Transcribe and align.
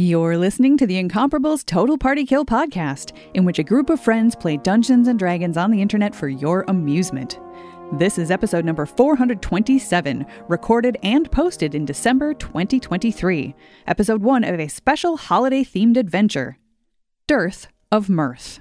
You're 0.00 0.38
listening 0.38 0.76
to 0.76 0.86
the 0.86 0.96
Incomparable's 0.96 1.64
Total 1.64 1.98
Party 1.98 2.24
Kill 2.24 2.44
podcast, 2.44 3.16
in 3.34 3.44
which 3.44 3.58
a 3.58 3.64
group 3.64 3.90
of 3.90 4.00
friends 4.00 4.36
play 4.36 4.56
Dungeons 4.56 5.08
and 5.08 5.18
Dragons 5.18 5.56
on 5.56 5.72
the 5.72 5.82
internet 5.82 6.14
for 6.14 6.28
your 6.28 6.64
amusement. 6.68 7.40
This 7.94 8.16
is 8.16 8.30
episode 8.30 8.64
number 8.64 8.86
427, 8.86 10.24
recorded 10.46 10.98
and 11.02 11.28
posted 11.32 11.74
in 11.74 11.84
December 11.84 12.32
2023, 12.32 13.56
episode 13.88 14.22
one 14.22 14.44
of 14.44 14.60
a 14.60 14.68
special 14.68 15.16
holiday 15.16 15.64
themed 15.64 15.96
adventure 15.96 16.58
Dearth 17.26 17.66
of 17.90 18.08
Mirth. 18.08 18.60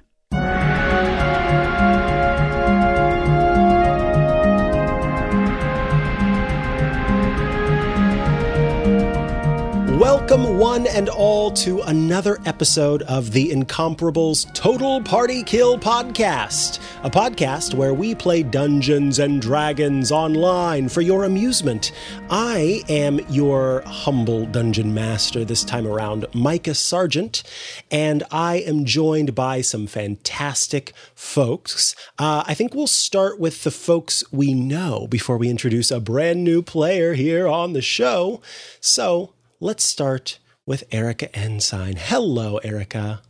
Welcome, 10.38 10.60
one 10.60 10.86
and 10.86 11.10
all, 11.10 11.50
to 11.52 11.82
another 11.82 12.38
episode 12.46 13.02
of 13.04 13.32
the 13.32 13.52
Incomparable's 13.52 14.46
Total 14.54 15.02
Party 15.02 15.42
Kill 15.42 15.80
podcast, 15.80 16.80
a 17.02 17.10
podcast 17.10 17.74
where 17.74 17.96
we 17.96 18.14
play 18.14 18.44
Dungeons 18.44 19.18
and 19.18 19.42
Dragons 19.42 20.12
online 20.12 20.90
for 20.90 21.02
your 21.02 21.24
amusement. 21.24 21.92
I 22.30 22.84
am 22.88 23.20
your 23.32 23.82
humble 23.88 24.46
dungeon 24.46 24.94
master 24.94 25.44
this 25.44 25.64
time 25.64 25.88
around, 25.88 26.28
Mikah 26.34 26.76
Sargent, 26.76 27.42
and 27.90 28.24
I 28.30 28.58
am 28.58 28.86
joined 28.86 29.34
by 29.34 29.62
some 29.62 29.88
fantastic 29.88 30.94
folks. 31.16 31.96
Uh, 32.20 32.44
I 32.46 32.54
think 32.54 32.76
we'll 32.76 32.86
start 32.86 33.40
with 33.40 33.64
the 33.64 33.72
folks 33.72 34.24
we 34.32 34.54
know 34.54 35.08
before 35.08 35.38
we 35.38 35.50
introduce 35.50 35.90
a 35.90 36.00
brand 36.00 36.44
new 36.44 36.62
player 36.62 37.16
here 37.16 37.48
on 37.48 37.74
the 37.74 37.82
show. 37.82 38.40
So, 38.80 39.34
let's 39.60 39.84
start 39.84 40.40
with 40.66 40.84
Erika 40.92 41.34
Ensign. 41.36 41.96
Hello, 41.98 42.58
Erika. 42.58 43.22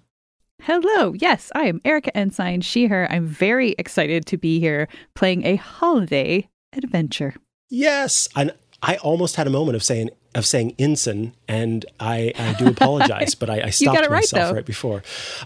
Hello. 0.62 1.14
Yes, 1.14 1.52
I 1.56 1.68
am 1.68 1.82
Erika 1.86 2.16
Ensign, 2.18 2.62
she, 2.62 2.88
her. 2.88 3.08
I'm 3.12 3.26
very 3.26 3.76
excited 3.78 4.26
to 4.26 4.38
be 4.38 4.60
here 4.60 4.88
playing 5.14 5.46
a 5.46 5.56
holiday 5.56 6.50
adventure. 6.74 7.36
Yes. 7.70 8.28
And 8.36 8.54
I 8.82 8.98
almost 8.98 9.36
had 9.36 9.48
a 9.48 9.50
moment 9.50 9.76
of 9.76 9.84
saying 9.84 10.10
of 10.36 10.46
saying 10.46 10.76
ensign, 10.78 11.34
and 11.48 11.84
I, 12.00 12.32
I 12.38 12.54
do 12.54 12.68
apologize, 12.68 13.34
but 13.40 13.50
I, 13.50 13.62
I 13.64 13.70
stopped 13.72 14.02
right, 14.02 14.10
myself 14.12 14.50
though. 14.50 14.56
right 14.56 14.66
before. 14.66 15.02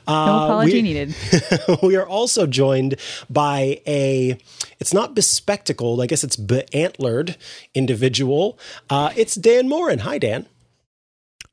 Uh, 0.06 0.26
no 0.26 0.44
apology 0.44 0.74
we, 0.74 0.82
needed. 0.82 1.16
we 1.84 1.96
are 1.96 2.06
also 2.06 2.46
joined 2.46 2.96
by 3.30 3.80
a, 3.88 4.38
it's 4.82 4.94
not 4.94 5.16
bespectacled, 5.16 6.02
I 6.02 6.08
guess 6.08 6.26
it's 6.26 6.36
beantlered 6.36 7.38
individual. 7.74 8.60
Uh, 8.90 9.14
it's 9.16 9.36
Dan 9.36 9.70
Moren. 9.70 10.00
Hi, 10.00 10.18
Dan. 10.18 10.46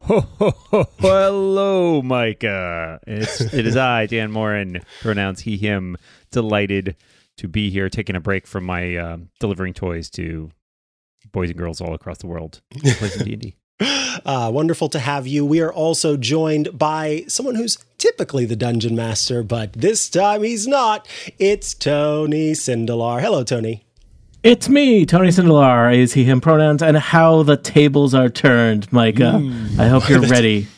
Ho, 0.03 0.21
ho, 0.21 0.51
ho, 0.51 0.87
hello, 0.99 2.01
Mikah. 2.03 3.01
It's 3.07 3.41
it 3.41 3.67
is 3.67 3.77
I, 3.77 4.07
Dan 4.07 4.31
Moren, 4.31 4.81
pronounce 5.01 5.41
he 5.41 5.59
him. 5.59 5.97
Delighted 6.31 6.97
to 7.39 7.49
be 7.49 7.71
here, 7.71 7.89
taking 7.89 8.17
a 8.17 8.21
break 8.21 8.47
from 8.47 8.65
my 8.65 8.97
uh, 8.97 9.19
delivering 9.41 9.75
toys 9.75 10.09
to 10.11 10.51
boys 11.33 11.51
and 11.51 11.59
girls 11.59 11.81
all 11.81 11.95
across 11.95 12.19
the 12.19 12.27
world. 12.27 12.63
Playing 12.81 13.19
D 13.25 13.33
and 13.33 13.43
D. 13.43 13.57
Uh, 14.25 14.51
wonderful 14.53 14.89
to 14.91 14.99
have 14.99 15.27
you. 15.27 15.45
We 15.45 15.61
are 15.61 15.73
also 15.73 16.17
joined 16.17 16.79
by 16.79 17.25
someone 17.29 17.55
who's 17.57 17.79
typically 17.99 18.45
the 18.45 18.57
dungeon 18.57 18.97
master, 18.97 19.43
but 19.43 19.73
this 19.75 20.09
time 20.09 20.43
he's 20.43 20.67
not. 20.67 21.07
It's 21.39 21.75
Tony 21.75 22.53
Sindelar. 22.53 23.21
Hello, 23.21 23.45
Tony. 23.45 23.85
It's 24.45 24.69
me, 24.69 25.05
Tony 25.05 25.31
Sindelar, 25.31 25.97
is 25.97 26.13
he, 26.13 26.23
him 26.23 26.41
pronouns, 26.41 26.81
and 26.81 26.97
how 26.97 27.43
the 27.43 27.57
tables 27.57 28.15
are 28.15 28.29
turned, 28.29 28.89
Mikah. 28.91 29.43
Mm. 29.43 29.81
I 29.81 29.89
hope 29.89 30.09
you're 30.09 30.21
ready. 30.29 30.69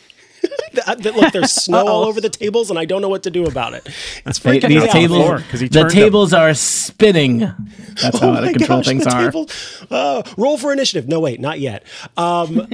Look, 0.86 1.32
there's 1.32 1.52
snow 1.52 1.86
all 1.86 2.04
over 2.04 2.22
the 2.22 2.30
tables, 2.30 2.70
and 2.70 2.78
I 2.78 2.86
don't 2.86 3.02
know 3.02 3.10
what 3.10 3.24
to 3.24 3.30
do 3.30 3.44
about 3.44 3.74
it. 3.74 3.86
It's 4.24 4.38
freaking 4.38 4.68
These 4.68 4.84
me 4.84 4.88
tables, 4.88 5.42
the 5.70 5.88
tables 5.90 6.30
them. 6.30 6.40
are 6.40 6.54
spinning. 6.54 7.38
That's 7.38 8.18
how 8.18 8.30
oh 8.30 8.34
out 8.34 8.44
of 8.44 8.52
control 8.54 8.78
gosh, 8.78 8.86
things 8.86 9.06
are. 9.06 9.30
Table, 9.30 9.50
uh, 9.90 10.22
roll 10.38 10.56
for 10.56 10.72
initiative. 10.72 11.06
No, 11.06 11.20
wait, 11.20 11.38
not 11.38 11.60
yet. 11.60 11.84
Um, 12.16 12.66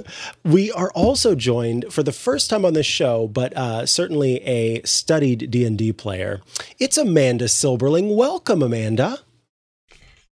we 0.44 0.70
are 0.72 0.90
also 0.90 1.34
joined 1.34 1.86
for 1.90 2.02
the 2.02 2.12
first 2.12 2.50
time 2.50 2.66
on 2.66 2.74
this 2.74 2.86
show, 2.86 3.28
but 3.28 3.56
uh, 3.56 3.86
certainly 3.86 4.42
a 4.42 4.82
studied 4.82 5.50
D 5.50 5.64
and 5.64 5.78
D 5.78 5.90
player. 5.92 6.42
It's 6.78 6.98
Amanda 6.98 7.46
Silberling. 7.46 8.14
Welcome, 8.14 8.62
Amanda. 8.62 9.20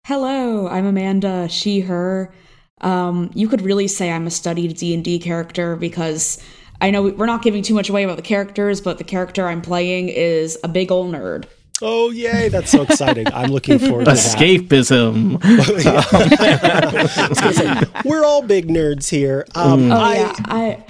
Hello, 0.04 0.66
I'm 0.66 0.84
Amanda, 0.84 1.48
she, 1.48 1.78
her. 1.78 2.34
Um, 2.80 3.30
you 3.34 3.46
could 3.46 3.60
really 3.60 3.86
say 3.86 4.10
I'm 4.10 4.26
a 4.26 4.32
studied 4.32 4.76
D&D 4.76 5.20
character 5.20 5.76
because 5.76 6.42
I 6.80 6.90
know 6.90 7.04
we're 7.04 7.26
not 7.26 7.42
giving 7.42 7.62
too 7.62 7.74
much 7.74 7.88
away 7.88 8.02
about 8.02 8.16
the 8.16 8.22
characters, 8.22 8.80
but 8.80 8.98
the 8.98 9.04
character 9.04 9.46
I'm 9.46 9.62
playing 9.62 10.08
is 10.08 10.58
a 10.64 10.68
big 10.68 10.90
old 10.90 11.14
nerd. 11.14 11.44
Oh 11.80 12.10
yay! 12.10 12.48
That's 12.48 12.72
so 12.72 12.82
exciting. 12.82 13.32
I'm 13.32 13.52
looking 13.52 13.78
forward 13.80 14.06
to 14.06 14.10
escapism. 14.12 15.38
Escapism. 17.12 18.04
we're 18.04 18.24
all 18.24 18.42
big 18.42 18.66
nerds 18.68 19.08
here. 19.08 19.46
Um, 19.54 19.92
oh 19.92 19.96
I, 20.00 20.14
yeah, 20.14 20.34
I 20.46 20.84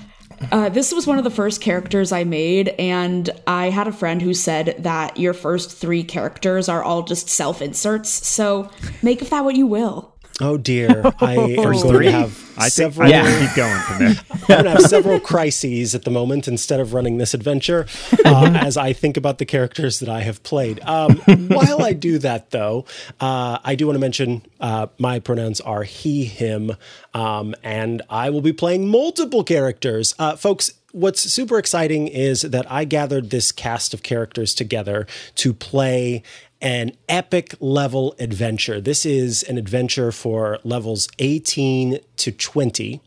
uh, 0.51 0.69
this 0.69 0.93
was 0.93 1.07
one 1.07 1.19
of 1.19 1.25
the 1.25 1.31
first 1.31 1.61
characters 1.61 2.13
I 2.13 2.25
made, 2.25 2.69
and 2.71 3.29
I 3.47 3.71
had 3.71 3.87
a 3.89 3.93
friend 3.93 4.21
who 4.21 4.35
said 4.35 4.77
that 4.81 5.19
your 5.19 5.35
first 5.35 5.77
three 5.77 6.05
characters 6.05 6.69
are 6.69 6.83
all 6.83 7.03
just 7.03 7.29
self 7.29 7.63
inserts. 7.63 8.11
So 8.11 8.71
make 9.03 9.23
of 9.23 9.31
that 9.31 9.45
what 9.45 9.57
you 9.57 9.67
will. 9.67 10.12
Oh 10.41 10.57
dear, 10.57 11.03
I 11.21 11.35
am 11.35 11.55
going 11.57 11.79
three? 11.79 12.07
to 12.07 12.13
have 12.13 12.53
I 12.57 12.69
several. 12.69 13.09
Think, 13.11 13.25
I 13.25 13.47
keep 13.47 13.57
going 13.57 13.81
from 13.83 13.99
there. 13.99 14.15
I'm 14.31 14.41
going 14.49 14.65
to 14.65 14.71
have 14.71 14.83
several 14.83 15.21
crises 15.21 15.95
at 15.95 16.05
the 16.05 16.11
moment 16.11 16.49
instead 16.49 16.81
of 16.81 16.95
running 16.95 17.19
this 17.19 17.35
adventure, 17.35 17.87
uh, 18.25 18.53
as 18.55 18.77
I 18.77 18.93
think 18.93 19.17
about 19.17 19.39
the 19.39 19.45
characters 19.45 20.01
that 20.01 20.09
I 20.09 20.21
have 20.21 20.43
played. 20.43 20.81
Um, 20.81 21.17
while 21.49 21.83
I 21.83 21.93
do 21.93 22.19
that, 22.19 22.51
though, 22.51 22.85
uh, 23.21 23.59
I 23.65 23.75
do 23.75 23.87
want 23.87 23.97
to 23.97 24.01
mention 24.01 24.43
uh, 24.61 24.89
my 24.99 25.19
pronouns 25.19 25.61
are 25.61 25.83
he, 25.85 26.25
him, 26.25 26.77
um, 27.15 27.55
and 27.63 28.03
I 28.11 28.31
will 28.31 28.43
be 28.43 28.53
playing 28.53 28.89
multiple 28.89 29.45
characters, 29.45 30.15
uh, 30.19 30.37
folks 30.37 30.73
what's 30.93 31.23
super 31.23 31.59
exciting 31.59 32.07
is 32.07 32.43
that 32.43 32.71
I 32.71 32.85
gathered 32.85 33.31
this 33.31 33.51
cast 33.51 33.95
of 33.95 34.03
characters 34.03 34.55
together 34.55 35.07
to 35.37 35.55
play 35.55 36.23
an 36.63 36.93
epic 37.09 37.55
level 37.61 38.15
adventure. 38.19 38.81
This 38.81 39.05
is 39.05 39.43
an 39.43 39.59
adventure 39.59 40.13
for 40.13 40.61
levels 40.63 41.09
18 41.19 41.99
to 42.17 42.33
20. 42.33 43.03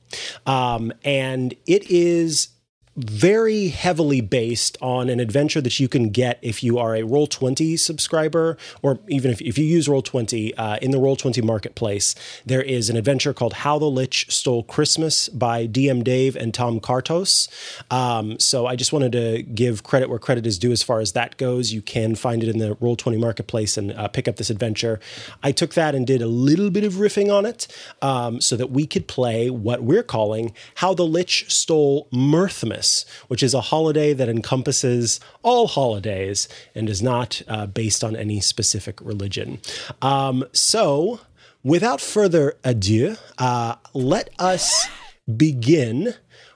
Um, 0.45 0.91
and 1.03 1.53
it 1.65 1.89
is 1.89 2.49
very 2.95 3.67
heavily 3.67 4.21
based 4.21 4.77
on 4.81 5.09
an 5.09 5.19
adventure 5.19 5.61
that 5.61 5.79
you 5.79 5.87
can 5.87 6.09
get 6.09 6.39
if 6.41 6.63
you 6.63 6.77
are 6.77 6.95
a 6.95 7.01
Roll20 7.01 7.77
subscriber, 7.77 8.57
or 8.81 8.99
even 9.09 9.31
if, 9.31 9.41
if 9.41 9.57
you 9.57 9.65
use 9.65 9.87
Roll20 9.87 10.53
uh, 10.57 10.77
in 10.81 10.91
the 10.91 10.97
Roll20 10.97 11.43
marketplace. 11.43 12.15
There 12.45 12.61
is 12.61 12.89
an 12.89 12.95
adventure 12.95 13.33
called 13.33 13.53
How 13.53 13.77
the 13.77 13.85
Lich 13.85 14.27
Stole 14.29 14.63
Christmas 14.63 15.27
by 15.29 15.67
DM 15.67 16.03
Dave 16.03 16.35
and 16.35 16.53
Tom 16.53 16.79
Kartos. 16.79 17.49
Um, 17.91 18.39
so 18.39 18.65
I 18.65 18.75
just 18.75 18.93
wanted 18.93 19.11
to 19.11 19.43
give 19.43 19.83
credit 19.83 20.09
where 20.09 20.19
credit 20.19 20.45
is 20.45 20.57
due 20.57 20.71
as 20.71 20.81
far 20.81 21.01
as 21.01 21.11
that 21.11 21.37
goes. 21.37 21.73
You 21.73 21.81
can 21.81 22.15
find 22.15 22.43
it 22.43 22.49
in 22.49 22.59
the 22.59 22.75
Roll20 22.75 23.19
marketplace 23.19 23.77
and 23.77 23.91
uh, 23.91 24.07
pick 24.07 24.27
up 24.27 24.37
this 24.37 24.49
adventure. 24.49 24.99
I 25.43 25.51
took 25.51 25.73
that 25.73 25.95
and 25.95 26.07
did 26.07 26.21
a 26.21 26.27
little 26.27 26.69
bit 26.69 26.85
of 26.85 26.93
riffing 26.93 27.33
on 27.33 27.45
it 27.45 27.67
um, 28.01 28.39
so 28.39 28.55
that 28.55 28.71
we 28.71 28.87
could 28.87 29.07
play 29.07 29.49
what 29.49 29.83
we're 29.83 30.03
calling 30.03 30.53
How 30.75 30.93
the 30.93 31.03
Lich 31.03 31.45
Stole 31.49 32.07
Mirthmas. 32.13 32.84
Christmas, 32.85 33.05
which 33.27 33.43
is 33.43 33.53
a 33.53 33.61
holiday 33.61 34.13
that 34.13 34.29
encompasses 34.29 35.19
all 35.43 35.67
holidays 35.67 36.47
and 36.73 36.89
is 36.89 37.01
not 37.01 37.41
uh, 37.47 37.65
based 37.65 38.03
on 38.03 38.15
any 38.15 38.39
specific 38.39 38.99
religion. 39.01 39.59
Um, 40.01 40.45
so, 40.53 41.19
without 41.63 42.01
further 42.01 42.53
ado, 42.63 43.15
uh, 43.37 43.75
let 43.93 44.29
us 44.39 44.87
begin 45.35 46.13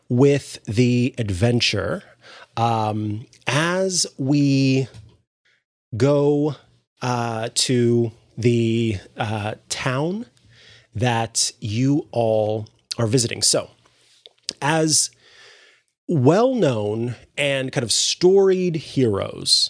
with 0.07 0.63
the 0.65 1.15
adventure. 1.17 2.03
Um, 2.57 3.25
as 3.47 4.05
we 4.17 4.87
go 5.95 6.55
uh, 7.01 7.49
to 7.53 8.11
the 8.37 8.97
uh, 9.17 9.55
town 9.69 10.25
that 10.93 11.51
you 11.59 12.07
all 12.11 12.67
are 12.97 13.07
visiting. 13.07 13.41
So, 13.41 13.69
as 14.61 15.09
well 16.09 16.55
known 16.55 17.15
and 17.37 17.71
kind 17.71 17.83
of 17.83 17.91
storied 17.91 18.75
heroes. 18.75 19.69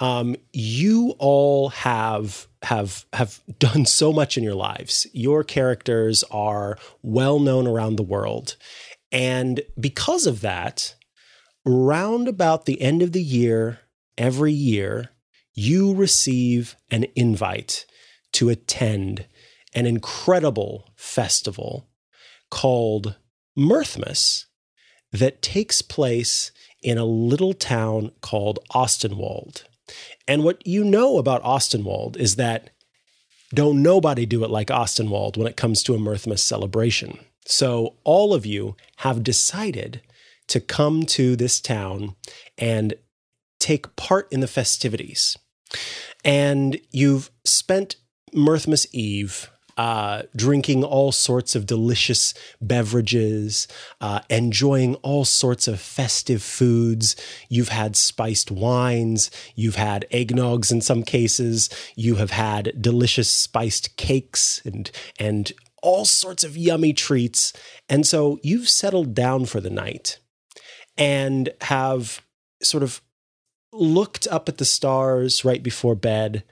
Um, 0.00 0.36
you 0.52 1.14
all 1.18 1.70
have 1.70 2.48
have 2.62 3.06
have 3.14 3.40
done 3.58 3.86
so 3.86 4.12
much 4.12 4.36
in 4.36 4.44
your 4.44 4.56
lives. 4.56 5.06
Your 5.14 5.42
characters 5.44 6.24
are 6.30 6.76
well 7.02 7.38
known 7.38 7.66
around 7.66 7.96
the 7.96 8.02
world, 8.02 8.56
and 9.10 9.62
because 9.80 10.26
of 10.26 10.42
that, 10.42 10.96
round 11.64 12.28
about 12.28 12.66
the 12.66 12.82
end 12.82 13.00
of 13.00 13.12
the 13.12 13.22
year, 13.22 13.78
every 14.18 14.52
year, 14.52 15.10
you 15.54 15.94
receive 15.94 16.76
an 16.90 17.06
invite 17.14 17.86
to 18.32 18.50
attend 18.50 19.26
an 19.74 19.86
incredible 19.86 20.90
festival 20.96 21.88
called 22.50 23.16
Mirthmas 23.56 24.46
that 25.16 25.42
takes 25.42 25.82
place 25.82 26.52
in 26.82 26.98
a 26.98 27.04
little 27.04 27.52
town 27.52 28.12
called 28.20 28.58
Austinwald. 28.72 29.64
And 30.28 30.44
what 30.44 30.66
you 30.66 30.84
know 30.84 31.18
about 31.18 31.42
Austinwald 31.42 32.16
is 32.16 32.36
that 32.36 32.70
don't 33.54 33.82
nobody 33.82 34.26
do 34.26 34.44
it 34.44 34.50
like 34.50 34.68
Austinwald 34.68 35.36
when 35.36 35.46
it 35.46 35.56
comes 35.56 35.82
to 35.84 35.94
a 35.94 35.98
Mirthmas 35.98 36.40
celebration. 36.40 37.18
So 37.46 37.94
all 38.04 38.34
of 38.34 38.44
you 38.44 38.76
have 38.96 39.22
decided 39.22 40.02
to 40.48 40.60
come 40.60 41.06
to 41.06 41.36
this 41.36 41.60
town 41.60 42.16
and 42.58 42.94
take 43.58 43.94
part 43.96 44.28
in 44.32 44.40
the 44.40 44.48
festivities. 44.48 45.36
And 46.24 46.80
you've 46.90 47.30
spent 47.44 47.96
Mirthmas 48.34 48.86
Eve 48.92 49.50
uh, 49.76 50.22
drinking 50.34 50.84
all 50.84 51.12
sorts 51.12 51.54
of 51.54 51.66
delicious 51.66 52.34
beverages, 52.60 53.68
uh, 54.00 54.20
enjoying 54.30 54.94
all 54.96 55.24
sorts 55.24 55.68
of 55.68 55.80
festive 55.80 56.42
foods. 56.42 57.16
You've 57.48 57.68
had 57.68 57.96
spiced 57.96 58.50
wines, 58.50 59.30
you've 59.54 59.76
had 59.76 60.06
eggnogs 60.10 60.72
in 60.72 60.80
some 60.80 61.02
cases, 61.02 61.68
you 61.94 62.16
have 62.16 62.30
had 62.30 62.80
delicious 62.80 63.28
spiced 63.28 63.96
cakes 63.96 64.62
and 64.64 64.90
and 65.18 65.52
all 65.82 66.04
sorts 66.04 66.42
of 66.42 66.56
yummy 66.56 66.92
treats. 66.92 67.52
And 67.88 68.06
so 68.06 68.40
you've 68.42 68.68
settled 68.68 69.14
down 69.14 69.44
for 69.44 69.60
the 69.60 69.70
night 69.70 70.18
and 70.96 71.50
have 71.62 72.22
sort 72.62 72.82
of 72.82 73.00
looked 73.72 74.26
up 74.28 74.48
at 74.48 74.58
the 74.58 74.64
stars 74.64 75.44
right 75.44 75.62
before 75.62 75.94
bed 75.94 76.42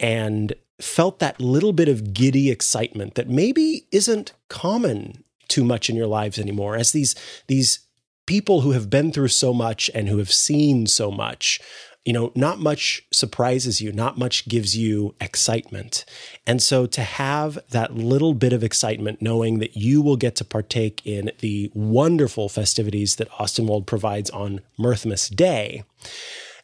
and 0.00 0.52
felt 0.82 1.18
that 1.18 1.40
little 1.40 1.72
bit 1.72 1.88
of 1.88 2.12
giddy 2.12 2.50
excitement 2.50 3.14
that 3.14 3.28
maybe 3.28 3.86
isn't 3.90 4.32
common 4.48 5.24
too 5.48 5.64
much 5.64 5.90
in 5.90 5.96
your 5.96 6.06
lives 6.06 6.38
anymore 6.38 6.76
as 6.76 6.92
these 6.92 7.14
these 7.46 7.80
people 8.26 8.60
who 8.60 8.70
have 8.72 8.88
been 8.88 9.12
through 9.12 9.28
so 9.28 9.52
much 9.52 9.90
and 9.94 10.08
who 10.08 10.18
have 10.18 10.32
seen 10.32 10.86
so 10.86 11.10
much 11.10 11.60
you 12.04 12.12
know 12.12 12.32
not 12.34 12.58
much 12.58 13.02
surprises 13.12 13.80
you 13.80 13.92
not 13.92 14.18
much 14.18 14.48
gives 14.48 14.76
you 14.76 15.14
excitement. 15.20 16.04
And 16.46 16.62
so 16.62 16.86
to 16.86 17.02
have 17.02 17.58
that 17.70 17.94
little 17.94 18.34
bit 18.34 18.52
of 18.52 18.64
excitement 18.64 19.22
knowing 19.22 19.58
that 19.60 19.76
you 19.76 20.02
will 20.02 20.16
get 20.16 20.36
to 20.36 20.44
partake 20.44 21.00
in 21.04 21.30
the 21.40 21.70
wonderful 21.74 22.48
festivities 22.48 23.16
that 23.16 23.30
austinwald 23.30 23.86
provides 23.86 24.30
on 24.30 24.60
mirthmas 24.78 25.34
day 25.34 25.84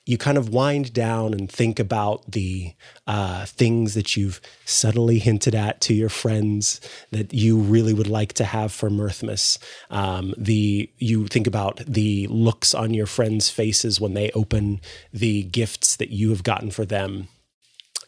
you 0.08 0.16
kind 0.16 0.38
of 0.38 0.48
wind 0.48 0.94
down 0.94 1.34
and 1.34 1.52
think 1.52 1.78
about 1.78 2.32
the 2.32 2.72
uh, 3.06 3.44
things 3.44 3.92
that 3.92 4.16
you've 4.16 4.40
subtly 4.64 5.18
hinted 5.18 5.54
at 5.54 5.82
to 5.82 5.92
your 5.92 6.08
friends 6.08 6.80
that 7.10 7.34
you 7.34 7.58
really 7.58 7.92
would 7.92 8.06
like 8.06 8.32
to 8.32 8.44
have 8.44 8.72
for 8.72 8.88
Mirthmas. 8.88 9.58
Um, 9.90 10.32
the 10.38 10.90
you 10.96 11.26
think 11.26 11.46
about 11.46 11.82
the 11.86 12.26
looks 12.28 12.72
on 12.72 12.94
your 12.94 13.04
friends' 13.04 13.50
faces 13.50 14.00
when 14.00 14.14
they 14.14 14.30
open 14.30 14.80
the 15.12 15.42
gifts 15.42 15.96
that 15.96 16.08
you 16.08 16.30
have 16.30 16.42
gotten 16.42 16.70
for 16.70 16.86
them, 16.86 17.28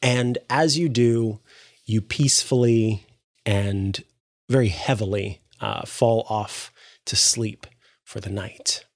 and 0.00 0.38
as 0.48 0.78
you 0.78 0.88
do, 0.88 1.40
you 1.84 2.00
peacefully 2.00 3.04
and 3.44 4.02
very 4.48 4.68
heavily 4.68 5.42
uh, 5.60 5.84
fall 5.84 6.24
off 6.30 6.72
to 7.04 7.14
sleep 7.14 7.66
for 8.04 8.20
the 8.20 8.30
night. 8.30 8.86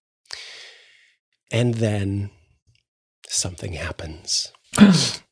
And 1.51 1.75
then 1.75 2.31
something 3.35 3.75
happens. 3.75 4.53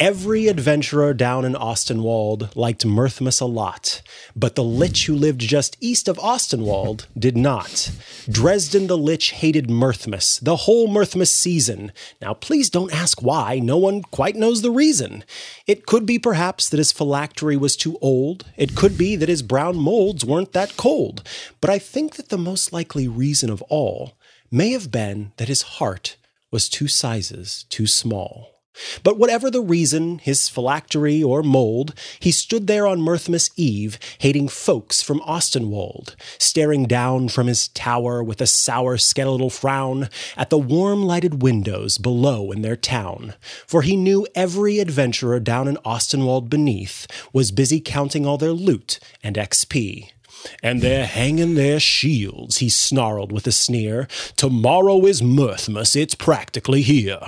Every 0.00 0.48
adventurer 0.48 1.14
down 1.14 1.44
in 1.44 1.54
Austinwald 1.54 2.54
liked 2.56 2.84
Mirthmas 2.84 3.40
a 3.40 3.44
lot, 3.44 4.02
but 4.34 4.56
the 4.56 4.64
Lich 4.64 5.06
who 5.06 5.14
lived 5.14 5.40
just 5.40 5.76
east 5.80 6.08
of 6.08 6.18
Austinwald 6.18 7.06
did 7.18 7.36
not. 7.36 7.92
Dresden 8.28 8.88
the 8.88 8.98
Lich 8.98 9.30
hated 9.30 9.68
Mirthmas, 9.68 10.40
the 10.40 10.56
whole 10.56 10.88
Mirthmas 10.88 11.28
season. 11.28 11.92
Now, 12.20 12.34
please 12.34 12.68
don't 12.70 12.92
ask 12.92 13.22
why, 13.22 13.60
no 13.60 13.78
one 13.78 14.02
quite 14.02 14.34
knows 14.34 14.62
the 14.62 14.72
reason. 14.72 15.22
It 15.64 15.86
could 15.86 16.06
be 16.06 16.18
perhaps 16.18 16.68
that 16.68 16.78
his 16.78 16.90
phylactery 16.90 17.56
was 17.56 17.76
too 17.76 17.96
old, 18.02 18.44
it 18.56 18.74
could 18.74 18.98
be 18.98 19.14
that 19.14 19.28
his 19.28 19.42
brown 19.42 19.76
molds 19.76 20.24
weren't 20.24 20.52
that 20.54 20.76
cold, 20.76 21.22
but 21.60 21.70
I 21.70 21.78
think 21.78 22.16
that 22.16 22.30
the 22.30 22.36
most 22.36 22.72
likely 22.72 23.06
reason 23.06 23.48
of 23.48 23.62
all 23.68 24.18
may 24.50 24.72
have 24.72 24.90
been 24.90 25.30
that 25.36 25.48
his 25.48 25.62
heart 25.62 26.16
was 26.54 26.68
two 26.68 26.86
sizes 26.86 27.64
too 27.68 27.84
small. 27.84 28.60
But 29.02 29.18
whatever 29.18 29.50
the 29.50 29.60
reason, 29.60 30.18
his 30.18 30.48
phylactery 30.48 31.20
or 31.20 31.42
mold, 31.42 31.94
he 32.20 32.30
stood 32.30 32.68
there 32.68 32.86
on 32.86 33.00
Mirthmas 33.00 33.50
Eve, 33.56 33.98
hating 34.18 34.46
folks 34.46 35.02
from 35.02 35.18
Austinwald, 35.22 36.14
staring 36.38 36.84
down 36.86 37.28
from 37.28 37.48
his 37.48 37.66
tower 37.68 38.22
with 38.22 38.40
a 38.40 38.46
sour 38.46 38.96
skeletal 38.98 39.50
frown 39.50 40.08
at 40.36 40.50
the 40.50 40.58
warm 40.58 41.02
lighted 41.02 41.42
windows 41.42 41.98
below 41.98 42.52
in 42.52 42.62
their 42.62 42.76
town. 42.76 43.34
For 43.66 43.82
he 43.82 43.96
knew 43.96 44.24
every 44.36 44.78
adventurer 44.78 45.40
down 45.40 45.66
in 45.66 45.76
Austinwald 45.78 46.48
beneath 46.48 47.08
was 47.32 47.50
busy 47.50 47.80
counting 47.80 48.24
all 48.24 48.38
their 48.38 48.52
loot 48.52 49.00
and 49.24 49.34
XP 49.34 50.13
and 50.62 50.80
they're 50.80 51.06
hanging 51.06 51.54
their 51.54 51.80
shields, 51.80 52.58
he 52.58 52.68
snarled 52.68 53.32
with 53.32 53.46
a 53.46 53.52
sneer. 53.52 54.06
Tomorrow 54.36 55.06
is 55.06 55.22
Mirthmas, 55.22 55.96
it's 55.96 56.14
practically 56.14 56.82
here. 56.82 57.20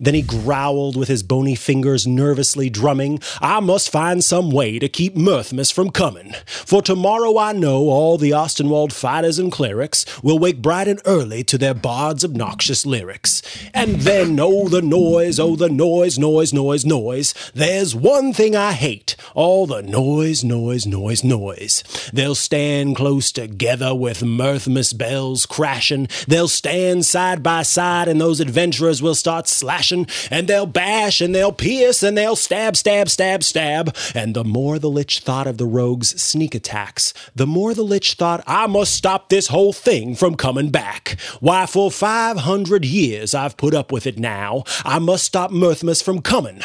Then 0.00 0.14
he 0.14 0.22
growled 0.22 0.96
with 0.96 1.08
his 1.08 1.22
bony 1.22 1.54
fingers 1.54 2.06
nervously 2.06 2.70
drumming, 2.70 3.20
I 3.40 3.60
must 3.60 3.90
find 3.90 4.22
some 4.24 4.50
way 4.50 4.78
to 4.78 4.88
keep 4.88 5.14
Mirthmas 5.14 5.72
from 5.72 5.90
coming. 5.90 6.34
For 6.46 6.82
tomorrow 6.82 7.38
I 7.38 7.52
know 7.52 7.88
all 7.88 8.18
the 8.18 8.30
Austinwald 8.30 8.92
fighters 8.92 9.38
and 9.38 9.52
clerics 9.52 10.04
will 10.22 10.38
wake 10.38 10.62
bright 10.62 10.88
and 10.88 11.00
early 11.04 11.44
to 11.44 11.58
their 11.58 11.74
bard's 11.74 12.24
obnoxious 12.24 12.86
lyrics. 12.86 13.42
And 13.74 13.96
then, 14.00 14.38
oh, 14.40 14.68
the 14.68 14.82
noise, 14.82 15.38
oh, 15.38 15.56
the 15.56 15.68
noise, 15.68 16.18
noise, 16.18 16.52
noise, 16.52 16.84
noise. 16.84 17.34
There's 17.54 17.94
one 17.94 18.32
thing 18.32 18.56
I 18.56 18.72
hate 18.72 19.16
all 19.34 19.66
the 19.66 19.82
noise, 19.82 20.44
noise, 20.44 20.86
noise, 20.86 21.24
noise. 21.24 21.82
They'll 22.12 22.34
stand 22.34 22.61
stand 22.62 22.94
close 22.94 23.32
together 23.32 23.92
with 23.92 24.20
Mirthmas 24.20 24.96
bells 24.96 25.46
crashing. 25.46 26.06
They'll 26.28 26.46
stand 26.46 27.04
side 27.04 27.42
by 27.42 27.62
side 27.64 28.06
and 28.06 28.20
those 28.20 28.38
adventurers 28.38 29.02
will 29.02 29.16
start 29.16 29.48
slashing 29.48 30.06
and 30.30 30.46
they'll 30.46 30.66
bash 30.66 31.20
and 31.20 31.34
they'll 31.34 31.50
pierce 31.50 32.04
and 32.04 32.16
they'll 32.16 32.36
stab, 32.36 32.76
stab, 32.76 33.08
stab, 33.08 33.42
stab. 33.42 33.96
And 34.14 34.36
the 34.36 34.44
more 34.44 34.78
the 34.78 34.88
Lich 34.88 35.18
thought 35.18 35.48
of 35.48 35.58
the 35.58 35.66
rogues' 35.66 36.22
sneak 36.22 36.54
attacks, 36.54 37.12
the 37.34 37.48
more 37.48 37.74
the 37.74 37.82
Lich 37.82 38.14
thought, 38.14 38.44
I 38.46 38.68
must 38.68 38.94
stop 38.94 39.28
this 39.28 39.48
whole 39.48 39.72
thing 39.72 40.14
from 40.14 40.36
coming 40.36 40.70
back. 40.70 41.16
Why, 41.40 41.66
for 41.66 41.90
500 41.90 42.84
years 42.84 43.34
I've 43.34 43.56
put 43.56 43.74
up 43.74 43.90
with 43.90 44.06
it 44.06 44.20
now. 44.20 44.62
I 44.84 45.00
must 45.00 45.24
stop 45.24 45.50
Mirthmas 45.50 46.00
from 46.00 46.22
coming. 46.22 46.60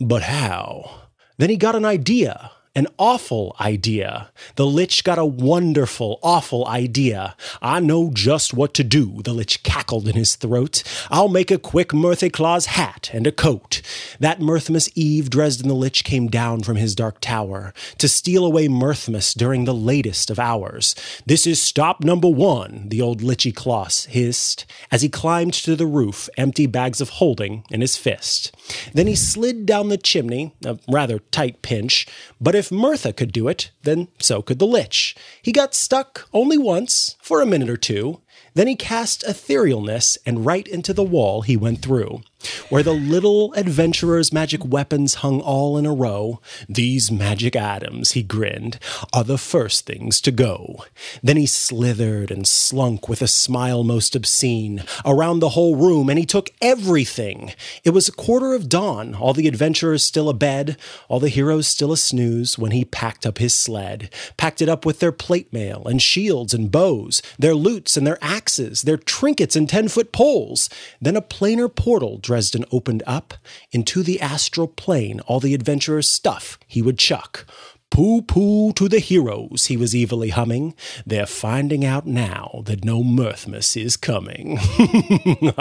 But 0.00 0.22
how? 0.22 1.02
Then 1.38 1.50
he 1.50 1.56
got 1.56 1.76
an 1.76 1.84
idea 1.84 2.50
an 2.74 2.88
awful 2.98 3.54
idea. 3.60 4.30
The 4.56 4.66
Lich 4.66 5.04
got 5.04 5.18
a 5.18 5.24
wonderful, 5.24 6.18
awful 6.22 6.66
idea. 6.66 7.36
I 7.62 7.78
know 7.80 8.10
just 8.12 8.52
what 8.52 8.74
to 8.74 8.84
do, 8.84 9.22
the 9.22 9.32
Lich 9.32 9.62
cackled 9.62 10.08
in 10.08 10.14
his 10.14 10.34
throat. 10.34 10.82
I'll 11.10 11.28
make 11.28 11.50
a 11.50 11.58
quick 11.58 11.90
Mirthy 11.90 12.32
Claus 12.32 12.66
hat 12.66 13.10
and 13.12 13.26
a 13.26 13.32
coat. 13.32 13.80
That 14.18 14.40
Mirthmas 14.40 14.90
Eve, 14.94 15.30
Dresden 15.30 15.68
the 15.68 15.74
Lich 15.74 16.02
came 16.02 16.26
down 16.26 16.62
from 16.62 16.76
his 16.76 16.94
dark 16.94 17.20
tower 17.20 17.72
to 17.98 18.08
steal 18.08 18.44
away 18.44 18.66
Mirthmas 18.66 19.34
during 19.34 19.64
the 19.64 19.74
latest 19.74 20.30
of 20.30 20.38
hours. 20.38 20.96
This 21.26 21.46
is 21.46 21.62
stop 21.62 22.02
number 22.02 22.28
one, 22.28 22.88
the 22.88 23.00
old 23.00 23.22
Lichy 23.22 23.52
Claus 23.52 24.06
hissed 24.06 24.66
as 24.90 25.02
he 25.02 25.08
climbed 25.08 25.54
to 25.54 25.76
the 25.76 25.86
roof, 25.86 26.28
empty 26.36 26.66
bags 26.66 27.00
of 27.00 27.10
holding 27.10 27.64
in 27.70 27.80
his 27.80 27.96
fist. 27.96 28.52
Then 28.92 29.06
he 29.06 29.14
slid 29.14 29.64
down 29.64 29.88
the 29.88 29.96
chimney, 29.96 30.54
a 30.64 30.78
rather 30.88 31.20
tight 31.30 31.62
pinch, 31.62 32.06
but 32.40 32.54
if 32.54 32.63
if 32.64 32.70
Mirtha 32.70 33.14
could 33.14 33.30
do 33.30 33.46
it, 33.46 33.70
then 33.82 34.08
so 34.18 34.40
could 34.40 34.58
the 34.58 34.66
Lich. 34.66 35.14
He 35.42 35.52
got 35.52 35.74
stuck 35.74 36.26
only 36.32 36.56
once, 36.56 37.14
for 37.20 37.42
a 37.42 37.46
minute 37.46 37.68
or 37.68 37.76
two, 37.76 38.22
then 38.54 38.66
he 38.66 38.74
cast 38.74 39.22
etherealness, 39.24 40.16
and 40.24 40.46
right 40.46 40.66
into 40.66 40.94
the 40.94 41.04
wall 41.04 41.42
he 41.42 41.58
went 41.58 41.82
through 41.82 42.22
where 42.68 42.82
the 42.82 42.92
little 42.92 43.52
adventurer's 43.54 44.32
magic 44.32 44.64
weapons 44.64 45.14
hung 45.14 45.40
all 45.40 45.78
in 45.78 45.86
a 45.86 45.94
row. 45.94 46.40
These 46.68 47.10
magic 47.10 47.56
items, 47.56 48.12
he 48.12 48.22
grinned, 48.22 48.78
are 49.12 49.24
the 49.24 49.38
first 49.38 49.86
things 49.86 50.20
to 50.22 50.30
go. 50.30 50.84
Then 51.22 51.36
he 51.36 51.46
slithered 51.46 52.30
and 52.30 52.46
slunk 52.46 53.08
with 53.08 53.22
a 53.22 53.28
smile 53.28 53.84
most 53.84 54.14
obscene 54.14 54.84
around 55.04 55.40
the 55.40 55.50
whole 55.50 55.76
room, 55.76 56.08
and 56.08 56.18
he 56.18 56.26
took 56.26 56.50
everything. 56.60 57.52
It 57.84 57.90
was 57.90 58.08
a 58.08 58.12
quarter 58.12 58.54
of 58.54 58.68
dawn, 58.68 59.14
all 59.14 59.32
the 59.32 59.48
adventurers 59.48 60.02
still 60.04 60.28
abed, 60.28 60.76
all 61.08 61.20
the 61.20 61.28
heroes 61.28 61.66
still 61.66 61.92
a 61.92 61.96
snooze, 61.96 62.58
when 62.58 62.70
he 62.70 62.84
packed 62.84 63.26
up 63.26 63.38
his 63.38 63.54
sled, 63.54 64.10
packed 64.36 64.62
it 64.62 64.68
up 64.68 64.84
with 64.84 65.00
their 65.00 65.12
plate 65.12 65.52
mail 65.52 65.86
and 65.86 66.00
shields 66.02 66.54
and 66.54 66.70
bows, 66.70 67.22
their 67.38 67.54
lutes 67.54 67.96
and 67.96 68.06
their 68.06 68.18
axes, 68.22 68.82
their 68.82 68.96
trinkets 68.96 69.56
and 69.56 69.68
ten 69.68 69.88
foot 69.88 70.12
poles. 70.12 70.68
Then 71.00 71.16
a 71.16 71.22
planar 71.22 71.74
portal 71.74 72.18
Dresden 72.34 72.64
opened 72.72 73.04
up, 73.06 73.34
into 73.70 74.02
the 74.02 74.20
astral 74.20 74.66
plane 74.66 75.20
all 75.20 75.38
the 75.38 75.54
adventurer's 75.54 76.08
stuff 76.08 76.58
he 76.66 76.82
would 76.82 76.98
chuck. 76.98 77.46
Pooh 77.92 78.22
pooh 78.22 78.72
to 78.72 78.88
the 78.88 78.98
heroes, 78.98 79.66
he 79.66 79.76
was 79.76 79.94
evilly 79.94 80.30
humming. 80.30 80.74
They're 81.06 81.26
finding 81.26 81.84
out 81.84 82.08
now 82.08 82.64
that 82.66 82.84
no 82.84 83.04
Mirthmas 83.04 83.80
is 83.80 83.96
coming. 83.96 84.58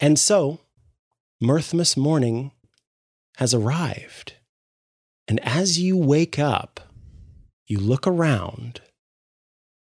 and 0.00 0.18
so, 0.18 0.58
Mirthmas 1.40 1.96
morning 1.96 2.50
has 3.36 3.54
arrived. 3.54 4.32
And 5.28 5.38
as 5.46 5.78
you 5.78 5.96
wake 5.96 6.36
up, 6.36 6.80
you 7.64 7.78
look 7.78 8.08
around 8.08 8.80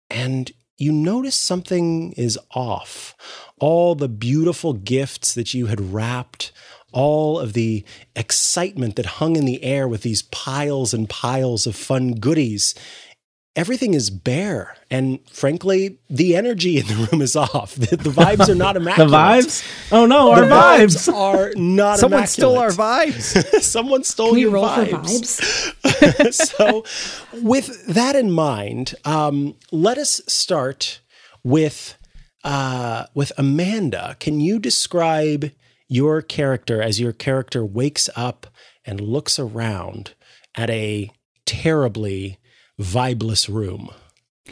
and 0.09 0.51
you 0.81 0.91
notice 0.91 1.35
something 1.35 2.11
is 2.13 2.39
off. 2.55 3.15
All 3.61 3.95
the 3.95 4.09
beautiful 4.09 4.73
gifts 4.73 5.33
that 5.33 5.53
you 5.53 5.67
had 5.67 5.93
wrapped, 5.93 6.51
all 6.91 7.39
of 7.39 7.53
the 7.53 7.85
excitement 8.15 8.97
that 8.97 9.05
hung 9.05 9.35
in 9.37 9.45
the 9.45 9.63
air 9.63 9.87
with 9.87 10.01
these 10.01 10.23
piles 10.23 10.93
and 10.93 11.07
piles 11.09 11.65
of 11.65 11.75
fun 11.75 12.15
goodies 12.15 12.75
everything 13.55 13.93
is 13.93 14.09
bare 14.09 14.75
and 14.89 15.19
frankly 15.29 15.97
the 16.09 16.35
energy 16.35 16.77
in 16.77 16.87
the 16.87 17.07
room 17.11 17.21
is 17.21 17.35
off 17.35 17.75
the, 17.75 17.97
the 17.97 18.09
vibes 18.09 18.47
are 18.47 18.55
not 18.55 18.77
immaculate. 18.77 19.09
The 19.11 19.15
immaculate 19.17 19.45
vibes? 19.45 19.91
Oh 19.91 20.05
no, 20.05 20.31
our 20.31 20.41
the 20.45 20.47
vibes. 20.47 21.13
are 21.13 21.53
not 21.55 21.99
Someone 21.99 22.27
stole 22.27 22.57
our 22.57 22.69
vibes. 22.69 23.61
someone 23.61 24.03
stole 24.03 24.27
Can 24.27 24.35
we 24.35 24.41
your 24.41 24.51
roll 24.51 24.65
vibes. 24.69 25.41
for 25.81 25.89
vibes? 25.89 26.33
so, 26.33 26.85
with 27.41 27.85
that 27.87 28.15
in 28.15 28.31
mind, 28.31 28.95
um, 29.03 29.55
let 29.71 29.97
us 29.97 30.21
start 30.27 31.01
with 31.43 31.97
uh, 32.43 33.05
with 33.13 33.31
Amanda. 33.37 34.15
Can 34.19 34.39
you 34.39 34.59
describe 34.59 35.51
your 35.87 36.21
character 36.21 36.81
as 36.81 36.99
your 36.99 37.13
character 37.13 37.65
wakes 37.65 38.09
up 38.15 38.47
and 38.85 39.01
looks 39.01 39.37
around 39.37 40.13
at 40.55 40.69
a 40.69 41.11
terribly 41.45 42.39
vibeless 42.79 43.47
room? 43.47 43.89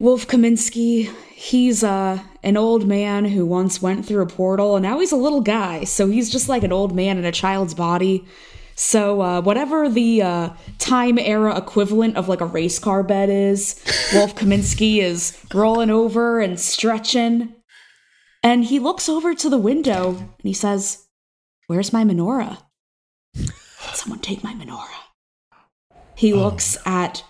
Wolf 0.00 0.28
Kaminsky, 0.28 1.12
he's 1.32 1.82
uh, 1.82 2.20
an 2.44 2.56
old 2.56 2.86
man 2.86 3.24
who 3.24 3.44
once 3.44 3.82
went 3.82 4.06
through 4.06 4.22
a 4.22 4.26
portal, 4.26 4.76
and 4.76 4.82
now 4.84 5.00
he's 5.00 5.10
a 5.10 5.16
little 5.16 5.40
guy, 5.40 5.82
so 5.84 6.08
he's 6.08 6.30
just 6.30 6.48
like 6.48 6.62
an 6.62 6.72
old 6.72 6.94
man 6.94 7.18
in 7.18 7.24
a 7.24 7.32
child's 7.32 7.74
body. 7.74 8.24
So, 8.80 9.20
uh, 9.20 9.40
whatever 9.40 9.88
the 9.88 10.22
uh, 10.22 10.50
time 10.78 11.18
era 11.18 11.58
equivalent 11.58 12.16
of 12.16 12.28
like 12.28 12.40
a 12.40 12.46
race 12.46 12.78
car 12.78 13.02
bed 13.02 13.28
is, 13.28 13.74
Wolf 14.14 14.36
Kaminsky 14.36 14.98
is 14.98 15.36
rolling 15.52 15.90
over 15.90 16.38
and 16.38 16.60
stretching. 16.60 17.56
And 18.44 18.64
he 18.64 18.78
looks 18.78 19.08
over 19.08 19.34
to 19.34 19.50
the 19.50 19.58
window 19.58 20.10
and 20.10 20.30
he 20.44 20.52
says, 20.52 21.08
Where's 21.66 21.92
my 21.92 22.04
menorah? 22.04 22.62
Someone 23.94 24.20
take 24.20 24.44
my 24.44 24.54
menorah? 24.54 25.98
He 26.14 26.32
looks 26.32 26.78
at 26.86 27.24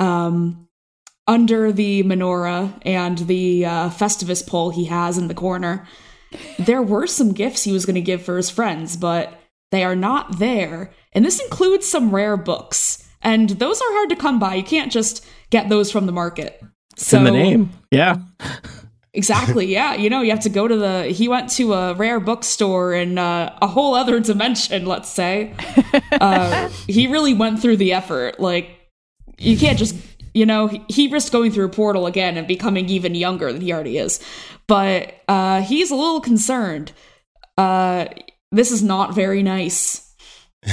um, 0.00 0.66
under 1.28 1.70
the 1.70 2.02
menorah 2.02 2.82
and 2.84 3.16
the 3.16 3.64
uh, 3.64 3.90
Festivus 3.90 4.44
pole 4.44 4.70
he 4.70 4.86
has 4.86 5.18
in 5.18 5.28
the 5.28 5.34
corner. 5.34 5.86
There 6.58 6.82
were 6.82 7.06
some 7.06 7.32
gifts 7.32 7.62
he 7.62 7.70
was 7.70 7.86
going 7.86 7.94
to 7.94 8.00
give 8.00 8.22
for 8.22 8.36
his 8.36 8.50
friends, 8.50 8.96
but 8.96 9.39
they 9.70 9.84
are 9.84 9.96
not 9.96 10.38
there. 10.38 10.90
And 11.12 11.24
this 11.24 11.40
includes 11.40 11.88
some 11.88 12.14
rare 12.14 12.36
books. 12.36 13.08
And 13.22 13.50
those 13.50 13.80
are 13.80 13.92
hard 13.92 14.10
to 14.10 14.16
come 14.16 14.38
by. 14.38 14.54
You 14.54 14.62
can't 14.62 14.90
just 14.90 15.26
get 15.50 15.68
those 15.68 15.90
from 15.92 16.06
the 16.06 16.12
market. 16.12 16.62
It's 16.92 17.12
in 17.12 17.24
the 17.24 17.30
name. 17.30 17.70
Yeah. 17.90 18.16
Exactly. 19.12 19.66
Yeah. 19.66 19.94
You 19.94 20.08
know, 20.08 20.22
you 20.22 20.30
have 20.30 20.40
to 20.40 20.48
go 20.48 20.68
to 20.68 20.76
the. 20.76 21.06
He 21.06 21.26
went 21.26 21.50
to 21.50 21.74
a 21.74 21.94
rare 21.94 22.20
bookstore 22.20 22.94
in 22.94 23.18
uh, 23.18 23.58
a 23.60 23.66
whole 23.66 23.94
other 23.94 24.20
dimension, 24.20 24.86
let's 24.86 25.08
say. 25.08 25.54
Uh, 26.12 26.68
he 26.86 27.06
really 27.06 27.32
went 27.32 27.62
through 27.62 27.76
the 27.76 27.92
effort. 27.92 28.38
Like, 28.38 28.68
you 29.38 29.56
can't 29.56 29.78
just. 29.78 29.96
You 30.34 30.44
know, 30.44 30.66
he, 30.66 30.84
he 30.88 31.08
risked 31.08 31.32
going 31.32 31.50
through 31.50 31.66
a 31.66 31.70
portal 31.70 32.06
again 32.06 32.36
and 32.36 32.46
becoming 32.46 32.88
even 32.88 33.14
younger 33.14 33.52
than 33.52 33.62
he 33.62 33.72
already 33.72 33.96
is. 33.96 34.20
But 34.66 35.14
uh, 35.28 35.62
he's 35.62 35.90
a 35.90 35.94
little 35.94 36.20
concerned. 36.20 36.92
Uh, 37.56 38.06
this 38.50 38.70
is 38.70 38.82
not 38.82 39.14
very 39.14 39.42
nice. 39.42 40.14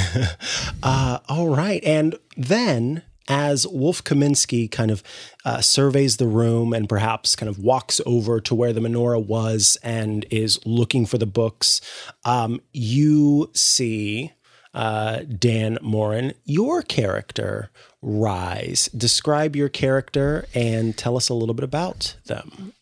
Uh, 0.84 1.20
all 1.28 1.50
right. 1.50 1.84
And 1.84 2.16
then, 2.38 3.02
as 3.28 3.68
Wolf 3.68 4.04
Kaminsky 4.04 4.70
kind 4.72 4.92
of 4.92 5.02
uh, 5.44 5.60
surveys 5.60 6.18
the 6.18 6.28
room 6.28 6.72
and 6.72 6.88
perhaps 6.88 7.36
kind 7.36 7.50
of 7.50 7.60
walks 7.60 8.00
over 8.06 8.40
to 8.42 8.56
where 8.56 8.72
the 8.72 8.80
menorah 8.80 9.26
was 9.26 9.78
and 9.84 10.26
is 10.30 10.60
looking 10.66 11.06
for 11.06 11.18
the 11.18 11.26
books, 11.26 11.82
um, 12.26 12.62
you 12.74 13.50
see 13.54 14.34
uh, 14.74 15.22
Dan 15.24 15.80
Moren, 15.82 16.34
your 16.46 16.84
character, 16.84 17.72
rise. 18.02 18.88
Describe 18.90 19.56
your 19.56 19.70
character 19.70 20.46
and 20.54 20.96
tell 20.96 21.18
us 21.18 21.28
a 21.28 21.34
little 21.34 21.56
bit 21.56 21.64
about 21.64 22.16
them. 22.26 22.74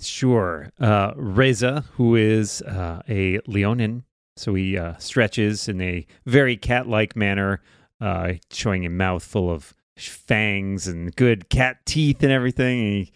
Sure. 0.00 0.70
Uh, 0.78 1.12
Reza, 1.16 1.84
who 1.94 2.14
is 2.14 2.62
uh, 2.62 3.02
a 3.08 3.40
Leonin, 3.46 4.04
so 4.38 4.54
he 4.54 4.78
uh, 4.78 4.96
stretches 4.98 5.68
in 5.68 5.80
a 5.80 6.06
very 6.26 6.56
cat 6.56 6.86
like 6.86 7.16
manner, 7.16 7.60
uh, 8.00 8.34
showing 8.50 8.86
a 8.86 8.90
mouth 8.90 9.22
full 9.22 9.50
of 9.50 9.74
fangs 9.96 10.86
and 10.86 11.14
good 11.16 11.48
cat 11.48 11.84
teeth 11.84 12.22
and 12.22 12.30
everything. 12.30 12.80
And 12.80 12.92
he, 12.92 13.12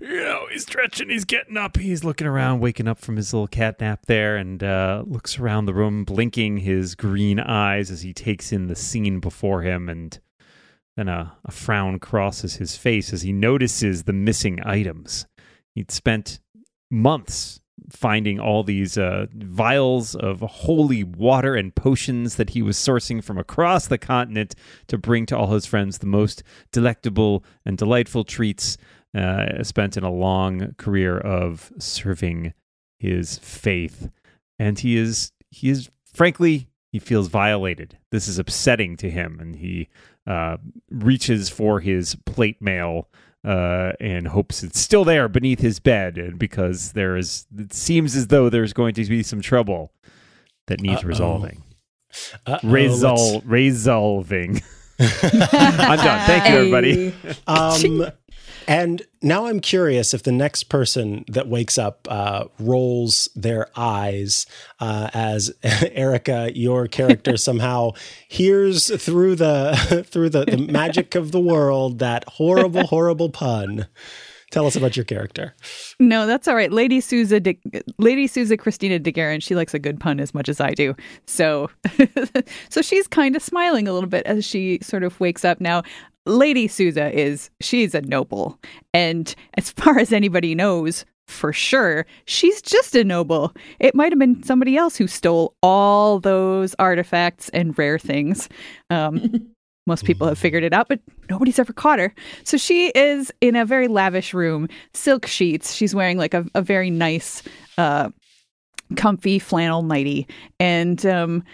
you 0.00 0.20
know, 0.20 0.46
he's 0.50 0.62
stretching, 0.62 1.10
he's 1.10 1.24
getting 1.24 1.56
up, 1.56 1.76
he's 1.76 2.04
looking 2.04 2.26
around, 2.26 2.60
waking 2.60 2.88
up 2.88 2.98
from 2.98 3.16
his 3.16 3.32
little 3.32 3.48
cat 3.48 3.80
nap 3.80 4.06
there, 4.06 4.36
and 4.36 4.62
uh, 4.62 5.02
looks 5.06 5.38
around 5.38 5.66
the 5.66 5.74
room, 5.74 6.04
blinking 6.04 6.58
his 6.58 6.94
green 6.94 7.40
eyes 7.40 7.90
as 7.90 8.02
he 8.02 8.12
takes 8.12 8.52
in 8.52 8.68
the 8.68 8.76
scene 8.76 9.18
before 9.20 9.62
him. 9.62 9.88
And 9.88 10.18
then 10.96 11.08
a, 11.08 11.36
a 11.44 11.50
frown 11.50 11.98
crosses 11.98 12.56
his 12.56 12.76
face 12.76 13.12
as 13.12 13.22
he 13.22 13.32
notices 13.32 14.04
the 14.04 14.12
missing 14.12 14.60
items. 14.64 15.26
He'd 15.74 15.90
spent 15.90 16.40
months 16.90 17.59
finding 17.90 18.40
all 18.40 18.62
these 18.62 18.96
uh, 18.96 19.26
vials 19.34 20.14
of 20.14 20.40
holy 20.40 21.04
water 21.04 21.54
and 21.54 21.74
potions 21.74 22.36
that 22.36 22.50
he 22.50 22.62
was 22.62 22.76
sourcing 22.76 23.22
from 23.22 23.38
across 23.38 23.86
the 23.86 23.98
continent 23.98 24.54
to 24.88 24.98
bring 24.98 25.26
to 25.26 25.36
all 25.36 25.48
his 25.48 25.66
friends 25.66 25.98
the 25.98 26.06
most 26.06 26.42
delectable 26.72 27.44
and 27.64 27.78
delightful 27.78 28.24
treats. 28.24 28.76
Uh, 29.12 29.60
spent 29.64 29.96
in 29.96 30.04
a 30.04 30.10
long 30.10 30.72
career 30.78 31.18
of 31.18 31.72
serving 31.80 32.54
his 33.00 33.38
faith, 33.38 34.08
and 34.56 34.78
he 34.78 34.96
is 34.96 35.32
he 35.50 35.68
is 35.68 35.90
frankly 36.04 36.68
he 36.92 36.98
feels 36.98 37.28
violated. 37.28 37.98
This 38.10 38.28
is 38.28 38.38
upsetting 38.38 38.96
to 38.98 39.10
him, 39.10 39.38
and 39.40 39.56
he 39.56 39.88
uh, 40.26 40.58
reaches 40.90 41.48
for 41.48 41.80
his 41.80 42.14
plate 42.26 42.60
mail 42.60 43.08
uh, 43.44 43.92
and 44.00 44.28
hopes 44.28 44.62
it's 44.62 44.78
still 44.78 45.04
there 45.04 45.28
beneath 45.28 45.60
his 45.60 45.80
bed, 45.80 46.18
and 46.18 46.38
because 46.38 46.92
there 46.92 47.16
is, 47.16 47.46
it 47.58 47.72
seems 47.72 48.14
as 48.16 48.26
though 48.28 48.48
there's 48.48 48.72
going 48.72 48.94
to 48.94 49.04
be 49.04 49.22
some 49.22 49.40
trouble 49.40 49.92
that 50.66 50.80
needs 50.80 51.00
Uh-oh. 51.02 51.08
resolving. 51.08 51.62
Uh-oh, 52.46 52.58
Resol- 52.66 53.42
resolving. 53.44 54.62
I'm 55.00 55.98
done. 55.98 56.26
Thank 56.26 56.48
you, 56.48 56.56
everybody. 56.56 57.14
Um, 57.46 58.06
and 58.70 59.02
now 59.20 59.46
I'm 59.46 59.58
curious 59.58 60.14
if 60.14 60.22
the 60.22 60.30
next 60.30 60.64
person 60.68 61.24
that 61.26 61.48
wakes 61.48 61.76
up 61.76 62.06
uh, 62.08 62.44
rolls 62.60 63.28
their 63.34 63.66
eyes 63.74 64.46
uh, 64.78 65.10
as 65.12 65.50
Erika, 65.62 66.52
your 66.54 66.86
character, 66.86 67.36
somehow 67.36 67.94
hears 68.28 68.86
through 69.02 69.34
the 69.34 70.04
through 70.08 70.30
the, 70.30 70.44
the 70.44 70.56
magic 70.56 71.16
of 71.16 71.32
the 71.32 71.40
world 71.40 71.98
that 71.98 72.22
horrible, 72.28 72.86
horrible 72.86 73.28
pun. 73.28 73.88
Tell 74.52 74.66
us 74.66 74.76
about 74.76 74.96
your 74.96 75.04
character. 75.04 75.54
No, 75.98 76.26
that's 76.26 76.46
all 76.46 76.54
right. 76.56 76.72
Lady 76.72 77.00
Souza, 77.00 77.40
De- 77.40 77.58
Lady 77.98 78.26
Souza 78.28 78.56
Christina 78.56 78.98
DeGuerin, 79.00 79.42
she 79.42 79.54
likes 79.54 79.74
a 79.74 79.78
good 79.78 79.98
pun 80.00 80.18
as 80.18 80.34
much 80.34 80.48
as 80.48 80.60
I 80.60 80.72
do. 80.72 80.96
So, 81.26 81.70
so 82.68 82.82
she's 82.82 83.06
kind 83.06 83.36
of 83.36 83.42
smiling 83.42 83.86
a 83.86 83.92
little 83.92 84.08
bit 84.08 84.26
as 84.26 84.44
she 84.44 84.80
sort 84.82 85.04
of 85.04 85.18
wakes 85.20 85.44
up 85.44 85.60
now. 85.60 85.84
Lady 86.30 86.68
Souza 86.68 87.12
is 87.18 87.50
she's 87.60 87.94
a 87.94 88.00
noble, 88.02 88.58
and 88.94 89.34
as 89.54 89.70
far 89.70 89.98
as 89.98 90.12
anybody 90.12 90.54
knows, 90.54 91.04
for 91.26 91.52
sure, 91.52 92.06
she's 92.24 92.60
just 92.62 92.94
a 92.94 93.04
noble. 93.04 93.54
It 93.78 93.94
might 93.94 94.12
have 94.12 94.18
been 94.18 94.42
somebody 94.42 94.76
else 94.76 94.96
who 94.96 95.06
stole 95.06 95.54
all 95.62 96.18
those 96.18 96.74
artifacts 96.78 97.48
and 97.50 97.76
rare 97.78 97.98
things. 97.98 98.48
Um, 98.90 99.50
most 99.86 100.04
people 100.04 100.26
have 100.26 100.38
figured 100.38 100.64
it 100.64 100.72
out, 100.72 100.88
but 100.88 101.00
nobody's 101.28 101.58
ever 101.58 101.72
caught 101.72 101.98
her. 101.98 102.14
So 102.44 102.56
she 102.56 102.88
is 102.90 103.32
in 103.40 103.56
a 103.56 103.64
very 103.64 103.88
lavish 103.88 104.34
room, 104.34 104.68
silk 104.92 105.26
sheets. 105.26 105.74
She's 105.74 105.94
wearing 105.94 106.18
like 106.18 106.34
a, 106.34 106.44
a 106.54 106.62
very 106.62 106.90
nice, 106.90 107.42
uh, 107.78 108.10
comfy 108.96 109.38
flannel 109.38 109.82
nightie, 109.82 110.26
and 110.58 111.04
um, 111.06 111.44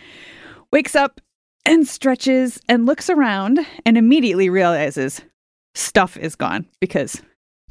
wakes 0.72 0.96
up 0.96 1.20
and 1.66 1.86
stretches 1.86 2.60
and 2.68 2.86
looks 2.86 3.10
around 3.10 3.66
and 3.84 3.98
immediately 3.98 4.48
realizes 4.48 5.20
stuff 5.74 6.16
is 6.16 6.34
gone 6.34 6.66
because 6.80 7.20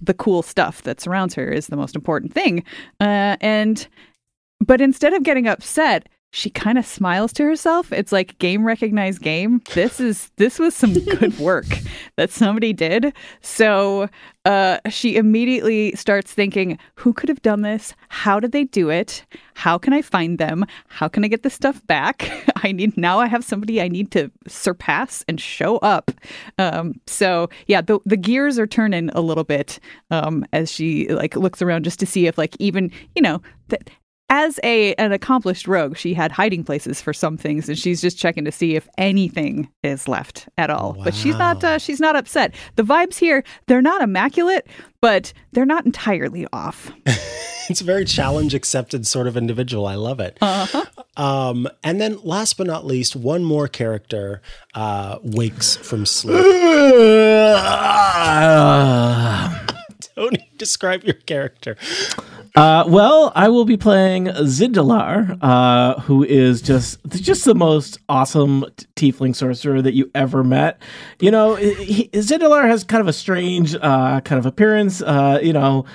the 0.01 0.13
cool 0.13 0.41
stuff 0.41 0.83
that 0.83 0.99
surrounds 1.01 1.33
her 1.33 1.49
is 1.49 1.67
the 1.67 1.77
most 1.77 1.95
important 1.95 2.33
thing. 2.33 2.63
Uh, 2.99 3.37
and 3.41 3.87
but 4.59 4.81
instead 4.81 5.13
of 5.13 5.23
getting 5.23 5.47
upset, 5.47 6.07
she 6.35 6.49
kind 6.49 6.77
of 6.77 6.85
smiles 6.85 7.31
to 7.31 7.43
herself. 7.43 7.93
It's 7.93 8.11
like 8.11 8.37
game 8.39 8.65
recognized 8.65 9.21
game. 9.21 9.61
This 9.73 10.01
is 10.01 10.31
this 10.35 10.59
was 10.59 10.75
some 10.75 10.93
good 10.93 11.39
work 11.39 11.65
that 12.17 12.29
somebody 12.29 12.73
did. 12.73 13.13
So 13.39 14.09
uh, 14.43 14.79
she 14.89 15.15
immediately 15.15 15.93
starts 15.95 16.33
thinking, 16.33 16.77
who 16.95 17.13
could 17.13 17.29
have 17.29 17.41
done 17.41 17.61
this? 17.61 17.93
How 18.09 18.41
did 18.41 18.51
they 18.51 18.65
do 18.65 18.89
it? 18.89 19.25
How 19.53 19.77
can 19.77 19.93
I 19.93 20.01
find 20.01 20.37
them? 20.37 20.65
How 20.89 21.07
can 21.07 21.23
I 21.23 21.29
get 21.29 21.43
this 21.43 21.53
stuff 21.53 21.81
back? 21.87 22.29
I 22.57 22.73
need 22.73 22.97
now. 22.97 23.19
I 23.19 23.27
have 23.27 23.45
somebody 23.45 23.81
I 23.81 23.87
need 23.87 24.11
to 24.11 24.29
surpass 24.45 25.23
and 25.29 25.39
show 25.39 25.77
up. 25.77 26.11
Um, 26.57 26.99
so 27.07 27.49
yeah, 27.67 27.79
the 27.79 27.99
the 28.05 28.17
gears 28.17 28.59
are 28.59 28.67
turning 28.67 29.09
a 29.11 29.21
little 29.21 29.45
bit 29.45 29.79
um, 30.11 30.45
as 30.51 30.69
she 30.69 31.07
like 31.07 31.37
looks 31.37 31.61
around 31.61 31.85
just 31.85 31.99
to 32.01 32.05
see 32.05 32.27
if 32.27 32.37
like 32.37 32.57
even 32.59 32.91
you 33.15 33.21
know 33.21 33.41
that 33.69 33.89
as 34.29 34.59
a 34.63 34.93
an 34.95 35.11
accomplished 35.11 35.67
rogue, 35.67 35.97
she 35.97 36.13
had 36.13 36.31
hiding 36.31 36.63
places 36.63 37.01
for 37.01 37.13
some 37.13 37.37
things, 37.37 37.69
and 37.69 37.77
she's 37.77 38.01
just 38.01 38.17
checking 38.17 38.45
to 38.45 38.51
see 38.51 38.75
if 38.75 38.87
anything 38.97 39.69
is 39.83 40.07
left 40.07 40.49
at 40.57 40.69
all. 40.69 40.93
Wow. 40.93 41.03
But 41.03 41.13
she's 41.13 41.37
not 41.37 41.63
uh, 41.63 41.77
she's 41.77 41.99
not 41.99 42.15
upset. 42.15 42.55
The 42.75 42.83
vibes 42.83 43.17
here 43.17 43.43
they're 43.67 43.81
not 43.81 44.01
immaculate, 44.01 44.67
but 45.01 45.33
they're 45.51 45.65
not 45.65 45.85
entirely 45.85 46.47
off. 46.51 46.91
it's 47.69 47.81
a 47.81 47.85
very 47.85 48.05
challenge 48.05 48.53
accepted 48.53 49.05
sort 49.05 49.27
of 49.27 49.37
individual. 49.37 49.85
I 49.85 49.95
love 49.95 50.19
it. 50.19 50.37
Uh-huh. 50.41 50.85
Um, 51.17 51.67
and 51.83 52.01
then, 52.01 52.19
last 52.23 52.57
but 52.57 52.67
not 52.67 52.85
least, 52.85 53.15
one 53.15 53.43
more 53.43 53.67
character 53.67 54.41
uh, 54.73 55.19
wakes 55.21 55.75
from 55.75 56.05
sleep. 56.05 56.35
Tony, 60.15 60.49
describe 60.57 61.03
your 61.03 61.13
character. 61.13 61.75
Uh, 62.55 62.85
well, 62.87 63.33
I 63.35 63.49
will 63.49 63.65
be 63.65 63.75
playing 63.75 64.25
Zindalar, 64.27 65.37
uh, 65.41 65.99
who 66.01 66.23
is 66.23 66.61
just 66.61 67.05
just 67.09 67.43
the 67.43 67.55
most 67.55 67.99
awesome 68.07 68.65
tiefling 68.95 69.35
sorcerer 69.35 69.81
that 69.81 69.93
you 69.93 70.09
ever 70.15 70.43
met. 70.43 70.81
You 71.19 71.31
know, 71.31 71.55
he, 71.55 72.07
Zindalar 72.13 72.65
has 72.65 72.85
kind 72.85 73.01
of 73.01 73.07
a 73.07 73.13
strange 73.13 73.75
uh, 73.75 74.21
kind 74.21 74.39
of 74.39 74.45
appearance. 74.45 75.01
Uh, 75.01 75.39
you 75.43 75.51
know, 75.51 75.85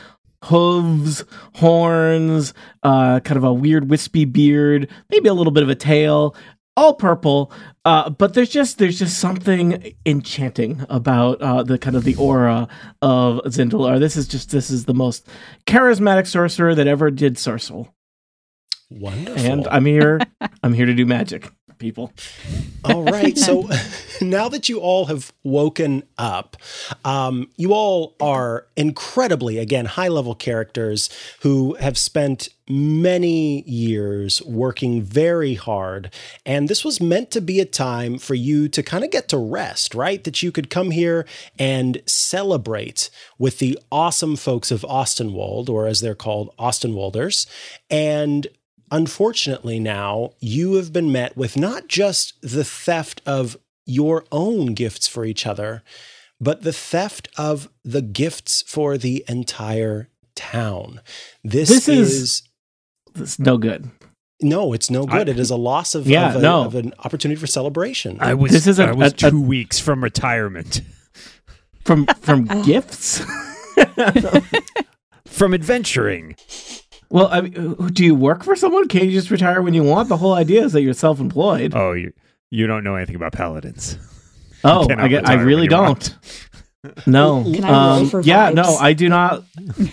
hooves, 0.44 1.24
horns, 1.54 2.52
uh, 2.82 3.20
kind 3.20 3.38
of 3.38 3.44
a 3.44 3.52
weird 3.54 3.88
wispy 3.88 4.26
beard, 4.26 4.88
maybe 5.10 5.28
a 5.28 5.34
little 5.34 5.52
bit 5.52 5.62
of 5.62 5.70
a 5.70 5.74
tail 5.74 6.34
all 6.80 6.94
purple. 6.94 7.52
Uh, 7.84 8.10
but 8.10 8.34
there's 8.34 8.48
just 8.48 8.78
there's 8.78 8.98
just 8.98 9.18
something 9.18 9.94
enchanting 10.06 10.84
about 10.88 11.40
uh, 11.42 11.62
the 11.62 11.78
kind 11.78 11.94
of 11.94 12.04
the 12.04 12.14
aura 12.16 12.68
of 13.02 13.40
Zindalar. 13.44 13.98
This 13.98 14.16
is 14.16 14.26
just 14.26 14.50
this 14.50 14.70
is 14.70 14.86
the 14.86 14.94
most 14.94 15.28
charismatic 15.66 16.26
sorcerer 16.26 16.74
that 16.74 16.86
ever 16.86 17.10
did 17.10 17.34
sorcel. 17.34 17.92
Wonderful. 18.90 19.38
And 19.38 19.68
I'm 19.68 19.84
here. 19.84 20.20
I'm 20.62 20.72
here 20.72 20.86
to 20.86 20.94
do 20.94 21.06
magic 21.06 21.50
people. 21.80 22.12
all 22.84 23.02
right. 23.02 23.36
So 23.36 23.68
now 24.20 24.48
that 24.48 24.68
you 24.68 24.78
all 24.78 25.06
have 25.06 25.32
woken 25.42 26.04
up, 26.16 26.56
um, 27.04 27.50
you 27.56 27.72
all 27.72 28.14
are 28.20 28.66
incredibly, 28.76 29.58
again, 29.58 29.86
high 29.86 30.08
level 30.08 30.36
characters 30.36 31.10
who 31.40 31.74
have 31.74 31.98
spent 31.98 32.50
many 32.68 33.62
years 33.62 34.40
working 34.42 35.02
very 35.02 35.54
hard. 35.54 36.12
And 36.46 36.68
this 36.68 36.84
was 36.84 37.00
meant 37.00 37.32
to 37.32 37.40
be 37.40 37.58
a 37.58 37.64
time 37.64 38.18
for 38.18 38.34
you 38.34 38.68
to 38.68 38.82
kind 38.82 39.02
of 39.02 39.10
get 39.10 39.28
to 39.28 39.38
rest, 39.38 39.94
right? 39.94 40.22
That 40.22 40.42
you 40.42 40.52
could 40.52 40.70
come 40.70 40.92
here 40.92 41.26
and 41.58 42.00
celebrate 42.06 43.10
with 43.38 43.58
the 43.58 43.78
awesome 43.90 44.36
folks 44.36 44.70
of 44.70 44.82
Austinwald, 44.82 45.68
or 45.68 45.86
as 45.86 46.00
they're 46.00 46.14
called, 46.14 46.54
Austinwalders, 46.58 47.46
and 47.90 48.46
unfortunately, 48.90 49.78
now 49.78 50.32
you 50.40 50.74
have 50.74 50.92
been 50.92 51.12
met 51.12 51.36
with 51.36 51.56
not 51.56 51.88
just 51.88 52.40
the 52.42 52.64
theft 52.64 53.22
of 53.26 53.56
your 53.86 54.24
own 54.30 54.74
gifts 54.74 55.08
for 55.08 55.24
each 55.24 55.46
other, 55.46 55.82
but 56.40 56.62
the 56.62 56.72
theft 56.72 57.28
of 57.36 57.68
the 57.84 58.02
gifts 58.02 58.62
for 58.62 58.96
the 58.96 59.24
entire 59.28 60.08
town. 60.34 61.00
This, 61.44 61.68
this 61.68 61.88
is, 61.88 62.12
is 62.12 62.42
this 63.14 63.38
no 63.38 63.58
good. 63.58 63.90
No, 64.42 64.72
it's 64.72 64.90
no 64.90 65.04
good. 65.04 65.28
I, 65.28 65.32
it 65.32 65.38
is 65.38 65.50
a 65.50 65.56
loss 65.56 65.94
of, 65.94 66.06
yeah, 66.06 66.30
of, 66.30 66.36
a, 66.36 66.40
no. 66.40 66.64
of 66.64 66.74
an 66.74 66.94
opportunity 67.00 67.38
for 67.38 67.46
celebration. 67.46 68.16
I 68.20 68.34
was 68.34 68.52
this 68.52 68.66
is 68.66 68.78
a, 68.78 68.88
I 68.88 68.92
was 68.92 69.12
a, 69.12 69.16
two 69.16 69.40
weeks 69.40 69.78
from 69.78 70.02
retirement. 70.02 70.80
From 71.84 72.06
from 72.06 72.46
oh. 72.50 72.64
gifts? 72.64 73.22
from 75.26 75.52
adventuring. 75.52 76.36
Well, 77.10 77.28
I 77.30 77.40
mean, 77.40 77.74
do 77.92 78.04
you 78.04 78.14
work 78.14 78.44
for 78.44 78.54
someone? 78.54 78.86
Can't 78.88 79.04
you 79.04 79.10
just 79.10 79.30
retire 79.30 79.60
when 79.62 79.74
you 79.74 79.82
want? 79.82 80.08
The 80.08 80.16
whole 80.16 80.34
idea 80.34 80.64
is 80.64 80.72
that 80.72 80.82
you're 80.82 80.94
self-employed. 80.94 81.74
Oh, 81.74 81.92
you 81.92 82.12
you 82.50 82.66
don't 82.66 82.84
know 82.84 82.96
anything 82.96 83.16
about 83.16 83.32
paladins. 83.32 83.98
Oh, 84.62 84.86
I, 84.94 85.08
get, 85.08 85.26
I 85.26 85.36
really 85.36 85.68
don't. 85.68 86.14
No. 87.06 87.44
Can 87.44 87.64
I 87.64 87.96
um, 87.96 88.10
for 88.10 88.20
yeah, 88.20 88.50
no, 88.50 88.76
I 88.76 88.92
do 88.92 89.08
not. 89.08 89.42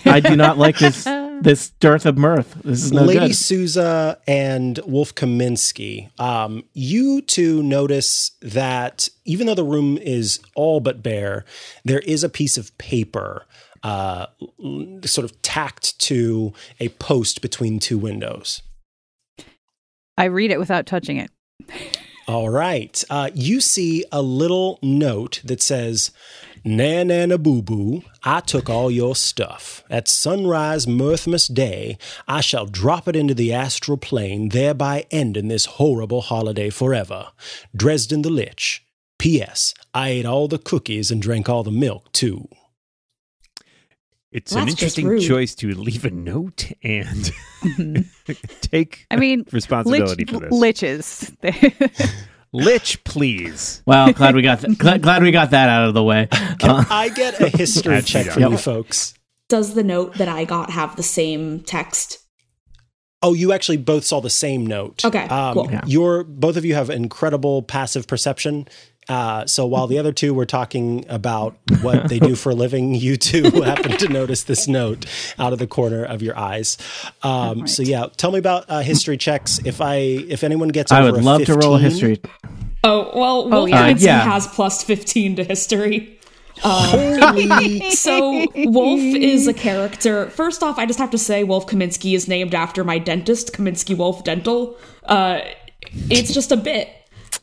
I 0.04 0.20
do 0.20 0.36
not 0.36 0.58
like 0.58 0.78
this 0.78 1.04
this 1.04 1.70
dearth 1.80 2.06
of 2.06 2.18
mirth. 2.18 2.54
This 2.64 2.84
is 2.84 2.92
no 2.92 3.04
Lady 3.04 3.28
good. 3.28 3.34
Souza 3.34 4.18
and 4.26 4.78
Wolf 4.86 5.14
Kaminsky, 5.14 6.10
um, 6.20 6.64
you 6.74 7.20
two 7.22 7.62
notice 7.62 8.32
that 8.42 9.08
even 9.24 9.46
though 9.46 9.54
the 9.54 9.64
room 9.64 9.98
is 9.98 10.40
all 10.54 10.80
but 10.80 11.02
bare, 11.02 11.44
there 11.84 12.00
is 12.00 12.24
a 12.24 12.28
piece 12.28 12.58
of 12.58 12.76
paper 12.78 13.46
uh, 13.82 14.26
sort 15.04 15.24
of 15.24 15.40
tacked 15.42 15.98
to 16.00 16.52
a 16.80 16.88
post 16.90 17.40
between 17.42 17.78
two 17.78 17.98
windows. 17.98 18.62
I 20.16 20.24
read 20.24 20.50
it 20.50 20.58
without 20.58 20.86
touching 20.86 21.18
it. 21.18 21.30
All 22.26 22.50
right. 22.50 23.02
Uh, 23.08 23.30
you 23.34 23.60
see 23.60 24.04
a 24.12 24.20
little 24.20 24.78
note 24.82 25.40
that 25.44 25.62
says, 25.62 26.10
Nanana 26.64 27.42
boo 27.42 27.62
boo, 27.62 28.02
I 28.22 28.40
took 28.40 28.68
all 28.68 28.90
your 28.90 29.16
stuff. 29.16 29.82
At 29.88 30.08
sunrise 30.08 30.84
Mirthmas 30.84 31.52
Day, 31.52 31.96
I 32.26 32.42
shall 32.42 32.66
drop 32.66 33.08
it 33.08 33.16
into 33.16 33.32
the 33.32 33.54
astral 33.54 33.96
plane, 33.96 34.50
thereby 34.50 35.06
ending 35.10 35.48
this 35.48 35.64
horrible 35.64 36.20
holiday 36.20 36.68
forever. 36.68 37.28
Dresden 37.74 38.22
the 38.22 38.30
Lich. 38.30 38.84
P.S. 39.18 39.72
I 39.94 40.10
ate 40.10 40.26
all 40.26 40.46
the 40.48 40.58
cookies 40.58 41.10
and 41.10 41.22
drank 41.22 41.48
all 41.48 41.64
the 41.64 41.70
milk, 41.70 42.12
too. 42.12 42.48
It's 44.30 44.52
well, 44.52 44.64
an 44.64 44.68
interesting 44.68 45.18
choice 45.20 45.54
to 45.56 45.74
leave 45.74 46.04
a 46.04 46.10
note 46.10 46.70
and 46.82 47.32
take 48.60 49.06
I 49.10 49.16
mean 49.16 49.46
responsibility 49.52 50.24
lich, 50.24 50.30
for 50.30 50.40
this. 50.40 51.30
Liches. 51.40 52.24
Lich, 52.52 53.04
please. 53.04 53.82
Well, 53.84 54.12
glad 54.12 54.34
we 54.34 54.42
got 54.42 54.60
th- 54.60 54.78
glad, 54.78 55.02
glad, 55.02 55.22
we 55.22 55.30
got 55.30 55.50
that 55.50 55.68
out 55.68 55.88
of 55.88 55.94
the 55.94 56.02
way. 56.02 56.28
Can 56.58 56.70
uh, 56.70 56.84
I 56.88 57.10
get 57.10 57.38
a 57.40 57.48
history 57.48 58.00
check 58.02 58.26
from 58.26 58.42
yep. 58.42 58.50
you 58.52 58.58
folks? 58.58 59.14
Does 59.48 59.74
the 59.74 59.82
note 59.82 60.14
that 60.14 60.28
I 60.28 60.44
got 60.44 60.70
have 60.70 60.96
the 60.96 61.02
same 61.02 61.60
text? 61.60 62.18
Oh, 63.22 63.34
you 63.34 63.52
actually 63.52 63.78
both 63.78 64.04
saw 64.04 64.20
the 64.20 64.30
same 64.30 64.66
note. 64.66 65.04
Okay, 65.04 65.24
um, 65.24 65.54
cool. 65.54 65.70
Yeah. 65.70 65.82
Your 65.86 66.24
both 66.24 66.56
of 66.56 66.64
you 66.64 66.74
have 66.74 66.88
incredible 66.88 67.62
passive 67.62 68.06
perception. 68.06 68.68
Uh, 69.08 69.46
so 69.46 69.66
while 69.66 69.86
the 69.86 69.98
other 69.98 70.12
two 70.12 70.34
were 70.34 70.44
talking 70.44 71.04
about 71.08 71.56
what 71.80 72.08
they 72.08 72.18
do 72.18 72.34
for 72.34 72.50
a 72.50 72.54
living, 72.54 72.94
you 72.94 73.16
two 73.16 73.42
happen 73.62 73.92
to 73.92 74.08
notice 74.08 74.42
this 74.42 74.68
note 74.68 75.06
out 75.38 75.52
of 75.52 75.58
the 75.58 75.66
corner 75.66 76.04
of 76.04 76.22
your 76.22 76.36
eyes. 76.38 76.76
Um, 77.22 77.60
right. 77.60 77.68
So 77.68 77.82
yeah, 77.82 78.06
tell 78.16 78.32
me 78.32 78.38
about 78.38 78.66
uh, 78.68 78.80
history 78.80 79.16
checks. 79.16 79.58
If 79.64 79.80
I 79.80 79.94
if 79.96 80.44
anyone 80.44 80.68
gets, 80.68 80.92
I 80.92 81.02
would 81.02 81.22
love 81.22 81.40
15, 81.40 81.54
to 81.54 81.66
roll 81.66 81.76
a 81.76 81.78
history. 81.78 82.20
Oh 82.84 83.10
well, 83.18 83.48
Wolf 83.48 83.54
oh, 83.54 83.66
yeah. 83.66 83.86
Uh, 83.86 83.94
yeah. 83.98 84.20
has 84.20 84.46
plus 84.46 84.84
fifteen 84.84 85.36
to 85.36 85.44
history. 85.44 86.18
Um, 86.64 87.90
so 87.90 88.46
Wolf 88.54 89.00
is 89.00 89.46
a 89.48 89.54
character. 89.54 90.28
First 90.30 90.62
off, 90.62 90.78
I 90.78 90.86
just 90.86 90.98
have 90.98 91.10
to 91.10 91.18
say 91.18 91.44
Wolf 91.44 91.66
Kaminsky 91.66 92.14
is 92.14 92.28
named 92.28 92.54
after 92.54 92.84
my 92.84 92.98
dentist, 92.98 93.52
Kaminsky 93.52 93.96
Wolf 93.96 94.24
Dental. 94.24 94.76
Uh, 95.04 95.40
it's 96.10 96.32
just 96.32 96.52
a 96.52 96.56
bit 96.56 96.90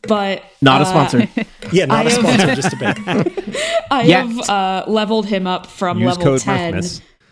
but 0.06 0.44
not 0.60 0.80
uh, 0.80 0.84
a 0.84 0.86
sponsor. 0.86 1.28
yeah, 1.72 1.86
not 1.86 2.06
I 2.06 2.08
a 2.08 2.10
have, 2.10 2.20
sponsor, 2.20 2.54
just 2.62 2.72
a 2.72 2.76
bit. 2.76 3.84
I 3.90 4.02
Yet. 4.02 4.26
have 4.26 4.50
uh, 4.50 4.84
leveled 4.86 5.26
him 5.26 5.46
up 5.46 5.66
from 5.66 5.98
Use 5.98 6.18
level 6.18 6.38
ten, 6.38 6.82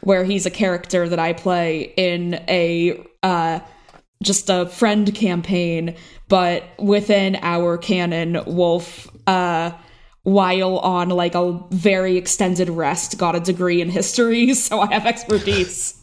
where 0.01 0.25
he's 0.25 0.47
a 0.47 0.51
character 0.51 1.09
that 1.09 1.19
I 1.19 1.33
play 1.33 1.93
in 1.97 2.35
a 2.49 3.05
uh, 3.23 3.61
just 4.23 4.49
a 4.51 4.67
friend 4.67 5.15
campaign, 5.15 5.97
but 6.29 6.65
within 6.79 7.37
our 7.43 7.79
canon, 7.79 8.43
Wolf. 8.47 9.11
Uh, 9.27 9.73
while 10.25 10.79
on 10.79 11.11
like 11.11 11.35
a 11.35 11.61
very 11.71 12.17
extended 12.17 12.69
rest, 12.69 13.19
got 13.19 13.37
a 13.37 13.41
degree 13.41 13.81
in 13.81 13.89
history, 13.89 14.55
so 14.55 14.81
I 14.81 14.93
have 14.93 15.07
expertise. 15.07 16.03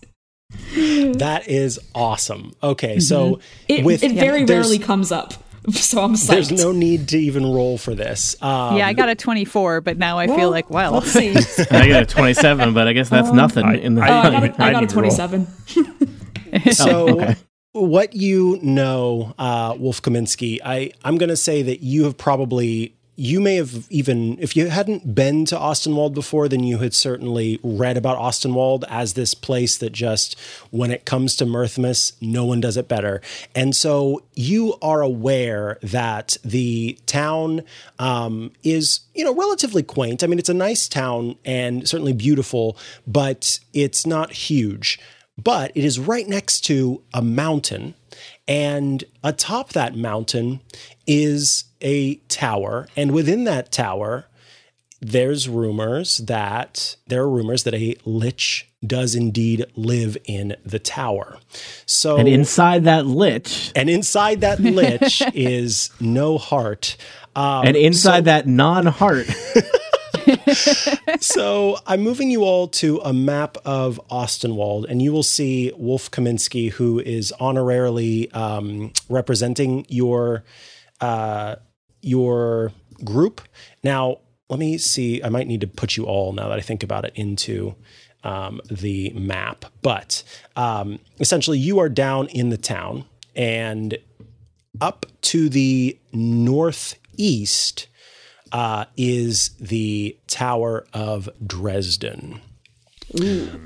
that 0.75 1.43
is 1.47 1.79
awesome. 1.93 2.53
Okay, 2.63 2.99
so 2.99 3.35
mm-hmm. 3.35 3.41
it, 3.67 3.83
with, 3.83 4.03
it 4.03 4.13
very 4.13 4.41
yeah, 4.41 4.53
rarely 4.53 4.79
comes 4.79 5.11
up. 5.11 5.33
So 5.71 6.01
I'm 6.01 6.13
psyched. 6.13 6.27
There's 6.27 6.51
no 6.51 6.71
need 6.71 7.09
to 7.09 7.19
even 7.19 7.43
roll 7.45 7.77
for 7.77 7.93
this. 7.93 8.35
Um, 8.41 8.77
yeah, 8.77 8.87
I 8.87 8.93
got 8.93 9.09
a 9.09 9.15
24, 9.15 9.81
but 9.81 9.97
now 9.97 10.17
I 10.17 10.25
well, 10.25 10.37
feel 10.37 10.49
like, 10.49 10.69
well. 10.69 10.93
Let's 10.93 11.11
see. 11.11 11.29
I 11.71 11.87
got 11.87 12.03
a 12.03 12.05
27, 12.05 12.73
but 12.73 12.87
I 12.87 12.93
guess 12.93 13.09
that's 13.09 13.29
um, 13.29 13.35
nothing 13.35 13.65
I, 13.65 13.75
in 13.75 13.95
the. 13.95 14.01
I, 14.01 14.05
I, 14.05 14.31
got 14.31 14.43
a, 14.43 14.63
I 14.63 14.71
got 14.71 14.83
a 14.83 14.87
27. 14.87 15.47
so, 16.71 17.07
oh, 17.07 17.21
okay. 17.21 17.35
what 17.73 18.15
you 18.15 18.59
know, 18.63 19.35
uh, 19.37 19.75
Wolf 19.77 20.01
Kaminsky, 20.01 20.59
I, 20.65 20.91
I'm 21.03 21.17
going 21.17 21.29
to 21.29 21.37
say 21.37 21.61
that 21.61 21.81
you 21.81 22.05
have 22.05 22.17
probably, 22.17 22.95
you 23.21 23.39
may 23.39 23.57
have 23.57 23.85
even, 23.91 24.35
if 24.39 24.55
you 24.55 24.67
hadn't 24.69 25.13
been 25.13 25.45
to 25.45 25.55
Austinwald 25.55 26.15
before, 26.15 26.49
then 26.49 26.63
you 26.63 26.79
had 26.79 26.91
certainly 26.91 27.59
read 27.61 27.95
about 27.95 28.17
Austinwald 28.17 28.83
as 28.89 29.13
this 29.13 29.35
place 29.35 29.77
that 29.77 29.91
just, 29.91 30.39
when 30.71 30.89
it 30.89 31.05
comes 31.05 31.35
to 31.35 31.45
Mirthmas, 31.45 32.13
no 32.19 32.45
one 32.45 32.59
does 32.59 32.77
it 32.77 32.87
better. 32.87 33.21
And 33.53 33.75
so 33.75 34.23
you 34.33 34.73
are 34.81 35.01
aware 35.01 35.77
that 35.83 36.35
the 36.43 36.97
town 37.05 37.61
um, 37.99 38.53
is, 38.63 39.01
you 39.13 39.23
know, 39.23 39.35
relatively 39.35 39.83
quaint. 39.83 40.23
I 40.23 40.27
mean, 40.27 40.39
it's 40.39 40.49
a 40.49 40.55
nice 40.55 40.89
town 40.89 41.35
and 41.45 41.87
certainly 41.87 42.13
beautiful, 42.13 42.75
but 43.05 43.59
it's 43.71 44.03
not 44.03 44.31
huge 44.31 44.99
but 45.41 45.71
it 45.73 45.83
is 45.83 45.97
right 45.97 46.27
next 46.27 46.61
to 46.61 47.01
a 47.13 47.21
mountain. 47.21 47.95
And 48.47 49.03
atop 49.23 49.69
that 49.73 49.95
mountain 49.95 50.61
is 51.07 51.65
a 51.81 52.15
tower. 52.27 52.87
And 52.95 53.11
within 53.11 53.43
that 53.45 53.71
tower, 53.71 54.25
there's 55.01 55.49
rumors 55.49 56.17
that 56.17 56.95
there 57.07 57.23
are 57.23 57.29
rumors 57.29 57.63
that 57.63 57.73
a 57.73 57.95
lich 58.05 58.69
does 58.85 59.15
indeed 59.15 59.65
live 59.75 60.17
in 60.25 60.55
the 60.65 60.79
tower. 60.79 61.39
So 61.85 62.17
And 62.17 62.27
inside 62.27 62.83
that 62.85 63.05
lich, 63.05 63.71
and 63.75 63.89
inside 63.89 64.41
that 64.41 64.59
lich 64.59 65.21
is 65.33 65.89
no 65.99 66.37
heart. 66.37 66.97
Um, 67.35 67.65
and 67.65 67.77
inside 67.77 68.25
that 68.25 68.45
non-heart, 68.47 69.27
so 71.19 71.77
I'm 71.87 72.01
moving 72.01 72.29
you 72.29 72.43
all 72.43 72.67
to 72.67 72.99
a 72.99 73.13
map 73.13 73.57
of 73.65 73.99
Austinwald, 74.09 74.85
and 74.89 75.01
you 75.01 75.11
will 75.11 75.23
see 75.23 75.71
Wolf 75.75 76.11
Kaminsky, 76.11 76.71
who 76.71 76.99
is 76.99 77.33
honorarily 77.39 78.33
um, 78.35 78.91
representing 79.09 79.85
your 79.89 80.43
uh, 80.99 81.55
your 82.01 82.71
group. 83.03 83.41
Now, 83.83 84.17
let 84.49 84.59
me 84.59 84.77
see. 84.77 85.23
I 85.23 85.29
might 85.29 85.47
need 85.47 85.61
to 85.61 85.67
put 85.67 85.97
you 85.97 86.05
all, 86.05 86.33
now 86.33 86.49
that 86.49 86.57
I 86.57 86.61
think 86.61 86.83
about 86.83 87.05
it, 87.05 87.13
into 87.15 87.75
um, 88.23 88.61
the 88.69 89.11
map. 89.11 89.65
But 89.81 90.23
um, 90.55 90.99
essentially, 91.19 91.57
you 91.57 91.79
are 91.79 91.89
down 91.89 92.27
in 92.27 92.49
the 92.49 92.57
town, 92.57 93.05
and 93.35 93.97
up 94.79 95.05
to 95.21 95.49
the 95.49 95.97
northeast 96.11 97.87
uh, 98.51 98.85
is 98.97 99.49
the 99.59 100.17
Tower 100.27 100.85
of 100.93 101.29
Dresden. 101.45 102.41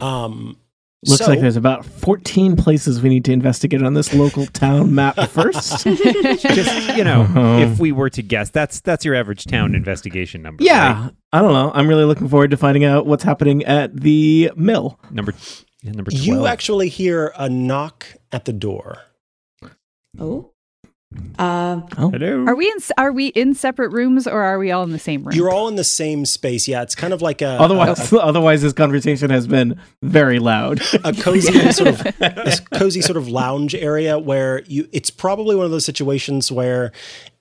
Um, 0.01 0.57
looks 1.05 1.23
so- 1.23 1.29
like 1.29 1.39
there's 1.39 1.55
about 1.55 1.85
14 1.85 2.55
places 2.55 3.01
we 3.01 3.09
need 3.09 3.25
to 3.25 3.31
investigate 3.31 3.83
on 3.83 3.93
this 3.93 4.13
local 4.13 4.45
town 4.47 4.95
map 4.95 5.15
first. 5.29 5.83
Just 5.85 6.97
you 6.97 7.03
know, 7.03 7.21
Uh-huh. 7.21 7.57
if 7.61 7.79
we 7.79 7.91
were 7.91 8.09
to 8.09 8.21
guess, 8.23 8.49
that's 8.49 8.79
that's 8.81 9.05
your 9.05 9.13
average 9.15 9.45
town 9.45 9.75
investigation 9.75 10.41
number. 10.41 10.63
yeah, 10.63 11.03
right? 11.05 11.11
I 11.31 11.41
don't 11.41 11.53
know. 11.53 11.71
I'm 11.73 11.87
really 11.87 12.05
looking 12.05 12.27
forward 12.27 12.51
to 12.51 12.57
finding 12.57 12.83
out 12.85 13.05
what's 13.05 13.23
happening 13.23 13.63
at 13.65 13.95
the 13.95 14.51
mill. 14.55 14.99
number 15.11 15.33
yeah, 15.83 15.91
number 15.91 16.09
twelve. 16.11 16.25
you 16.25 16.45
actually 16.47 16.89
hear 16.89 17.31
a 17.37 17.47
knock 17.49 18.07
at 18.31 18.45
the 18.45 18.53
door. 18.53 18.99
Oh. 20.19 20.51
Uh, 21.37 21.81
hello. 21.97 22.45
Are 22.45 22.55
we 22.55 22.67
in 22.67 22.77
are 22.97 23.11
we 23.11 23.27
in 23.27 23.53
separate 23.53 23.89
rooms 23.89 24.25
or 24.25 24.41
are 24.41 24.57
we 24.57 24.71
all 24.71 24.83
in 24.83 24.91
the 24.91 24.99
same 24.99 25.23
room? 25.23 25.35
You're 25.35 25.51
all 25.51 25.67
in 25.67 25.75
the 25.75 25.83
same 25.83 26.25
space. 26.25 26.67
Yeah, 26.67 26.81
it's 26.81 26.95
kind 26.95 27.13
of 27.13 27.21
like 27.21 27.41
a 27.41 27.59
Otherwise, 27.59 28.13
otherwise 28.13 28.61
this 28.61 28.73
conversation 28.73 29.29
has 29.29 29.45
been 29.47 29.79
very 30.01 30.39
loud. 30.39 30.81
a 31.03 31.13
cozy 31.13 31.51
sort 31.71 31.89
of 31.89 32.03
this 32.19 32.59
cozy 32.59 33.01
sort 33.01 33.17
of 33.17 33.27
lounge 33.27 33.75
area 33.75 34.17
where 34.17 34.63
you 34.63 34.87
it's 34.91 35.09
probably 35.09 35.55
one 35.55 35.65
of 35.65 35.71
those 35.71 35.85
situations 35.85 36.51
where 36.51 36.91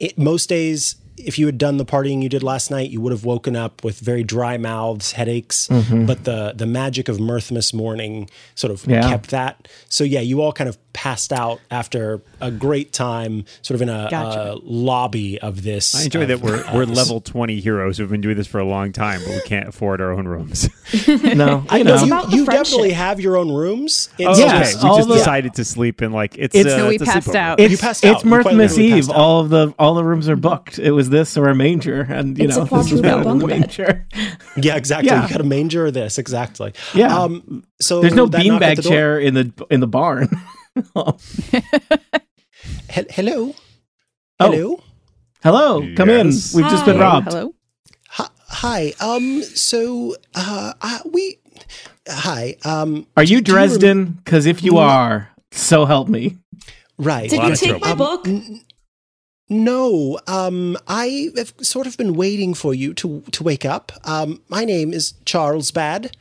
it, 0.04 0.18
most 0.18 0.48
days 0.48 0.96
if 1.16 1.38
you 1.38 1.46
had 1.46 1.56
done 1.58 1.76
the 1.76 1.84
partying 1.84 2.20
you 2.24 2.28
did 2.28 2.42
last 2.42 2.72
night 2.72 2.90
you 2.90 3.00
would 3.00 3.12
have 3.12 3.24
woken 3.24 3.54
up 3.54 3.84
with 3.84 4.00
very 4.00 4.24
dry 4.24 4.56
mouths 4.58 5.12
headaches 5.12 5.68
but 5.68 6.24
the 6.24 6.52
the 6.56 6.66
magic 6.66 7.08
of 7.08 7.18
mirthmas 7.18 7.72
morning 7.72 8.28
sort 8.56 8.72
of 8.72 8.84
Yeah. 8.84 9.08
kept 9.08 9.30
that 9.30 9.68
so 9.88 10.02
yeah 10.02 10.18
you 10.20 10.42
all 10.42 10.52
kind 10.52 10.68
of 10.68 10.76
passed 10.92 11.32
out 11.32 11.60
after 11.72 12.20
a 12.40 12.50
great 12.52 12.92
time 12.92 13.44
sort 13.62 13.74
of 13.76 13.82
in 13.82 13.88
a, 13.88 14.08
Gotcha. 14.10 14.52
a 14.52 14.54
lobby 14.62 15.40
of 15.40 15.62
this 15.62 15.94
I 15.94 16.02
enjoy 16.04 16.22
of, 16.22 16.28
that 16.28 16.40
we're 16.40 16.64
uh, 16.64 16.74
we're 16.74 16.84
level 16.84 17.20
twenty 17.20 17.60
heroes 17.60 17.98
who've 17.98 18.10
been 18.10 18.20
doing 18.20 18.36
this 18.36 18.46
for 18.46 18.60
a 18.60 18.64
long 18.64 18.92
time, 18.92 19.20
but 19.26 19.30
we 19.34 19.40
can't 19.42 19.68
afford 19.68 20.00
our 20.00 20.12
own 20.12 20.26
rooms. 20.28 20.68
No, 21.08 21.64
I 21.68 21.78
you 21.78 21.84
know 21.84 22.04
know. 22.04 22.24
you, 22.28 22.38
you 22.38 22.46
definitely 22.46 22.92
have 22.92 23.18
your 23.20 23.36
own 23.36 23.50
rooms. 23.52 24.08
It's 24.18 24.38
Oh, 24.38 24.40
Yes, 24.40 24.74
okay. 24.76 24.84
We 24.84 24.88
all 24.90 24.96
just 24.98 25.08
the- 25.08 25.14
decided 25.16 25.54
to 25.54 25.64
sleep 25.64 26.00
in 26.02 26.12
like 26.12 26.36
it's 26.38 26.54
It's- 26.54 26.72
uh, 26.74 26.78
No, 26.78 26.88
we 26.88 26.94
it's 26.96 27.04
passed 27.04 27.28
sleepover. 27.28 27.34
out. 27.34 27.58
You 27.70 27.76
passed 27.78 28.04
out. 28.04 28.24
You 28.24 28.30
quite 28.42 28.54
Mirthmas 28.54 28.78
Eve. 28.78 29.10
All 29.10 29.40
of 29.40 29.48
the 29.50 29.74
all 29.80 29.93
the 29.94 30.04
rooms 30.04 30.28
are 30.28 30.36
booked. 30.36 30.78
It 30.78 30.90
was 30.92 31.10
this 31.10 31.36
or 31.36 31.48
a 31.48 31.54
manger, 31.54 32.02
and 32.02 32.36
you 32.38 32.44
It's 32.44 32.56
a 32.56 32.60
know 32.60 32.64
this 32.64 32.92
was 32.92 33.00
quadruple 33.00 33.24
one 33.24 33.38
bunk 33.38 33.40
the 33.40 33.46
bed. 33.46 33.60
manger. 33.60 34.06
Yeah, 34.56 34.76
exactly. 34.76 35.08
Yeah. 35.08 35.22
You 35.24 35.28
got 35.30 35.40
a 35.40 35.44
manger 35.44 35.86
or 35.86 35.90
this, 35.90 36.16
exactly. 36.18 36.72
Yeah. 36.94 37.16
Um, 37.18 37.64
so 37.80 38.00
There's 38.00 38.14
no 38.14 38.26
that 38.26 38.44
knock 38.46 38.62
at 38.62 38.76
beanbag 38.78 38.82
the 38.82 38.88
chair 38.88 39.18
in 39.18 39.34
the 39.34 39.52
in 39.70 39.80
the 39.80 39.86
barn. 39.88 40.28
He- 42.90 43.06
hello. 43.10 43.54
Oh. 44.40 44.50
Hello. 44.50 44.80
Hello, 45.42 45.94
come 45.96 46.08
in. 46.08 46.26
We've 46.28 46.70
just 46.70 46.86
been 46.86 46.98
robbed. 46.98 47.26
Hello. 47.32 47.54
Hi. 48.08 48.28
hi. 48.48 48.92
Um. 49.00 49.42
So, 49.42 50.16
uh, 50.34 50.72
uh 50.80 50.98
we. 51.12 51.38
Hi. 52.08 52.56
Um. 52.64 53.06
Are 53.16 53.22
you 53.22 53.40
do 53.42 53.52
you 53.52 53.56
rem- 53.58 53.68
Dresden? 53.68 54.04
Because 54.24 54.46
if 54.46 54.62
you 54.64 54.78
are, 54.78 55.28
so 55.50 55.84
help 55.84 56.08
me. 56.08 56.38
Right. 56.96 57.28
did 57.28 57.42
you 57.42 57.56
take 57.56 57.70
trouble. 57.70 57.86
my 57.86 57.90
Um, 57.92 57.98
book? 57.98 58.28
n- 58.28 58.60
No. 59.48 60.18
Um. 60.26 60.76
I 60.88 61.30
have 61.36 61.54
sort 61.60 61.86
of 61.86 61.96
been 61.96 62.14
waiting 62.14 62.54
for 62.54 62.74
you 62.74 62.94
to 62.94 63.20
to 63.32 63.42
wake 63.42 63.64
up. 63.64 63.92
Um. 64.04 64.40
My 64.48 64.64
name 64.64 64.92
is 64.92 65.14
Charles 65.24 65.70
Bad. 65.70 66.16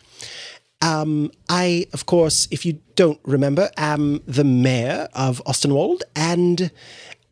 Um, 0.82 1.32
I, 1.48 1.88
of 1.94 2.06
course, 2.06 2.50
if 2.52 2.66
you 2.66 2.80
don't 2.96 3.20
remember, 3.24 3.70
am 3.78 4.20
the 4.28 4.44
mayor 4.44 5.08
of 5.14 5.42
Austinwald, 5.46 6.02
and 6.14 6.72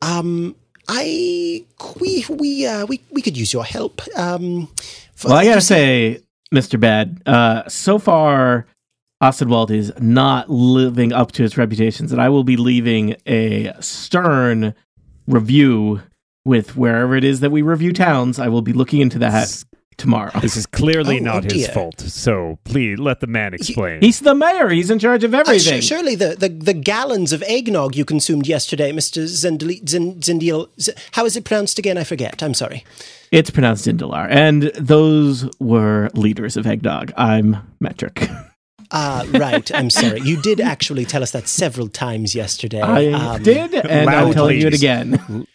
um, 0.01 0.55
I 0.87 1.65
we 1.99 2.23
we 2.29 2.65
uh, 2.65 2.85
we 2.85 3.01
we 3.11 3.21
could 3.21 3.35
use 3.35 3.51
your 3.51 3.65
help. 3.65 4.01
Um, 4.17 4.69
for- 5.15 5.27
Well, 5.29 5.37
I 5.37 5.43
gotta 5.43 5.59
say, 5.59 6.21
Mister 6.53 6.77
Bad, 6.77 7.21
uh, 7.25 7.67
so 7.67 7.99
far, 7.99 8.67
Austinwald 9.21 9.69
is 9.69 9.91
not 9.99 10.49
living 10.49 11.11
up 11.11 11.33
to 11.33 11.43
its 11.43 11.57
reputations, 11.57 12.13
and 12.13 12.21
I 12.21 12.29
will 12.29 12.45
be 12.45 12.55
leaving 12.55 13.17
a 13.27 13.73
stern 13.81 14.73
review 15.31 16.01
with 16.45 16.75
wherever 16.75 17.15
it 17.15 17.23
is 17.23 17.39
that 17.41 17.51
we 17.51 17.61
review 17.61 17.93
towns. 17.93 18.39
I 18.39 18.47
will 18.47 18.61
be 18.61 18.73
looking 18.73 19.01
into 19.01 19.19
that 19.19 19.63
tomorrow. 19.97 20.31
This 20.39 20.57
is 20.57 20.65
clearly 20.65 21.19
Oh, 21.19 21.23
not 21.23 21.45
oh 21.51 21.53
his 21.53 21.67
fault. 21.67 21.99
So 22.01 22.57
please 22.63 22.97
let 22.97 23.19
the 23.19 23.27
man 23.27 23.53
explain. 23.53 24.01
He's 24.01 24.19
the 24.21 24.33
mayor. 24.33 24.69
He's 24.69 24.89
in 24.89 24.97
charge 24.97 25.23
of 25.23 25.33
Uh, 25.35 25.39
everything. 25.39 25.81
surely 25.81 26.15
the, 26.15 26.35
the, 26.35 26.49
the 26.49 26.73
gallons 26.73 27.31
of 27.33 27.43
eggnog 27.43 27.95
you 27.95 28.03
consumed 28.05 28.47
yesterday, 28.47 28.91
Mister 28.91 29.21
Zendli, 29.23 29.87
Zen, 29.87 30.15
Zendil. 30.21 30.69
Z- 30.79 30.93
how 31.11 31.25
is 31.25 31.35
it 31.35 31.45
pronounced 31.45 31.77
again? 31.77 31.97
I 31.99 32.03
forget. 32.03 32.41
I'm 32.41 32.55
sorry. 32.55 32.83
It's 33.31 33.49
pronounced 33.51 33.85
Zindalar, 33.87 34.27
and 34.29 34.63
those 34.77 35.47
were 35.59 36.09
liters 36.15 36.57
of 36.57 36.65
eggnog. 36.67 37.13
I'm 37.15 37.57
metric. 37.79 38.27
Ah, 38.91 39.25
right. 39.33 39.71
I'm 39.73 39.89
sorry. 39.89 40.19
You 40.21 40.41
did 40.41 40.59
actually 40.59 41.05
tell 41.05 41.23
us 41.23 41.31
that 41.31 41.47
several 41.47 41.87
times 41.87 42.35
yesterday. 42.35 42.81
I 42.81 43.11
Um, 43.11 43.43
did, 43.43 43.73
and 43.73 44.09
I'm 44.09 44.25
loud, 44.25 44.33
telling 44.33 44.59
you 44.59 44.67
it 44.67 44.71
please. 44.71 44.79
again. 44.81 45.47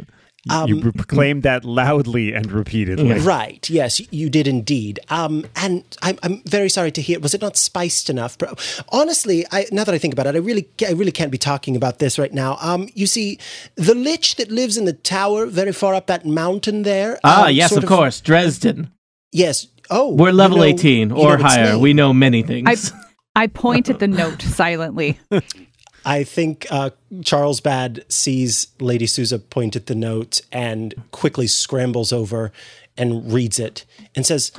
you 0.66 0.81
proclaimed 0.92 1.42
that 1.42 1.64
loudly 1.64 2.33
and 2.33 2.51
repeatedly. 2.53 3.18
Right. 3.18 3.68
Yes, 3.68 4.01
you 4.12 4.31
did 4.31 4.46
indeed. 4.46 5.01
Um, 5.11 5.44
and 5.57 5.83
I'm, 6.03 6.18
I'm 6.22 6.40
very 6.46 6.68
sorry 6.70 6.92
to 6.92 7.03
hear. 7.03 7.18
Was 7.18 7.35
it 7.35 7.40
not 7.42 7.57
spiced 7.57 8.09
enough? 8.09 8.38
But 8.38 8.85
honestly, 8.90 9.44
I, 9.51 9.66
now 9.72 9.83
that 9.85 9.94
I 9.94 9.99
think 9.99 10.14
about 10.14 10.27
it, 10.29 10.35
I 10.37 10.38
really, 10.38 10.68
I 10.87 10.92
really 10.92 11.11
can't 11.12 11.33
be 11.33 11.38
talking 11.38 11.75
about 11.77 11.99
this 11.99 12.18
right 12.18 12.33
now. 12.33 12.57
Um, 12.61 12.88
you 12.94 13.07
see, 13.09 13.38
the 13.75 13.94
lich 13.94 14.37
that 14.37 14.51
lives 14.51 14.77
in 14.77 14.85
the 14.85 14.92
tower, 14.92 15.46
very 15.46 15.72
far 15.72 15.94
up 15.94 16.07
that 16.07 16.25
mountain 16.25 16.85
there. 16.85 17.18
Ah, 17.25 17.46
um, 17.46 17.53
yes, 17.55 17.70
sort 17.70 17.83
of 17.83 17.88
course, 17.88 18.20
Dresden. 18.20 18.90
Yes. 19.33 19.66
Oh, 19.90 20.14
We're 20.14 20.31
you 20.31 20.37
level 20.37 20.59
know- 20.59 20.64
18 20.64 21.11
you 21.11 21.16
or 21.16 21.37
know 21.38 21.42
higher. 21.44 21.72
name. 21.72 21.81
We 21.81 21.92
know 21.92 22.12
many 22.14 22.42
things. 22.42 22.68
I 22.92 23.06
I 23.37 23.46
point 23.46 23.90
at 23.90 23.99
the 23.99 24.09
note 24.09 24.40
silently. 24.42 25.20
I 26.07 26.25
think 26.25 26.66
uh, 26.70 26.90
Charles 27.22 27.61
Bad 27.61 28.05
sees 28.09 28.68
Lady 28.81 29.07
Souza 29.07 29.38
point 29.38 29.77
at 29.77 29.87
the 29.87 29.94
note 29.94 30.40
and 30.51 30.94
quickly 31.11 31.46
scrambles 31.46 32.12
over 32.12 32.51
and 32.96 33.31
reads 33.33 33.59
it 33.59 33.85
and 34.14 34.25
says, 34.25 34.53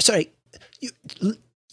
"Sorry, 0.00 0.32
you, 0.80 0.90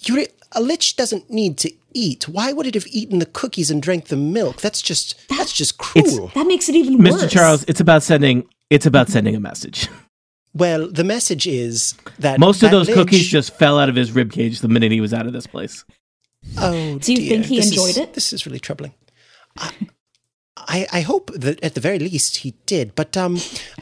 you, 0.05 0.25
a 0.53 0.61
lich 0.61 0.95
doesn't 0.95 1.29
need 1.29 1.57
to 1.57 1.73
eat. 1.93 2.29
Why 2.29 2.53
would 2.53 2.65
it 2.65 2.75
have 2.75 2.87
eaten 2.87 3.19
the 3.19 3.25
cookies 3.25 3.69
and 3.69 3.81
drank 3.81 4.05
the 4.07 4.15
milk? 4.15 4.61
That's 4.61 4.81
just 4.81 5.27
that's 5.27 5.51
just 5.51 5.77
cruel." 5.79 6.31
That 6.35 6.47
makes 6.47 6.69
it 6.69 6.75
even 6.75 6.97
Mr. 6.99 7.11
worse. 7.11 7.23
Mr. 7.23 7.29
Charles, 7.29 7.65
it's 7.67 7.81
about 7.81 8.03
sending 8.03 8.47
it's 8.69 8.85
about 8.85 9.09
sending 9.09 9.35
a 9.35 9.39
message. 9.39 9.89
well, 10.53 10.87
the 10.87 11.03
message 11.03 11.47
is 11.47 11.95
that 12.19 12.39
Most 12.39 12.63
of 12.63 12.69
that 12.69 12.77
those 12.77 12.87
lich- 12.87 12.95
cookies 12.95 13.27
just 13.27 13.53
fell 13.57 13.79
out 13.79 13.89
of 13.89 13.95
his 13.95 14.11
rib 14.11 14.31
cage 14.31 14.61
the 14.61 14.69
minute 14.69 14.91
he 14.91 15.01
was 15.01 15.13
out 15.13 15.25
of 15.25 15.33
this 15.33 15.47
place. 15.47 15.83
Oh, 16.57 16.97
Do 16.99 17.13
you 17.13 17.19
dear. 17.19 17.29
think 17.29 17.45
he 17.45 17.57
This 17.57 17.69
enjoyed 17.69 17.89
is- 17.91 17.97
it? 17.97 18.13
This 18.13 18.33
is 18.33 18.45
really 18.45 18.59
troubling. 18.59 18.93
I, 19.57 19.71
I, 20.57 20.87
I 20.93 21.01
hope 21.01 21.31
that 21.35 21.63
at 21.63 21.73
the 21.75 21.81
very 21.81 21.99
least 21.99 22.37
he 22.37 22.51
did. 22.65 22.95
But 22.95 23.15
um, 23.17 23.37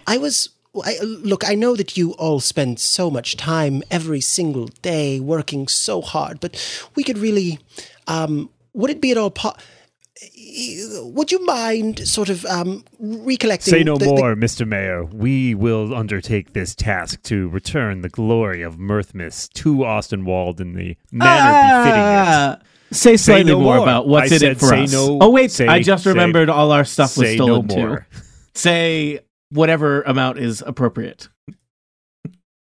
I 0.08 0.18
was. 0.18 0.50
I, 0.84 0.98
look, 1.02 1.50
I 1.50 1.56
know 1.56 1.76
that 1.76 1.98
you 1.98 2.12
all 2.14 2.40
spend 2.40 2.80
so 2.80 3.10
much 3.10 3.36
time 3.36 3.82
every 3.90 4.22
single 4.22 4.68
day 4.84 5.20
working 5.20 5.68
so 5.68 6.00
hard, 6.02 6.40
but 6.40 6.56
we 6.96 7.04
could 7.04 7.18
really. 7.18 7.60
Um, 8.08 8.50
would 8.74 8.92
it 8.92 9.02
be 9.02 9.12
at 9.12 9.18
all 9.18 9.32
po- 9.32 9.56
Would 11.14 11.32
you 11.32 11.46
mind 11.46 12.08
sort 12.08 12.30
of 12.30 12.46
um, 12.46 12.84
recollecting? 13.00 13.72
Say 13.72 13.84
no 13.84 13.98
the- 13.98 14.06
the- 14.06 14.12
more, 14.12 14.36
Mr. 14.36 14.68
Mayor. 14.68 15.06
We 15.06 15.56
will 15.56 15.96
undertake 15.96 16.54
this 16.54 16.76
task 16.76 17.22
to 17.24 17.48
return 17.50 18.02
the 18.02 18.10
glory 18.10 18.62
of 18.62 18.78
Mirthmas 18.78 19.48
to 19.54 19.78
Austinwald 19.78 20.60
in 20.60 20.74
the 20.74 20.98
manner 21.12 21.84
befitting 21.84 22.02
it. 22.02 22.06
Ah, 22.06 22.58
Say 22.92 23.18
slightly 23.18 23.52
no 23.52 23.60
more, 23.60 23.76
more. 23.76 23.84
about 23.84 24.08
what's 24.08 24.32
I 24.32 24.36
in 24.36 24.40
said 24.40 24.52
it 24.54 24.60
for 24.60 24.68
say 24.70 24.84
us. 24.84 24.92
no- 24.92 25.20
oh 25.22 25.30
wait, 25.30 25.52
say- 25.52 25.68
I 25.68 25.82
just 25.82 26.04
say- 26.04 26.10
remembered 26.10 26.50
all 26.50 26.72
our 26.72 26.84
stuff 26.84 27.16
was 27.18 27.30
stolen 27.34 27.68
no 27.68 27.96
too. 27.98 27.98
Say 28.56 29.20
whatever 29.52 30.02
amount 30.02 30.40
is 30.40 30.62
appropriate. 30.66 31.30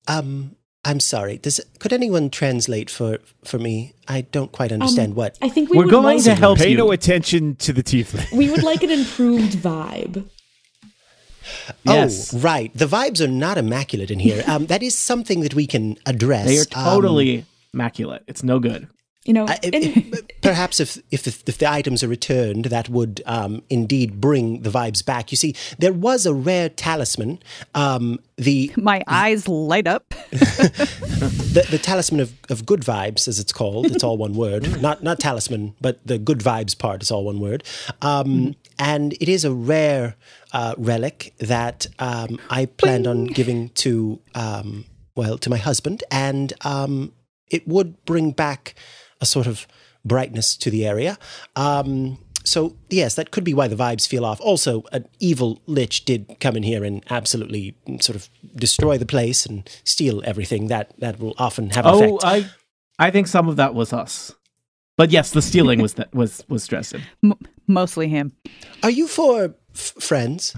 Um, 0.08 0.56
I'm 0.90 1.00
sorry. 1.00 1.38
Does 1.38 1.62
could 1.82 1.94
anyone 1.94 2.30
translate 2.30 2.90
for 2.90 3.20
for 3.44 3.60
me? 3.60 3.94
I 4.08 4.22
don't 4.36 4.52
quite 4.52 4.72
understand 4.72 5.16
what. 5.16 5.38
I 5.42 5.50
think 5.50 5.70
we 5.70 5.78
We're 5.78 5.86
would 5.86 5.92
going 5.92 6.18
like, 6.18 6.24
to 6.24 6.36
help 6.36 6.58
Pay 6.58 6.72
you. 6.72 6.78
no 6.78 6.92
attention 6.92 7.56
to 7.58 7.74
the 7.74 7.84
tiefling. 7.84 8.30
We 8.36 8.50
would 8.50 8.64
like 8.64 8.82
an 8.84 8.90
improved 9.00 9.54
vibe. 9.70 10.26
Yes. 11.84 12.34
Oh, 12.34 12.40
right. 12.40 12.72
The 12.76 12.86
vibes 12.86 13.22
are 13.22 13.28
not 13.28 13.58
immaculate 13.58 14.12
in 14.12 14.20
here. 14.20 14.44
Um, 14.48 14.66
that 14.68 14.84
is 14.84 14.98
something 14.98 15.42
that 15.42 15.54
we 15.54 15.66
can 15.68 15.98
address. 16.06 16.46
They 16.46 16.58
are 16.58 16.66
Um, 16.76 16.84
totally 16.96 17.46
immaculate. 17.74 18.24
It's 18.28 18.44
no 18.44 18.60
good. 18.60 18.88
You 19.30 19.34
know, 19.34 19.46
I- 19.48 19.60
perhaps 20.42 20.80
if 20.80 20.98
if 21.12 21.22
the, 21.22 21.44
if 21.46 21.60
the 21.60 21.70
items 21.70 22.04
are 22.04 22.08
returned, 22.08 22.66
that 22.66 22.90
would 22.90 23.22
um, 23.28 23.62
indeed 23.70 24.20
bring 24.20 24.64
the 24.64 24.72
vibes 24.72 25.06
back. 25.06 25.32
You 25.32 25.38
see, 25.38 25.54
there 25.78 25.94
was 25.94 26.26
a 26.26 26.34
rare 26.34 26.68
talisman, 26.68 27.38
um, 27.76 28.18
the, 28.38 28.72
My 28.76 29.04
eyes 29.08 29.48
light 29.48 29.86
up. 29.86 30.10
the 30.32 31.68
the 31.70 31.78
talisman 31.78 32.22
of, 32.22 32.34
of 32.50 32.66
good 32.66 32.82
vibes, 32.82 33.28
as 33.28 33.38
it's 33.40 33.54
called. 33.54 33.86
It's 33.92 34.04
all 34.04 34.18
one 34.18 34.34
word, 34.34 34.82
not 34.88 35.04
not 35.04 35.20
talisman, 35.20 35.76
but 35.80 36.00
the 36.04 36.18
good 36.18 36.40
vibes 36.40 36.76
part 36.76 37.04
is 37.04 37.12
all 37.12 37.26
one 37.26 37.40
word. 37.40 37.64
Um, 38.02 38.56
And 38.80 39.14
it 39.22 39.30
is 39.30 39.46
a 39.46 39.54
rare 39.54 40.16
uh, 40.54 40.74
relic 40.78 41.36
that 41.38 41.86
um, 42.00 42.40
I 42.50 42.66
planned 42.66 43.06
on 43.06 43.26
giving 43.26 43.70
to 43.84 44.20
um, 44.34 44.86
well 45.16 45.38
to 45.38 45.50
my 45.52 45.58
husband, 45.58 46.04
and 46.10 46.52
um, 46.62 47.12
it 47.52 47.68
would 47.68 48.04
bring 48.06 48.32
back 48.32 48.74
a 49.22 49.26
sort 49.26 49.48
of 49.48 49.68
brightness 50.06 50.56
to 50.58 50.70
the 50.70 50.86
area. 50.86 51.18
Um, 51.56 52.18
so 52.46 52.76
yes, 52.90 53.16
that 53.16 53.32
could 53.32 53.44
be 53.44 53.54
why 53.54 53.68
the 53.68 53.76
vibes 53.76 54.08
feel 54.08 54.26
off. 54.26 54.40
Also, 54.42 54.84
an 54.92 55.06
evil 55.20 55.62
lich 55.68 56.06
did 56.06 56.38
come 56.40 56.56
in 56.56 56.64
here 56.64 56.84
and 56.84 57.04
absolutely 57.10 57.76
sort 58.00 58.16
of 58.16 58.30
destroy 58.56 58.98
the 58.98 59.06
place 59.06 59.46
and 59.46 59.70
steal 59.84 60.22
everything. 60.26 60.68
That 60.68 60.94
that 61.00 61.20
will 61.20 61.36
often 61.38 61.70
have 61.72 61.86
an 61.86 61.94
Oh, 61.94 62.18
effect. 62.18 62.24
I 63.00 63.08
I 63.08 63.12
think 63.12 63.28
some 63.28 63.50
of 63.50 63.58
that 63.58 63.74
was 63.76 63.92
us. 63.94 64.32
But 64.98 65.12
yes, 65.12 65.32
the 65.32 65.42
stealing 65.42 65.82
was 65.82 65.94
that 65.96 66.14
was 66.16 66.44
was 66.48 66.64
stressing. 66.64 67.02
M- 67.24 67.34
mostly 67.68 68.08
him. 68.08 68.32
Are 68.84 68.90
you 68.92 69.08
for 69.08 69.56
f- 69.76 69.94
friends? 70.00 70.56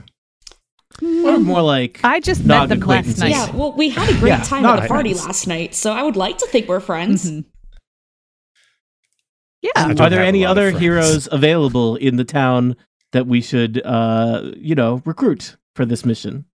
Or 1.01 1.39
more 1.39 1.61
like 1.63 1.99
I 2.03 2.19
just 2.19 2.45
met 2.45 2.69
them 2.69 2.79
last 2.81 3.17
night. 3.17 3.29
yeah, 3.31 3.49
well, 3.55 3.71
we 3.73 3.89
had 3.89 4.09
a 4.09 4.19
great 4.19 4.29
Yeah, 4.29 4.43
time 4.43 4.65
at 4.65 4.81
the 4.83 4.87
party 4.87 5.13
friends. 5.13 5.25
last 5.25 5.47
night, 5.47 5.73
so 5.73 5.91
I 5.91 6.03
would 6.03 6.15
like 6.15 6.37
to 6.39 6.47
think 6.47 6.67
we're 6.67 6.79
friends. 6.79 7.29
Mhm. 7.29 7.45
Yeah. 9.61 9.71
Are 9.75 10.09
there 10.09 10.23
any 10.23 10.45
other 10.45 10.71
heroes 10.71 11.27
available 11.31 11.95
in 11.95 12.15
the 12.17 12.23
town 12.23 12.75
that 13.11 13.27
we 13.27 13.41
should 13.41 13.81
uh 13.85 14.51
you 14.57 14.73
know 14.75 15.01
recruit 15.05 15.55
for 15.75 15.85
this 15.85 16.03
mission? 16.05 16.45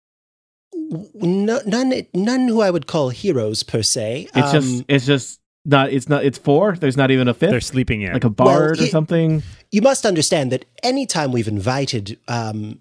No, 0.74 1.60
none. 1.66 1.94
None 2.14 2.48
who 2.48 2.62
I 2.62 2.70
would 2.70 2.88
call 2.88 3.10
heroes 3.10 3.64
per 3.64 3.82
se. 3.82 4.28
It's 4.36 4.54
Um, 4.54 4.62
just 4.62 4.86
it's 4.88 5.06
just 5.06 5.40
not 5.66 5.92
it's 5.92 6.08
not 6.08 6.24
it's 6.24 6.38
four. 6.38 6.76
There's 6.76 6.98
not 6.98 7.12
even 7.12 7.28
a 7.28 7.34
fifth. 7.34 7.52
They're 7.52 7.62
sleeping 7.62 8.02
in. 8.02 8.14
like 8.14 8.24
a 8.24 8.30
bard 8.30 8.80
or 8.80 8.84
it- 8.84 8.92
something. 8.92 9.44
you 9.72 9.82
must 9.82 10.06
understand 10.06 10.52
that 10.52 10.66
anytime 10.84 11.32
we've 11.32 11.48
invited 11.48 12.18
um, 12.28 12.80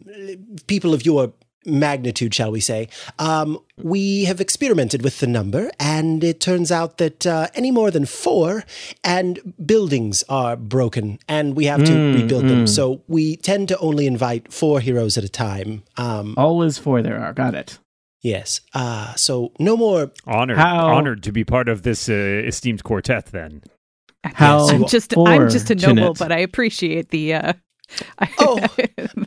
people 0.67 0.95
of 0.95 1.05
your 1.05 1.33
magnitude, 1.67 2.35
shall 2.35 2.51
we 2.53 2.61
say, 2.61 2.89
um, 3.19 3.59
we 3.77 4.25
have 4.25 4.41
experimented 4.41 5.03
with 5.03 5.19
the 5.21 5.27
number, 5.27 5.71
and 5.81 6.23
it 6.25 6.41
turns 6.41 6.71
out 6.73 6.99
that 6.99 7.27
uh, 7.27 7.49
any 7.55 7.71
more 7.71 7.91
than 7.91 8.07
four, 8.07 8.65
and 9.05 9.39
buildings 9.65 10.25
are 10.29 10.57
broken, 10.57 11.19
and 11.29 11.55
we 11.57 11.65
have 11.67 11.85
to 11.85 11.93
Mm, 11.93 12.15
rebuild 12.15 12.45
them. 12.45 12.65
mm. 12.65 12.69
So 12.69 13.03
we 13.09 13.37
tend 13.37 13.69
to 13.69 13.79
only 13.79 14.07
invite 14.07 14.53
four 14.53 14.81
heroes 14.81 15.19
at 15.19 15.25
a 15.25 15.29
time. 15.29 15.83
Um, 15.97 16.35
Always 16.37 16.79
four 16.79 17.03
there 17.03 17.19
are. 17.21 17.33
Got 17.33 17.55
it. 17.55 17.79
Yes. 18.23 18.61
Uh, 18.75 19.15
so 19.15 19.53
no 19.59 19.77
more. 19.77 20.11
honored, 20.27 20.57
How- 20.59 20.89
honored 20.95 21.23
to 21.25 21.33
be 21.33 21.45
part 21.45 21.69
of 21.69 21.83
this 21.83 22.09
uh, 22.09 22.13
esteemed 22.47 22.83
quartet. 22.83 23.27
Then 23.27 23.63
How 24.25 24.69
I'm 24.69 24.87
just 24.87 25.17
I'm 25.17 25.49
just 25.49 25.71
a 25.71 25.75
noble, 25.77 25.97
fortunate. 26.07 26.19
but 26.19 26.33
I 26.33 26.39
appreciate 26.39 27.11
the 27.11 27.35
uh 27.35 27.53
I- 27.53 27.55
Oh, 28.39 28.65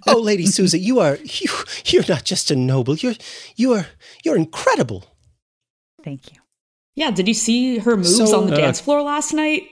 oh, 0.08 0.20
Lady 0.20 0.46
Souza, 0.56 0.78
you 0.78 1.00
are 1.00 1.18
you. 1.24 1.50
You're 1.86 2.04
not 2.10 2.24
just 2.26 2.52
a 2.52 2.56
noble. 2.56 2.96
You're 2.96 3.16
you 3.56 3.74
are 3.74 3.88
you're 4.24 4.36
incredible. 4.38 5.06
Thank 6.04 6.32
you. 6.32 6.40
Yeah, 6.96 7.12
did 7.12 7.28
you 7.28 7.34
see 7.34 7.78
her 7.80 7.96
moves 7.96 8.18
So- 8.18 8.40
on 8.42 8.48
the 8.48 8.54
Uh, 8.54 8.58
dance 8.58 8.80
floor 8.80 9.02
last 9.02 9.34
night? 9.34 9.64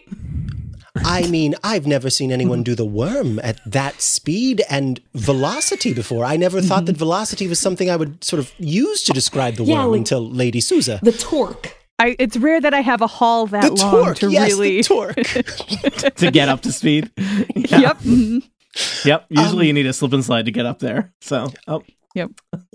I 1.05 1.27
mean, 1.27 1.53
I've 1.63 1.85
never 1.85 2.09
seen 2.09 2.31
anyone 2.31 2.63
do 2.63 2.73
the 2.73 2.85
worm 2.85 3.39
at 3.43 3.59
that 3.71 4.01
speed 4.01 4.63
and 4.67 4.99
velocity 5.13 5.93
before. 5.93 6.25
I 6.25 6.37
never 6.37 6.59
thought 6.59 6.85
that 6.87 6.97
velocity 6.97 7.47
was 7.47 7.59
something 7.59 7.87
I 7.87 7.95
would 7.95 8.23
sort 8.23 8.39
of 8.39 8.51
use 8.57 9.03
to 9.03 9.13
describe 9.13 9.55
the 9.57 9.63
Yeah, 9.63 9.75
worm 9.83 9.91
like- 9.91 9.97
until 9.99 10.27
Lady 10.27 10.59
Souza. 10.59 10.99
The 11.03 11.11
torque. 11.11 11.75
I, 11.99 12.15
it's 12.19 12.37
rare 12.37 12.61
that 12.61 12.73
I 12.73 12.81
have 12.81 13.01
a 13.01 13.07
haul 13.07 13.45
that 13.47 13.61
The 13.63 13.73
long 13.75 13.91
torque, 14.05 14.17
to 14.19 14.29
yes, 14.31 14.51
really. 14.53 14.77
the 14.77 14.83
torque. 14.83 15.15
to 16.15 16.31
get 16.31 16.49
up 16.49 16.61
to 16.61 16.71
speed. 16.71 17.11
Yep. 17.55 17.97
mhm. 17.99 18.41
Yep. 19.05 19.25
Usually 19.29 19.65
Um, 19.65 19.67
you 19.67 19.73
need 19.73 19.85
a 19.85 19.93
slip 19.93 20.13
and 20.13 20.23
slide 20.23 20.45
to 20.45 20.51
get 20.51 20.65
up 20.65 20.79
there. 20.79 21.13
So, 21.21 21.51
oh, 21.67 21.83
Yep. 22.15 22.31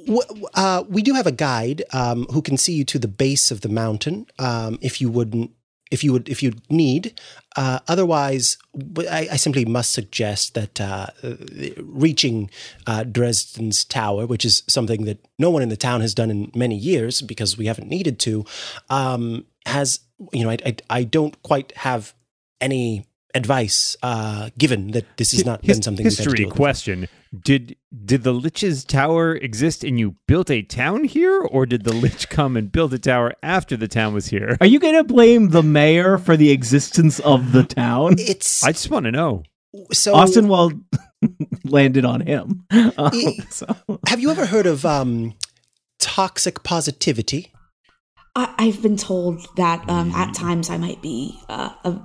W- 0.06 0.22
w- 0.28 0.46
uh, 0.54 0.84
we 0.88 1.02
do 1.02 1.14
have 1.14 1.26
a 1.26 1.32
guide 1.32 1.82
um, 1.92 2.26
who 2.30 2.42
can 2.42 2.56
see 2.56 2.74
you 2.74 2.84
to 2.84 2.98
the 2.98 3.08
base 3.08 3.50
of 3.50 3.62
the 3.62 3.68
mountain 3.68 4.26
um, 4.38 4.78
if 4.80 5.00
you 5.00 5.10
wouldn't. 5.10 5.50
If 5.90 6.02
you 6.02 6.12
would, 6.14 6.26
if 6.30 6.42
you 6.42 6.54
need, 6.70 7.20
uh, 7.54 7.80
otherwise, 7.86 8.56
I 9.10 9.36
simply 9.36 9.66
must 9.66 9.92
suggest 9.92 10.54
that 10.54 10.80
uh, 10.80 11.08
uh, 11.22 11.34
reaching 11.82 12.48
uh, 12.86 13.04
Dresden's 13.04 13.84
tower, 13.84 14.24
which 14.24 14.46
is 14.46 14.62
something 14.66 15.04
that 15.04 15.18
no 15.38 15.50
one 15.50 15.60
in 15.62 15.68
the 15.68 15.76
town 15.76 16.00
has 16.00 16.14
done 16.14 16.30
in 16.30 16.50
many 16.54 16.76
years 16.76 17.20
because 17.20 17.58
we 17.58 17.66
haven't 17.66 17.90
needed 17.90 18.18
to, 18.20 18.46
um, 18.88 19.44
has 19.66 20.00
you 20.32 20.44
know, 20.44 20.50
I, 20.50 20.58
I, 20.64 20.76
I 20.88 21.04
don't 21.04 21.42
quite 21.42 21.76
have 21.76 22.14
any 22.58 23.04
advice 23.34 23.96
uh, 24.02 24.50
given 24.58 24.90
that 24.92 25.04
this 25.16 25.32
has 25.32 25.44
not 25.44 25.64
His- 25.64 25.78
been 25.78 25.82
something 25.82 26.04
we've 26.04 26.12
had 26.12 26.16
to 26.24 26.30
history 26.30 26.36
deal 26.38 26.48
with. 26.48 26.56
question: 26.56 27.08
Did 27.38 27.76
did 28.04 28.22
the 28.24 28.32
Lich's 28.32 28.84
tower 28.84 29.34
exist 29.36 29.82
and 29.84 29.98
you 29.98 30.16
built 30.28 30.50
a 30.50 30.62
town 30.62 31.04
here, 31.04 31.40
or 31.40 31.66
did 31.66 31.84
the 31.84 31.92
Lich 31.92 32.28
come 32.28 32.56
and 32.56 32.70
build 32.70 32.92
a 32.94 32.98
tower 32.98 33.32
after 33.42 33.76
the 33.76 33.88
town 33.88 34.14
was 34.14 34.26
here? 34.26 34.56
are 34.60 34.66
you 34.66 34.78
going 34.78 34.94
to 34.96 35.04
blame 35.04 35.50
the 35.50 35.62
mayor 35.62 36.18
for 36.18 36.36
the 36.36 36.50
existence 36.50 37.20
of 37.20 37.52
the 37.52 37.62
town? 37.64 38.16
It's 38.18 38.62
I 38.62 38.72
just 38.72 38.90
want 38.90 39.04
to 39.06 39.10
know. 39.12 39.44
so 39.92 40.14
Austinwald 40.14 40.82
landed 41.64 42.04
on 42.04 42.20
him. 42.20 42.64
Um, 42.70 43.10
E- 43.14 43.40
so- 43.50 43.76
Have 44.08 44.20
you 44.20 44.30
ever 44.30 44.46
heard 44.46 44.66
of 44.66 44.84
um, 44.84 45.34
toxic 45.98 46.62
positivity? 46.62 47.52
I, 48.34 48.54
I've 48.58 48.82
been 48.82 48.96
told 48.96 49.46
that 49.56 49.88
um, 49.88 50.10
at 50.12 50.34
times 50.34 50.68
I 50.70 50.76
might 50.78 51.00
be 51.02 51.38
uh, 51.48 51.70
a, 51.84 52.00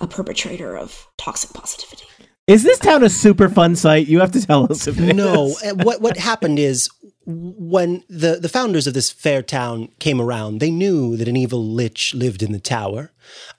a 0.00 0.06
perpetrator 0.06 0.76
of 0.76 1.06
toxic 1.16 1.52
positivity. 1.52 2.04
Is 2.46 2.62
this 2.62 2.78
town 2.78 3.02
a 3.02 3.10
super 3.10 3.48
fun 3.48 3.74
site? 3.74 4.06
You 4.06 4.20
have 4.20 4.30
to 4.32 4.46
tell 4.46 4.70
us 4.70 4.86
if 4.86 4.98
it 5.00 5.14
No. 5.16 5.46
is. 5.48 5.62
uh, 5.64 5.74
what 5.74 6.00
what 6.00 6.16
happened 6.16 6.58
is 6.60 6.88
when 7.26 8.04
the 8.08 8.38
the 8.40 8.48
founders 8.48 8.86
of 8.86 8.94
this 8.94 9.10
fair 9.10 9.42
town 9.42 9.88
came 9.98 10.20
around, 10.20 10.60
they 10.60 10.70
knew 10.70 11.16
that 11.16 11.26
an 11.28 11.36
evil 11.36 11.64
lich 11.64 12.14
lived 12.14 12.42
in 12.42 12.52
the 12.52 12.60
tower, 12.60 13.10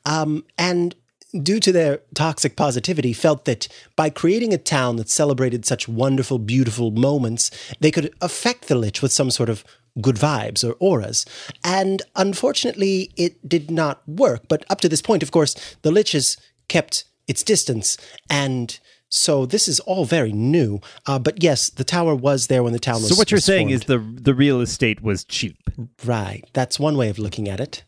um, 0.06 0.45
and 0.58 0.95
due 1.43 1.60
to 1.60 1.73
their 1.73 2.00
toxic 2.15 2.56
positivity, 2.56 3.12
felt 3.12 3.43
that 3.43 3.67
by 3.97 4.10
creating 4.10 4.54
a 4.54 4.58
town 4.58 4.95
that 4.95 5.10
celebrated 5.10 5.65
such 5.65 5.89
wonderful, 5.89 6.39
beautiful 6.39 6.89
moments, 6.89 7.52
they 7.82 7.91
could 7.91 8.13
affect 8.21 8.69
the 8.69 8.76
lich 8.76 9.02
with 9.02 9.12
some 9.12 9.30
sort 9.30 9.50
of 9.50 9.65
good 10.01 10.15
vibes 10.15 10.63
or 10.67 10.73
auras. 10.79 11.25
And 11.63 12.01
unfortunately, 12.15 13.12
it 13.17 13.47
did 13.47 13.69
not 13.71 14.01
work. 14.07 14.41
But 14.47 14.65
up 14.69 14.81
to 14.81 14.89
this 14.89 15.01
point, 15.01 15.23
of 15.23 15.31
course, 15.31 15.55
the 15.81 15.91
lich 15.91 16.12
has 16.13 16.38
kept 16.67 17.05
its 17.27 17.43
distance 17.43 17.97
and. 18.29 18.79
So 19.10 19.45
this 19.45 19.69
is 19.69 19.79
all 19.79 20.03
very 20.03 20.33
new, 20.33 20.81
uh, 21.05 21.17
but 21.17 21.41
yes, 21.41 21.69
the 21.69 21.86
tower 21.86 22.13
was 22.13 22.47
there 22.47 22.62
when 22.62 22.73
the 22.73 22.77
town 22.79 22.95
was. 22.95 23.07
So 23.07 23.15
what 23.15 23.31
you're 23.31 23.39
saying 23.39 23.69
formed. 23.69 23.81
is 23.83 23.88
the 23.88 23.99
the 24.21 24.33
real 24.33 24.60
estate 24.60 25.01
was 25.01 25.23
cheap. 25.23 25.55
right. 26.03 26.43
That's 26.51 26.77
one 26.77 26.97
way 26.97 27.07
of 27.10 27.17
looking 27.17 27.47
at 27.47 27.62
it. 27.62 27.86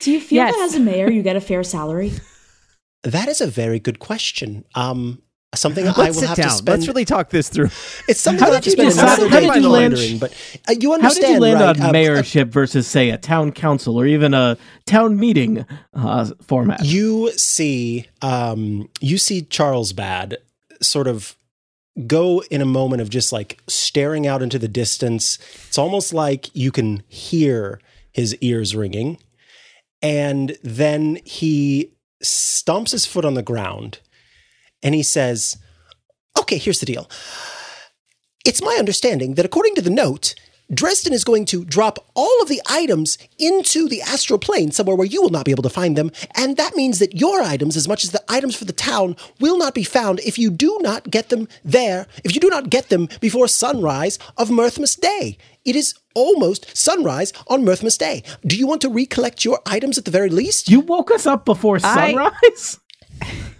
Do 0.00 0.10
you 0.10 0.20
feel 0.22 0.36
Yes. 0.36 0.54
that 0.54 0.62
as 0.62 0.74
a 0.76 0.80
mayor 0.80 1.10
you 1.10 1.22
get 1.22 1.36
a 1.36 1.42
fair 1.42 1.62
salary? 1.62 2.12
That 3.02 3.28
is 3.28 3.42
a 3.42 3.46
very 3.46 3.78
good 3.78 3.98
question. 3.98 4.64
Um, 4.74 5.20
something 5.58 5.86
I 5.86 5.92
Let's 5.92 6.16
will 6.16 6.22
sit 6.22 6.28
have 6.28 6.36
down. 6.36 6.48
to 6.48 6.54
spend. 6.54 6.78
Let's 6.78 6.88
really 6.88 7.04
talk 7.04 7.30
this 7.30 7.48
through. 7.48 7.66
it's 8.08 8.20
something 8.20 8.40
How 8.40 8.48
I'll 8.48 8.54
have 8.54 8.64
to 8.64 8.70
spend 8.70 8.90
decide- 8.90 9.18
another 9.18 9.30
day 9.30 9.46
did 9.50 9.62
you 9.62 9.68
land- 9.68 9.94
pondering. 9.94 10.18
But 10.18 10.32
uh, 10.68 10.74
you 10.80 10.92
understand, 10.94 11.02
How 11.24 11.28
did 11.28 11.34
you 11.34 11.40
land 11.40 11.60
right? 11.60 11.80
on 11.80 11.82
Uh, 11.82 11.92
mayorship 11.92 12.48
versus, 12.48 12.86
say, 12.86 13.10
a 13.10 13.18
town 13.18 13.52
council 13.52 13.96
or 13.98 14.06
even 14.06 14.34
a 14.34 14.56
town 14.86 15.18
meeting 15.18 15.64
uh, 15.94 16.30
format? 16.42 16.84
you 16.84 17.30
see 17.36 18.06
um 18.22 18.88
you 19.00 19.16
see 19.18 19.42
charles 19.42 19.92
bad 19.92 20.36
sort 20.80 21.06
of 21.06 21.36
go 22.06 22.42
in 22.50 22.60
a 22.60 22.66
moment 22.66 23.00
of 23.00 23.08
just 23.08 23.32
like 23.32 23.60
staring 23.68 24.26
out 24.26 24.42
into 24.42 24.58
the 24.58 24.68
distance 24.68 25.38
it's 25.68 25.78
almost 25.78 26.12
like 26.12 26.54
you 26.54 26.70
can 26.72 27.02
hear 27.08 27.80
his 28.12 28.36
ears 28.40 28.74
ringing 28.76 29.16
and 30.02 30.56
then 30.62 31.18
he 31.24 31.92
stomps 32.22 32.90
his 32.92 33.06
foot 33.06 33.24
on 33.24 33.34
the 33.34 33.42
ground 33.42 34.00
and 34.84 34.94
he 34.94 35.02
says 35.02 35.58
okay 36.38 36.58
here's 36.58 36.78
the 36.78 36.86
deal 36.86 37.10
it's 38.46 38.62
my 38.62 38.76
understanding 38.78 39.34
that 39.34 39.44
according 39.44 39.74
to 39.74 39.82
the 39.82 39.90
note 39.90 40.34
Dresden 40.72 41.12
is 41.12 41.24
going 41.24 41.44
to 41.46 41.64
drop 41.64 42.10
all 42.14 42.40
of 42.40 42.48
the 42.48 42.62
items 42.66 43.18
into 43.38 43.86
the 43.86 44.00
astral 44.00 44.38
plane 44.38 44.70
somewhere 44.70 44.96
where 44.96 45.06
you 45.06 45.20
will 45.20 45.30
not 45.30 45.44
be 45.44 45.50
able 45.50 45.62
to 45.62 45.68
find 45.68 45.94
them. 45.94 46.10
And 46.34 46.56
that 46.56 46.74
means 46.74 47.00
that 47.00 47.14
your 47.14 47.42
items, 47.42 47.76
as 47.76 47.86
much 47.86 48.02
as 48.02 48.12
the 48.12 48.24
items 48.30 48.56
for 48.56 48.64
the 48.64 48.72
town, 48.72 49.16
will 49.40 49.58
not 49.58 49.74
be 49.74 49.84
found 49.84 50.20
if 50.20 50.38
you 50.38 50.50
do 50.50 50.78
not 50.80 51.10
get 51.10 51.28
them 51.28 51.48
there, 51.64 52.06
if 52.24 52.34
you 52.34 52.40
do 52.40 52.48
not 52.48 52.70
get 52.70 52.88
them 52.88 53.08
before 53.20 53.46
sunrise 53.46 54.18
of 54.38 54.48
Mirthmas 54.48 54.98
Day. 54.98 55.36
It 55.66 55.76
is 55.76 55.94
almost 56.14 56.74
sunrise 56.76 57.32
on 57.46 57.62
Mirthmas 57.62 57.98
Day. 57.98 58.22
Do 58.46 58.56
you 58.56 58.66
want 58.66 58.80
to 58.82 58.88
recollect 58.88 59.44
your 59.44 59.60
items 59.66 59.98
at 59.98 60.06
the 60.06 60.10
very 60.10 60.30
least? 60.30 60.70
You 60.70 60.80
woke 60.80 61.10
us 61.10 61.26
up 61.26 61.44
before 61.44 61.78
sunrise? 61.78 62.80
I, 63.20 63.26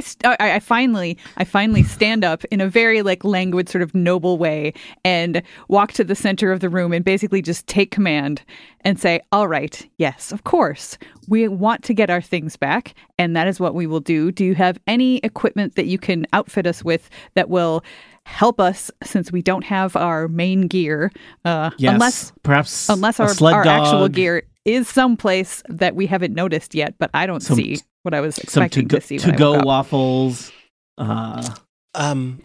st- 0.00 0.24
I 0.24 0.36
I 0.56 0.58
finally 0.60 1.16
I 1.36 1.44
finally 1.44 1.82
stand 1.82 2.24
up 2.24 2.44
in 2.50 2.60
a 2.60 2.68
very 2.68 3.02
like 3.02 3.24
languid 3.24 3.68
sort 3.68 3.82
of 3.82 3.94
noble 3.94 4.38
way 4.38 4.72
and 5.04 5.42
walk 5.68 5.92
to 5.92 6.04
the 6.04 6.14
center 6.14 6.52
of 6.52 6.60
the 6.60 6.68
room 6.68 6.92
and 6.92 7.04
basically 7.04 7.42
just 7.42 7.66
take 7.66 7.90
command 7.90 8.42
and 8.82 8.98
say 8.98 9.20
all 9.32 9.48
right 9.48 9.88
yes 9.98 10.32
of 10.32 10.44
course. 10.44 10.98
We 11.28 11.46
want 11.48 11.84
to 11.84 11.94
get 11.94 12.10
our 12.10 12.20
things 12.20 12.56
back 12.56 12.94
and 13.18 13.36
that 13.36 13.46
is 13.46 13.60
what 13.60 13.74
we 13.74 13.86
will 13.86 14.00
do. 14.00 14.32
Do 14.32 14.44
you 14.44 14.54
have 14.56 14.78
any 14.86 15.18
equipment 15.18 15.76
that 15.76 15.86
you 15.86 15.98
can 15.98 16.26
outfit 16.32 16.66
us 16.66 16.84
with 16.84 17.08
that 17.34 17.48
will 17.48 17.82
help 18.24 18.60
us 18.60 18.90
since 19.02 19.32
we 19.32 19.42
don't 19.42 19.64
have 19.64 19.96
our 19.96 20.28
main 20.28 20.68
gear 20.68 21.10
uh 21.44 21.70
Yes. 21.76 21.92
unless 21.92 22.32
perhaps 22.44 22.88
unless 22.88 23.18
our, 23.18 23.30
our 23.52 23.66
actual 23.66 24.08
gear 24.08 24.42
is 24.64 24.88
someplace 24.88 25.62
that 25.68 25.96
we 25.96 26.06
haven't 26.06 26.32
noticed 26.34 26.72
yet 26.74 26.94
but 26.98 27.10
I 27.14 27.26
don't 27.26 27.40
Some- 27.40 27.56
see 27.56 27.80
what 28.02 28.14
I 28.14 28.20
was 28.20 28.36
some 28.36 28.42
expecting 28.44 28.88
to 28.88 28.94
go, 28.96 28.98
to 28.98 29.06
see 29.06 29.18
to 29.18 29.32
go 29.32 29.60
waffles. 29.62 30.52
Uh, 30.98 31.54
Um, 31.94 32.42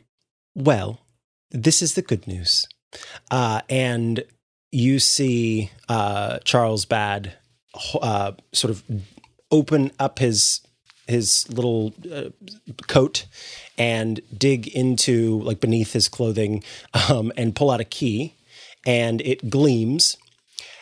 well, 0.56 1.00
this 1.52 1.82
is 1.82 1.94
the 1.94 2.02
good 2.02 2.28
news. 2.28 2.68
Uh, 3.32 3.62
and 3.70 4.24
you 4.72 5.00
see 5.00 5.72
uh, 5.88 6.40
Charles 6.40 6.86
Bad 6.86 7.34
uh, 8.02 8.34
sort 8.54 8.72
of 8.72 8.84
open 9.52 9.92
up 10.00 10.20
his 10.20 10.62
his 11.08 11.50
little 11.50 11.94
uh, 12.12 12.30
coat 12.88 13.26
and 13.78 14.20
dig 14.38 14.68
into 14.68 15.40
like 15.42 15.62
beneath 15.62 15.94
his 15.94 16.10
clothing 16.10 16.64
um, 17.10 17.32
and 17.38 17.56
pull 17.56 17.72
out 17.72 17.80
a 17.80 17.86
key 17.86 18.36
and 18.86 19.22
it 19.22 19.50
gleams 19.50 20.18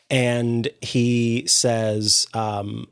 and 0.10 0.68
he 0.82 1.46
says 1.46 2.26
um, 2.34 2.88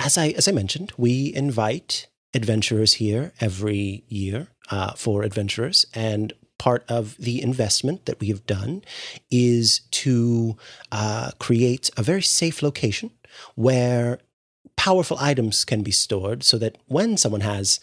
as 0.00 0.16
I 0.18 0.28
as 0.28 0.48
I 0.48 0.52
mentioned, 0.52 0.92
we 0.96 1.32
invite 1.34 2.06
adventurers 2.34 2.94
here 2.94 3.32
every 3.40 4.04
year 4.08 4.48
uh, 4.70 4.92
for 4.94 5.22
adventurers, 5.22 5.86
and 5.94 6.32
part 6.58 6.84
of 6.88 7.16
the 7.18 7.42
investment 7.42 8.06
that 8.06 8.20
we 8.20 8.28
have 8.28 8.46
done 8.46 8.82
is 9.30 9.80
to 9.90 10.56
uh, 10.92 11.30
create 11.38 11.90
a 11.96 12.02
very 12.02 12.22
safe 12.22 12.62
location 12.62 13.10
where 13.54 14.18
powerful 14.76 15.18
items 15.20 15.64
can 15.64 15.82
be 15.82 15.90
stored, 15.90 16.42
so 16.42 16.58
that 16.58 16.78
when 16.86 17.16
someone 17.16 17.42
has 17.42 17.80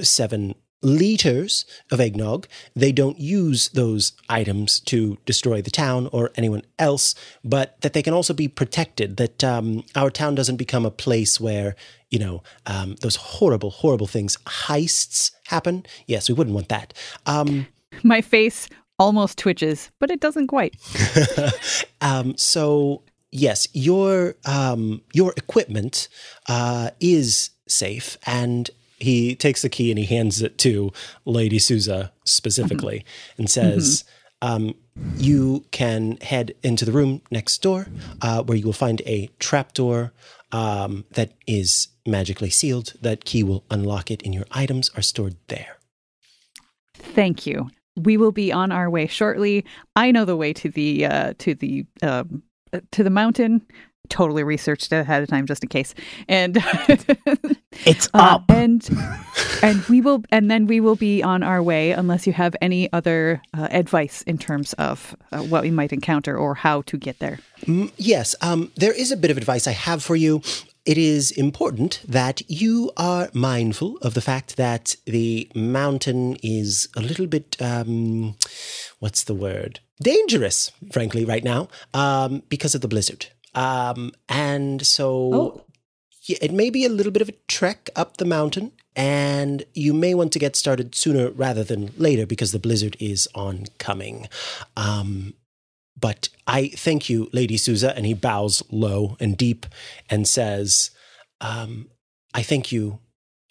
seven 0.00 0.54
liters 0.84 1.64
of 1.90 2.00
eggnog, 2.00 2.46
they 2.74 2.92
don't 2.92 3.18
use 3.18 3.68
those 3.70 4.12
items 4.28 4.80
to 4.80 5.18
destroy 5.24 5.62
the 5.62 5.70
town 5.70 6.08
or 6.12 6.30
anyone 6.36 6.62
else, 6.78 7.14
but 7.42 7.80
that 7.80 7.92
they 7.92 8.02
can 8.02 8.14
also 8.14 8.34
be 8.34 8.48
protected, 8.48 9.16
that 9.16 9.42
um, 9.42 9.84
our 9.96 10.10
town 10.10 10.34
doesn't 10.34 10.56
become 10.56 10.84
a 10.84 10.90
place 10.90 11.40
where, 11.40 11.74
you 12.10 12.18
know, 12.18 12.42
um, 12.66 12.96
those 13.00 13.16
horrible, 13.16 13.70
horrible 13.70 14.06
things, 14.06 14.36
heists 14.46 15.32
happen. 15.46 15.84
Yes, 16.06 16.28
we 16.28 16.34
wouldn't 16.34 16.54
want 16.54 16.68
that. 16.68 16.92
Um, 17.26 17.66
My 18.02 18.20
face 18.20 18.68
almost 18.98 19.38
twitches, 19.38 19.90
but 19.98 20.10
it 20.10 20.20
doesn't 20.20 20.48
quite. 20.48 20.76
um, 22.00 22.36
so 22.36 23.02
yes, 23.30 23.68
your 23.72 24.36
um, 24.46 25.02
your 25.12 25.34
equipment 25.36 26.08
uh, 26.48 26.90
is 27.00 27.50
safe, 27.68 28.16
and 28.26 28.70
he 29.04 29.34
takes 29.36 29.62
the 29.62 29.68
key 29.68 29.90
and 29.90 29.98
he 29.98 30.06
hands 30.06 30.42
it 30.42 30.58
to 30.58 30.92
Lady 31.24 31.58
Souza 31.58 32.12
specifically, 32.24 33.04
and 33.38 33.48
says. 33.48 34.04
Um, 34.42 34.74
you 35.16 35.64
can 35.70 36.18
head 36.18 36.54
into 36.62 36.84
the 36.84 36.92
room 36.92 37.22
next 37.30 37.62
door, 37.62 37.86
uh, 38.20 38.42
where 38.42 38.58
you 38.58 38.66
will 38.66 38.74
find 38.74 39.00
a 39.06 39.30
trapdoor 39.38 40.12
um, 40.52 41.04
that 41.12 41.32
is 41.46 41.88
magically 42.06 42.50
sealed. 42.50 42.92
That 43.00 43.24
key 43.24 43.42
will 43.42 43.64
unlock 43.70 44.10
it, 44.10 44.22
and 44.22 44.34
your 44.34 44.44
items 44.50 44.90
are 44.96 45.02
stored 45.02 45.36
there. 45.48 45.78
Thank 46.94 47.46
you. 47.46 47.70
We 47.96 48.16
will 48.16 48.32
be 48.32 48.52
on 48.52 48.72
our 48.72 48.90
way 48.90 49.06
shortly. 49.06 49.64
I 49.96 50.10
know 50.10 50.24
the 50.24 50.36
way 50.36 50.52
to 50.52 50.68
the 50.68 51.06
uh, 51.06 51.34
to 51.38 51.54
the 51.54 51.86
um, 52.02 52.42
uh, 52.72 52.80
to 52.92 53.02
the 53.02 53.10
mountain. 53.10 53.66
Totally 54.08 54.44
researched 54.44 54.92
it 54.92 54.96
ahead 54.96 55.22
of 55.22 55.28
time 55.28 55.46
just 55.46 55.62
in 55.62 55.68
case. 55.68 55.94
And 56.28 56.56
it's 57.86 58.08
uh, 58.14 58.38
up. 58.38 58.44
and 58.50 58.88
and 59.62 59.82
we 59.86 60.00
will 60.00 60.22
and 60.30 60.50
then 60.50 60.66
we 60.66 60.80
will 60.80 60.96
be 60.96 61.22
on 61.22 61.42
our 61.42 61.62
way 61.62 61.92
unless 61.92 62.26
you 62.26 62.32
have 62.32 62.54
any 62.60 62.92
other 62.92 63.42
uh, 63.56 63.68
advice 63.70 64.22
in 64.22 64.38
terms 64.38 64.72
of 64.74 65.16
uh, 65.32 65.42
what 65.42 65.62
we 65.62 65.70
might 65.70 65.92
encounter 65.92 66.36
or 66.36 66.54
how 66.54 66.82
to 66.82 66.96
get 66.96 67.18
there. 67.18 67.38
Mm, 67.62 67.90
Yes, 67.96 68.34
um, 68.40 68.70
there 68.76 68.92
is 68.92 69.10
a 69.10 69.16
bit 69.16 69.30
of 69.30 69.36
advice 69.36 69.66
I 69.66 69.72
have 69.72 70.02
for 70.02 70.16
you. 70.16 70.42
It 70.84 70.98
is 70.98 71.30
important 71.30 72.02
that 72.06 72.42
you 72.48 72.92
are 72.98 73.30
mindful 73.32 73.96
of 74.02 74.12
the 74.12 74.20
fact 74.20 74.56
that 74.58 74.96
the 75.06 75.50
mountain 75.54 76.36
is 76.42 76.88
a 76.94 77.00
little 77.00 77.26
bit, 77.26 77.56
um, 77.60 78.36
what's 78.98 79.24
the 79.24 79.34
word? 79.34 79.80
Dangerous, 80.02 80.70
frankly, 80.92 81.24
right 81.24 81.42
now, 81.42 81.68
um, 81.94 82.42
because 82.50 82.74
of 82.74 82.82
the 82.82 82.88
blizzard. 82.88 83.26
Um, 83.54 84.12
and 84.28 84.84
so 84.86 85.30
Oh, 85.32 85.64
yeah, 86.26 86.38
it 86.40 86.52
may 86.52 86.70
be 86.70 86.84
a 86.84 86.88
little 86.88 87.12
bit 87.12 87.22
of 87.22 87.28
a 87.28 87.34
trek 87.48 87.90
up 87.94 88.16
the 88.16 88.24
mountain, 88.24 88.72
and 88.96 89.64
you 89.74 89.92
may 89.92 90.14
want 90.14 90.32
to 90.32 90.38
get 90.38 90.56
started 90.56 90.94
sooner 90.94 91.30
rather 91.30 91.64
than 91.64 91.92
later 91.96 92.26
because 92.26 92.52
the 92.52 92.58
blizzard 92.58 92.96
is 92.98 93.28
oncoming. 93.34 94.28
Um, 94.76 95.34
but 95.98 96.28
I 96.46 96.68
thank 96.68 97.08
you, 97.08 97.28
Lady 97.32 97.56
Souza. 97.56 97.96
And 97.96 98.06
he 98.06 98.14
bows 98.14 98.62
low 98.70 99.16
and 99.20 99.36
deep 99.36 99.66
and 100.10 100.26
says, 100.26 100.90
um, 101.40 101.88
I 102.32 102.42
thank 102.42 102.72
you, 102.72 102.98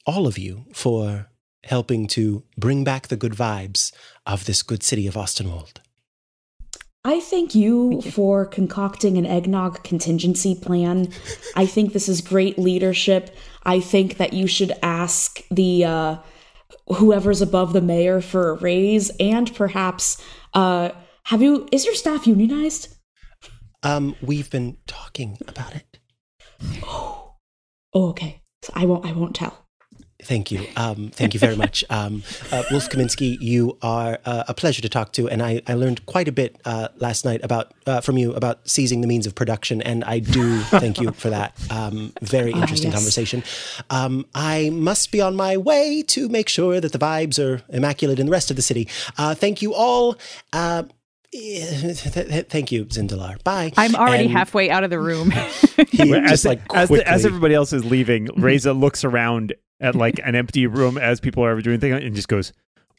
all 0.05 0.27
of 0.27 0.37
you, 0.37 0.65
for 0.73 1.27
helping 1.63 2.07
to 2.07 2.43
bring 2.57 2.83
back 2.83 3.07
the 3.07 3.15
good 3.15 3.33
vibes 3.33 3.93
of 4.25 4.45
this 4.45 4.61
good 4.63 4.83
city 4.83 5.07
of 5.07 5.15
Austinwald. 5.15 5.77
I 7.05 7.19
thank 7.19 7.53
you, 7.53 7.89
Thank 7.89 8.05
you. 8.05 8.11
for 8.11 8.45
concocting 8.45 9.17
an 9.17 9.25
eggnog 9.25 9.83
contingency 9.83 10.55
plan. 10.55 11.09
I 11.55 11.65
think 11.65 11.91
this 11.91 12.07
is 12.07 12.21
great 12.21 12.57
leadership. 12.57 13.35
I 13.63 13.81
think 13.81 14.17
that 14.17 14.31
you 14.31 14.47
should 14.47 14.71
ask 14.81 15.41
the 15.51 15.83
uh, 15.83 16.17
whoever's 16.87 17.41
above 17.41 17.73
the 17.73 17.81
mayor 17.81 18.21
for 18.21 18.49
a 18.49 18.53
raise, 18.53 19.09
and 19.19 19.53
perhaps 19.53 20.21
uh, 20.53 20.91
have 21.25 21.41
you? 21.41 21.67
Is 21.71 21.85
your 21.85 21.95
staff 21.95 22.25
unionized? 22.25 22.95
Um, 23.83 24.15
we've 24.21 24.49
been 24.49 24.77
talking 24.87 25.37
about 25.47 25.75
it. 25.75 25.99
Oh, 27.95 28.09
okay. 28.09 28.41
So 28.63 28.73
I 28.75 28.85
won't. 28.85 29.05
I 29.05 29.11
won't 29.11 29.35
tell. 29.35 29.62
Thank 30.25 30.51
you. 30.51 30.65
Um, 30.75 31.09
thank 31.09 31.33
you 31.33 31.39
very 31.39 31.55
much. 31.55 31.83
Um, 31.89 32.23
uh, 32.51 32.63
Wolf 32.71 32.89
Kaminsky, 32.89 33.37
you 33.41 33.77
are 33.81 34.19
uh, 34.25 34.43
a 34.47 34.53
pleasure 34.53 34.81
to 34.81 34.89
talk 34.89 35.11
to. 35.13 35.29
And 35.29 35.41
I, 35.43 35.61
I 35.67 35.73
learned 35.73 36.05
quite 36.05 36.27
a 36.27 36.31
bit 36.31 36.59
uh, 36.65 36.87
last 36.97 37.25
night 37.25 37.41
about 37.43 37.73
uh, 37.85 38.01
from 38.01 38.17
you 38.17 38.33
about 38.33 38.67
seizing 38.67 39.01
the 39.01 39.07
means 39.07 39.25
of 39.27 39.35
production. 39.35 39.81
And 39.81 40.03
I 40.03 40.19
do 40.19 40.59
thank 40.61 40.99
you 40.99 41.11
for 41.11 41.29
that. 41.29 41.55
Um, 41.69 42.13
very 42.21 42.53
Ah, 42.53 42.61
interesting 42.61 42.91
yes. 42.91 42.99
conversation. 42.99 43.43
Um, 43.89 44.25
I 44.33 44.69
must 44.71 45.11
be 45.11 45.21
on 45.21 45.35
my 45.35 45.57
way 45.57 46.03
to 46.07 46.29
make 46.29 46.49
sure 46.49 46.79
that 46.79 46.91
the 46.91 46.99
vibes 46.99 47.37
are 47.43 47.61
immaculate 47.69 48.19
in 48.19 48.25
the 48.25 48.31
rest 48.31 48.49
of 48.49 48.55
the 48.55 48.61
city. 48.63 48.87
Uh, 49.17 49.35
thank 49.35 49.61
you 49.61 49.73
all. 49.73 50.17
Uh, 50.51 50.83
th- 51.31 52.01
th- 52.13 52.47
thank 52.47 52.71
you, 52.71 52.85
Zindalar. 52.85 53.43
Bye. 53.43 53.71
I'm 53.77 53.95
already 53.95 54.25
And 54.25 54.31
halfway 54.33 54.69
out 54.69 54.83
of 54.83 54.89
the 54.89 54.99
room. 54.99 55.31
As, 55.93 56.29
just 56.29 56.45
like 56.45 56.61
as, 56.73 56.89
the- 56.89 57.07
as 57.09 57.25
everybody 57.25 57.53
else 57.55 57.73
is 57.73 57.83
leaving, 57.83 58.29
Reza 58.37 58.73
looks 58.73 59.03
around 59.03 59.53
at 59.83 59.95
like 59.95 60.19
an 60.23 60.33
empty 60.33 60.65
room 60.65 60.97
as 60.97 61.19
people 61.19 61.43
are 61.43 61.51
ever 61.51 61.61
doing 61.61 61.79
things 61.79 62.03
and 62.03 62.15
just 62.15 62.27
goes, 62.27 62.53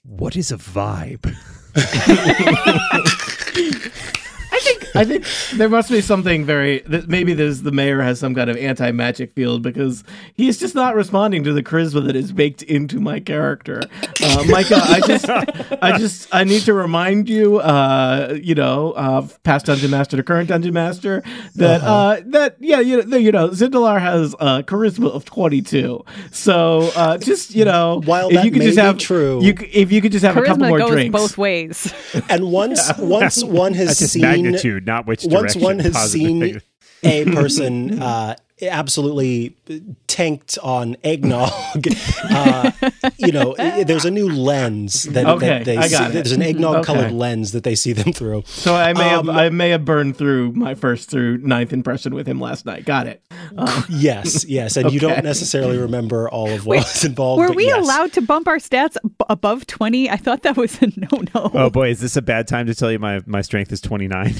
"What 0.04 0.36
is 0.36 0.52
a 0.52 0.56
vibe?" 0.56 1.34
I 4.94 5.04
think 5.04 5.24
there 5.54 5.68
must 5.68 5.90
be 5.90 6.00
something 6.00 6.44
very 6.44 6.80
that 6.80 7.08
maybe 7.08 7.34
there's 7.34 7.62
the 7.62 7.72
mayor 7.72 8.00
has 8.02 8.20
some 8.20 8.34
kind 8.34 8.48
of 8.48 8.56
anti 8.56 8.90
magic 8.92 9.32
field 9.34 9.62
because 9.62 10.04
he's 10.34 10.58
just 10.58 10.74
not 10.74 10.94
responding 10.94 11.44
to 11.44 11.52
the 11.52 11.62
charisma 11.62 12.04
that 12.06 12.16
is 12.16 12.32
baked 12.32 12.62
into 12.62 13.00
my 13.00 13.20
character. 13.20 13.80
Uh, 14.02 14.44
Mikah, 14.44 14.80
I 14.80 15.00
just 15.00 15.28
I 15.82 15.98
just 15.98 16.28
I 16.32 16.44
need 16.44 16.62
to 16.62 16.74
remind 16.74 17.28
you, 17.28 17.58
uh, 17.58 18.38
you 18.40 18.54
know, 18.54 18.92
uh, 18.92 19.26
past 19.42 19.66
dungeon 19.66 19.90
master 19.90 20.16
to 20.16 20.22
current 20.22 20.48
dungeon 20.48 20.74
master 20.74 21.22
that 21.56 21.82
uh 21.82 22.20
that 22.26 22.56
yeah 22.60 22.80
you 22.80 23.04
know 23.04 23.16
you 23.16 23.32
know 23.32 23.48
Zindalar 23.50 24.00
has 24.00 24.34
a 24.34 24.62
charisma 24.62 25.10
of 25.10 25.24
22. 25.24 26.04
So 26.30 26.90
uh, 26.96 27.18
just 27.18 27.54
you 27.54 27.64
know 27.64 28.00
While 28.04 28.28
if 28.28 28.34
that 28.34 28.44
you 28.44 28.50
could 28.50 28.60
may 28.60 28.66
just 28.66 28.78
have 28.78 28.98
true- 28.98 29.42
you 29.42 29.54
if 29.72 29.90
you 29.92 30.00
could 30.00 30.12
just 30.12 30.24
have 30.24 30.36
a 30.36 30.42
couple 30.42 30.64
Charisma 30.64 30.68
more 30.68 30.78
goes 30.78 30.90
drinks. 30.90 31.12
both 31.12 31.38
ways. 31.38 31.92
And 32.28 32.50
once 32.50 32.80
once 32.98 33.42
one 33.42 33.74
has 33.74 33.98
seen 33.98 34.22
magnitude, 34.22 34.83
not 34.86 35.06
which 35.06 35.24
once 35.24 35.56
one 35.56 35.78
has 35.78 36.12
seen. 36.12 36.60
A 37.04 37.24
person 37.34 38.02
uh, 38.02 38.36
absolutely 38.62 39.56
tanked 40.06 40.58
on 40.62 40.96
eggnog, 41.02 41.50
uh, 42.30 42.70
you 43.18 43.32
know, 43.32 43.54
there's 43.58 44.04
a 44.04 44.10
new 44.10 44.28
lens 44.28 45.02
that, 45.04 45.26
Okay, 45.26 45.46
that 45.48 45.64
they 45.64 45.76
I 45.76 45.88
see. 45.88 45.90
got 45.98 46.10
it. 46.10 46.14
There's 46.14 46.32
an 46.32 46.40
eggnog 46.40 46.84
colored 46.84 47.10
lens 47.12 47.52
that 47.52 47.64
they 47.64 47.74
see 47.74 47.92
them 47.92 48.12
through. 48.12 48.44
So 48.46 48.74
I 48.74 48.92
may 48.92 49.12
Um, 49.12 49.26
have 49.26 49.36
I 49.36 49.48
may 49.50 49.70
have 49.70 49.84
burned 49.84 50.16
through 50.16 50.52
my 50.52 50.74
first 50.76 51.10
through 51.10 51.38
ninth 51.38 51.72
impression 51.72 52.14
with 52.14 52.28
him 52.28 52.40
last 52.40 52.64
night. 52.64 52.84
Got 52.84 53.08
it. 53.08 53.22
Um, 53.56 53.84
Yes, 53.90 54.44
yes, 54.46 54.76
and 54.76 54.92
you 54.92 55.00
don't 55.00 55.24
necessarily 55.24 55.76
remember 55.76 56.28
all 56.30 56.48
of 56.48 56.64
what 56.66 56.78
was 56.78 57.04
involved. 57.04 57.40
Were 57.40 57.52
we 57.52 57.66
yes. 57.66 57.84
allowed 57.84 58.12
to 58.14 58.22
bump 58.22 58.46
our 58.48 58.58
stats 58.58 58.96
ab- 59.04 59.12
above 59.28 59.66
20? 59.66 60.08
I 60.08 60.16
thought 60.16 60.42
that 60.44 60.56
was 60.56 60.80
a 60.80 60.86
no 60.96 61.22
no. 61.34 61.50
Oh 61.52 61.70
boy, 61.70 61.90
is 61.90 62.00
this 62.00 62.16
a 62.16 62.22
bad 62.22 62.46
time 62.46 62.66
to 62.66 62.74
tell 62.74 62.90
you 62.92 62.98
my 63.00 63.20
my 63.26 63.42
strength 63.42 63.72
is 63.72 63.80
twenty 63.80 64.06
nine? 64.06 64.34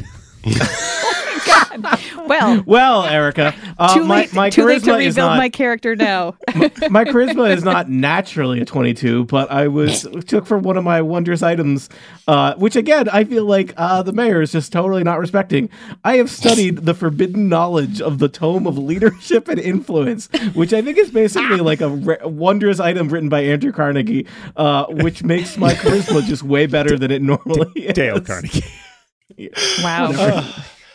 God. 1.46 2.00
Well, 2.26 2.62
well, 2.66 3.04
Erika, 3.04 3.54
uh, 3.78 3.94
too 3.94 4.04
my 4.04 4.20
late, 4.20 4.32
my 4.34 4.50
too 4.50 4.64
late 4.64 4.82
to 4.84 4.92
rebuild 4.92 5.16
not 5.16 5.36
my 5.36 5.48
character 5.48 5.94
now. 5.94 6.36
my 6.90 7.04
charisma 7.04 7.54
is 7.54 7.62
not 7.64 7.88
naturally 7.90 8.60
a 8.60 8.64
22, 8.64 9.24
but 9.24 9.50
I 9.50 9.68
was 9.68 10.06
took 10.26 10.46
for 10.46 10.58
one 10.58 10.76
of 10.76 10.84
my 10.84 11.02
wondrous 11.02 11.42
items, 11.42 11.88
uh, 12.26 12.54
which 12.54 12.76
again 12.76 13.08
I 13.08 13.24
feel 13.24 13.44
like 13.44 13.74
uh, 13.76 14.02
the 14.02 14.12
mayor 14.12 14.40
is 14.40 14.52
just 14.52 14.72
totally 14.72 15.04
not 15.04 15.18
respecting. 15.18 15.68
I 16.04 16.16
have 16.16 16.30
studied 16.30 16.78
the 16.78 16.94
forbidden 16.94 17.48
knowledge 17.48 18.00
of 18.00 18.18
the 18.18 18.28
tome 18.28 18.66
of 18.66 18.78
leadership 18.78 19.48
and 19.48 19.58
influence, 19.58 20.28
which 20.54 20.72
I 20.72 20.82
think 20.82 20.98
is 20.98 21.10
basically 21.10 21.58
like 21.58 21.80
a 21.80 21.88
re- 21.88 22.18
wondrous 22.22 22.80
item 22.80 23.08
written 23.08 23.28
by 23.28 23.42
Andrew 23.42 23.72
Carnegie, 23.72 24.26
uh, 24.56 24.86
which 24.86 25.22
makes 25.22 25.56
my 25.56 25.74
charisma 25.74 26.24
just 26.24 26.42
way 26.42 26.66
better 26.66 26.98
than 26.98 27.10
it 27.10 27.22
normally 27.22 27.70
is. 27.74 27.94
Dale 27.94 28.20
Carnegie. 28.20 28.64
wow. 29.82 30.54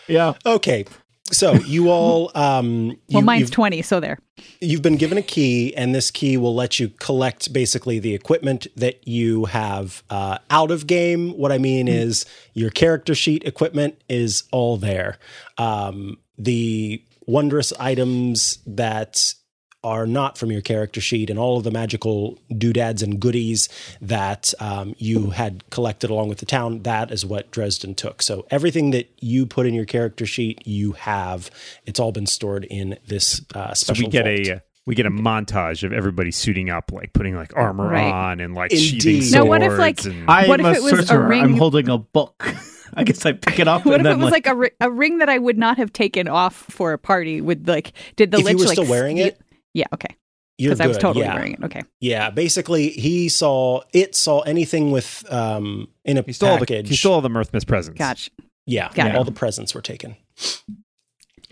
Yeah. 0.10 0.34
Okay, 0.45 0.86
so 1.32 1.53
you 1.53 1.89
all, 1.89 2.32
um, 2.36 2.89
you, 3.07 3.16
well, 3.16 3.24
mine's 3.24 3.49
20, 3.49 3.82
so 3.82 3.99
there. 3.99 4.20
you've 4.60 4.82
been 4.82 4.97
given 4.97 5.18
a 5.18 5.22
key, 5.22 5.76
and 5.76 5.93
this 5.93 6.12
key 6.12 6.38
will 6.38 6.55
let 6.55 6.80
you 6.80 6.89
collect 6.89 7.53
basically 7.53 7.99
the 7.99 8.14
equipment 8.14 8.68
that 8.76 9.07
you 9.07 9.45
have 9.45 10.03
uh, 10.10 10.39
out 10.49 10.72
of 10.72 10.88
game. 10.88 11.32
What 11.38 11.51
I 11.51 11.57
mean 11.57 11.88
is 11.88 12.26
your 12.53 12.70
character 12.70 13.16
sheet 13.16 13.43
equipment 13.43 14.01
is 14.10 14.43
all 14.51 14.78
there. 14.78 15.18
Um, 15.57 16.18
the 16.38 17.03
wondrous 17.26 17.72
items 17.74 18.60
that 18.66 19.36
are 19.84 20.06
not 20.06 20.38
from 20.38 20.52
your 20.52 20.62
character 20.62 21.00
sheet 21.00 21.30
and 21.30 21.40
all 21.40 21.58
of 21.58 21.64
the 21.64 21.72
magical 21.72 22.38
doodads 22.58 23.02
and 23.02 23.20
goodies 23.20 23.70
that 24.02 24.54
um, 24.60 24.94
you 24.98 25.30
had 25.30 25.64
collected 25.70 26.10
along 26.10 26.28
with 26.28 26.40
the 26.40 26.46
town 26.46 26.84
that 26.84 27.12
is 27.12 27.26
what 27.26 27.50
dresden 27.52 27.96
took 27.96 28.22
so 28.22 28.46
everything 28.52 28.92
that 28.92 29.10
you 29.22 29.46
put 29.46 29.66
in 29.66 29.74
your 29.74 29.86
character 29.86 30.26
sheet 30.26 30.62
you 30.68 30.92
have 30.94 31.50
it's 31.86 32.00
all 32.00 32.12
been 32.12 32.26
stored 32.26 32.66
in 32.66 32.98
this 33.08 33.42
uh, 33.56 33.74
So 33.74 33.94
we 33.94 34.08
get 34.08 34.26
vault. 34.26 34.48
a 34.48 34.56
uh, 34.56 34.60
we 34.86 34.96
get 34.96 35.06
a 35.06 35.12
montage 35.12 35.84
of 35.84 35.94
everybody 35.94 36.32
suiting 36.32 36.72
up, 36.72 36.92
like 36.92 37.14
putting 37.14 37.36
like 37.36 37.56
armor 37.56 37.88
Right. 37.90 38.12
on 38.12 38.40
and 38.40 38.56
like 38.56 38.72
Indeed. 38.72 38.84
sheathing 39.04 39.22
swords. 39.22 39.32
Now, 39.34 39.46
what 39.46 39.62
if, 39.62 39.78
like, 39.78 40.04
and, 40.04 40.28
I 40.28 40.48
What 40.48 40.60
am 40.62 40.66
if 40.66 40.74
a 40.74 40.80
it 40.80 40.84
was 40.84 40.94
a 40.94 41.06
sorcerer. 41.06 41.32
I'm 41.34 41.54
holding 41.58 41.90
a 41.90 42.00
book. 42.00 42.44
I 42.96 43.04
guess 43.04 43.24
I 43.24 43.34
pick 43.34 43.60
it 43.60 43.68
up 43.68 43.86
What 43.86 44.00
and 44.00 44.02
if 44.08 44.12
then 44.12 44.20
it 44.20 44.24
was 44.24 44.32
like, 44.32 44.48
like, 44.48 44.54
a, 44.54 44.58
ri- 44.58 44.72
a 44.82 44.90
ring 44.90 45.20
that 45.20 45.30
I 45.30 45.38
would 45.38 45.60
not 45.60 45.78
have 45.78 45.94
taken 45.94 46.28
off 46.28 46.56
for 46.56 46.92
a 46.94 46.98
party? 46.98 47.40
Would 47.40 47.68
like 47.68 47.94
did 48.16 48.32
the 48.32 48.38
If 48.40 48.42
you 48.42 48.48
lich 48.48 48.58
were 48.58 48.66
like 48.66 48.74
still 48.78 48.88
wearing 48.90 49.18
steal- 49.18 49.28
it? 49.28 49.42
Yeah, 49.80 49.86
okay. 49.94 50.16
You're 50.58 50.72
Because 50.72 50.82
I 50.82 50.88
was 50.88 50.98
totally 50.98 51.24
yeah. 51.26 51.36
wearing 51.36 51.54
it. 51.54 51.64
Okay. 51.64 51.84
Yeah, 52.02 52.30
basically, 52.32 52.90
he 52.90 53.30
saw 53.30 53.82
it 53.94 54.14
saw 54.16 54.42
anything 54.42 54.92
with 54.92 55.24
um 55.32 55.88
in 56.04 56.18
a 56.18 56.22
he 56.22 56.34
stole 56.34 56.50
all 56.50 56.56
the 56.58 56.66
package. 56.66 56.90
he 56.90 56.96
stole 56.96 57.14
all 57.14 57.22
the 57.22 57.30
Mirthmas 57.30 57.66
presents. 57.66 57.98
Gotcha. 57.98 58.30
yeah, 58.66 58.92
Got 58.94 59.16
all 59.16 59.24
the 59.24 59.32
presents 59.32 59.74
were 59.74 59.82
taken. 59.82 60.18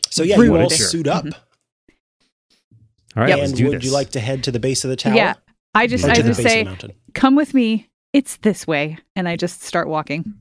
So 0.10 0.24
yeah, 0.24 0.36
Rude. 0.36 0.46
you 0.48 0.56
all 0.58 0.64
What 0.64 0.74
a 0.74 0.78
jerk. 0.78 0.88
suit 0.90 1.08
up, 1.08 1.26
All 3.16 3.24
right, 3.24 3.30
Yep. 3.30 3.40
and 3.40 3.62
would 3.70 3.78
this. 3.78 3.86
you 3.86 3.92
like 3.92 4.10
to 4.12 4.20
head 4.20 4.44
to 4.44 4.52
the 4.52 4.60
base 4.60 4.84
of 4.84 4.90
the 4.90 4.96
tower? 4.98 5.14
Yeah. 5.16 5.34
I 5.74 5.88
just 5.88 6.04
or 6.06 6.10
I 6.12 6.16
just 6.16 6.42
say, 6.42 6.62
of 6.62 6.66
the 6.66 6.72
mountain. 6.72 6.92
come 7.14 7.36
with 7.36 7.54
me. 7.54 7.88
It's 8.14 8.38
this 8.38 8.66
way, 8.68 8.98
and 9.16 9.28
I 9.30 9.36
just 9.36 9.62
start 9.64 9.88
walking. 9.88 10.34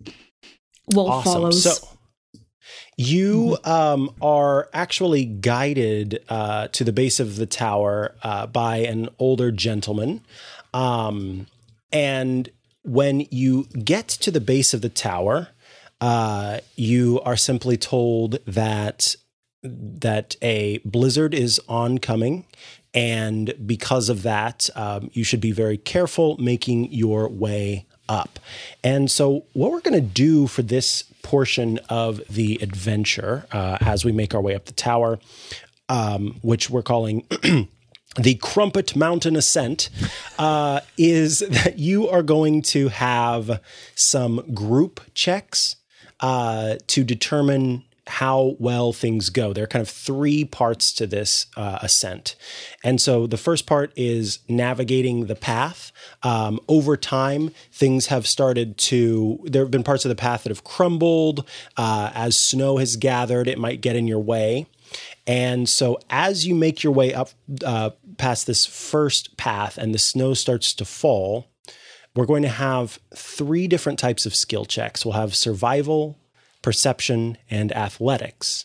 Wolf 0.94 1.10
Awesome. 1.10 1.32
follows. 1.32 1.62
So 1.62 1.88
you 2.96 3.58
um, 3.64 4.10
are 4.22 4.68
actually 4.72 5.24
guided 5.26 6.22
uh, 6.28 6.68
to 6.68 6.82
the 6.82 6.92
base 6.92 7.20
of 7.20 7.36
the 7.36 7.46
tower 7.46 8.14
uh, 8.22 8.46
by 8.46 8.78
an 8.78 9.08
older 9.18 9.50
gentleman. 9.50 10.22
Um, 10.72 11.46
and 11.92 12.48
when 12.82 13.26
you 13.30 13.64
get 13.64 14.08
to 14.08 14.30
the 14.30 14.40
base 14.40 14.72
of 14.72 14.80
the 14.80 14.88
tower, 14.88 15.48
uh, 16.00 16.60
you 16.74 17.20
are 17.22 17.36
simply 17.36 17.76
told 17.76 18.38
that 18.46 19.16
that 19.62 20.36
a 20.42 20.78
blizzard 20.84 21.34
is 21.34 21.60
oncoming. 21.68 22.44
And 22.94 23.52
because 23.66 24.08
of 24.08 24.22
that, 24.22 24.70
um, 24.76 25.10
you 25.12 25.24
should 25.24 25.40
be 25.40 25.52
very 25.52 25.76
careful 25.76 26.36
making 26.38 26.92
your 26.92 27.28
way 27.28 27.86
up. 28.08 28.38
And 28.82 29.10
so, 29.10 29.44
what 29.52 29.72
we're 29.72 29.80
going 29.80 30.00
to 30.00 30.06
do 30.06 30.46
for 30.46 30.62
this 30.62 31.04
portion 31.22 31.78
of 31.88 32.20
the 32.28 32.58
adventure 32.62 33.46
uh, 33.52 33.78
as 33.80 34.04
we 34.04 34.12
make 34.12 34.34
our 34.34 34.40
way 34.40 34.54
up 34.54 34.66
the 34.66 34.72
tower, 34.72 35.18
um, 35.88 36.38
which 36.42 36.70
we're 36.70 36.82
calling 36.82 37.24
the 38.16 38.34
Crumpit 38.36 38.94
Mountain 38.96 39.36
Ascent, 39.36 39.90
uh, 40.38 40.80
is 40.96 41.38
that 41.48 41.78
you 41.78 42.08
are 42.08 42.22
going 42.22 42.62
to 42.62 42.88
have 42.88 43.60
some 43.94 44.54
group 44.54 45.00
checks 45.14 45.76
uh, 46.20 46.76
to 46.86 47.04
determine 47.04 47.84
how 48.06 48.56
well 48.58 48.92
things 48.92 49.30
go. 49.30 49.52
There 49.52 49.64
are 49.64 49.68
kind 49.68 49.82
of 49.82 49.88
three 49.88 50.44
parts 50.44 50.92
to 50.94 51.06
this 51.06 51.46
uh, 51.56 51.78
ascent. 51.82 52.36
And 52.84 53.00
so 53.00 53.26
the 53.26 53.36
first 53.36 53.66
part 53.66 53.92
is 53.96 54.38
navigating 54.48 55.26
the 55.26 55.34
path. 55.34 55.92
Um, 56.22 56.60
over 56.68 56.96
time, 56.96 57.50
things 57.72 58.06
have 58.06 58.26
started 58.26 58.78
to, 58.78 59.40
there 59.44 59.62
have 59.62 59.70
been 59.70 59.82
parts 59.82 60.04
of 60.04 60.08
the 60.08 60.14
path 60.14 60.44
that 60.44 60.50
have 60.50 60.64
crumbled. 60.64 61.48
Uh, 61.76 62.10
as 62.14 62.38
snow 62.38 62.76
has 62.76 62.96
gathered, 62.96 63.48
it 63.48 63.58
might 63.58 63.80
get 63.80 63.96
in 63.96 64.06
your 64.06 64.20
way. 64.20 64.66
And 65.26 65.68
so, 65.68 65.98
as 66.08 66.46
you 66.46 66.54
make 66.54 66.84
your 66.84 66.92
way 66.92 67.12
up 67.12 67.30
uh, 67.64 67.90
past 68.18 68.46
this 68.46 68.64
first 68.64 69.36
path 69.36 69.76
and 69.78 69.92
the 69.92 69.98
snow 69.98 70.34
starts 70.34 70.72
to 70.74 70.84
fall, 70.84 71.48
we're 72.14 72.26
going 72.26 72.42
to 72.42 72.48
have 72.48 72.98
three 73.14 73.66
different 73.66 73.98
types 73.98 74.26
of 74.26 74.34
skill 74.34 74.64
checks. 74.64 75.04
We'll 75.04 75.14
have 75.14 75.34
survival, 75.34 76.18
perception, 76.66 77.38
and 77.48 77.70
athletics. 77.76 78.64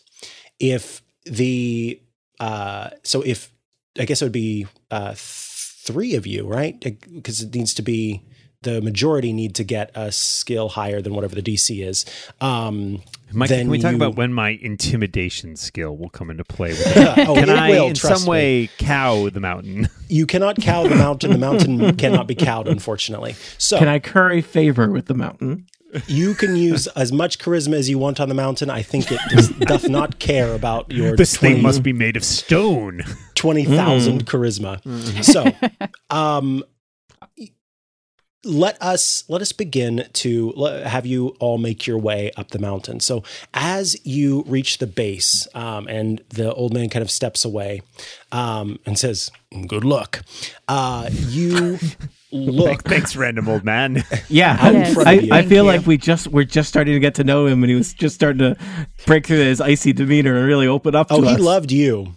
If 0.58 1.02
the 1.24 2.00
uh, 2.40 2.90
so 3.04 3.22
if 3.22 3.52
I 3.96 4.04
guess 4.06 4.20
it 4.20 4.24
would 4.24 4.32
be 4.32 4.66
uh, 4.90 5.14
three 5.16 6.16
of 6.16 6.26
you, 6.26 6.44
right? 6.44 6.78
Because 6.80 7.42
it 7.42 7.54
needs 7.54 7.72
to 7.74 7.82
be 7.82 8.24
the 8.62 8.80
majority 8.80 9.32
need 9.32 9.54
to 9.56 9.64
get 9.64 9.90
a 9.94 10.10
skill 10.10 10.68
higher 10.68 11.00
than 11.00 11.14
whatever 11.14 11.34
the 11.36 11.42
DC 11.42 11.84
is. 11.84 12.04
Um, 12.40 13.02
Mike, 13.32 13.48
then 13.48 13.60
can 13.62 13.70
we 13.70 13.78
talk 13.78 13.90
you- 13.92 13.96
about 13.96 14.14
when 14.16 14.32
my 14.32 14.50
intimidation 14.62 15.56
skill 15.56 15.96
will 15.96 16.10
come 16.10 16.30
into 16.30 16.44
play? 16.44 16.70
With 16.70 16.86
it? 16.96 17.28
Oh, 17.28 17.34
Can 17.34 17.50
I, 17.50 17.70
will, 17.70 17.88
in 17.88 17.94
some 17.96 18.22
me. 18.22 18.28
way, 18.28 18.70
cow 18.78 19.28
the 19.30 19.40
mountain? 19.40 19.88
You 20.12 20.26
cannot 20.26 20.56
cow 20.60 20.86
the 20.86 20.94
mountain. 20.94 21.30
The 21.32 21.38
mountain 21.38 21.96
cannot 22.02 22.26
be 22.26 22.34
cowed, 22.34 22.68
unfortunately. 22.68 23.34
So 23.56 23.78
can 23.78 23.88
I 23.88 23.98
curry 23.98 24.42
favor 24.42 24.90
with 24.90 25.06
the 25.06 25.14
mountain? 25.14 25.66
You 26.06 26.34
can 26.34 26.56
use 26.56 26.86
as 26.88 27.12
much 27.12 27.38
charisma 27.38 27.74
as 27.74 27.88
you 27.88 27.98
want 27.98 28.20
on 28.20 28.28
the 28.28 28.34
mountain. 28.34 28.70
I 28.70 28.82
think 28.82 29.10
it 29.10 29.20
does, 29.30 29.48
doth 29.48 29.88
not 29.88 30.18
care 30.18 30.54
about 30.54 30.90
your 30.90 31.16
This 31.22 31.34
20 31.34 31.54
thing 31.54 31.62
must 31.62 31.82
be 31.82 31.92
made 31.92 32.16
of 32.16 32.24
stone. 32.24 33.02
20,000 33.34 34.26
charisma. 34.26 34.80
So, 35.24 35.44
um, 36.14 36.64
let 38.44 38.80
us 38.82 39.24
let 39.28 39.40
us 39.40 39.52
begin 39.52 40.04
to 40.14 40.52
le- 40.56 40.84
have 40.88 41.06
you 41.06 41.28
all 41.38 41.58
make 41.58 41.86
your 41.86 41.98
way 41.98 42.32
up 42.36 42.50
the 42.50 42.58
mountain. 42.58 42.98
So 43.00 43.22
as 43.54 43.96
you 44.04 44.42
reach 44.48 44.78
the 44.78 44.86
base, 44.86 45.46
um, 45.54 45.86
and 45.86 46.20
the 46.30 46.52
old 46.52 46.74
man 46.74 46.88
kind 46.88 47.02
of 47.02 47.10
steps 47.10 47.44
away 47.44 47.82
um, 48.32 48.80
and 48.84 48.98
says, 48.98 49.30
"Good 49.68 49.84
luck." 49.84 50.24
Uh, 50.66 51.08
you 51.12 51.78
look. 52.32 52.82
Thanks, 52.82 53.14
random 53.14 53.48
old 53.48 53.64
man. 53.64 54.02
Yeah, 54.28 54.70
Yes. 54.70 54.96
I. 54.98 55.28
I 55.30 55.42
feel 55.42 55.64
like 55.64 55.86
we 55.86 55.98
just 55.98 56.28
we're 56.28 56.44
just 56.44 56.68
starting 56.68 56.94
to 56.94 57.00
get 57.00 57.14
to 57.16 57.24
know 57.24 57.46
him, 57.46 57.62
and 57.62 57.70
he 57.70 57.76
was 57.76 57.92
just 57.92 58.14
starting 58.14 58.38
to 58.38 58.56
break 59.06 59.26
through 59.26 59.38
his 59.38 59.60
icy 59.60 59.92
demeanor 59.92 60.36
and 60.36 60.46
really 60.46 60.66
open 60.66 60.94
up 60.94 61.08
to 61.08 61.14
oh, 61.14 61.20
he 61.22 61.34
us. 61.34 61.40
loved 61.40 61.70
you. 61.72 62.14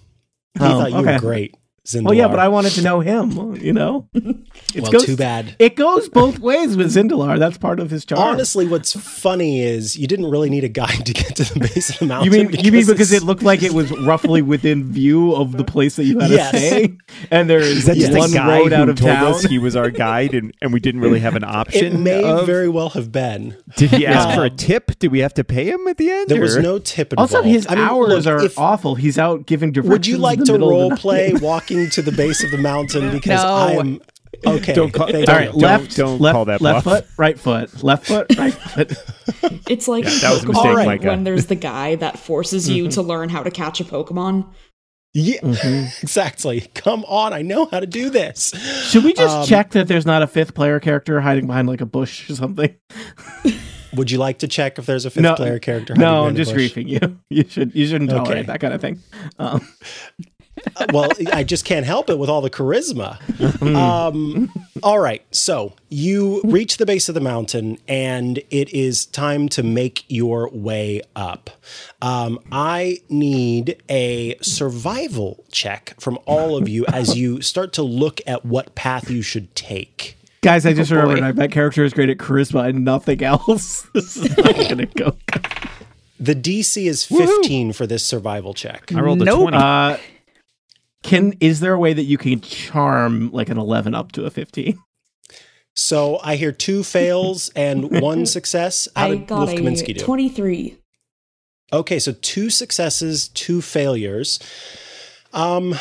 He 0.57 0.63
Oh, 0.63 0.79
thought 0.79 0.91
you 0.91 0.97
okay. 0.99 1.13
were 1.15 1.19
great. 1.19 1.55
Zindalar. 1.85 2.03
Well, 2.03 2.13
oh, 2.13 2.17
yeah, 2.17 2.27
but 2.27 2.39
I 2.39 2.47
wanted 2.47 2.71
to 2.73 2.81
know 2.81 2.99
him. 2.99 3.55
You 3.55 3.71
know, 3.73 4.09
it 4.13 4.81
well, 4.81 4.91
goes, 4.91 5.05
too 5.05 5.15
bad. 5.15 5.55
It 5.59 5.75
goes 5.75 6.09
both 6.09 6.39
ways 6.39 6.75
with 6.75 6.87
Zindalar. 6.87 7.37
That's 7.37 7.57
part 7.59 7.79
of 7.79 7.91
his 7.91 8.05
charm. 8.05 8.21
Honestly, 8.21 8.67
what's 8.67 8.93
funny 8.93 9.61
is 9.61 9.95
you 9.97 10.07
didn't 10.07 10.25
really 10.31 10.49
need 10.49 10.63
a 10.63 10.69
guide 10.69 11.05
to 11.05 11.13
get 11.13 11.35
to 11.35 11.43
the 11.53 11.59
base 11.59 11.91
of 11.91 11.99
the 11.99 12.05
mountain. 12.07 12.31
you 12.33 12.37
mean 12.49 12.53
you 12.65 12.71
mean 12.71 12.87
because 12.87 13.11
it 13.11 13.21
looked 13.23 13.43
like 13.43 13.61
it 13.61 13.71
was 13.73 13.91
roughly 14.01 14.41
within 14.41 14.91
view 14.91 15.33
of 15.35 15.51
the 15.57 15.63
place 15.63 15.95
that 15.97 16.05
you 16.05 16.19
had 16.19 16.31
Yes. 16.31 16.51
to 16.51 16.57
stay, 16.57 16.97
and 17.29 17.49
there 17.49 17.59
is 17.59 17.85
that 17.85 17.97
just 17.97 18.11
one 18.17 18.31
the 18.31 18.37
guy 18.37 18.59
road 18.59 18.73
out 18.73 18.85
who 18.85 18.91
of 18.91 18.97
told 18.97 19.11
town. 19.11 19.27
us 19.33 19.43
he 19.43 19.59
was 19.59 19.75
our 19.75 19.91
guide, 19.91 20.33
and, 20.33 20.53
and 20.61 20.73
we 20.73 20.79
didn't 20.79 21.01
really 21.01 21.19
have 21.19 21.35
an 21.35 21.43
option. 21.45 21.85
it 21.85 21.99
may 21.99 22.23
of- 22.23 22.45
very 22.47 22.67
well 22.67 22.89
have 22.89 23.11
been. 23.11 23.55
Did 23.77 23.91
he 23.91 24.07
ask 24.07 24.29
Yeah. 24.29 24.35
for 24.35 24.43
a 24.45 24.49
um, 24.49 24.55
tip? 24.57 24.97
Did 24.97 25.11
we 25.11 25.19
have 25.19 25.33
to 25.35 25.43
pay 25.43 25.69
him 25.69 25.87
at 25.87 25.97
the 25.97 26.09
end? 26.11 26.29
There 26.29 26.41
was 26.41 26.57
no 26.57 26.79
tip 26.79 27.13
involved. 27.13 27.35
also, 27.35 27.47
his 27.47 27.67
I 27.69 27.75
mean, 27.75 27.83
hours 27.83 28.25
look, 28.25 28.27
are 28.41 28.43
if- 28.45 28.57
awful. 28.57 28.95
He's 28.95 29.19
out 29.19 29.45
giving 29.45 29.71
directions. 29.71 29.91
Would 29.91 30.07
you 30.07 30.17
like 30.17 30.39
in 30.39 30.45
the 30.45 30.45
to 30.47 30.51
middle 30.53 30.69
of 30.69 30.75
the 30.75 30.89
role 30.89 30.97
play 30.97 31.33
walking 31.33 31.74
to 31.91 32.01
the 32.01 32.11
base 32.11 32.43
of 32.43 32.51
the 32.51 32.57
mountain? 32.57 33.11
Because 33.11 33.41
No. 33.43 33.79
I'm 33.79 34.01
okay. 34.45 34.73
Don't 34.73 34.91
call- 34.91 35.07
thank 35.07 35.27
All 35.29 35.35
you. 35.35 35.39
right, 35.39 35.51
Don't- 35.51 35.61
left, 35.61 35.95
don't 35.97 36.21
left, 36.21 36.33
call 36.33 36.45
that 36.45 36.61
left 36.61 36.83
bluff. 36.83 37.03
foot, 37.05 37.07
right 37.17 37.39
foot, 37.39 37.83
left 37.83 38.05
foot, 38.07 38.35
right 38.37 38.53
foot. 38.53 38.93
It's 39.69 39.87
like 39.87 40.03
that 40.05 40.31
was 40.31 40.43
a 40.43 40.47
mistake, 40.47 40.65
Alright. 40.65 41.01
Mikah. 41.01 41.05
when 41.07 41.23
there's 41.23 41.47
the 41.47 41.55
guy 41.55 41.95
that 41.95 42.19
forces 42.19 42.69
you 42.69 42.87
to 42.91 43.01
learn 43.01 43.29
how 43.29 43.41
to 43.43 43.49
catch 43.51 43.79
a 43.79 43.83
Pokemon. 43.83 44.45
Yeah, 45.13 45.39
Mm-hmm. 45.41 45.85
exactly. 46.03 46.61
Come 46.75 47.03
on, 47.05 47.31
I 47.33 47.41
know 47.41 47.65
how 47.71 47.79
to 47.79 47.87
do 47.87 48.09
this. 48.09 48.51
Should 48.89 49.03
we 49.05 49.13
just 49.13 49.35
Um, 49.35 49.45
check 49.45 49.71
that 49.71 49.87
there's 49.87 50.05
not 50.05 50.21
a 50.21 50.27
fifth 50.27 50.53
player 50.53 50.79
character 50.79 51.21
hiding 51.21 51.47
behind 51.47 51.67
like 51.67 51.81
a 51.81 51.85
bush 51.85 52.29
or 52.29 52.35
something? 52.35 52.75
Would 53.95 54.11
you 54.11 54.17
like 54.17 54.39
to 54.39 54.47
check 54.49 54.77
if 54.77 54.85
there's 54.85 55.05
a 55.05 55.09
fifth 55.09 55.23
no, 55.23 55.35
player 55.35 55.57
character? 55.57 55.95
No, 55.95 56.25
I'm 56.25 56.35
just 56.35 56.53
bush? 56.53 56.73
griefing 56.73 56.87
you. 56.89 57.17
You 57.29 57.45
should 57.47 57.73
you 57.73 57.87
shouldn't 57.87 58.09
tolerate 58.09 58.39
Okay. 58.39 58.47
that 58.47 58.59
kind 58.59 58.73
of 58.73 58.81
thing. 58.81 58.99
Um, 59.39 59.65
well, 60.93 61.09
I 61.33 61.43
just 61.43 61.65
can't 61.65 61.85
help 61.85 62.09
it 62.09 62.17
with 62.19 62.29
all 62.29 62.41
the 62.41 62.49
charisma. 62.49 63.17
um, 63.75 64.51
all 64.83 64.99
right, 64.99 65.23
so 65.31 65.73
you 65.89 66.41
reach 66.43 66.77
the 66.77 66.85
base 66.85 67.07
of 67.09 67.15
the 67.15 67.21
mountain, 67.21 67.77
and 67.87 68.39
it 68.49 68.69
is 68.73 69.05
time 69.05 69.47
to 69.49 69.63
make 69.63 70.03
your 70.07 70.49
way 70.49 71.01
up. 71.15 71.49
Um, 72.01 72.39
I 72.51 72.99
need 73.09 73.81
a 73.89 74.35
survival 74.41 75.43
check 75.51 75.95
from 75.99 76.19
all 76.25 76.57
of 76.57 76.67
you 76.69 76.85
as 76.87 77.17
you 77.17 77.41
start 77.43 77.73
to 77.73 77.83
look 77.83 78.21
at 78.27 78.45
what 78.45 78.75
path 78.75 79.09
you 79.09 79.21
should 79.21 79.55
take. 79.55 80.17
guys, 80.41 80.65
I 80.65 80.73
just 80.73 80.89
boy. 80.91 80.97
remembered 80.97 81.21
my 81.21 81.31
bet 81.31 81.51
character 81.51 81.83
is 81.83 81.93
great 81.93 82.09
at 82.09 82.17
charisma 82.17 82.67
and 82.69 82.83
nothing 82.85 83.23
else. 83.23 83.81
this 83.93 84.17
is 84.17 84.37
not 84.37 84.55
gonna 84.69 84.85
go. 84.85 85.15
The 86.19 86.33
DC 86.35 86.85
is 86.85 87.03
15 87.03 87.73
for 87.73 87.85
this 87.85 88.03
survival 88.03 88.53
check. 88.53 88.91
I 88.95 89.01
rolled 89.01 89.21
a 89.21 89.25
Nope. 89.25 89.49
20. 89.49 89.57
Uh, 89.57 89.97
can 91.05 91.33
is 91.39 91.59
there 91.59 91.73
a 91.73 91.79
way 91.79 91.93
that 91.93 92.03
you 92.03 92.17
can 92.17 92.41
charm 92.41 93.31
like 93.31 93.49
an 93.49 93.57
11 93.57 93.93
up 93.93 94.11
to 94.13 94.25
a 94.25 94.31
15? 94.31 94.77
So 95.75 96.19
I 96.23 96.35
hear 96.35 96.51
two 96.51 96.83
fails 96.83 97.49
and 97.49 98.01
one 98.01 98.25
success. 98.25 98.87
How 98.95 99.11
I 99.11 99.17
got 99.17 99.47
Wolf 99.47 99.51
a 99.51 99.55
Kaminsky 99.55 99.97
do? 99.97 100.03
23. 100.03 100.77
Okay, 101.73 101.99
so 101.99 102.13
two 102.13 102.49
successes, 102.49 103.27
two 103.29 103.61
failures. 103.61 104.39
Um, 105.33 105.75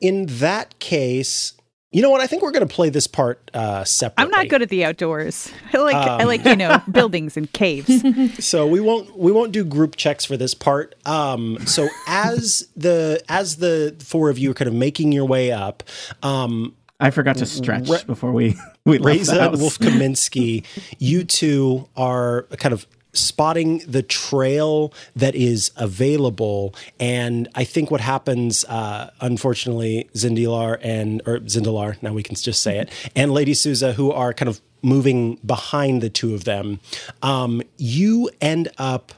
in 0.00 0.26
that 0.26 0.78
case, 0.78 1.54
you 1.90 2.02
know 2.02 2.10
what? 2.10 2.20
I 2.20 2.26
think 2.26 2.42
we're 2.42 2.50
going 2.50 2.66
to 2.68 2.74
play 2.74 2.90
this 2.90 3.06
part 3.06 3.50
uh, 3.54 3.82
separately. 3.84 4.24
I'm 4.24 4.30
not 4.30 4.48
good 4.50 4.60
at 4.62 4.68
the 4.68 4.84
outdoors. 4.84 5.50
I 5.72 5.78
like 5.78 5.94
I 5.96 6.20
Um. 6.22 6.26
like 6.28 6.44
you 6.44 6.56
know 6.56 6.82
buildings 6.90 7.36
and 7.36 7.50
caves. 7.52 7.90
so 8.46 8.66
we 8.66 8.80
won't 8.80 9.16
we 9.18 9.32
won't 9.32 9.52
do 9.52 9.64
group 9.64 9.96
checks 9.96 10.24
for 10.24 10.36
this 10.36 10.54
part. 10.54 10.94
Um, 11.06 11.58
so 11.66 11.88
as 12.06 12.68
the 12.76 13.22
as 13.28 13.56
the 13.56 13.96
four 14.00 14.28
of 14.30 14.38
you 14.38 14.50
are 14.50 14.54
kind 14.54 14.68
of 14.68 14.74
making 14.74 15.12
your 15.12 15.24
way 15.24 15.50
up, 15.50 15.82
um, 16.22 16.74
I 17.00 17.10
forgot 17.10 17.36
to 17.38 17.46
stretch 17.46 17.88
Re- 17.88 18.02
before 18.06 18.32
we 18.32 18.56
we 18.84 18.98
left 18.98 19.02
the 19.02 19.18
Reza 19.32 19.40
house. 19.40 19.58
Wolf 19.60 19.78
Kaminsky, 19.78 20.64
you 20.98 21.24
two 21.24 21.88
are 21.96 22.42
kind 22.58 22.72
of 22.74 22.86
spotting 23.12 23.78
the 23.86 24.02
trail 24.02 24.92
that 25.16 25.34
is 25.34 25.70
available. 25.76 26.74
And 27.00 27.48
I 27.54 27.64
think 27.64 27.90
what 27.90 28.00
happens, 28.00 28.64
uh, 28.64 29.10
unfortunately, 29.20 30.08
Zindalar 30.14 30.78
and, 30.82 31.22
or 31.26 31.40
Zindalar, 31.40 32.00
now 32.02 32.12
we 32.12 32.22
can 32.22 32.36
just 32.36 32.62
say 32.62 32.78
it, 32.78 32.90
and 33.16 33.32
Lady 33.32 33.54
Souza, 33.54 33.92
who 33.94 34.12
are 34.12 34.32
kind 34.32 34.48
of 34.48 34.60
moving 34.82 35.36
behind 35.44 36.02
the 36.02 36.10
two 36.10 36.34
of 36.34 36.44
them, 36.44 36.80
um, 37.22 37.62
you 37.76 38.30
end 38.40 38.68
up, 38.78 39.12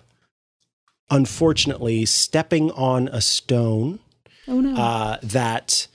unfortunately, 1.10 2.06
stepping 2.06 2.70
on 2.72 3.08
a 3.08 3.20
stone 3.20 3.98
Oh 4.48 4.60
no. 4.60 4.74
uh, 4.74 5.18
that 5.22 5.86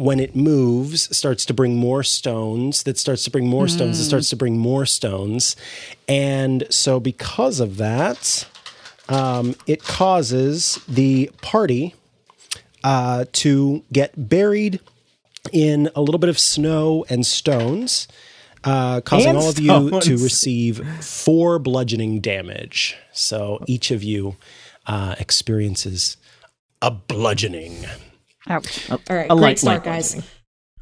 when 0.00 0.18
it 0.18 0.34
moves 0.34 1.14
starts 1.14 1.44
to 1.44 1.52
bring 1.52 1.76
more 1.76 2.02
stones 2.02 2.84
that 2.84 2.98
starts 2.98 3.22
to 3.22 3.30
bring 3.30 3.46
more 3.46 3.68
stones 3.68 3.98
that 3.98 4.04
starts 4.04 4.30
to 4.30 4.36
bring 4.36 4.56
more 4.56 4.86
stones. 4.86 5.56
And 6.08 6.66
so 6.70 6.98
because 6.98 7.60
of 7.60 7.76
that 7.76 8.46
um, 9.10 9.54
it 9.66 9.82
causes 9.82 10.80
the 10.88 11.30
party 11.42 11.94
uh, 12.82 13.26
to 13.32 13.84
get 13.92 14.28
buried 14.28 14.80
in 15.52 15.90
a 15.94 16.00
little 16.00 16.18
bit 16.18 16.30
of 16.30 16.38
snow 16.38 17.04
and 17.10 17.26
stones 17.26 18.08
uh, 18.64 19.02
causing 19.02 19.30
And 19.30 19.38
all 19.38 19.50
of 19.50 19.58
you 19.58 20.00
to 20.00 20.16
receive 20.16 20.86
four 21.04 21.58
bludgeoning 21.58 22.20
damage. 22.20 22.96
So 23.12 23.62
each 23.66 23.90
of 23.90 24.02
you 24.02 24.36
uh, 24.86 25.16
experiences 25.18 26.16
a 26.80 26.90
bludgeoning 26.90 27.84
Ouch. 28.48 28.90
All 28.90 28.98
right, 29.08 29.24
a 29.26 29.28
great 29.28 29.40
light- 29.40 29.58
start, 29.58 29.76
light 29.78 29.84
guys. 29.84 30.12
bludgeoning. 30.14 30.30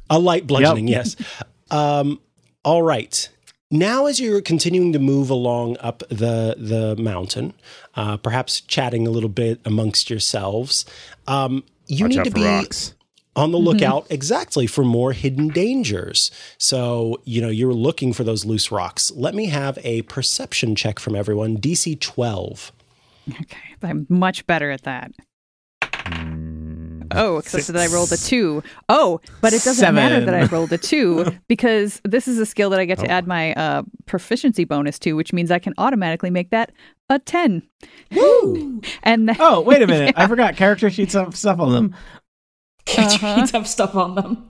A 0.09 0.19
light 0.19 0.47
bludgeoning, 0.47 0.87
yes. 0.87 1.15
Um, 1.71 2.19
all 2.65 2.81
right. 2.81 3.29
Now, 3.69 4.07
as 4.07 4.19
you're 4.19 4.41
continuing 4.41 4.91
to 4.93 4.97
move 4.99 5.29
along 5.29 5.77
up 5.79 5.99
the 6.09 6.55
the 6.57 6.95
mountain, 6.97 7.53
uh, 7.95 8.17
perhaps 8.17 8.59
chatting 8.61 9.05
a 9.05 9.11
little 9.11 9.29
bit 9.29 9.59
amongst 9.65 10.09
yourselves, 10.09 10.83
um, 11.27 11.63
you 11.85 12.05
Watch 12.05 12.15
need 12.15 12.23
to 12.23 12.31
be 12.31 12.43
rocks. 12.43 12.95
on 13.35 13.51
the 13.51 13.59
lookout 13.59 14.07
exactly 14.09 14.65
for 14.65 14.83
more 14.83 15.11
hidden 15.13 15.49
dangers. 15.49 16.31
So, 16.57 17.21
you 17.23 17.39
know, 17.39 17.49
you're 17.49 17.71
looking 17.75 18.13
for 18.13 18.23
those 18.23 18.45
loose 18.45 18.71
rocks. 18.71 19.11
Let 19.11 19.35
me 19.35 19.45
have 19.45 19.77
a 19.83 20.01
perception 20.03 20.75
check 20.75 20.97
from 20.97 21.15
everyone. 21.15 21.57
DC 21.57 21.99
12. 21.99 22.71
Okay, 23.29 23.57
I'm 23.83 24.07
much 24.09 24.47
better 24.47 24.71
at 24.71 24.81
that. 24.85 25.11
Mm, 25.83 26.48
Oh, 27.11 27.37
except 27.37 27.67
that 27.67 27.77
I 27.77 27.87
rolled 27.93 28.11
a 28.11 28.17
two. 28.17 28.61
Oh, 28.87 29.19
but 29.41 29.53
it 29.53 29.63
doesn't 29.63 29.95
matter 29.95 30.23
that 30.23 30.33
I 30.35 30.45
rolled 30.45 30.71
a 30.73 30.77
two 30.77 31.25
because 31.47 32.01
this 32.03 32.27
is 32.27 32.37
a 32.39 32.45
skill 32.45 32.69
that 32.71 32.79
I 32.79 32.85
get 32.85 32.99
to 32.99 33.09
add 33.09 33.27
my 33.27 33.53
uh, 33.53 33.83
proficiency 34.05 34.63
bonus 34.65 34.99
to, 34.99 35.13
which 35.13 35.33
means 35.33 35.51
I 35.51 35.59
can 35.59 35.73
automatically 35.77 36.29
make 36.29 36.49
that 36.51 36.71
a 37.09 37.19
ten. 37.19 37.63
Woo! 38.11 38.81
And 39.03 39.27
th- 39.29 39.37
Oh, 39.41 39.61
wait 39.61 39.81
a 39.81 39.87
minute. 39.87 40.13
I 40.17 40.27
forgot 40.27 40.55
character 40.55 40.89
sheets 40.89 41.13
have 41.13 41.35
stuff 41.35 41.59
on 41.59 41.71
them. 41.71 41.95
Uh-huh. 42.97 43.35
Kids 43.35 43.51
have 43.51 43.67
stuff 43.67 43.95
on 43.95 44.15
them. 44.15 44.49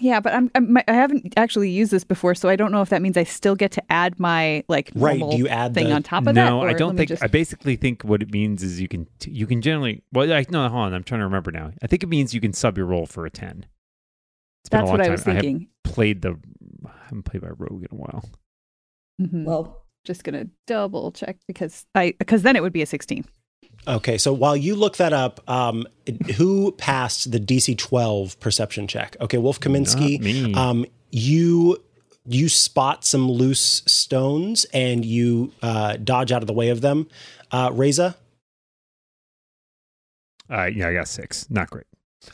Yeah, 0.00 0.20
but 0.20 0.32
I'm, 0.34 0.50
I'm 0.54 0.76
I 0.88 0.92
haven't 0.92 1.34
actually 1.36 1.70
used 1.70 1.90
this 1.90 2.04
before, 2.04 2.34
so 2.34 2.48
I 2.48 2.56
don't 2.56 2.72
know 2.72 2.82
if 2.82 2.88
that 2.90 3.02
means 3.02 3.16
I 3.16 3.24
still 3.24 3.54
get 3.54 3.70
to 3.72 3.82
add 3.92 4.18
my 4.20 4.64
like 4.68 4.90
Right, 4.94 5.18
do 5.18 5.36
you 5.36 5.48
add 5.48 5.74
thing 5.74 5.88
the- 5.88 5.92
on 5.94 6.02
top 6.02 6.26
of 6.26 6.34
that. 6.34 6.48
no, 6.48 6.62
I 6.62 6.72
don't 6.72 6.96
think. 6.96 7.08
just- 7.08 7.22
I 7.22 7.26
basically 7.26 7.76
think 7.76 8.02
what 8.02 8.22
it 8.22 8.30
means 8.32 8.62
is 8.62 8.80
you 8.80 8.88
can 8.88 9.06
t- 9.18 9.30
you 9.30 9.46
can 9.46 9.60
generally. 9.62 10.02
Well, 10.12 10.32
I, 10.32 10.44
no, 10.50 10.68
hold 10.68 10.86
on. 10.86 10.94
I'm 10.94 11.04
trying 11.04 11.20
to 11.20 11.24
remember 11.26 11.50
now. 11.50 11.72
I 11.82 11.86
think 11.86 12.02
it 12.02 12.08
means 12.08 12.34
you 12.34 12.40
can 12.40 12.52
sub 12.52 12.76
your 12.76 12.86
roll 12.86 13.06
for 13.06 13.26
a 13.26 13.30
ten. 13.30 13.66
It's 14.62 14.70
been 14.70 14.80
a 14.80 14.82
that's 14.82 14.88
long 14.90 14.98
what 14.98 15.06
I 15.06 15.10
was 15.10 15.22
haven't 15.24 15.42
thinking. 15.42 15.68
played 15.84 16.22
the. 16.22 16.38
I 16.86 16.90
haven't 17.04 17.22
played 17.24 17.42
by 17.42 17.48
Rogue 17.48 17.82
in 17.82 17.88
a 17.92 18.00
while. 18.00 18.24
Mhm. 19.20 19.44
Well, 19.44 19.84
just 20.04 20.24
gonna 20.24 20.46
double 20.66 21.10
check 21.12 21.36
because 21.46 21.86
I 21.94 22.14
because 22.18 22.42
then 22.42 22.56
it 22.56 22.62
would 22.62 22.72
be 22.72 22.82
a 22.82 22.86
sixteen. 22.86 23.24
Okay, 23.88 24.18
so 24.18 24.34
while 24.34 24.54
you 24.56 24.74
look 24.76 24.98
that 24.98 25.14
up, 25.14 25.40
um, 25.48 25.86
who 26.36 26.72
passed 26.72 27.32
the 27.32 27.40
DC 27.40 27.76
12 27.78 28.38
perception 28.38 28.86
check? 28.86 29.16
Okay, 29.20 29.38
Wolf 29.38 29.58
Kaminsky. 29.60 30.54
Um, 30.54 30.84
you 31.10 31.78
you 32.26 32.50
spot 32.50 33.06
some 33.06 33.30
loose 33.30 33.82
stones 33.86 34.66
and 34.74 35.02
you 35.06 35.52
uh, 35.62 35.96
dodge 35.96 36.30
out 36.32 36.42
of 36.42 36.46
the 36.46 36.52
way 36.52 36.68
of 36.68 36.82
them. 36.82 37.08
Uh, 37.50 37.70
Reza, 37.72 38.14
Uh, 40.50 40.64
yeah, 40.66 40.88
I 40.88 40.92
got 40.92 41.08
six. 41.08 41.48
Not 41.48 41.70
great. 41.70 41.86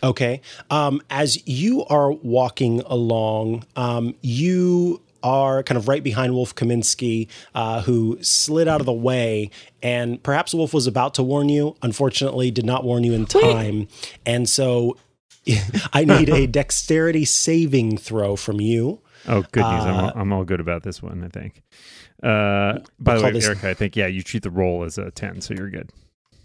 okay. 0.03 0.41
Um, 0.71 1.01
as 1.11 1.47
you 1.47 1.85
are 1.85 2.11
walking 2.11 2.81
along, 2.87 3.65
um, 3.77 4.17
you 4.23 5.01
are 5.25 5.63
kind 5.65 5.77
of 5.79 5.89
right 5.89 6.05
behind 6.05 6.35
Wolf 6.35 6.55
Kaminsky, 6.55 7.29
uh, 7.55 7.81
who 7.83 8.19
slid 8.23 8.69
out 8.69 8.81
of 8.81 8.87
the 8.87 8.93
way. 8.93 9.51
And 9.83 10.23
perhaps 10.23 10.55
Wolf 10.55 10.73
was 10.73 10.87
about 10.87 11.15
to 11.15 11.23
warn 11.25 11.49
you. 11.49 11.75
Unfortunately, 11.83 12.51
did 12.53 12.65
not 12.67 12.85
warn 12.85 13.03
you 13.03 13.15
in 13.15 13.27
time. 13.27 13.89
And 14.25 14.49
so 14.49 14.97
I 15.93 16.05
need 16.05 16.29
a 16.29 16.47
dexterity 16.61 17.25
saving 17.25 17.99
throw 17.99 18.37
from 18.37 18.61
you. 18.61 19.01
Oh, 19.27 19.43
good 19.53 19.61
news. 19.63 19.85
I'm, 19.85 19.95
Uh, 19.95 20.03
all, 20.03 20.13
I'm 20.15 20.33
all 20.33 20.45
good 20.45 20.61
about 20.61 20.83
this 20.83 21.03
one, 21.03 21.25
I 21.25 21.29
think. 21.29 21.63
Uh, 22.23 22.79
by 23.01 23.17
the 23.17 23.25
way, 23.25 23.31
this- 23.33 23.47
Erika, 23.47 23.71
I 23.71 23.75
think, 23.75 23.97
yeah, 23.97 24.07
you 24.07 24.23
treat 24.23 24.43
the 24.43 24.51
roll 24.51 24.85
as 24.85 24.99
a 24.99 25.11
10, 25.11 25.41
so 25.41 25.55
you're 25.55 25.71
good. 25.71 25.91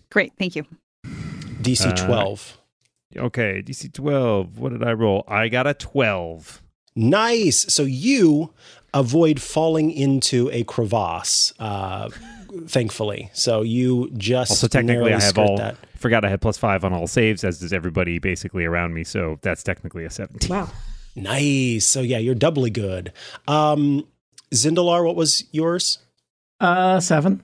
Great, 0.09 0.34
thank 0.39 0.55
you. 0.55 0.65
DC 1.61 1.86
Uh, 1.86 2.05
12. 2.07 2.57
Okay, 3.17 3.61
DC 3.65 3.91
12. 3.93 4.57
What 4.59 4.71
did 4.71 4.84
I 4.84 4.93
roll? 4.93 5.23
I 5.27 5.49
got 5.49 5.67
a 5.67 5.73
12. 5.73 6.61
Nice. 7.00 7.72
So 7.74 7.84
you 7.84 8.54
avoid 8.93 9.41
falling 9.41 9.91
into 9.91 10.50
a 10.52 10.64
crevasse, 10.66 11.54
uh, 11.60 12.10
thankfully. 12.68 13.30
So 13.34 13.62
you 13.62 14.10
just 14.18 14.52
Also, 14.52 14.68
technically, 14.68 15.14
I 15.14 15.22
have 15.22 15.38
all. 15.38 15.58
that. 15.58 15.78
Forgot 15.97 16.26
I 16.26 16.30
had 16.30 16.41
plus 16.41 16.58
five 16.58 16.84
on 16.84 16.93
all 16.93 17.08
saves, 17.08 17.43
as 17.43 17.60
does 17.60 17.72
everybody 17.74 18.20
basically 18.20 18.66
around 18.66 18.93
me. 18.93 19.04
So 19.04 19.38
that's 19.41 19.64
technically 19.64 20.06
a 20.06 20.10
17. 20.10 20.50
Wow. 20.50 20.70
Nice. 21.16 21.86
So 21.86 22.02
yeah, 22.02 22.18
you're 22.18 22.36
doubly 22.36 22.70
good. 22.70 23.14
Um, 23.47 24.06
Zindalar, 24.54 25.06
what 25.06 25.16
was 25.16 25.43
yours? 25.52 26.00
Uh, 26.60 27.00
seven. 27.00 27.43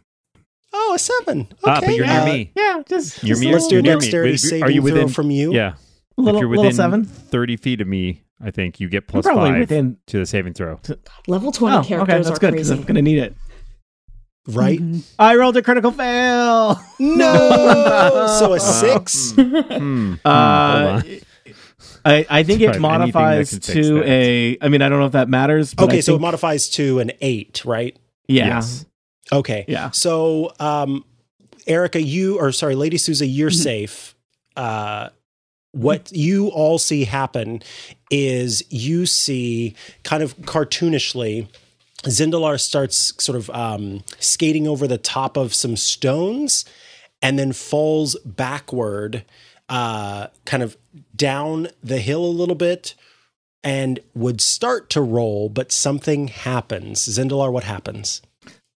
Oh, 0.73 0.93
a 0.95 0.99
seven. 0.99 1.41
Okay. 1.41 1.55
Ah, 1.65 1.79
but 1.81 1.95
you're 1.95 2.05
near 2.05 2.19
uh, 2.21 2.25
me. 2.25 2.51
Yeah, 2.55 2.81
just, 2.87 3.23
You're 3.23 3.35
just 3.35 3.41
me- 3.41 3.49
a 3.49 3.53
Let's 3.53 3.67
do 3.67 3.79
a 3.79 3.81
Near 3.81 3.93
me. 3.95 3.99
dexterity 4.01 4.37
saving 4.37 4.63
are 4.63 4.71
you 4.71 4.81
throw 4.81 4.91
within- 4.93 5.07
from 5.09 5.31
you. 5.31 5.53
Yeah. 5.53 5.75
little, 6.17 6.35
if 6.37 6.41
you're 6.41 6.49
little 6.49 6.63
within 6.63 6.75
seven. 6.75 7.05
30 7.05 7.57
feet 7.57 7.79
of 7.81 7.87
me, 7.87 8.23
I 8.43 8.51
think 8.51 8.79
you 8.79 8.89
get 8.89 9.07
plus 9.07 9.25
probably 9.25 9.49
five 9.51 9.59
within. 9.59 9.97
to 10.07 10.19
the 10.19 10.25
saving 10.25 10.53
throw. 10.53 10.79
Level 11.27 11.51
20 11.51 11.75
Oh, 11.75 11.79
okay, 11.79 11.87
characters 11.89 12.25
that's 12.27 12.37
are 12.37 12.39
good 12.39 12.51
because. 12.51 12.69
I'm 12.69 12.83
gonna 12.83 13.01
need 13.01 13.19
it. 13.19 13.35
Right? 14.47 14.79
Mhm. 14.79 15.03
I 15.17 15.35
rolled 15.37 15.57
a 15.57 15.61
critical 15.63 15.91
fail. 15.91 16.79
No. 16.99 18.35
so 18.39 18.53
a 18.53 18.59
six. 18.59 19.31
Hmm. 19.37 20.13
Uh, 20.23 20.91
hold 21.01 21.03
on. 21.05 21.19
I, 22.07 22.25
I 22.29 22.43
think 22.43 22.61
Try 22.61 22.75
it 22.75 22.79
modifies 22.79 23.49
to 23.59 23.95
that. 23.95 24.03
a. 24.07 24.57
I 24.61 24.67
mean, 24.69 24.83
I 24.83 24.89
don't 24.89 24.99
know 24.99 25.07
if 25.07 25.13
that 25.13 25.27
matters. 25.27 25.73
But 25.73 25.85
okay, 25.85 25.97
I 25.97 26.01
so 26.01 26.15
it 26.15 26.21
modifies 26.21 26.69
to 26.71 26.99
an 26.99 27.11
eight, 27.21 27.63
right? 27.65 27.97
yeah, 28.27 28.45
Yes. 28.47 28.85
Okay. 29.31 29.65
Yeah. 29.67 29.89
So, 29.89 30.51
um, 30.59 31.03
Erika, 31.65 31.99
you 31.99 32.37
or 32.39 32.51
sorry, 32.51 32.75
Lady 32.75 32.97
Souza, 32.99 33.25
you're 33.25 33.49
Mm-hmm. 33.49 33.57
safe. 33.59 34.15
Uh, 34.55 35.09
what 35.75 36.09
you 36.13 36.47
all 36.47 36.79
see 36.79 37.03
happen 37.03 37.61
is 38.09 38.63
you 38.69 39.05
see 39.05 39.75
kind 40.03 40.23
of 40.23 40.37
cartoonishly. 40.37 41.49
Zindalar 42.03 42.59
starts 42.59 43.13
sort 43.21 43.35
of 43.35 43.49
um, 43.49 44.03
skating 44.19 44.67
over 44.67 44.87
the 44.87 44.97
top 44.97 45.35
of 45.35 45.53
some 45.53 45.75
stones 45.75 46.63
and 47.21 47.37
then 47.37 47.51
falls 47.51 48.15
backward, 48.23 49.25
uh, 49.67 50.27
kind 50.45 50.63
of 50.63 50.77
down 51.13 51.67
the 51.83 51.99
hill 51.99 52.23
a 52.23 52.27
little 52.27 52.55
bit 52.55 52.95
and 53.61 53.99
would 54.13 54.39
start 54.39 54.89
to 54.91 55.01
roll, 55.01 55.49
but 55.49 55.73
something 55.73 56.29
happens. 56.29 57.01
Zindalar, 57.01 57.51
what 57.51 57.63
happens? 57.65 58.21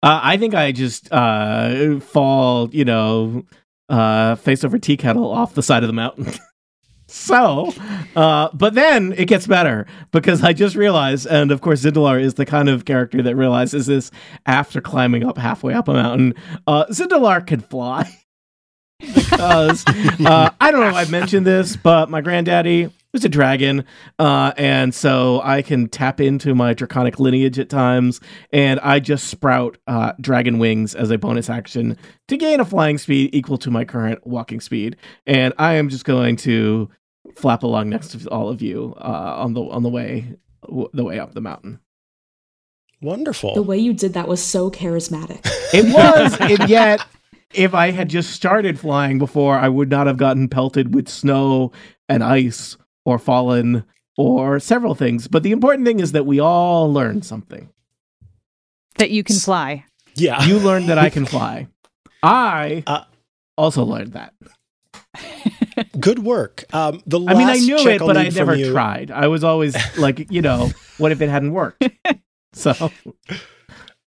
Uh, 0.01 0.19
I 0.23 0.37
think 0.37 0.55
I 0.55 0.71
just 0.71 1.11
uh, 1.11 1.99
fall, 1.99 2.69
you 2.71 2.85
know, 2.85 3.45
uh, 3.89 4.35
face 4.35 4.63
over 4.63 4.79
tea 4.79 4.97
kettle 4.97 5.29
off 5.31 5.53
the 5.53 5.61
side 5.61 5.83
of 5.83 5.87
the 5.87 5.93
mountain. 5.93 6.33
so, 7.17 7.73
uh, 8.15 8.49
but 8.53 8.73
then 8.73 9.13
it 9.17 9.25
gets 9.25 9.47
better 9.47 9.85
because 10.11 10.43
I 10.43 10.53
just 10.53 10.75
realized, 10.75 11.27
and 11.27 11.51
of 11.51 11.61
course, 11.61 11.83
Zindalar 11.83 12.21
is 12.21 12.35
the 12.35 12.45
kind 12.45 12.69
of 12.69 12.85
character 12.85 13.21
that 13.21 13.35
realizes 13.35 13.87
this 13.87 14.11
after 14.45 14.81
climbing 14.81 15.25
up 15.25 15.37
halfway 15.37 15.73
up 15.73 15.87
a 15.87 15.93
mountain. 15.93 16.35
Uh, 16.65 16.85
Zindalar 16.85 17.45
can 17.45 17.59
fly. 17.59 18.09
because 19.13 19.83
uh, 19.87 20.49
I 20.59 20.71
don't 20.71 20.81
know 20.81 20.89
if 20.89 20.95
I've 20.95 21.11
mentioned 21.11 21.45
this, 21.45 21.75
but 21.75 22.09
my 22.09 22.19
granddaddy 22.21 22.89
was 23.13 23.23
a 23.23 23.29
dragon, 23.29 23.85
uh, 24.19 24.53
and 24.57 24.93
so 24.93 25.39
I 25.43 25.61
can 25.61 25.87
tap 25.87 26.19
into 26.19 26.55
my 26.55 26.73
draconic 26.73 27.19
lineage 27.19 27.59
at 27.59 27.69
times, 27.69 28.19
and 28.51 28.79
I 28.79 28.99
just 28.99 29.27
sprout 29.27 29.77
uh, 29.87 30.13
dragon 30.19 30.57
wings 30.57 30.95
as 30.95 31.11
a 31.11 31.17
bonus 31.17 31.49
action 31.49 31.97
to 32.27 32.37
gain 32.37 32.59
a 32.59 32.65
flying 32.65 32.97
speed 32.97 33.33
equal 33.33 33.57
to 33.59 33.71
my 33.71 33.85
current 33.85 34.25
walking 34.25 34.59
speed, 34.59 34.97
and 35.25 35.53
I 35.57 35.73
am 35.75 35.89
just 35.89 36.05
going 36.05 36.35
to 36.37 36.89
flap 37.37 37.63
along 37.63 37.89
next 37.89 38.09
to 38.11 38.29
all 38.29 38.49
of 38.49 38.61
you 38.61 38.93
uh, 38.97 39.35
on 39.37 39.53
the 39.53 39.61
on 39.61 39.83
the 39.83 39.89
way 39.89 40.35
the 40.93 41.03
way 41.03 41.19
up 41.19 41.33
the 41.33 41.41
mountain. 41.41 41.79
Wonderful. 43.01 43.53
The 43.53 43.61
way 43.61 43.77
you 43.77 43.93
did 43.93 44.13
that 44.13 44.27
was 44.27 44.43
so 44.43 44.71
charismatic. 44.71 45.45
It 45.73 45.93
was, 45.93 46.37
and 46.39 46.69
yet, 46.69 47.05
if 47.53 47.73
I 47.73 47.91
had 47.91 48.09
just 48.09 48.31
started 48.31 48.79
flying 48.79 49.19
before, 49.19 49.57
I 49.57 49.67
would 49.67 49.89
not 49.89 50.07
have 50.07 50.15
gotten 50.15 50.47
pelted 50.47 50.95
with 50.95 51.09
snow 51.09 51.73
and 52.07 52.23
ice 52.23 52.77
or 53.05 53.19
fallen 53.19 53.83
or 54.15 54.59
several 54.61 54.95
things. 54.95 55.27
But 55.27 55.43
the 55.43 55.51
important 55.51 55.85
thing 55.85 55.99
is 55.99 56.13
that 56.13 56.25
we 56.25 56.39
all 56.39 56.91
learned 56.91 57.25
something. 57.25 57.69
That 58.97 59.11
you 59.11 59.23
can 59.25 59.35
fly. 59.35 59.83
yeah. 60.15 60.41
You 60.45 60.57
learned 60.57 60.87
that 60.87 60.97
I 60.97 61.09
can 61.09 61.25
fly. 61.35 61.67
I 62.23 62.83
Uh, 62.87 63.03
also 63.57 63.83
learned 63.83 64.13
that. 64.13 64.33
Good 65.99 66.19
work. 66.19 66.63
Um, 66.73 67.01
the 67.05 67.19
I 67.19 67.33
mean, 67.35 67.47
I 67.47 67.57
knew 67.57 67.77
it, 67.77 68.01
I'll 68.01 68.07
but 68.07 68.17
I 68.17 68.29
never 68.29 68.55
you- 68.55 68.71
tried. 68.71 69.11
I 69.11 69.27
was 69.27 69.43
always 69.43 69.75
like, 69.97 70.31
you 70.31 70.41
know, 70.41 70.69
what 70.97 71.11
if 71.11 71.21
it 71.21 71.29
hadn't 71.29 71.53
worked? 71.53 71.83
So, 72.53 72.91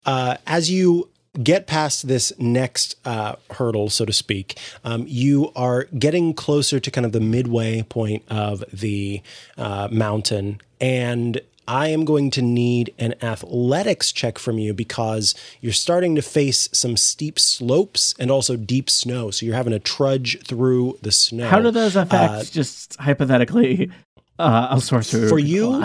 Uh, 0.06 0.36
as 0.46 0.70
you 0.70 1.10
get 1.42 1.66
past 1.66 2.08
this 2.08 2.32
next 2.38 2.96
uh, 3.04 3.34
hurdle, 3.50 3.90
so 3.90 4.06
to 4.06 4.12
speak, 4.12 4.58
um, 4.84 5.04
you 5.06 5.52
are 5.54 5.84
getting 5.98 6.32
closer 6.32 6.80
to 6.80 6.90
kind 6.90 7.04
of 7.04 7.12
the 7.12 7.20
midway 7.20 7.82
point 7.82 8.22
of 8.30 8.64
the 8.72 9.20
uh, 9.58 9.88
mountain, 9.90 10.60
and 10.80 11.42
I 11.68 11.88
am 11.88 12.06
going 12.06 12.30
to 12.30 12.40
need 12.42 12.94
an 12.98 13.14
athletics 13.22 14.10
check 14.10 14.38
from 14.38 14.58
you 14.58 14.72
because 14.72 15.34
you're 15.60 15.74
starting 15.74 16.14
to 16.14 16.22
face 16.22 16.68
some 16.72 16.96
steep 16.96 17.38
slopes 17.38 18.14
and 18.18 18.30
also 18.30 18.56
deep 18.56 18.88
snow. 18.88 19.30
So 19.30 19.44
you're 19.44 19.54
having 19.54 19.74
to 19.74 19.78
trudge 19.78 20.40
through 20.44 20.98
the 21.02 21.12
snow. 21.12 21.46
how 21.46 21.60
do 21.60 21.70
those 21.70 21.94
affect 21.94 22.32
Uh, 22.32 22.42
just 22.44 22.96
hypothetically 22.96 23.90
uh, 24.38 24.68
a 24.70 24.80
sorcerer? 24.80 25.28
For 25.28 25.38
you? 25.38 25.84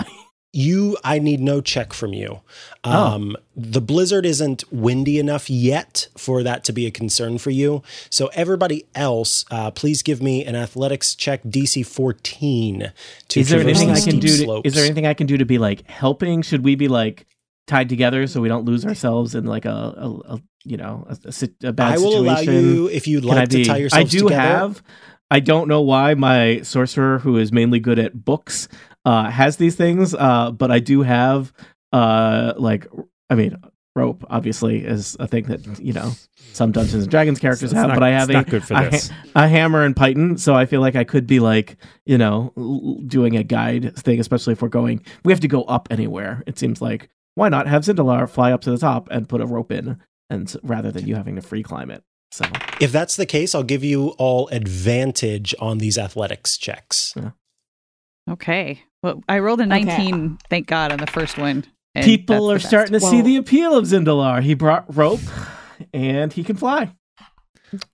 You 0.54 0.96
i 1.04 1.18
need 1.18 1.40
no 1.40 1.60
check 1.60 1.92
from 1.92 2.12
you 2.12 2.40
Oh. 2.86 2.90
um 3.14 3.36
the 3.56 3.80
blizzard 3.80 4.26
isn't 4.26 4.62
windy 4.70 5.18
enough 5.18 5.48
yet 5.48 6.08
for 6.18 6.42
that 6.42 6.64
to 6.64 6.72
be 6.72 6.86
a 6.86 6.90
concern 6.90 7.38
for 7.38 7.50
you 7.50 7.82
so 8.10 8.26
everybody 8.34 8.84
else 8.94 9.44
uh 9.50 9.70
please 9.70 10.02
give 10.02 10.22
me 10.22 10.44
an 10.44 10.54
athletics 10.54 11.14
check 11.14 11.42
dc 11.44 11.84
14 11.86 12.92
to 13.28 13.40
is 13.40 13.48
there 13.48 13.60
anything 13.60 13.90
I 13.90 14.00
can 14.00 14.18
do? 14.18 14.28
To, 14.44 14.60
is 14.64 14.74
there 14.74 14.84
anything 14.84 15.06
I 15.06 15.14
can 15.14 15.26
do 15.26 15.36
to 15.38 15.44
be 15.44 15.58
like 15.58 15.88
helping? 15.90 16.42
Should 16.42 16.64
we 16.64 16.74
be 16.76 16.88
like 16.88 17.26
tied 17.66 17.88
together 17.88 18.26
so 18.26 18.40
we 18.40 18.48
don't 18.48 18.64
lose 18.64 18.84
ourselves 18.84 19.34
in 19.34 19.44
like 19.46 19.64
a, 19.64 19.70
a, 19.70 20.34
a 20.34 20.42
you 20.64 20.76
know 20.76 21.06
a, 21.08 21.28
a, 21.28 21.32
sit- 21.32 21.62
a 21.64 21.72
bad 21.72 21.94
i 21.94 21.98
will 21.98 22.12
situation? 22.12 22.54
allow 22.54 22.60
you 22.60 22.88
if 22.90 23.06
you'd 23.06 23.24
like 23.24 23.48
to 23.48 23.56
be? 23.58 23.64
tie 23.64 23.76
yourselves 23.78 24.14
I 24.14 24.18
do 24.18 24.24
together 24.24 24.40
have. 24.42 24.82
I 25.30 25.40
don't 25.40 25.68
know 25.68 25.80
why 25.80 26.14
my 26.14 26.60
sorcerer, 26.62 27.18
who 27.18 27.38
is 27.38 27.50
mainly 27.50 27.80
good 27.80 27.98
at 27.98 28.24
books, 28.24 28.68
uh, 29.04 29.30
has 29.30 29.56
these 29.56 29.76
things. 29.76 30.14
Uh, 30.14 30.50
but 30.50 30.70
I 30.70 30.78
do 30.80 31.02
have, 31.02 31.52
uh, 31.92 32.54
like, 32.56 32.86
I 33.30 33.34
mean, 33.34 33.56
rope 33.96 34.24
obviously 34.28 34.84
is 34.84 35.16
a 35.20 35.26
thing 35.28 35.44
that 35.44 35.78
you 35.80 35.92
know 35.92 36.12
some 36.52 36.72
Dungeons 36.72 37.04
and 37.04 37.10
Dragons 37.10 37.38
characters 37.38 37.70
It's 37.72 37.78
have. 37.78 37.88
not- 37.88 37.94
but 37.94 38.02
I 38.02 38.10
have 38.10 38.28
a, 38.30 38.42
good 38.44 38.64
for 38.64 38.74
a, 38.74 39.00
a 39.36 39.48
hammer 39.48 39.82
and 39.84 39.94
piton, 39.94 40.38
so 40.38 40.54
I 40.54 40.66
feel 40.66 40.80
like 40.80 40.96
I 40.96 41.04
could 41.04 41.26
be 41.26 41.38
like, 41.40 41.76
you 42.06 42.18
know, 42.18 42.52
l- 42.56 43.00
doing 43.06 43.36
a 43.36 43.42
guide 43.44 43.94
thing, 43.96 44.18
especially 44.20 44.52
if 44.52 44.62
we're 44.62 44.68
going. 44.68 45.04
We 45.24 45.32
have 45.32 45.40
to 45.40 45.48
go 45.48 45.62
up 45.64 45.88
anywhere. 45.90 46.42
It 46.46 46.58
seems 46.58 46.80
like 46.82 47.08
why 47.36 47.48
not 47.48 47.66
have 47.68 47.82
Zindalar 47.82 48.28
fly 48.28 48.52
up 48.52 48.60
to 48.62 48.70
the 48.70 48.78
top 48.78 49.08
and 49.10 49.28
put 49.28 49.40
a 49.40 49.46
rope 49.46 49.70
in, 49.72 50.00
and 50.30 50.54
rather 50.62 50.90
than 50.92 51.06
you 51.06 51.14
having 51.16 51.36
to 51.36 51.42
free 51.42 51.62
climb 51.62 51.90
it. 51.90 52.02
So 52.32 52.44
if 52.80 52.90
that's 52.90 53.14
the 53.14 53.26
case 53.26 53.54
i'll 53.54 53.62
give 53.62 53.84
you 53.84 54.08
all 54.18 54.48
advantage 54.48 55.54
on 55.60 55.78
these 55.78 55.96
athletics 55.96 56.56
checks 56.58 57.14
Okay. 58.28 58.82
Well, 59.04 59.22
I 59.28 59.40
rolled 59.40 59.60
a 59.60 59.66
19, 59.66 60.38
thank 60.48 60.66
God, 60.66 60.90
on 60.90 60.96
the 60.96 61.06
first 61.06 61.36
one. 61.36 61.66
people 61.94 62.50
are 62.50 62.54
that's 62.54 62.70
the 62.70 62.76
best. 62.76 62.88
starting 62.88 62.92
to 62.94 63.00
see 63.00 63.20
the 63.20 63.36
appeal 63.36 63.76
of 63.76 63.84
Zindalar. 63.84 64.42
He 64.42 64.54
brought 64.54 64.96
rope, 64.96 65.20
and 65.92 66.32
he 66.32 66.42
can 66.42 66.56
fly. 66.56 66.90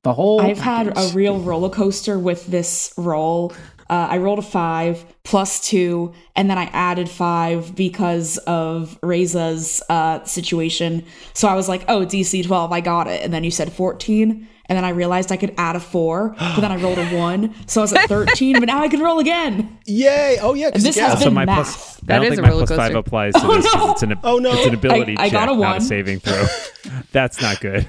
The 0.05 0.15
whole. 0.15 0.41
I've 0.41 0.61
had 0.61 0.97
a 0.97 1.11
real 1.13 1.41
roller 1.41 1.69
coaster 1.69 2.17
with 2.17 2.47
this 2.47 2.95
role. 2.97 3.53
Uh, 3.91 4.07
I 4.11 4.17
rolled 4.19 4.39
a 4.39 4.43
five 4.43 5.05
plus 5.25 5.61
two, 5.61 6.15
and 6.37 6.49
then 6.49 6.57
I 6.59 6.65
added 6.73 7.09
five 7.11 7.75
because 7.75 8.39
of 8.47 8.99
Reza's 9.03 9.83
uh, 9.91 10.25
situation. 10.25 11.05
So 11.35 11.49
I 11.49 11.55
was 11.55 11.69
like, 11.69 11.85
oh, 11.89 12.07
DC 12.07 12.47
12, 12.47 12.73
I 12.73 12.81
got 12.81 13.07
it. 13.09 13.23
And 13.23 13.35
then 13.35 13.45
you 13.45 13.51
said 13.51 13.73
14. 13.73 14.49
And 14.67 14.77
then 14.77 14.85
I 14.85 14.91
realized 14.91 15.33
I 15.33 15.37
could 15.37 15.53
add 15.59 15.75
a 15.75 15.81
four, 15.81 16.37
but 16.39 16.61
then 16.61 16.71
I 16.71 16.77
rolled 16.77 16.99
a 16.99 17.07
one. 17.19 17.53
So 17.67 17.81
I 17.81 17.83
was 17.83 17.93
at 17.93 18.09
13, 18.09 18.61
but 18.61 18.67
now 18.67 18.81
I 18.81 18.87
can 18.89 19.01
roll 19.01 19.19
again. 19.19 19.77
Yay! 19.85 20.39
Oh 20.41 20.55
yeah, 20.55 20.71
'cause 20.71 20.85
This 20.85 20.97
yeah. 20.97 21.07
has 21.07 21.15
Also, 21.15 21.25
been 21.25 21.35
my 21.35 21.45
math. 21.45 21.57
plus, 21.57 22.01
I 22.09 22.13
don't 22.15 22.23
is 22.23 22.29
think 22.31 22.39
a 22.39 22.43
my 22.43 22.49
roller 22.51 22.67
plus 22.69 22.77
five 22.79 22.93
coaster. 22.93 22.99
applies 22.99 23.33
to 23.35 23.41
Oh, 23.45 23.57
this. 23.57 23.69
'cause 23.73 23.75
no. 23.85 23.91
It's 23.91 24.03
an, 24.05 24.15
Oh, 24.23 24.39
no. 24.39 24.53
it's 24.53 24.67
an 24.67 24.75
ability 24.75 25.17
I- 25.19 25.23
I 25.25 25.29
check, 25.29 25.33
got 25.33 25.49
a 25.49 25.57
not 25.57 25.59
a 25.59 25.61
one. 25.73 25.81
saving 25.81 26.21
throw. 26.21 26.47
That's 27.13 27.43
not 27.43 27.61
good. 27.61 27.89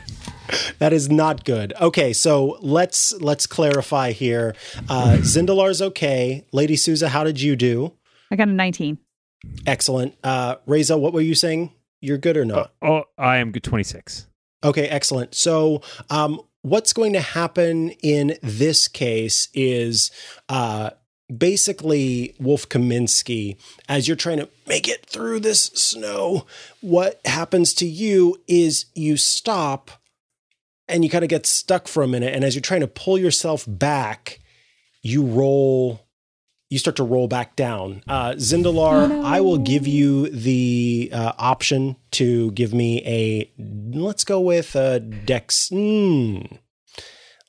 That 0.80 0.94
is 0.94 1.10
not 1.10 1.46
good. 1.46 1.74
Okay, 1.80 2.14
so 2.14 2.58
let's 2.62 3.14
let's 3.22 3.48
clarify 3.48 4.12
here. 4.12 4.56
Uh, 4.90 5.18
Zindalar's 5.22 5.82
okay. 5.82 6.46
Lady 6.52 6.76
Souza, 6.76 7.10
how 7.10 7.24
did 7.24 7.40
you 7.42 7.56
do? 7.56 7.94
I 8.32 8.36
got 8.36 8.48
a 8.48 8.52
19. 8.52 8.98
Excellent. 9.66 10.16
Uh, 10.24 10.56
Reza, 10.66 10.98
what 10.98 11.14
were 11.14 11.22
you 11.22 11.36
saying? 11.36 11.72
You're 12.00 12.18
good 12.18 12.38
or 12.38 12.46
not? 12.46 12.74
Oh, 12.82 13.04
I 13.18 13.38
am 13.38 13.52
good 13.52 13.64
26. 13.64 14.28
Okay, 14.64 14.88
excellent. 14.88 15.36
So, 15.36 15.82
um, 16.10 16.42
what's 16.62 16.94
going 16.94 17.14
to 17.14 17.22
happen 17.22 17.92
in 18.02 18.38
this 18.42 18.88
case 18.88 19.48
is 19.54 20.12
uh, 20.50 20.92
basically 21.36 22.36
Wolf 22.40 22.70
Kaminsky, 22.70 23.58
as 23.90 24.08
you're 24.08 24.18
trying 24.18 24.38
to 24.38 24.50
make 24.68 24.88
it 24.88 25.06
through 25.06 25.40
this 25.40 25.64
snow, 25.64 26.46
what 26.82 27.20
happens 27.26 27.74
to 27.76 27.86
you 27.86 28.42
is 28.48 28.86
you 28.94 29.18
stop 29.18 29.92
and 30.88 31.04
you 31.04 31.10
kind 31.10 31.24
of 31.24 31.30
get 31.30 31.46
stuck 31.46 31.88
for 31.88 32.04
a 32.04 32.08
minute. 32.08 32.34
And 32.34 32.44
as 32.44 32.56
you're 32.56 32.62
trying 32.62 32.82
to 32.82 32.88
pull 32.88 33.18
yourself 33.18 33.66
back, 33.68 34.40
you 35.02 35.24
roll. 35.24 36.02
You 36.70 36.80
start 36.80 36.96
to 36.98 37.04
roll 37.04 37.28
back 37.28 37.58
down. 37.58 38.02
Uh, 38.08 38.32
Zindalar, 38.38 39.26
I 39.26 39.42
will 39.42 39.58
give 39.58 39.86
you 39.86 40.30
the 40.30 41.10
uh, 41.12 41.34
option 41.38 41.98
to 42.12 42.52
give 42.52 42.74
me 42.74 43.02
a. 43.06 43.52
Let's 43.94 44.24
go 44.24 44.40
with 44.40 44.74
a 44.78 45.02
dex. 45.02 45.68
mm, 45.70 46.60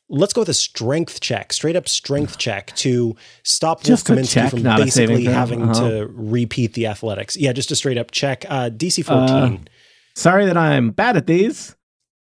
let's 0.08 0.32
go 0.32 0.40
with 0.40 0.48
a 0.48 0.54
strength 0.54 1.20
check, 1.20 1.52
straight 1.52 1.76
up 1.76 1.88
strength 1.88 2.36
check 2.46 2.74
to 2.76 3.14
stop 3.44 3.84
Just 3.84 4.08
a 4.10 4.14
Wolf 4.14 4.24
Kaminsky 4.26 4.32
check, 4.32 4.50
from 4.50 4.62
not 4.62 4.80
a 4.80 4.90
saving 4.90 5.16
basically 5.18 5.32
having 5.32 5.62
Uh-huh. 5.70 5.88
to 5.90 6.06
repeat 6.12 6.74
the 6.74 6.88
athletics. 6.88 7.36
Yeah, 7.36 7.52
just 7.52 7.70
a 7.70 7.76
straight 7.76 7.98
up 7.98 8.10
check. 8.10 8.44
Uh, 8.48 8.70
DC 8.70 9.04
14. 9.04 9.68
Sorry 10.16 10.46
that 10.46 10.56
I'm 10.56 10.90
bad 10.90 11.16
at 11.16 11.28
these. 11.28 11.76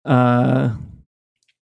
Uh, 0.08 0.76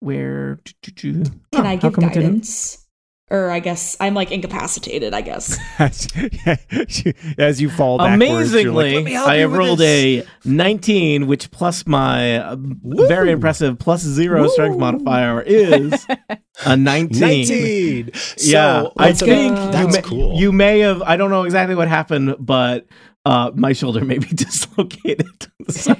where 0.01 0.59
Can 0.83 1.23
Oh, 1.53 1.61
I 1.61 1.63
how 1.63 1.75
give 1.77 1.93
come 1.93 2.09
guidance? 2.09 2.85
Or 3.31 3.49
I 3.49 3.59
guess 3.59 3.97
I'm 3.99 4.13
like 4.13 4.29
incapacitated, 4.31 5.15
I 5.15 5.21
guess. 5.21 5.57
As, 5.79 6.07
as 7.39 7.59
you 7.59 7.71
fall 7.71 7.97
backwards, 7.97 8.53
you're 8.53 8.71
like, 8.71 8.85
Amazingly, 8.85 8.95
"Let 8.97 9.03
me 9.03 9.11
help 9.13 9.27
I 9.27 9.35
have 9.37 9.51
rolled 9.51 9.79
this." 9.79 10.27
a 10.45 10.47
19, 10.47 11.25
which 11.25 11.49
plus 11.49 11.87
my 11.87 12.37
uh, 12.37 12.55
very 12.59 13.31
impressive 13.31 13.79
plus 13.79 14.01
zero 14.03 14.47
strength 14.47 14.77
modifier 14.77 15.41
is 15.41 16.05
a 16.67 16.77
19. 16.77 17.19
19. 17.19 18.13
So, 18.13 18.51
yeah, 18.51 18.85
I 18.97 19.11
think 19.11 19.55
that's 19.55 19.95
you 19.95 20.01
may, 20.01 20.07
cool. 20.07 20.39
You 20.39 20.51
may 20.51 20.79
have. 20.81 21.01
I 21.01 21.17
don't 21.17 21.31
know 21.31 21.45
exactly 21.45 21.73
what 21.73 21.87
happened, 21.87 22.35
but 22.39 22.85
uh, 23.25 23.51
my 23.55 23.73
shoulder 23.73 24.05
may 24.05 24.17
be 24.19 24.27
dislocated. 24.33 25.27
So, 25.67 25.93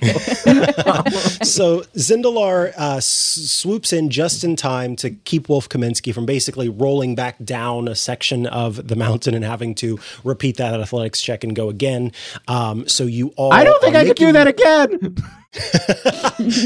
so 1.43 1.79
Zindalar 1.97 2.71
uh, 2.77 2.97
s- 2.97 3.05
swoops 3.05 3.91
in 3.91 4.11
just 4.11 4.43
in 4.43 4.55
time 4.55 4.95
to 4.97 5.09
keep 5.09 5.49
Wolf 5.49 5.67
Kaminsky 5.69 6.13
from 6.13 6.27
basically 6.27 6.69
rolling 6.69 7.15
back 7.15 7.43
down 7.43 7.87
a 7.87 7.95
section 7.95 8.45
of 8.45 8.87
the 8.87 8.95
mountain 8.95 9.33
and 9.33 9.43
having 9.43 9.73
to 9.75 9.97
repeat 10.23 10.57
that 10.57 10.79
athletics 10.79 11.19
check 11.19 11.43
and 11.43 11.55
go 11.55 11.69
again. 11.69 12.11
Um, 12.47 12.87
so 12.87 13.05
you 13.05 13.29
all, 13.37 13.51
I 13.51 13.63
don't 13.63 13.81
think 13.81 13.95
are 13.95 13.99
I 14.01 14.05
could 14.05 14.17
do 14.17 14.31
that 14.33 14.45
again. 14.47 15.15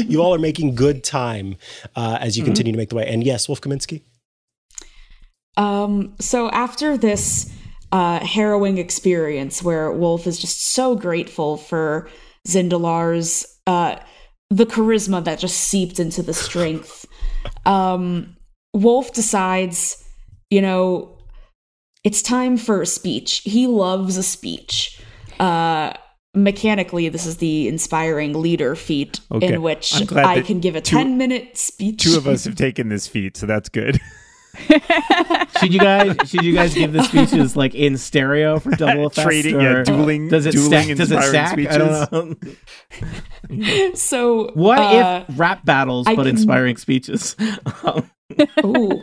you 0.10 0.20
all 0.22 0.34
are 0.34 0.38
making 0.38 0.74
good 0.74 1.02
time 1.02 1.56
uh, 1.96 2.18
as 2.20 2.34
Mm-hmm. 2.34 2.38
you 2.40 2.44
continue 2.44 2.72
to 2.72 2.78
make 2.78 2.90
the 2.90 2.96
way. 2.96 3.06
And 3.06 3.24
yes, 3.24 3.48
Wolf 3.48 3.62
Kaminsky. 3.62 4.02
Um, 5.56 6.14
so 6.20 6.50
after 6.50 6.96
this 6.98 7.50
uh, 7.92 8.24
harrowing 8.24 8.78
experience 8.78 9.62
where 9.62 9.90
Wolf 9.90 10.26
is 10.26 10.38
just 10.38 10.60
so 10.74 10.94
grateful 10.94 11.56
for 11.56 12.08
Zindalar's 12.46 13.46
uh, 13.66 13.96
the 14.50 14.66
charisma 14.66 15.24
that 15.24 15.38
just 15.38 15.56
seeped 15.56 16.00
into 16.00 16.22
the 16.22 16.34
strength, 16.34 17.06
um, 17.66 18.36
Wolf 18.74 19.12
decides, 19.12 20.04
you 20.50 20.60
know, 20.60 21.16
it's 22.04 22.22
time 22.22 22.56
for 22.56 22.82
a 22.82 22.86
speech. 22.86 23.42
He 23.44 23.66
loves 23.66 24.16
a 24.16 24.22
speech. 24.22 25.00
Uh, 25.38 25.92
mechanically, 26.34 27.08
this 27.08 27.26
is 27.26 27.38
the 27.38 27.68
inspiring 27.68 28.40
leader 28.40 28.74
feat 28.74 29.20
Okay. 29.30 29.54
in 29.54 29.62
which 29.62 29.94
I 30.12 30.40
can 30.40 30.60
give 30.60 30.76
a 30.76 30.80
two- 30.80 30.96
10 30.96 31.18
minute 31.18 31.56
speech. 31.56 32.02
Two 32.02 32.16
of 32.16 32.26
us 32.26 32.44
have 32.46 32.56
taken 32.56 32.88
this 32.88 33.06
feat, 33.06 33.36
so 33.36 33.46
that's 33.46 33.68
good. 33.68 34.00
should 35.60 35.72
you 35.72 35.80
guys? 35.80 36.16
Should 36.26 36.44
you 36.44 36.54
guys 36.54 36.74
give 36.74 36.92
the 36.92 37.02
speeches 37.02 37.56
like 37.56 37.74
in 37.74 37.96
stereo 37.96 38.58
for 38.58 38.70
double 38.70 39.06
effect? 39.06 39.26
Trading, 39.26 39.56
or 39.56 39.78
yeah, 39.78 39.82
dueling, 39.84 40.28
Does 40.28 40.46
it 40.46 40.52
dueling 40.52 40.70
stack? 40.70 40.96
Does 40.96 41.10
it 41.10 41.16
inspiring 41.16 41.30
stack? 41.30 41.52
speeches. 41.52 41.74
I 41.74 41.78
don't 41.78 42.42
know. 43.50 43.94
so 43.94 44.50
What 44.54 44.78
uh, 44.78 45.24
if 45.28 45.38
rap 45.38 45.64
battles 45.64 46.06
I 46.06 46.14
but 46.14 46.22
can- 46.22 46.30
inspiring 46.36 46.76
speeches? 46.76 47.36
Ooh. 48.64 49.02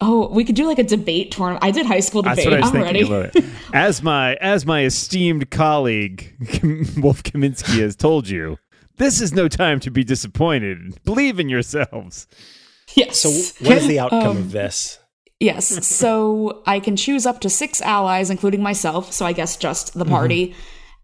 Oh, 0.00 0.28
we 0.30 0.44
could 0.44 0.56
do 0.56 0.66
like 0.66 0.78
a 0.78 0.82
debate 0.84 1.30
tournament. 1.32 1.64
I 1.64 1.70
did 1.70 1.86
high 1.86 2.00
school 2.00 2.20
That's 2.22 2.44
debate. 2.44 2.60
what 2.60 2.62
I 2.62 2.66
was 2.66 2.74
I'm 2.86 2.94
thinking. 2.94 3.12
ready. 3.12 3.30
About 3.30 3.36
it. 3.36 3.44
As 3.72 4.02
my 4.02 4.34
as 4.36 4.66
my 4.66 4.84
esteemed 4.84 5.50
colleague 5.50 6.34
Wolf 6.98 7.22
Kaminsky 7.22 7.80
has 7.80 7.96
told 7.96 8.28
you, 8.28 8.58
this 8.98 9.22
is 9.22 9.32
no 9.32 9.48
time 9.48 9.80
to 9.80 9.90
be 9.90 10.04
disappointed. 10.04 11.02
Believe 11.04 11.40
in 11.40 11.48
yourselves. 11.48 12.26
Yes. 12.94 13.18
So, 13.20 13.30
what 13.66 13.78
is 13.78 13.86
the 13.88 13.98
outcome 13.98 14.22
um, 14.22 14.36
of 14.36 14.52
this? 14.52 14.98
yes. 15.40 15.86
So 15.86 16.62
I 16.66 16.80
can 16.80 16.96
choose 16.96 17.26
up 17.26 17.40
to 17.40 17.50
six 17.50 17.80
allies, 17.82 18.30
including 18.30 18.62
myself. 18.62 19.12
So 19.12 19.26
I 19.26 19.32
guess 19.32 19.56
just 19.56 19.94
the 19.94 20.04
party. 20.04 20.54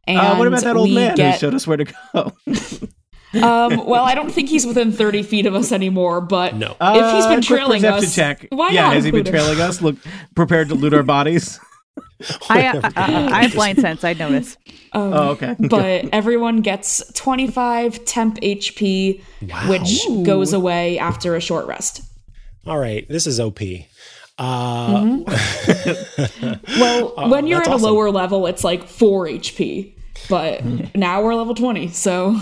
And 0.07 0.18
uh, 0.18 0.37
what 0.37 0.49
about 0.49 0.62
that 0.62 0.76
old 0.76 0.91
man 0.91 1.14
get, 1.14 1.35
who 1.35 1.39
showed 1.39 1.55
us 1.55 1.66
where 1.66 1.76
to 1.76 1.85
go? 1.85 2.33
um, 3.47 3.87
well, 3.87 4.05
I 4.05 4.14
don't 4.14 4.30
think 4.30 4.49
he's 4.49 4.66
within 4.66 4.91
30 4.93 5.22
feet 5.22 5.47
of 5.47 5.55
us 5.55 5.70
anymore, 5.70 6.20
but 6.20 6.57
No. 6.57 6.76
if 6.80 7.14
he's 7.14 7.26
been 7.26 7.37
quick 7.37 7.45
trailing 7.45 7.85
us, 7.85 8.14
check. 8.14 8.47
why 8.51 8.70
yeah, 8.70 8.83
not 8.83 8.95
has 8.95 9.05
he 9.05 9.11
been 9.11 9.24
trailing 9.24 9.61
us? 9.61 9.80
Look, 9.80 9.97
prepared 10.35 10.68
to 10.70 10.74
loot 10.74 10.95
our 10.95 11.03
bodies. 11.03 11.61
I, 12.49 12.66
uh, 12.68 12.80
uh, 12.84 12.90
I 12.97 13.43
have 13.43 13.55
blind 13.55 13.78
sense. 13.80 14.05
I 14.05 14.12
notice. 14.14 14.57
Um, 14.95 15.14
Oh, 15.14 15.28
okay. 15.30 15.57
but 15.70 16.05
everyone 16.12 16.61
gets 16.61 17.03
25 17.14 18.05
temp 18.05 18.38
HP, 18.43 19.22
which 19.70 20.26
goes 20.26 20.53
away 20.53 20.99
after 20.99 21.34
a 21.34 21.40
short 21.40 21.66
rest. 21.66 22.03
All 22.66 22.76
right, 22.78 23.09
this 23.09 23.26
is 23.26 23.40
OP. 23.40 23.61
Uh, 24.38 25.20
Well, 26.78 27.30
when 27.30 27.47
you're 27.47 27.61
that's 27.61 27.68
at 27.68 27.74
awesome. 27.76 27.88
a 27.88 27.93
lower 27.93 28.11
level, 28.11 28.47
it's 28.47 28.62
like 28.64 28.86
4 28.86 29.28
HP. 29.28 29.95
But 30.28 30.62
now 30.95 31.22
we're 31.22 31.34
level 31.34 31.55
20, 31.55 31.88
so 31.88 32.38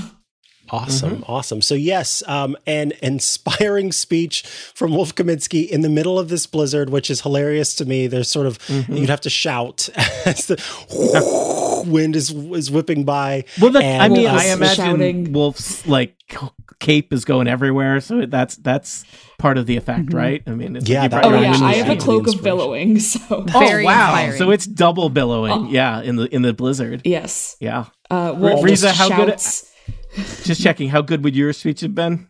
Awesome, 0.72 1.24
awesome. 1.26 1.62
So 1.62 1.74
yes, 1.74 2.22
um, 2.28 2.56
an 2.66 2.92
inspiring 3.02 3.92
speech 3.92 4.42
from 4.46 4.92
Wolf 4.92 5.14
Kaminsky 5.14 5.68
in 5.68 5.80
the 5.80 5.88
middle 5.88 6.18
of 6.18 6.28
this 6.28 6.46
blizzard, 6.46 6.90
which 6.90 7.10
is 7.10 7.22
hilarious 7.22 7.74
to 7.76 7.84
me. 7.84 8.06
There's 8.06 8.28
sort 8.28 8.46
of 8.46 8.58
you'd 8.88 9.08
have 9.08 9.20
to 9.22 9.30
shout 9.30 9.88
as 10.26 10.46
the 10.46 11.84
wind 11.86 12.16
is 12.16 12.30
is 12.30 12.70
whipping 12.70 13.04
by. 13.04 13.44
Well, 13.60 13.70
the, 13.70 13.80
and, 13.82 14.02
I 14.02 14.08
mean, 14.08 14.26
uh, 14.26 14.32
I 14.34 14.44
imagine 14.46 14.84
shouting. 14.84 15.32
Wolf's 15.32 15.86
like 15.86 16.14
cape 16.78 17.12
is 17.12 17.24
going 17.24 17.48
everywhere, 17.48 18.00
so 18.00 18.24
that's 18.26 18.56
that's 18.56 19.04
part 19.38 19.58
of 19.58 19.66
the 19.66 19.76
effect, 19.76 20.12
right? 20.12 20.42
I 20.46 20.50
mean, 20.50 20.76
it's 20.76 20.88
Yeah, 20.88 21.04
you 21.04 21.08
that 21.10 21.24
Oh 21.24 21.40
yeah, 21.40 21.52
I 21.62 21.74
have 21.74 21.88
a 21.96 22.00
cloak 22.00 22.26
of 22.28 22.42
billowing, 22.42 22.98
so 23.00 23.20
Oh 23.30 23.42
wow! 23.82 24.14
inspiring. 24.14 24.38
So 24.38 24.50
it's 24.50 24.66
double 24.66 25.08
billowing, 25.08 25.52
Oh. 25.52 25.68
yeah, 25.70 26.00
in 26.00 26.16
the 26.16 26.32
in 26.34 26.42
the 26.42 26.52
blizzard. 26.52 27.02
yes. 27.04 27.56
Yeah, 27.60 27.86
Uh, 28.10 28.34
Wolf 28.36 28.64
Reza, 28.64 28.88
just 28.88 28.98
how 28.98 29.08
good- 29.08 29.30
shouts, 29.30 29.69
just 30.44 30.62
checking. 30.62 30.88
How 30.88 31.02
good 31.02 31.24
would 31.24 31.36
your 31.36 31.52
speech 31.52 31.80
have 31.82 31.94
been? 31.94 32.28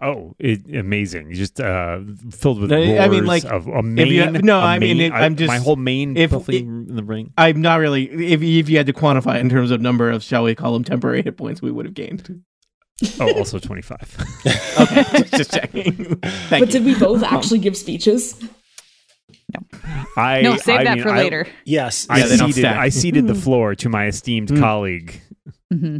Oh, 0.00 0.36
it, 0.38 0.72
amazing! 0.76 1.32
Just 1.32 1.60
uh, 1.60 1.98
filled 2.30 2.60
with 2.60 2.70
No, 2.70 2.76
roars 2.78 3.00
I 3.00 3.08
mean, 3.08 3.26
like, 3.26 3.44
of 3.44 3.66
a 3.66 3.78
if 3.78 3.84
main. 3.84 4.06
you- 4.12 4.30
no, 4.42 4.58
a 4.60 4.62
I 4.62 4.78
mean, 4.78 4.98
main- 4.98 5.12
it- 5.12 5.14
I'm 5.14 5.34
just- 5.34 5.48
my 5.48 5.58
whole 5.58 5.74
main 5.74 6.16
if- 6.16 6.32
it- 6.32 6.48
in 6.54 6.86
the 6.94 7.02
ring. 7.02 7.32
I'm 7.36 7.60
not 7.60 7.80
really. 7.80 8.04
If 8.32 8.40
if 8.40 8.68
you 8.68 8.76
had 8.76 8.86
to 8.86 8.92
quantify 8.92 9.40
in 9.40 9.50
terms 9.50 9.72
of 9.72 9.80
number 9.80 10.08
of, 10.08 10.22
shall 10.22 10.44
we 10.44 10.54
call 10.54 10.72
them 10.72 10.84
temporary 10.84 11.22
hit 11.22 11.36
points, 11.36 11.60
we 11.60 11.72
would 11.72 11.84
have 11.84 11.94
gained. 11.94 12.42
Oh, 13.18 13.32
also 13.38 13.58
twenty 13.58 13.82
five. 13.82 14.16
Okay, 14.80 15.02
just, 15.18 15.32
just 15.34 15.52
checking. 15.52 15.92
Thank 16.22 16.50
but 16.50 16.60
you. 16.60 16.66
did 16.66 16.84
we 16.84 16.94
both 16.96 17.24
actually 17.24 17.58
give 17.58 17.76
speeches? 17.76 18.40
No. 19.52 19.78
I 20.16 20.42
No, 20.42 20.56
save 20.58 20.80
I 20.80 20.84
that 20.84 20.94
mean, 20.98 21.02
for 21.02 21.10
I- 21.10 21.18
later. 21.18 21.46
yes, 21.64 22.06
I 22.08 22.18
Yeah, 22.18 22.26
they 22.26 22.36
don't 22.36 22.52
ceded, 22.52 22.62
stack. 22.62 22.76
I 22.78 22.88
ceded 22.90 23.26
the 23.26 23.34
floor 23.44 23.74
to 23.76 23.88
my 23.88 24.06
esteemed 24.06 24.48
Mm. 24.50 24.60
colleague. 24.60 25.20
hmm 25.72 25.98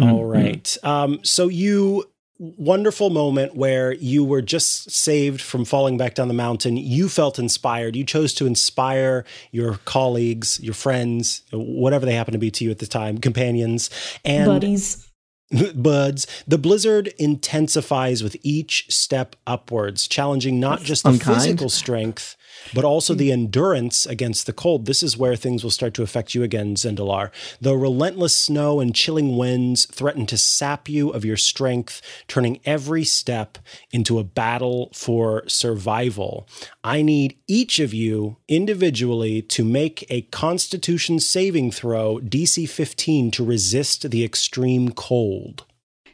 All 0.00 0.24
right. 0.24 0.76
Um, 0.82 1.20
so 1.24 1.48
you 1.48 2.04
wonderful 2.40 3.10
moment 3.10 3.54
where 3.54 3.92
you 3.92 4.24
were 4.24 4.40
just 4.40 4.90
saved 4.90 5.42
from 5.42 5.64
falling 5.64 5.98
back 5.98 6.14
down 6.14 6.28
the 6.28 6.34
mountain. 6.34 6.76
You 6.76 7.08
felt 7.08 7.38
inspired. 7.38 7.94
You 7.94 8.04
chose 8.04 8.32
to 8.34 8.46
inspire 8.46 9.26
your 9.52 9.78
colleagues, 9.84 10.58
your 10.60 10.72
friends, 10.72 11.42
whatever 11.52 12.06
they 12.06 12.14
happen 12.14 12.32
to 12.32 12.38
be 12.38 12.50
to 12.52 12.64
you 12.64 12.70
at 12.70 12.78
the 12.78 12.86
time, 12.86 13.18
companions, 13.18 13.90
and 14.24 14.46
Buddies. 14.46 15.06
buds. 15.74 16.26
The 16.46 16.58
blizzard 16.58 17.08
intensifies 17.18 18.22
with 18.22 18.36
each 18.42 18.86
step 18.88 19.36
upwards, 19.46 20.08
challenging 20.08 20.60
not 20.60 20.80
just 20.82 21.02
the 21.02 21.10
unkind. 21.10 21.42
physical 21.42 21.68
strength, 21.68 22.36
but 22.74 22.84
also 22.84 23.14
mm. 23.14 23.18
the 23.18 23.32
endurance 23.32 24.06
against 24.06 24.46
the 24.46 24.52
cold. 24.52 24.86
This 24.86 25.02
is 25.02 25.16
where 25.16 25.36
things 25.36 25.62
will 25.62 25.70
start 25.70 25.94
to 25.94 26.02
affect 26.02 26.34
you 26.34 26.42
again, 26.42 26.74
Zindalar. 26.74 27.30
The 27.60 27.76
relentless 27.76 28.34
snow 28.34 28.80
and 28.80 28.94
chilling 28.94 29.36
winds 29.36 29.86
threaten 29.86 30.26
to 30.26 30.38
sap 30.38 30.88
you 30.88 31.10
of 31.10 31.24
your 31.24 31.36
strength, 31.36 32.00
turning 32.28 32.60
every 32.64 33.04
step 33.04 33.58
into 33.90 34.18
a 34.18 34.24
battle 34.24 34.90
for 34.94 35.44
survival. 35.48 36.48
I 36.84 37.02
need 37.02 37.38
each 37.46 37.78
of 37.78 37.92
you 37.92 38.36
individually 38.48 39.42
to 39.42 39.64
make 39.64 40.04
a 40.10 40.22
constitution 40.22 41.20
saving 41.20 41.72
throw, 41.72 42.18
DC 42.18 42.68
15, 42.68 43.30
to 43.32 43.44
resist 43.44 44.10
the 44.10 44.24
extreme 44.24 44.90
cold. 44.90 45.64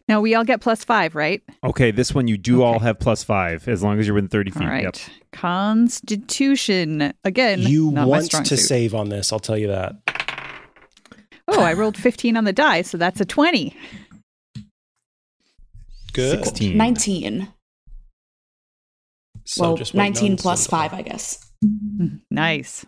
Now 0.08 0.20
we 0.20 0.34
all 0.36 0.44
get 0.44 0.60
plus 0.60 0.84
five, 0.84 1.14
right? 1.16 1.42
Okay, 1.64 1.90
this 1.90 2.14
one 2.14 2.28
you 2.28 2.36
do 2.38 2.62
all 2.62 2.78
have 2.78 2.98
plus 3.00 3.24
five 3.24 3.66
as 3.66 3.82
long 3.82 3.98
as 3.98 4.06
you're 4.06 4.14
within 4.14 4.28
30 4.28 4.50
feet. 4.52 4.62
All 4.62 4.68
right. 4.68 4.84
Yep. 4.84 4.96
Constitution. 5.32 7.12
Again, 7.24 7.60
You 7.60 7.90
not 7.90 8.06
want 8.08 8.24
strong 8.24 8.44
to 8.44 8.56
suit. 8.56 8.66
save 8.66 8.94
on 8.94 9.08
this, 9.08 9.32
I'll 9.32 9.40
tell 9.40 9.58
you 9.58 9.66
that. 9.68 9.96
Oh, 11.48 11.60
I 11.62 11.72
rolled 11.72 11.96
15 11.96 12.36
on 12.36 12.44
the 12.44 12.52
die, 12.52 12.82
so 12.82 12.98
that's 12.98 13.20
a 13.20 13.24
20. 13.24 13.76
Good. 16.12 16.44
16. 16.44 16.76
19. 16.76 17.48
So 19.44 19.62
well, 19.62 19.76
just 19.76 19.94
19 19.94 20.38
on 20.44 20.56
5, 20.56 20.92
I 20.94 21.02
guess. 21.02 21.50
Hmm, 21.64 22.06
nice. 22.30 22.84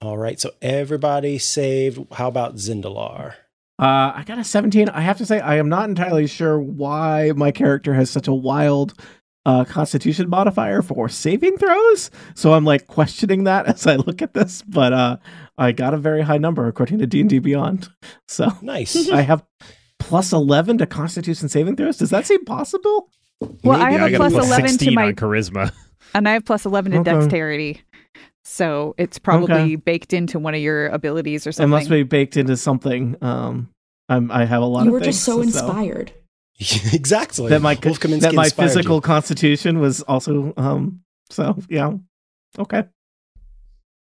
All 0.00 0.16
right, 0.18 0.38
so 0.40 0.52
everybody 0.62 1.38
saved. 1.38 2.06
How 2.12 2.28
about 2.28 2.56
Zindalar? 2.56 3.34
Uh, 3.78 4.12
I 4.16 4.24
got 4.26 4.38
a 4.38 4.44
17. 4.44 4.88
I 4.88 5.00
have 5.02 5.18
to 5.18 5.26
say, 5.26 5.38
I 5.40 5.56
am 5.56 5.68
not 5.68 5.88
entirely 5.88 6.26
sure 6.26 6.58
why 6.60 7.32
my 7.36 7.52
character 7.52 7.94
has 7.94 8.10
such 8.10 8.26
a 8.26 8.34
wild 8.34 8.94
uh, 9.46 9.64
constitution 9.64 10.28
modifier 10.28 10.82
for 10.82 11.08
saving 11.08 11.56
throws. 11.58 12.10
So 12.34 12.54
I'm 12.54 12.64
like 12.64 12.86
questioning 12.88 13.44
that 13.44 13.66
as 13.68 13.86
I 13.86 13.96
look 13.96 14.20
at 14.20 14.34
this. 14.34 14.62
But 14.62 14.92
uh, 14.92 15.16
I 15.56 15.72
got 15.72 15.94
a 15.94 15.98
very 15.98 16.22
high 16.22 16.38
number 16.38 16.66
according 16.66 16.98
to 16.98 17.06
D&D 17.06 17.38
Beyond. 17.38 17.88
So 18.26 18.48
Nice. 18.62 19.08
I 19.12 19.20
have 19.22 19.44
plus 20.00 20.32
11 20.32 20.78
to 20.78 20.86
constitution 20.86 21.48
saving 21.48 21.76
throws. 21.76 21.98
Does 21.98 22.10
that 22.10 22.26
seem 22.26 22.44
possible? 22.44 23.10
Well, 23.62 23.80
I 23.80 23.92
have 23.92 24.00
I 24.02 24.06
a 24.08 24.10
got 24.10 24.16
plus 24.18 24.32
a 24.32 24.36
plus 24.36 24.46
11 24.48 24.78
to 24.78 24.90
my, 24.90 25.04
on 25.06 25.14
charisma. 25.14 25.72
and 26.14 26.28
I 26.28 26.32
have 26.32 26.44
plus 26.44 26.66
11 26.66 26.92
to 26.92 26.98
Okay. 26.98 27.12
dexterity. 27.12 27.80
So 28.48 28.94
it's 28.98 29.18
probably 29.18 29.54
Okay. 29.54 29.76
baked 29.76 30.12
into 30.12 30.38
one 30.38 30.54
of 30.54 30.60
your 30.60 30.88
abilities 30.88 31.46
or 31.46 31.52
something. 31.52 31.68
It 31.70 31.82
something. 31.82 31.84
must 31.84 31.90
be 31.90 32.02
baked 32.02 32.36
into 32.36 32.56
something. 32.56 33.16
Um, 33.20 33.68
I'm, 34.08 34.30
I 34.30 34.44
have 34.46 34.62
a 34.62 34.66
lot 34.66 34.80
You 34.80 34.82
of 34.82 34.86
You 34.86 34.92
were 34.94 35.00
things. 35.00 35.16
just 35.16 35.24
so 35.24 35.40
inspired. 35.42 36.12
exactly. 36.92 37.50
that 37.50 37.60
my 37.62 37.74
that 37.74 38.32
my 38.34 38.44
inspired 38.46 38.46
you. 38.46 38.50
physical 38.74 39.00
constitution 39.00 39.78
was 39.78 40.02
also 40.02 40.52
um 40.56 41.00
so 41.30 41.56
yeah 41.68 41.92
okay 42.58 42.82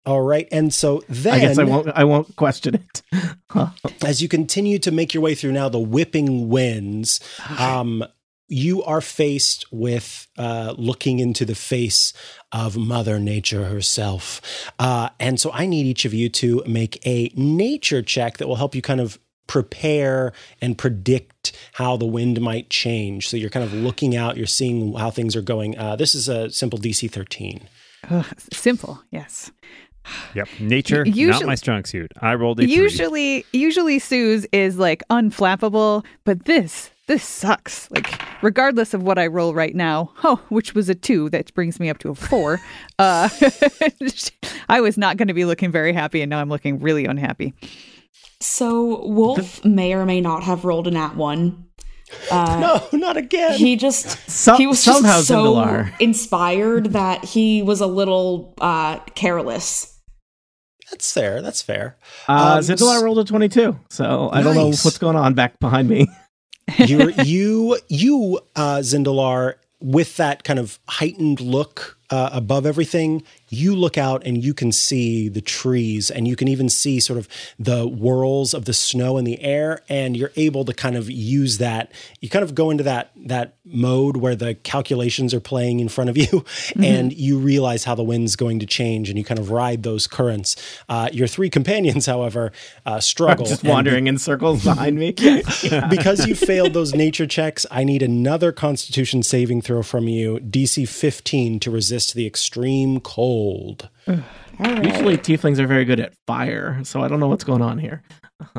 All 0.06 0.22
right, 0.22 0.48
and 0.50 0.72
so 0.72 1.02
then 1.10 1.34
i 1.34 1.38
guess 1.40 1.58
i 1.58 1.64
won't 1.64 1.88
i 1.88 2.04
won't 2.04 2.34
question 2.36 2.74
it 2.76 3.02
as 4.02 4.22
you 4.22 4.28
continue 4.28 4.78
to 4.78 4.90
make 4.90 5.12
your 5.12 5.22
way 5.22 5.34
through 5.34 5.52
now 5.52 5.68
the 5.68 5.78
whipping 5.78 6.48
winds, 6.48 7.20
um, 7.58 8.02
you 8.48 8.82
are 8.82 9.00
faced 9.00 9.64
with 9.70 10.26
uh, 10.38 10.74
looking 10.76 11.18
into 11.18 11.44
the 11.44 11.54
face 11.54 12.12
of 12.50 12.76
Mother 12.76 13.18
Nature 13.18 13.64
herself. 13.64 14.40
Uh, 14.78 15.10
and 15.20 15.38
so 15.38 15.50
I 15.52 15.66
need 15.66 15.86
each 15.86 16.04
of 16.04 16.14
you 16.14 16.28
to 16.30 16.62
make 16.66 17.06
a 17.06 17.30
nature 17.36 18.02
check 18.02 18.38
that 18.38 18.48
will 18.48 18.56
help 18.56 18.74
you 18.74 18.82
kind 18.82 19.00
of 19.00 19.18
prepare 19.46 20.32
and 20.60 20.78
predict 20.78 21.52
how 21.72 21.96
the 21.96 22.06
wind 22.06 22.40
might 22.40 22.70
change. 22.70 23.28
So 23.28 23.36
you're 23.36 23.50
kind 23.50 23.64
of 23.64 23.72
looking 23.72 24.16
out, 24.16 24.36
you're 24.36 24.46
seeing 24.46 24.94
how 24.94 25.10
things 25.10 25.34
are 25.36 25.42
going. 25.42 25.76
Uh, 25.76 25.96
this 25.96 26.14
is 26.14 26.28
a 26.28 26.50
simple 26.50 26.78
DC 26.78 27.10
13. 27.10 27.60
Ugh, 28.10 28.26
simple, 28.52 29.02
yes. 29.10 29.50
Yep. 30.34 30.48
Nature, 30.60 31.04
not 31.04 31.44
my 31.44 31.54
strong 31.54 31.84
suit. 31.84 32.12
I 32.20 32.34
rolled 32.34 32.60
a 32.60 32.62
three. 32.62 32.72
Usually, 32.72 33.44
usually 33.52 33.98
Sue's 33.98 34.46
is 34.52 34.78
like 34.78 35.02
unflappable, 35.10 36.04
but 36.24 36.44
this, 36.44 36.90
this 37.08 37.24
sucks. 37.24 37.90
Like, 37.90 38.22
regardless 38.42 38.94
of 38.94 39.02
what 39.02 39.18
I 39.18 39.26
roll 39.26 39.52
right 39.54 39.74
now, 39.74 40.12
oh, 40.22 40.40
which 40.50 40.74
was 40.74 40.88
a 40.88 40.94
two, 40.94 41.28
that 41.30 41.52
brings 41.54 41.80
me 41.80 41.90
up 41.90 41.98
to 41.98 42.10
a 42.10 42.14
four. 42.14 42.60
uh, 42.98 43.28
I 44.68 44.80
was 44.80 44.96
not 44.96 45.16
going 45.16 45.28
to 45.28 45.34
be 45.34 45.44
looking 45.44 45.72
very 45.72 45.92
happy, 45.92 46.20
and 46.22 46.30
now 46.30 46.38
I'm 46.40 46.48
looking 46.48 46.78
really 46.78 47.04
unhappy. 47.06 47.54
So 48.40 49.04
Wolf 49.06 49.64
may 49.64 49.92
or 49.94 50.06
may 50.06 50.20
not 50.20 50.44
have 50.44 50.64
rolled 50.64 50.86
an 50.86 50.96
at 50.96 51.16
one. 51.16 51.64
Uh, 52.30 52.80
No, 52.92 52.98
not 52.98 53.16
again. 53.16 53.54
He 53.58 53.76
just 53.76 54.30
So- 54.30 54.56
he 54.56 54.66
was 54.66 54.80
somehow 54.80 55.16
just 55.16 55.28
so 55.28 55.54
Zindalar. 55.54 55.92
inspired 56.00 56.92
that 56.92 57.24
he 57.24 57.62
was 57.62 57.80
a 57.80 57.86
little 57.86 58.54
uh, 58.60 58.98
careless. 59.14 59.94
That's 60.90 61.12
fair. 61.12 61.42
That's 61.42 61.60
fair. 61.60 61.98
uh 62.28 62.54
Um, 62.56 62.60
Zindalar 62.60 63.02
rolled 63.02 63.18
a 63.18 63.24
22 63.24 63.78
so 63.90 64.30
i 64.32 64.42
don't 64.42 64.54
know 64.54 64.68
what's 64.68 64.96
going 64.98 65.16
on 65.16 65.34
back 65.34 65.58
behind 65.58 65.86
me 65.88 66.06
You're, 66.76 67.10
you, 67.10 67.78
you, 67.88 68.40
uh, 68.56 68.78
Zindalar, 68.78 69.54
with 69.80 70.16
that 70.16 70.42
kind 70.44 70.58
of 70.58 70.78
heightened 70.88 71.40
look 71.40 71.98
uh, 72.10 72.30
above 72.32 72.66
everything, 72.66 73.22
you 73.48 73.74
look 73.74 73.98
out 73.98 74.22
and 74.24 74.42
you 74.42 74.54
can 74.54 74.72
see 74.72 75.28
the 75.28 75.40
trees 75.40 76.10
and 76.10 76.26
you 76.28 76.36
can 76.36 76.48
even 76.48 76.68
see 76.68 77.00
sort 77.00 77.18
of 77.18 77.28
the 77.58 77.86
whirls 77.86 78.54
of 78.54 78.64
the 78.64 78.72
snow 78.72 79.18
in 79.18 79.24
the 79.24 79.40
air. 79.42 79.82
And 79.88 80.16
you're 80.16 80.32
able 80.36 80.64
to 80.64 80.74
kind 80.74 80.96
of 80.96 81.10
use 81.10 81.58
that. 81.58 81.92
You 82.20 82.28
kind 82.28 82.42
of 82.42 82.54
go 82.54 82.70
into 82.70 82.84
that 82.84 83.10
that 83.26 83.54
mode 83.64 84.16
where 84.16 84.34
the 84.34 84.54
calculations 84.54 85.34
are 85.34 85.40
playing 85.40 85.80
in 85.80 85.88
front 85.88 86.10
of 86.10 86.16
you, 86.16 86.44
and 86.82 87.12
you 87.12 87.38
realize 87.38 87.84
how 87.84 87.94
the 87.94 88.02
wind's 88.02 88.36
going 88.36 88.58
to 88.60 88.66
change, 88.66 89.08
and 89.08 89.18
you 89.18 89.24
kind 89.24 89.38
of 89.38 89.50
ride 89.50 89.82
those 89.82 90.06
currents. 90.06 90.56
Uh, 90.88 91.08
your 91.12 91.26
three 91.26 91.50
companions, 91.50 92.06
however, 92.06 92.52
uh, 92.86 93.00
struggle. 93.00 93.46
just 93.46 93.62
and 93.62 93.70
wandering 93.70 94.06
in 94.06 94.18
circles 94.18 94.64
behind 94.64 94.96
me 94.96 95.12
because 95.90 96.26
you 96.26 96.34
failed 96.34 96.72
those 96.72 96.94
nature 96.94 97.26
checks, 97.26 97.66
I 97.70 97.84
need 97.84 98.02
another 98.02 98.52
constitution 98.52 99.22
saving 99.22 99.62
throw 99.62 99.82
from 99.82 100.08
you, 100.08 100.38
DC 100.38 100.88
15, 100.88 101.60
to 101.60 101.70
resist 101.70 102.14
the 102.14 102.26
extreme 102.26 103.00
cold. 103.00 103.37
All 104.08 104.16
right. 104.58 104.84
usually 104.84 105.16
tieflings 105.18 105.58
are 105.58 105.66
very 105.66 105.84
good 105.84 106.00
at 106.00 106.12
fire 106.26 106.80
so 106.84 107.02
i 107.02 107.08
don't 107.08 107.20
know 107.20 107.28
what's 107.28 107.44
going 107.44 107.62
on 107.62 107.78
here 107.78 108.02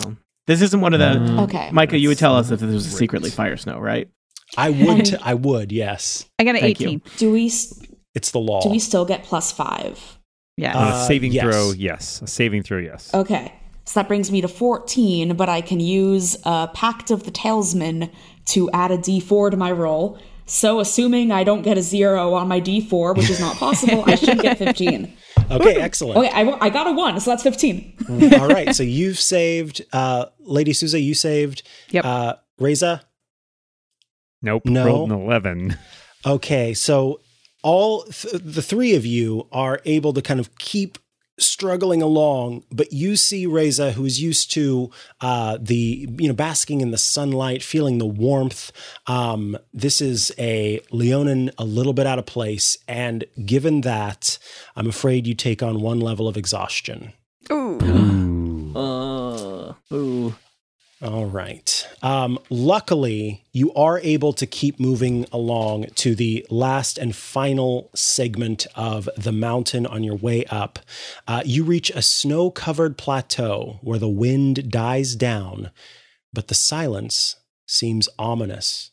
um, 0.05 0.17
this 0.47 0.61
isn't 0.61 0.81
one 0.81 0.93
of 0.93 0.99
the 0.99 1.43
Okay. 1.43 1.69
Mikah 1.71 1.99
you 1.99 2.07
would 2.09 2.17
tell 2.17 2.35
us 2.35 2.51
if 2.51 2.59
this 2.59 2.73
was 2.73 2.87
great. 2.89 2.97
secretly 2.99 3.29
fire 3.29 3.57
snow 3.57 3.79
right 3.79 4.09
I 4.57 4.71
would, 4.71 4.79
And- 4.89 5.05
t- 5.05 5.15
I 5.21 5.35
would, 5.35 5.71
yes. 5.71 6.25
I 6.39 6.43
got 6.43 6.55
an 6.55 6.61
Thank 6.61 6.79
you. 6.79 6.87
18. 6.87 7.01
Do 7.17 7.31
we 7.31 7.45
s- 7.45 7.79
It's 8.15 8.31
the 8.31 8.39
law. 8.39 8.61
do 8.61 8.69
we 8.69 8.79
still 8.79 9.05
get 9.05 9.21
plus 9.23 9.51
five? 9.51 10.17
Yeah. 10.57 10.75
Uh, 10.75 11.03
a 11.03 11.05
saving 11.05 11.33
yes. 11.33 11.43
throw, 11.43 11.71
yes. 11.71 12.19
A 12.23 12.27
saving 12.27 12.63
throw, 12.63 12.79
yes. 12.79 13.13
Okay. 13.13 13.53
So 13.85 13.99
that 13.99 14.07
brings 14.07 14.31
me 14.31 14.41
to 14.41 14.47
14, 14.47 15.35
but 15.35 15.49
I 15.49 15.61
can 15.61 15.79
use 15.79 16.35
uh, 16.45 16.65
Pact 16.67 17.11
of 17.11 17.23
the 17.25 17.31
Talisman 17.31 18.09
to 18.45 18.71
add 18.71 18.89
a 18.89 18.97
d4 18.97 19.51
to 19.51 19.57
my 19.57 19.71
roll. 19.71 20.17
So, 20.49 20.79
assuming 20.79 21.31
I 21.31 21.43
don't 21.43 21.61
get 21.61 21.77
a 21.77 21.81
zero 21.81 22.33
on 22.33 22.47
my 22.47 22.59
d4, 22.59 23.15
which 23.15 23.29
is 23.29 23.39
not 23.39 23.55
possible, 23.57 24.03
I 24.05 24.15
should 24.15 24.39
get 24.39 24.57
15. 24.57 25.13
Okay, 25.51 25.77
excellent. 25.81 26.15
Okay, 26.19 26.29
I, 26.29 26.65
I 26.65 26.69
got 26.69 26.85
a 26.85 26.91
one, 26.91 27.19
so 27.19 27.31
that's 27.31 27.41
15. 27.41 28.33
All 28.39 28.47
right, 28.49 28.75
so 28.75 28.83
you've 28.83 29.17
saved, 29.19 29.83
uh, 29.91 30.25
Lady 30.41 30.73
Souza, 30.73 30.99
you 30.99 31.15
saved. 31.15 31.63
Yep. 31.89 32.05
Uh, 32.05 32.33
Reza, 32.59 33.01
Nope. 34.43 34.65
No. 34.65 34.85
Rolled 34.85 35.11
an 35.11 35.21
11. 35.21 35.77
Okay, 36.25 36.73
so 36.73 37.19
all 37.63 38.03
th- 38.03 38.41
the 38.43 38.61
three 38.61 38.95
of 38.95 39.05
you 39.05 39.47
are 39.51 39.81
able 39.85 40.13
to 40.13 40.21
kind 40.21 40.39
of 40.39 40.55
keep 40.57 40.97
struggling 41.39 42.01
along, 42.01 42.63
but 42.71 42.93
you 42.93 43.15
see 43.15 43.45
Reza, 43.45 43.91
who's 43.91 44.21
used 44.21 44.51
to 44.51 44.91
uh, 45.21 45.57
the 45.59 46.07
you 46.17 46.27
know 46.27 46.33
basking 46.33 46.81
in 46.81 46.91
the 46.91 46.97
sunlight, 46.97 47.63
feeling 47.63 47.97
the 47.97 48.05
warmth. 48.05 48.71
Um, 49.07 49.57
this 49.73 50.01
is 50.01 50.31
a 50.37 50.81
Leonin 50.91 51.51
a 51.57 51.63
little 51.63 51.93
bit 51.93 52.07
out 52.07 52.19
of 52.19 52.25
place, 52.25 52.77
and 52.87 53.25
given 53.45 53.81
that, 53.81 54.37
I'm 54.75 54.87
afraid 54.87 55.27
you 55.27 55.35
take 55.35 55.63
on 55.63 55.81
one 55.81 55.99
level 55.99 56.27
of 56.27 56.37
exhaustion. 56.37 57.13
Ooh. 57.51 58.73
uh 58.75 59.73
ooh 59.91 60.35
All 61.01 61.27
right. 61.27 61.87
Um, 62.01 62.39
luckily, 62.49 63.45
you 63.53 63.73
are 63.73 63.99
able 63.99 64.33
to 64.33 64.45
keep 64.45 64.81
moving 64.81 65.25
along 65.31 65.85
to 65.95 66.13
the 66.13 66.45
last 66.49 66.97
and 66.97 67.15
final 67.15 67.89
segment 67.95 68.67
of 68.75 69.07
the 69.15 69.31
mountain 69.31 69.85
on 69.85 70.03
your 70.03 70.17
way 70.17 70.43
up. 70.45 70.79
Uh, 71.25 71.41
you 71.45 71.63
reach 71.63 71.89
a 71.91 72.01
snow 72.01 72.51
covered 72.51 72.97
plateau 72.97 73.79
where 73.81 73.97
the 73.97 74.09
wind 74.09 74.69
dies 74.69 75.15
down, 75.15 75.71
but 76.33 76.49
the 76.49 76.55
silence 76.55 77.37
seems 77.65 78.09
ominous. 78.19 78.91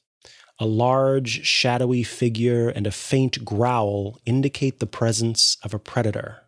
A 0.60 0.66
large, 0.66 1.44
shadowy 1.44 2.04
figure 2.04 2.68
and 2.68 2.86
a 2.86 2.92
faint 2.92 3.44
growl 3.44 4.20
indicate 4.24 4.78
the 4.78 4.86
presence 4.86 5.56
of 5.64 5.74
a 5.74 5.78
predator. 5.80 6.42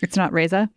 It's 0.00 0.16
not 0.16 0.32
Reza. 0.32 0.70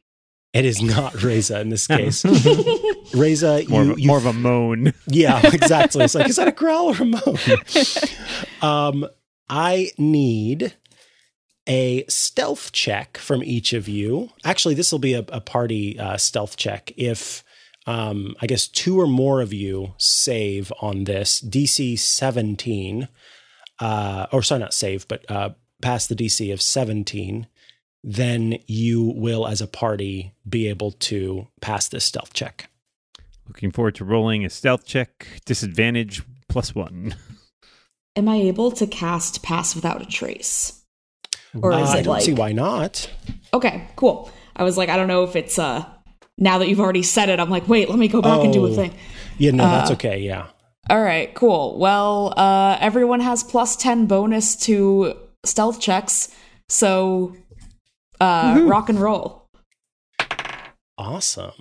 It 0.57 0.65
is 0.65 0.81
not 0.81 1.21
Reza 1.21 1.59
in 1.61 1.69
this 1.69 1.85
case. 1.85 2.25
Reza, 3.13 3.63
More, 3.69 3.83
you, 3.83 3.91
of, 3.91 3.97
a, 3.97 4.01
you 4.01 4.07
more 4.07 4.17
of 4.17 4.25
a 4.25 4.33
moan. 4.33 4.91
yeah, 5.05 5.39
exactly. 5.53 6.03
It's 6.03 6.15
like, 6.15 6.27
is 6.29 6.37
that 6.37 6.47
a 6.47 6.51
growl 6.51 6.87
or 6.87 7.03
a 7.03 7.05
moan? 7.05 7.37
um, 8.63 9.07
I 9.47 9.91
need 9.99 10.73
a 11.67 12.05
stealth 12.07 12.71
check 12.71 13.19
from 13.19 13.43
each 13.43 13.71
of 13.73 13.87
you. 13.87 14.31
Actually, 14.43 14.73
this 14.73 14.91
will 14.91 14.97
be 14.97 15.13
a, 15.13 15.19
a 15.29 15.41
party 15.41 15.99
uh, 15.99 16.17
stealth 16.17 16.57
check. 16.57 16.91
If 16.97 17.43
um, 17.85 18.35
I 18.41 18.47
guess 18.47 18.67
two 18.67 18.99
or 18.99 19.05
more 19.05 19.41
of 19.41 19.53
you 19.53 19.93
save 19.97 20.73
on 20.81 21.03
this 21.03 21.39
DC 21.39 21.99
17, 21.99 23.07
uh, 23.79 24.25
or 24.31 24.41
sorry, 24.41 24.59
not 24.59 24.73
save, 24.73 25.07
but 25.07 25.29
uh, 25.29 25.51
pass 25.83 26.07
the 26.07 26.15
DC 26.15 26.51
of 26.51 26.63
17, 26.63 27.45
then 28.03 28.57
you 28.67 29.13
will, 29.15 29.47
as 29.47 29.61
a 29.61 29.67
party, 29.67 30.33
be 30.47 30.67
able 30.67 30.91
to 30.91 31.47
pass 31.61 31.87
this 31.89 32.05
stealth 32.05 32.33
check. 32.33 32.69
Looking 33.47 33.71
forward 33.71 33.95
to 33.95 34.05
rolling 34.05 34.45
a 34.45 34.49
stealth 34.49 34.85
check. 34.85 35.27
Disadvantage 35.45 36.21
plus 36.49 36.75
one. 36.75 37.15
Am 38.15 38.27
I 38.27 38.35
able 38.37 38.71
to 38.71 38.87
cast 38.87 39.43
Pass 39.43 39.75
Without 39.75 40.01
a 40.01 40.05
Trace? 40.05 40.81
Or 41.61 41.71
Uh, 41.71 41.83
is 41.83 41.89
I 41.89 41.99
it 41.99 42.03
don't 42.03 42.13
like. 42.13 42.23
see 42.23 42.33
why 42.33 42.51
not. 42.51 43.09
Okay, 43.53 43.87
cool. 43.95 44.29
I 44.55 44.63
was 44.63 44.75
like, 44.77 44.89
I 44.89 44.97
don't 44.97 45.07
know 45.07 45.23
if 45.23 45.35
it's 45.35 45.57
uh 45.59 45.85
now 46.37 46.57
that 46.59 46.67
you've 46.67 46.79
already 46.79 47.03
said 47.03 47.29
it, 47.29 47.39
I'm 47.39 47.49
like, 47.49 47.67
wait, 47.67 47.89
let 47.89 47.97
me 47.97 48.07
go 48.07 48.21
back 48.21 48.43
and 48.43 48.51
do 48.53 48.65
a 48.65 48.69
Oh. 48.69 48.73
thing. 48.73 48.93
Yeah, 49.37 49.51
no, 49.51 49.63
Uh, 49.63 49.71
that's 49.71 49.91
okay. 49.91 50.19
Yeah. 50.19 50.47
All 50.89 51.01
right, 51.01 51.33
cool. 51.35 51.77
Well, 51.79 52.33
uh 52.37 52.77
everyone 52.81 53.19
has 53.21 53.43
plus 53.43 53.75
10 53.75 54.07
bonus 54.07 54.55
to 54.65 55.13
stealth 55.45 55.79
checks. 55.79 56.29
So 56.69 57.35
uh 58.21 58.61
rock 58.63 58.89
and 58.89 58.99
roll. 58.99 59.47
Awesome. 60.97 61.51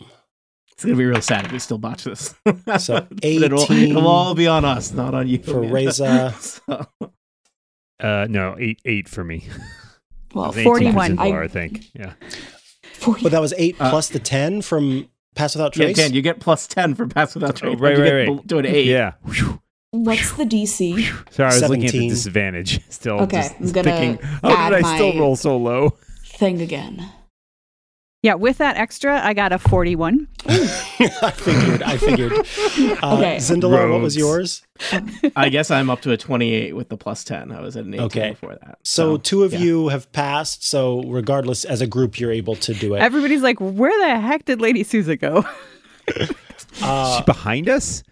It's 0.72 0.84
gonna 0.84 0.96
be 0.96 1.04
real 1.06 1.22
sad 1.22 1.46
if 1.46 1.52
we 1.52 1.58
still 1.58 1.78
botch 1.78 2.04
this. 2.04 2.34
So 2.78 3.00
But 3.10 3.24
it'll, 3.24 3.70
it'll 3.70 4.06
all 4.06 4.34
be 4.34 4.46
on 4.46 4.64
us, 4.64 4.92
not 4.92 5.14
on 5.14 5.26
you. 5.28 5.38
for 5.38 5.60
man. 5.62 5.72
Reza. 5.72 6.34
So- 6.40 6.86
Uh, 7.98 8.26
no, 8.28 8.56
eight 8.58 8.80
eight 8.84 9.08
for 9.08 9.24
me. 9.24 9.46
Well, 10.34 10.44
It 10.46 10.48
was 10.48 10.56
18 10.58 10.64
for 10.64 10.70
41. 10.70 11.16
Zindalar, 11.16 11.40
I- 11.40 11.44
I 11.44 11.48
think. 11.48 11.84
Yeah. 11.94 12.12
40. 12.94 13.22
But 13.22 13.32
that 13.32 13.40
was 13.40 13.54
eight 13.56 13.76
Uh, 13.80 13.88
plus 13.88 14.08
the 14.10 14.18
10 14.18 14.60
from 14.62 15.08
Pass 15.34 15.54
Without 15.54 15.74
yeah, 15.76 15.86
Trace? 15.86 15.96
Dan, 15.96 16.12
you 16.14 16.20
get 16.22 16.40
plus 16.40 16.66
ten 16.66 16.94
for 16.94 17.06
pass 17.06 17.34
without 17.34 17.56
trace. 17.56 17.74
Oh, 17.76 17.78
right, 17.78 17.98
right, 17.98 18.26
right. 18.28 18.48
To 18.48 18.56
an 18.58 18.64
eight. 18.66 18.86
Yeah. 18.86 19.12
What's 19.90 20.32
the 20.32 20.44
DC? 20.44 21.32
Sorry, 21.32 21.50
I 21.50 21.54
was 21.54 21.68
looking 21.68 21.84
at 21.86 21.92
the 21.92 22.08
disadvantage. 22.08 22.80
Still, 22.90 23.20
Okay, 23.20 23.42
just 23.42 23.54
I'm 23.60 23.72
gonna 23.72 23.96
thinking, 23.96 24.26
how 24.42 24.48
add 24.50 24.70
did 24.70 24.82
I 24.84 24.94
still 24.96 25.18
roll 25.20 25.36
so 25.36 25.58
low? 25.58 25.92
Thing 26.36 26.60
again. 26.60 27.10
Yeah, 28.22 28.34
with 28.34 28.58
that 28.58 28.76
extra, 28.76 29.24
I 29.24 29.34
got 29.34 29.52
a 29.52 29.58
41. 29.58 30.26
I 30.48 31.30
figured. 31.36 31.82
I 31.82 31.96
figured. 31.96 32.32
Uh, 32.32 33.16
Okay. 33.16 33.36
Zindalar, 33.36 33.90
what 33.92 34.00
was 34.00 34.16
yours? 34.16 34.62
I 35.36 35.48
guess 35.48 35.70
I'm 35.70 35.88
up 35.90 36.00
to 36.02 36.12
a 36.12 36.16
twenty-eight 36.16 36.74
with 36.74 36.88
the 36.88 36.96
plus 36.96 37.22
ten. 37.24 37.52
I 37.52 37.60
was 37.60 37.76
at 37.76 37.84
an 37.84 37.94
eighteen 37.94 38.06
Okay. 38.06 38.30
before 38.30 38.56
that. 38.56 38.78
So, 38.82 39.16
two 39.16 39.44
of 39.44 39.52
yeah. 39.52 39.60
you 39.60 39.88
have 39.88 40.10
passed. 40.12 40.64
So, 40.66 41.02
regardless, 41.04 41.64
as 41.64 41.80
a 41.80 41.86
group, 41.86 42.18
you're 42.18 42.32
able 42.32 42.56
to 42.56 42.74
do 42.74 42.94
it. 42.94 42.98
Everybody's 43.00 43.42
like, 43.42 43.58
where 43.60 43.96
the 44.08 44.18
heck 44.20 44.44
did 44.44 44.60
Lady 44.60 44.82
Souza 44.82 45.16
go? 45.16 45.44
Uh, 46.82 47.18
she 47.18 47.24
behind 47.24 47.68
us? 47.68 48.02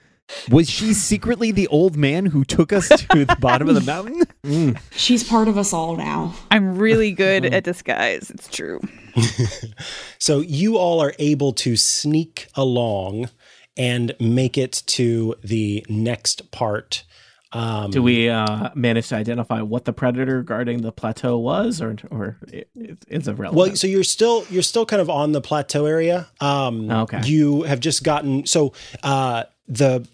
Was 0.51 0.69
she 0.71 0.95
secretly 0.95 1.53
the 1.53 1.69
old 1.69 1.97
man 1.97 2.27
who 2.27 2.45
took 2.45 2.73
us 2.73 2.89
to 2.89 3.25
the 3.25 3.37
bottom 3.41 3.69
of 3.69 3.75
the 3.75 3.81
mountain? 3.83 4.79
She's 4.93 5.23
part 5.23 5.49
of 5.49 5.59
us 5.59 5.73
all 5.73 5.97
now. 5.97 6.35
I'm 6.51 6.77
really 6.79 7.13
good 7.13 7.45
at 7.45 7.65
disguise. 7.65 8.31
It's 8.31 8.49
true. 8.49 8.81
so, 10.19 10.41
you 10.41 10.77
all 10.77 11.01
are 11.03 11.15
able 11.19 11.53
to 11.55 11.77
sneak 11.77 12.49
along 12.55 13.29
and 13.77 14.15
make 14.21 14.57
it 14.57 14.83
to 14.87 15.35
the 15.43 15.85
next 15.89 16.51
part. 16.51 17.05
Um, 17.53 17.93
Do 17.93 18.03
we 18.03 18.29
uh, 18.29 18.71
manage 18.75 19.09
to 19.11 19.17
identify 19.17 19.63
what 19.63 19.85
the 19.85 19.93
predator 19.93 20.43
guarding 20.43 20.83
the 20.83 20.91
plateau 20.91 21.39
was, 21.39 21.81
or 21.81 21.95
or 22.11 22.37
it, 22.49 22.69
it's 23.07 23.29
irrelevant? 23.29 23.55
Well, 23.55 23.77
so 23.77 23.87
you're 23.87 24.03
still 24.03 24.45
you're 24.51 24.63
still 24.65 24.85
kind 24.85 25.01
of 25.01 25.09
on 25.09 25.31
the 25.33 25.41
plateau 25.41 25.87
area. 25.87 26.27
Um, 26.41 26.91
Okay. 26.91 27.21
You 27.25 27.63
have 27.63 27.79
just 27.79 28.03
gotten 28.03 28.45
so 28.47 28.73
uh, 29.05 29.45
the 29.69 30.05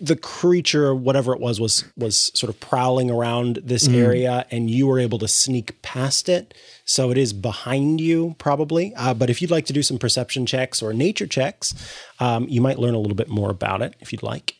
the 0.00 0.16
creature, 0.16 0.94
whatever 0.94 1.32
it 1.32 1.40
was, 1.40 1.60
was 1.60 1.84
was 1.96 2.30
sort 2.34 2.50
of 2.50 2.60
prowling 2.60 3.10
around 3.10 3.60
this 3.64 3.88
area, 3.88 4.46
and 4.50 4.70
you 4.70 4.86
were 4.86 4.98
able 4.98 5.18
to 5.18 5.28
sneak 5.28 5.80
past 5.82 6.28
it. 6.28 6.54
So 6.84 7.10
it 7.10 7.18
is 7.18 7.32
behind 7.32 8.00
you, 8.00 8.36
probably. 8.38 8.94
Uh, 8.94 9.14
but 9.14 9.28
if 9.28 9.42
you'd 9.42 9.50
like 9.50 9.66
to 9.66 9.72
do 9.72 9.82
some 9.82 9.98
perception 9.98 10.46
checks 10.46 10.82
or 10.82 10.92
nature 10.92 11.26
checks, 11.26 11.74
um, 12.20 12.48
you 12.48 12.60
might 12.60 12.78
learn 12.78 12.94
a 12.94 12.98
little 12.98 13.16
bit 13.16 13.28
more 13.28 13.50
about 13.50 13.82
it 13.82 13.94
if 14.00 14.12
you'd 14.12 14.22
like. 14.22 14.57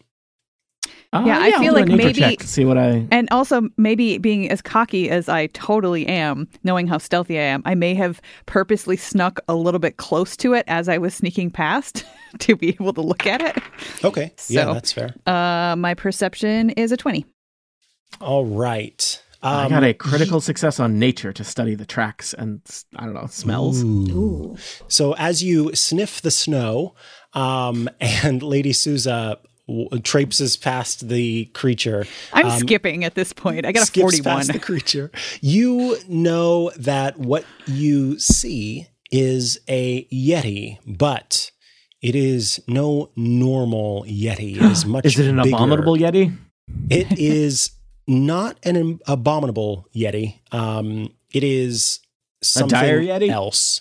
Uh, 1.12 1.22
Yeah, 1.26 1.38
I 1.38 1.50
I'll 1.52 1.60
feel 1.60 1.72
like 1.72 1.88
maybe- 1.88 2.12
check 2.20 2.42
see 2.42 2.66
what 2.66 2.76
I. 2.76 3.06
And 3.10 3.28
also, 3.30 3.62
maybe 3.78 4.18
being 4.18 4.50
as 4.50 4.60
cocky 4.60 5.08
as 5.08 5.26
I 5.28 5.46
totally 5.48 6.06
am, 6.06 6.46
knowing 6.64 6.86
how 6.86 6.98
stealthy 6.98 7.38
I 7.38 7.42
am, 7.44 7.62
I 7.64 7.74
may 7.74 7.94
have 7.94 8.20
purposely 8.44 8.98
snuck 8.98 9.40
a 9.48 9.54
little 9.54 9.80
bit 9.80 9.96
close 9.96 10.36
to 10.38 10.52
it 10.52 10.64
as 10.68 10.86
I 10.88 10.98
was 10.98 11.14
sneaking 11.14 11.50
past 11.50 12.04
to 12.40 12.56
be 12.56 12.68
able 12.70 12.92
to 12.92 13.00
look 13.00 13.26
at 13.26 13.40
it. 13.40 13.56
Okay, 14.04 14.32
yeah, 14.48 14.66
that's 14.66 14.92
fair. 14.92 15.14
Uh, 15.26 15.76
my 15.76 15.94
perception 15.94 16.70
is 16.70 16.92
a 16.92 16.96
20. 16.98 17.24
All 18.20 18.44
right. 18.44 19.22
I 19.42 19.64
Um, 19.66 19.70
got 19.70 19.84
a 19.84 19.94
critical 19.94 20.40
success 20.40 20.80
on 20.80 20.98
nature 20.98 21.32
to 21.32 21.44
study 21.44 21.74
the 21.76 21.86
tracks 21.86 22.34
and 22.34 22.60
I 22.96 23.04
don't 23.04 23.14
know 23.14 23.28
smells. 23.30 23.82
Ooh. 23.84 24.56
So 24.88 25.12
as 25.14 25.42
you 25.44 25.74
sniff 25.76 26.20
the 26.20 26.32
snow, 26.32 26.94
um, 27.34 27.88
and 28.00 28.42
Lady 28.42 28.72
Souza 28.72 29.38
w- 29.38 29.47
traipses 30.02 30.56
past 30.56 31.08
the 31.08 31.46
creature, 31.46 32.06
I'm 32.32 32.46
um, 32.46 32.58
skipping 32.58 33.04
at 33.04 33.14
this 33.14 33.32
point. 33.32 33.66
I 33.66 33.72
got 33.72 33.82
a 33.82 33.86
skips 33.86 34.18
41. 34.18 34.36
past 34.36 34.52
the 34.52 34.58
creature. 34.58 35.10
You 35.40 35.96
know 36.08 36.70
that 36.76 37.18
what 37.18 37.44
you 37.66 38.18
see 38.18 38.88
is 39.10 39.60
a 39.68 40.04
yeti, 40.06 40.78
but 40.86 41.50
it 42.02 42.14
is 42.14 42.62
no 42.68 43.10
normal 43.16 44.04
yeti. 44.04 44.56
It 44.56 44.62
is 44.62 44.86
much. 44.86 45.06
Is 45.06 45.18
it 45.18 45.28
an 45.28 45.42
bigger. 45.42 45.56
abominable 45.56 45.96
yeti? 45.96 46.36
It 46.90 47.18
is 47.18 47.70
not 48.06 48.58
an 48.64 49.00
abominable 49.06 49.86
yeti. 49.94 50.40
Um, 50.52 51.12
it 51.32 51.44
is 51.44 52.00
something 52.42 52.68
dire 52.78 53.00
yeti? 53.00 53.28
else. 53.30 53.80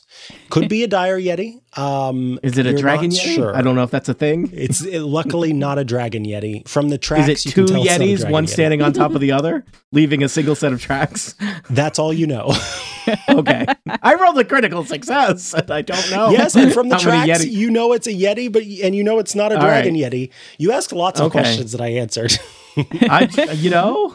Could 0.50 0.68
be 0.70 0.84
a 0.84 0.88
dire 0.88 1.20
yeti. 1.20 1.60
Um, 1.78 2.40
Is 2.42 2.58
it 2.58 2.66
a 2.66 2.74
dragon 2.74 3.12
yeti? 3.12 3.36
Sure. 3.36 3.56
I 3.56 3.62
don't 3.62 3.76
know 3.76 3.84
if 3.84 3.92
that's 3.92 4.10
a 4.10 4.14
thing. 4.14 4.50
It's 4.54 4.82
it, 4.84 5.02
luckily 5.02 5.54
not 5.54 5.78
a 5.78 5.84
dragon 5.86 6.26
yeti. 6.26 6.68
From 6.68 6.90
the 6.90 6.98
tracks, 6.98 7.30
Is 7.30 7.46
it 7.46 7.46
you 7.46 7.52
two 7.52 7.66
can 7.66 7.74
tell 7.76 7.84
it's 7.84 7.92
not 8.00 8.02
a 8.02 8.06
yetis, 8.26 8.32
one 8.32 8.46
yeti. 8.46 8.50
standing 8.50 8.82
on 8.82 8.94
top 8.94 9.14
of 9.14 9.22
the 9.22 9.32
other, 9.32 9.64
leaving 9.92 10.24
a 10.24 10.30
single 10.30 10.56
set 10.56 10.74
of 10.74 10.82
tracks? 10.82 11.36
That's 11.70 12.00
all 12.00 12.12
you 12.14 12.28
know. 12.28 12.54
Okay, 13.30 13.66
I 14.04 14.16
rolled 14.16 14.38
a 14.38 14.44
critical 14.44 14.84
success, 14.84 15.54
I 15.54 15.82
don't 15.82 16.12
know. 16.12 16.30
yes, 16.32 16.56
and 16.58 16.74
from 16.74 16.90
the 16.90 16.98
tracks, 16.98 17.46
you 17.46 17.72
know 17.72 17.94
it's 17.94 18.06
a 18.06 18.12
yeti, 18.12 18.52
but 18.52 18.64
and 18.64 18.94
you 18.94 19.02
know 19.02 19.18
it's 19.20 19.34
not 19.34 19.54
a 19.54 19.56
All 19.56 19.62
dragon 19.62 19.94
right. 19.94 20.12
yeti. 20.12 20.30
You 20.58 20.74
asked 20.74 20.92
lots 20.92 21.22
of 21.22 21.28
Okay. 21.28 21.40
questions 21.40 21.72
that 21.72 21.80
I 21.80 21.88
answered. 21.94 22.38
I, 22.76 23.30
you 23.56 23.70
know, 23.70 24.14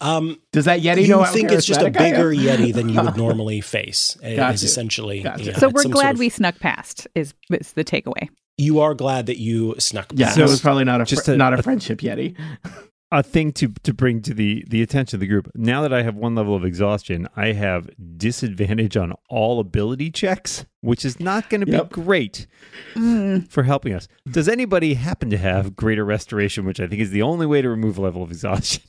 Um, 0.00 0.40
does 0.52 0.64
that 0.64 0.80
yeti 0.80 1.02
you 1.02 1.08
know 1.08 1.24
think 1.24 1.50
it's 1.52 1.66
just 1.66 1.80
a 1.82 1.84
charismatic 1.90 1.96
I 2.00 2.10
bigger 2.10 2.30
yeti 2.32 2.72
than 2.74 2.88
you 2.88 3.00
would 3.02 3.16
normally 3.26 3.60
face? 3.60 4.16
It 4.22 4.36
Gotcha. 4.36 4.54
Is 4.54 4.62
essentially. 4.62 5.22
Gotcha. 5.22 5.44
yeah, 5.44 5.58
so 5.58 5.68
we're 5.68 5.82
glad 5.84 5.92
sort 6.02 6.14
of- 6.14 6.18
we 6.20 6.28
snuck 6.30 6.58
past, 6.58 7.06
is, 7.14 7.34
is 7.50 7.72
the 7.72 7.84
takeaway. 7.84 8.28
You 8.56 8.80
are 8.80 8.94
glad 8.94 9.26
that 9.26 9.38
you 9.38 9.74
snuck. 9.78 10.12
Yeah, 10.14 10.26
past. 10.26 10.36
so 10.36 10.42
it 10.44 10.48
was 10.48 10.60
probably 10.60 10.84
not 10.84 11.00
a 11.00 11.04
Just 11.04 11.24
fr- 11.26 11.32
a- 11.32 11.36
not 11.36 11.54
a 11.54 11.58
a- 11.58 11.62
friendship 11.62 12.00
yeti. 12.00 12.36
a 13.12 13.22
thing 13.22 13.52
to 13.52 13.68
to 13.82 13.92
bring 13.92 14.22
to 14.22 14.32
the 14.34 14.64
the 14.68 14.82
attention 14.82 15.16
of 15.16 15.20
the 15.20 15.26
group. 15.26 15.50
Now 15.54 15.82
that 15.82 15.92
I 15.92 16.02
have 16.02 16.14
one 16.14 16.34
level 16.34 16.54
of 16.54 16.64
exhaustion, 16.64 17.26
I 17.36 17.52
have 17.52 17.90
disadvantage 18.16 18.96
on 18.96 19.14
all 19.28 19.60
ability 19.60 20.10
checks, 20.12 20.64
which 20.80 21.04
is 21.04 21.18
not 21.20 21.50
going 21.50 21.62
to 21.62 21.70
Yep. 21.70 21.90
be 21.90 21.94
great 22.02 22.46
Mm. 22.94 23.48
for 23.50 23.64
helping 23.64 23.92
us. 23.94 24.08
Does 24.30 24.48
anybody 24.48 24.94
happen 24.94 25.28
to 25.30 25.38
have 25.38 25.74
greater 25.74 26.04
restoration, 26.04 26.64
which 26.64 26.80
I 26.80 26.86
think 26.86 27.00
is 27.00 27.10
the 27.10 27.22
only 27.22 27.46
way 27.46 27.60
to 27.62 27.68
remove 27.68 27.98
a 27.98 28.00
level 28.02 28.22
of 28.22 28.30
exhaustion? 28.30 28.82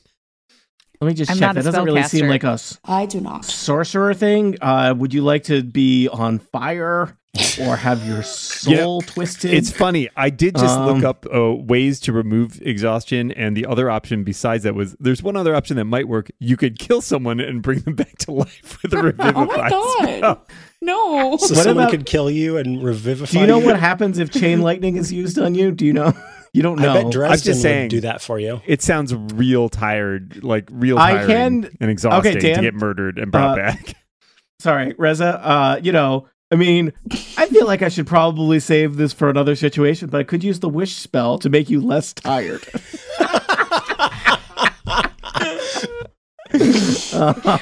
Let 1.02 1.08
me 1.08 1.14
just 1.16 1.32
I'm 1.32 1.38
check. 1.40 1.56
That 1.56 1.64
doesn't 1.64 1.84
really 1.84 2.04
seem 2.04 2.28
like 2.28 2.44
us. 2.44 2.80
I 2.86 3.08
do 3.08 3.20
not. 3.22 3.44
sorcerer 3.44 4.14
thing. 4.14 4.58
Uh, 4.62 4.94
would 4.96 5.14
you 5.14 5.24
like 5.24 5.44
to 5.46 5.64
be 5.64 6.08
on 6.08 6.38
fire 6.38 7.18
or 7.60 7.76
have 7.76 8.06
your 8.08 8.22
soul 8.24 9.02
twisted? 9.02 9.52
It's 9.52 9.72
funny. 9.72 10.10
I 10.16 10.30
did 10.30 10.56
just 10.56 10.80
look 10.80 10.98
Um, 10.98 11.06
up 11.06 11.26
uh, 11.34 11.56
ways 11.56 12.00
to 12.02 12.14
remove 12.14 12.62
exhaustion, 12.62 13.32
and 13.32 13.58
the 13.58 13.66
other 13.66 13.90
option 13.90 14.24
besides 14.24 14.64
that 14.64 14.76
was 14.76 14.96
there's 15.00 15.24
one 15.24 15.36
other 15.36 15.56
option 15.56 15.76
that 15.78 15.86
might 15.86 16.08
work. 16.08 16.30
You 16.38 16.56
could 16.56 16.78
kill 16.78 17.02
someone 17.02 17.40
and 17.40 17.64
bring 17.64 17.80
them 17.80 17.96
back 17.96 18.16
to 18.20 18.32
life 18.34 18.78
with 18.84 18.94
a 18.94 19.02
revivify 19.02 19.32
Oh 19.42 19.46
my 19.48 19.70
God. 19.70 20.18
spell. 20.20 20.48
No. 20.84 21.38
So 21.38 21.56
What 21.56 21.64
someone 21.64 21.78
about- 21.86 21.92
could 21.92 22.06
kill 22.06 22.30
you 22.30 22.58
and 22.58 22.84
revivify 22.84 23.32
Do 23.34 23.40
you 23.40 23.48
know 23.48 23.60
you? 23.60 23.66
what 23.66 23.80
happens 23.80 24.20
if 24.20 24.30
chain 24.32 24.62
lightning 24.62 24.98
is 24.98 25.12
used 25.12 25.40
on 25.40 25.56
you? 25.56 25.72
Do 25.72 25.84
you 25.84 25.94
know? 25.94 26.14
You 26.54 26.62
don't 26.64 26.80
know. 26.80 26.92
I 26.92 27.04
bet 27.04 27.12
Dresden 27.12 27.56
saying- 27.56 27.84
would 27.84 27.90
do 27.92 28.02
that 28.02 28.22
for 28.22 28.38
you. 28.40 28.62
It 28.66 28.82
sounds 28.82 29.14
real 29.16 29.70
tired, 29.70 30.44
like 30.44 30.68
real 30.72 30.98
I 31.00 31.14
tiring 31.14 31.28
can- 31.64 31.78
and 31.80 31.90
exhausting 31.90 32.40
Dan. 32.40 32.56
to 32.56 32.62
get 32.62 32.74
murdered 32.74 33.18
and 33.18 33.32
brought 33.32 33.58
Uh, 33.58 33.64
back. 33.64 33.94
Sorry, 34.60 34.94
Reza. 34.98 35.40
Uh, 35.44 35.80
you 35.82 35.92
know, 35.92 36.28
I 36.52 36.56
mean, 36.58 36.92
I 37.38 37.46
feel 37.48 37.66
like 37.66 37.82
I 37.82 37.88
should 37.90 38.06
probably 38.06 38.60
save 38.60 38.98
this 38.98 39.14
for 39.14 39.30
another 39.30 39.56
situation, 39.56 40.10
but 40.10 40.20
I 40.20 40.24
could 40.24 40.44
use 40.44 40.60
the 40.60 40.68
wish 40.70 40.96
spell 40.98 41.38
to 41.40 41.50
make 41.50 41.70
you 41.70 41.80
less 41.80 42.12
tired. 42.14 42.62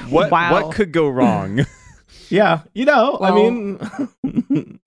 What 0.09 0.31
Wow. 0.31 0.51
what 0.51 0.73
could 0.75 0.91
go 0.91 1.07
wrong? 1.09 1.65
yeah, 2.29 2.61
you 2.73 2.85
know, 2.85 3.17
I 3.21 3.31
mean, 3.31 4.79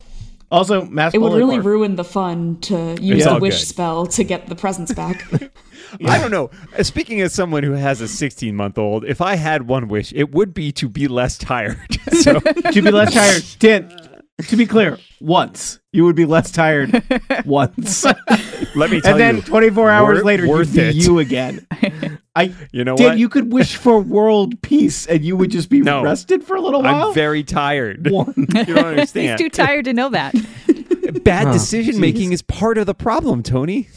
also, 0.53 0.85
mass 0.85 1.15
It 1.15 1.19
would 1.19 1.33
really 1.33 1.57
Polar 1.57 1.63
Core. 1.63 1.71
ruin 1.73 1.97
the 1.97 2.05
fun 2.05 2.59
to 2.63 2.97
use 3.01 3.27
all 3.27 3.39
a 3.39 3.41
wish 3.41 3.59
good. 3.61 3.67
spell 3.67 4.07
to 4.07 4.23
get 4.23 4.47
the 4.47 4.55
presents 4.55 4.93
back. 4.93 5.25
I 6.07 6.19
don't 6.19 6.31
know. 6.31 6.51
Uh, 6.79 6.83
Speaking 6.83 7.21
as 7.21 7.33
someone 7.35 7.63
who 7.63 7.73
has 7.73 8.01
a 8.01 8.09
16 8.09 8.55
month 8.55 8.79
old, 8.79 9.05
if 9.05 9.21
I 9.21 9.35
had 9.37 9.67
one 9.67 9.89
wish, 9.89 10.13
it 10.15 10.33
would 10.33 10.55
be 10.55 10.71
to 10.73 10.89
be 10.89 11.09
less 11.09 11.37
tired. 11.39 11.79
so 12.13 12.39
to 12.41 12.73
be 12.83 12.91
less 12.91 13.13
tired. 13.13 13.45
Dan, 13.59 13.97
to 14.49 14.57
be 14.57 14.67
clear, 14.67 14.99
once 15.21 15.79
you 15.93 16.05
would 16.05 16.17
be 16.17 16.25
less 16.25 16.51
tired. 16.51 17.03
once, 17.45 18.05
let 18.05 18.91
me 18.91 19.01
tell 19.01 19.11
you. 19.11 19.11
and 19.11 19.21
then 19.21 19.37
you, 19.37 19.43
24 19.43 19.91
hours 19.91 20.17
worth- 20.17 20.25
later, 20.25 20.47
you'd 20.47 20.73
be 20.73 20.81
it. 20.81 20.95
you 20.97 21.19
again. 21.19 21.67
I, 22.35 22.55
you 22.73 22.85
know 22.85 22.97
Dan, 22.97 23.09
what? 23.09 23.19
you 23.19 23.29
could 23.29 23.53
wish 23.53 23.77
for 23.77 24.01
world 24.01 24.61
peace, 24.63 25.07
and 25.07 25.23
you 25.25 25.37
would 25.37 25.51
just 25.51 25.69
be 25.69 25.81
No. 25.83 26.03
rested 26.03 26.43
for 26.45 26.57
a 26.57 26.61
little 26.63 26.83
while. 26.83 27.09
I'm 27.09 27.15
very 27.15 27.45
tired. 27.45 28.11
One. 28.11 28.35
You 28.55 28.75
don't 28.75 28.79
understand. 28.87 29.39
He's 29.41 29.51
too 29.51 29.51
tired 29.51 29.85
to 29.85 29.93
know 29.93 30.09
that. 30.11 30.35
Bad 31.25 31.49
Oh, 31.49 31.53
decision 31.53 32.01
making 32.01 32.33
is 32.33 32.41
part 32.43 32.79
of 32.79 32.87
the 32.87 32.95
problem, 32.95 33.43
Tony. 33.43 33.89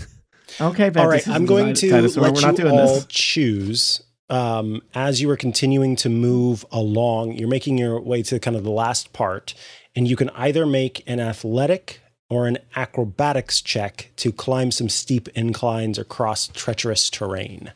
Okay, 0.59 0.89
bad 0.89 1.01
All 1.03 1.09
right, 1.09 1.27
I'm 1.27 1.45
going 1.45 1.73
to 1.75 1.89
dinosaur. 1.89 2.23
let 2.23 2.33
We're 2.36 2.49
you 2.51 2.55
doing 2.55 2.79
all 2.79 2.95
this. 2.95 3.05
choose. 3.07 4.01
Um, 4.29 4.81
as 4.93 5.21
you 5.21 5.29
are 5.29 5.38
continuing 5.38 5.95
to 5.97 6.09
move 6.09 6.65
along, 6.71 7.33
you're 7.33 7.47
making 7.49 7.77
your 7.77 7.99
way 8.01 8.21
to 8.23 8.39
kind 8.39 8.55
of 8.57 8.63
the 8.63 8.71
last 8.71 9.11
part, 9.13 9.53
and 9.95 10.07
you 10.07 10.15
can 10.15 10.29
either 10.31 10.65
make 10.65 11.03
an 11.07 11.19
athletic 11.19 12.01
or 12.29 12.47
an 12.47 12.57
acrobatics 12.75 13.61
check 13.61 14.11
to 14.17 14.31
climb 14.31 14.71
some 14.71 14.89
steep 14.89 15.27
inclines 15.29 15.99
or 15.99 16.03
cross 16.03 16.47
treacherous 16.47 17.09
terrain. 17.09 17.71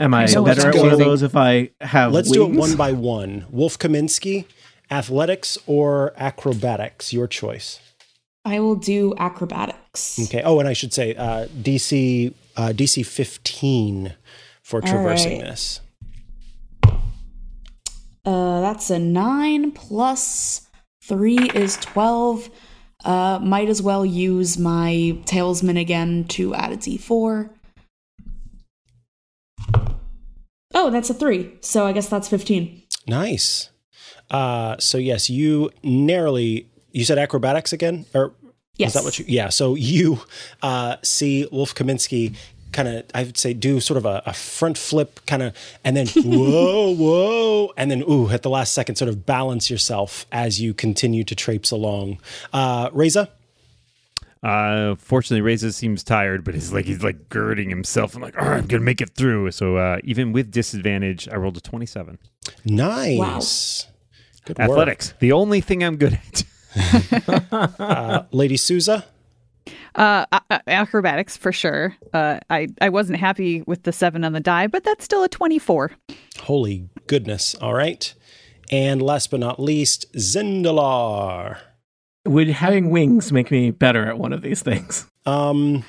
Am 0.00 0.14
I 0.14 0.26
So 0.26 0.44
better 0.44 0.68
at 0.68 0.76
one 0.76 0.92
of 0.92 0.98
those 0.98 1.22
if 1.22 1.34
I 1.34 1.70
have 1.80 2.12
Let's 2.12 2.30
do 2.30 2.44
it 2.44 2.52
one 2.52 2.76
by 2.76 2.92
one. 2.92 3.46
Wolf 3.50 3.78
Kaminsky, 3.78 4.44
athletics 4.90 5.58
or 5.66 6.12
acrobatics, 6.16 7.12
your 7.12 7.26
choice. 7.26 7.80
I 8.44 8.60
will 8.60 8.76
do 8.76 9.12
acrobatics. 9.18 10.18
Okay. 10.24 10.42
Oh, 10.42 10.60
and 10.60 10.68
I 10.68 10.72
should 10.72 10.92
say 10.92 11.14
uh, 11.14 11.46
DC 11.48 12.32
uh, 12.56 12.68
DC 12.68 13.04
15 13.04 14.14
for 14.62 14.80
traversing 14.80 15.40
right. 15.40 15.48
this. 15.48 15.80
Uh, 18.24 18.60
that's 18.60 18.90
a 18.90 18.98
nine 18.98 19.72
plus 19.72 20.68
three 21.02 21.50
is 21.54 21.76
twelve. 21.76 22.50
Uh, 23.04 23.38
might 23.42 23.68
as 23.68 23.80
well 23.80 24.04
use 24.04 24.58
my 24.58 25.16
talisman 25.24 25.76
again 25.76 26.24
to 26.24 26.54
add 26.54 26.72
a 26.72 26.76
d4. 26.76 27.50
Oh, 30.80 30.90
that's 30.90 31.10
a 31.10 31.14
three. 31.14 31.52
So 31.60 31.86
I 31.86 31.92
guess 31.92 32.08
that's 32.08 32.28
fifteen. 32.28 32.82
Nice. 33.06 33.70
Uh, 34.30 34.76
so 34.78 34.96
yes, 34.96 35.28
you 35.28 35.70
narrowly. 35.82 36.68
You 36.92 37.04
said 37.04 37.18
acrobatics 37.18 37.72
again, 37.72 38.06
or 38.14 38.32
Yes. 38.76 38.90
is 38.90 38.94
that 38.94 39.04
what 39.04 39.18
you? 39.18 39.24
Yeah. 39.28 39.48
So 39.48 39.74
you 39.74 40.20
uh, 40.62 40.96
see 41.02 41.46
Wolf 41.50 41.74
Kaminsky 41.74 42.36
kind 42.70 42.86
of, 42.86 43.04
I 43.14 43.24
would 43.24 43.36
say, 43.36 43.52
do 43.54 43.80
sort 43.80 43.96
of 43.98 44.06
a, 44.06 44.22
a 44.24 44.32
front 44.32 44.78
flip, 44.78 45.20
kind 45.26 45.42
of, 45.42 45.56
and 45.84 45.96
then 45.96 46.06
whoa, 46.16 46.94
whoa, 46.94 47.72
and 47.76 47.90
then 47.90 48.04
ooh, 48.08 48.28
at 48.30 48.42
the 48.42 48.50
last 48.50 48.72
second, 48.74 48.94
sort 48.96 49.08
of 49.08 49.26
balance 49.26 49.68
yourself 49.70 50.26
as 50.30 50.60
you 50.60 50.74
continue 50.74 51.24
to 51.24 51.34
traipse 51.34 51.70
along. 51.72 52.18
Uh, 52.52 52.90
Reza. 52.92 53.28
Uh, 54.42 54.94
fortunately, 54.96 55.40
Reza 55.40 55.72
seems 55.72 56.04
tired, 56.04 56.44
but 56.44 56.54
he's 56.54 56.72
like 56.72 56.84
he's 56.84 57.02
like 57.02 57.28
girding 57.28 57.70
himself. 57.70 58.14
I'm 58.14 58.22
like, 58.22 58.40
all 58.40 58.48
right, 58.48 58.58
I'm 58.58 58.66
gonna 58.66 58.82
make 58.84 59.00
it 59.00 59.10
through. 59.10 59.50
So 59.50 59.76
uh, 59.76 59.98
even 60.04 60.32
with 60.32 60.50
disadvantage, 60.50 61.28
I 61.28 61.36
rolled 61.36 61.56
a 61.56 61.60
27. 61.60 62.18
Nice. 62.64 63.86
Good 64.44 64.58
work. 64.58 64.70
Athletics, 64.70 65.14
the 65.18 65.32
only 65.32 65.60
thing 65.60 65.82
I'm 65.82 65.96
good 65.96 66.14
at. 66.14 66.44
Uh, 67.50 68.24
Lady 68.30 68.56
Souza. 68.56 69.04
Uh, 69.94 70.24
a- 70.30 70.40
a- 70.50 70.70
acrobatics 70.70 71.36
for 71.36 71.50
sure. 71.50 71.96
Uh, 72.12 72.38
I 72.50 72.68
I 72.80 72.88
wasn't 72.90 73.18
happy 73.18 73.62
with 73.66 73.82
the 73.82 73.90
seven 73.92 74.22
on 74.22 74.32
the 74.32 74.40
die, 74.40 74.66
but 74.68 74.84
that's 74.84 75.04
still 75.04 75.24
a 75.24 75.28
twenty-four. 75.28 75.90
Holy 76.40 76.88
goodness. 77.06 77.54
All 77.56 77.74
right. 77.74 78.14
And 78.70 79.00
last 79.02 79.30
but 79.30 79.40
not 79.40 79.58
least, 79.58 80.12
Zindalar. 80.14 81.58
Would 82.28 82.48
having 82.48 82.90
wings 82.90 83.32
make 83.32 83.50
me 83.50 83.70
better 83.70 84.04
at 84.06 84.18
one 84.18 84.32
of 84.32 84.42
these 84.42 84.60
things? 84.62 85.06
Um, 85.24 85.84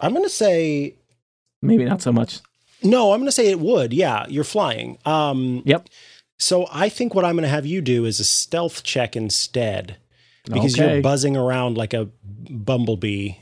I'm 0.00 0.12
going 0.12 0.24
to 0.24 0.28
say 0.30 0.94
Maybe 1.62 1.84
not 1.84 2.02
so 2.02 2.12
much. 2.12 2.40
no. 2.82 3.12
I'm 3.12 3.20
going 3.20 3.26
to 3.28 3.32
say 3.32 3.48
it 3.50 3.60
would. 3.60 3.92
Yeah, 3.92 4.26
you're 4.28 4.44
flying. 4.44 4.98
Um, 5.04 5.62
Yep. 5.64 5.88
so 6.38 6.66
I 6.72 6.88
think 6.88 7.14
what 7.14 7.24
I'm 7.24 7.34
going 7.34 7.42
to 7.44 7.48
have 7.48 7.66
you 7.66 7.80
do 7.80 8.04
is 8.04 8.20
a 8.20 8.24
stealth 8.24 8.82
check 8.82 9.16
instead, 9.16 9.96
because 10.50 10.74
Okay. 10.78 10.94
you're 10.94 11.02
buzzing 11.02 11.36
around 11.36 11.76
like 11.76 11.94
a 11.94 12.08
bumblebee. 12.50 13.32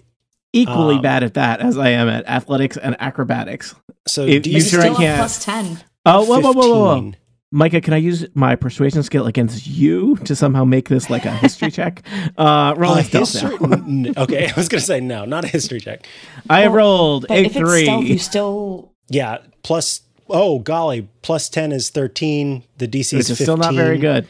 Equally 0.53 0.96
Um, 0.96 1.03
bad 1.03 1.22
at 1.24 1.34
that 1.34 1.61
as 1.61 1.78
I 1.78 1.88
am 1.90 2.09
at 2.09 2.28
athletics 2.28 2.76
and 2.76 2.94
acrobatics. 3.00 3.74
So 4.07 4.26
If- 4.26 4.42
do 4.42 4.50
you 4.50 4.57
you 4.57 4.62
sure 4.62 4.80
I 4.80 4.84
Still 4.84 4.94
a 4.96 4.98
can't- 4.98 5.18
plus 5.18 5.44
ten. 5.44 5.80
Oh, 6.05 6.24
whoa, 6.24 6.40
whoa, 6.40 6.53
whoa, 6.53 6.68
whoa, 6.68 7.00
whoa. 7.00 7.12
15? 7.53 7.80
Mikah, 7.80 7.82
can 7.84 7.94
I 7.94 7.98
use 7.98 8.26
my 8.34 8.57
persuasion 8.57 9.03
skill 9.03 9.26
against 9.26 9.66
you 9.66 10.16
to 10.24 10.34
somehow 10.34 10.64
make 10.64 10.88
this 10.88 11.11
like 11.11 11.24
a 11.24 11.30
history 11.32 11.70
check? 11.78 12.03
Uh, 12.36 12.74
roll 12.76 12.92
Uh, 12.92 12.98
a 12.98 13.05
stealth 13.05 13.32
history- 13.32 13.59
now. 13.61 13.76
n- 13.76 14.14
okay, 14.16 14.48
I 14.48 14.53
was 14.57 14.68
going 14.68 14.80
to 14.80 14.86
say 14.86 15.00
no, 15.00 15.24
not 15.24 15.44
a 15.44 15.48
history 15.48 15.80
check. 15.80 16.07
I 16.48 16.61
have 16.62 16.72
rolled 16.72 17.26
But 17.28 17.38
a 17.38 17.40
if 17.44 17.57
it's 17.57 17.82
stealth, 17.82 18.05
you 18.05 18.18
still 18.18 18.92
Yeah, 19.09 19.38
plus 19.62 20.00
oh 20.28 20.59
golly, 20.61 21.09
plus 21.22 21.48
ten 21.48 21.72
is 21.72 21.90
thirteen. 21.90 22.62
The 22.78 22.88
DC 22.88 23.18
is 23.18 23.28
is 23.30 23.38
still 23.38 23.57
not 23.59 23.74
very 23.74 23.98
good. 23.98 24.26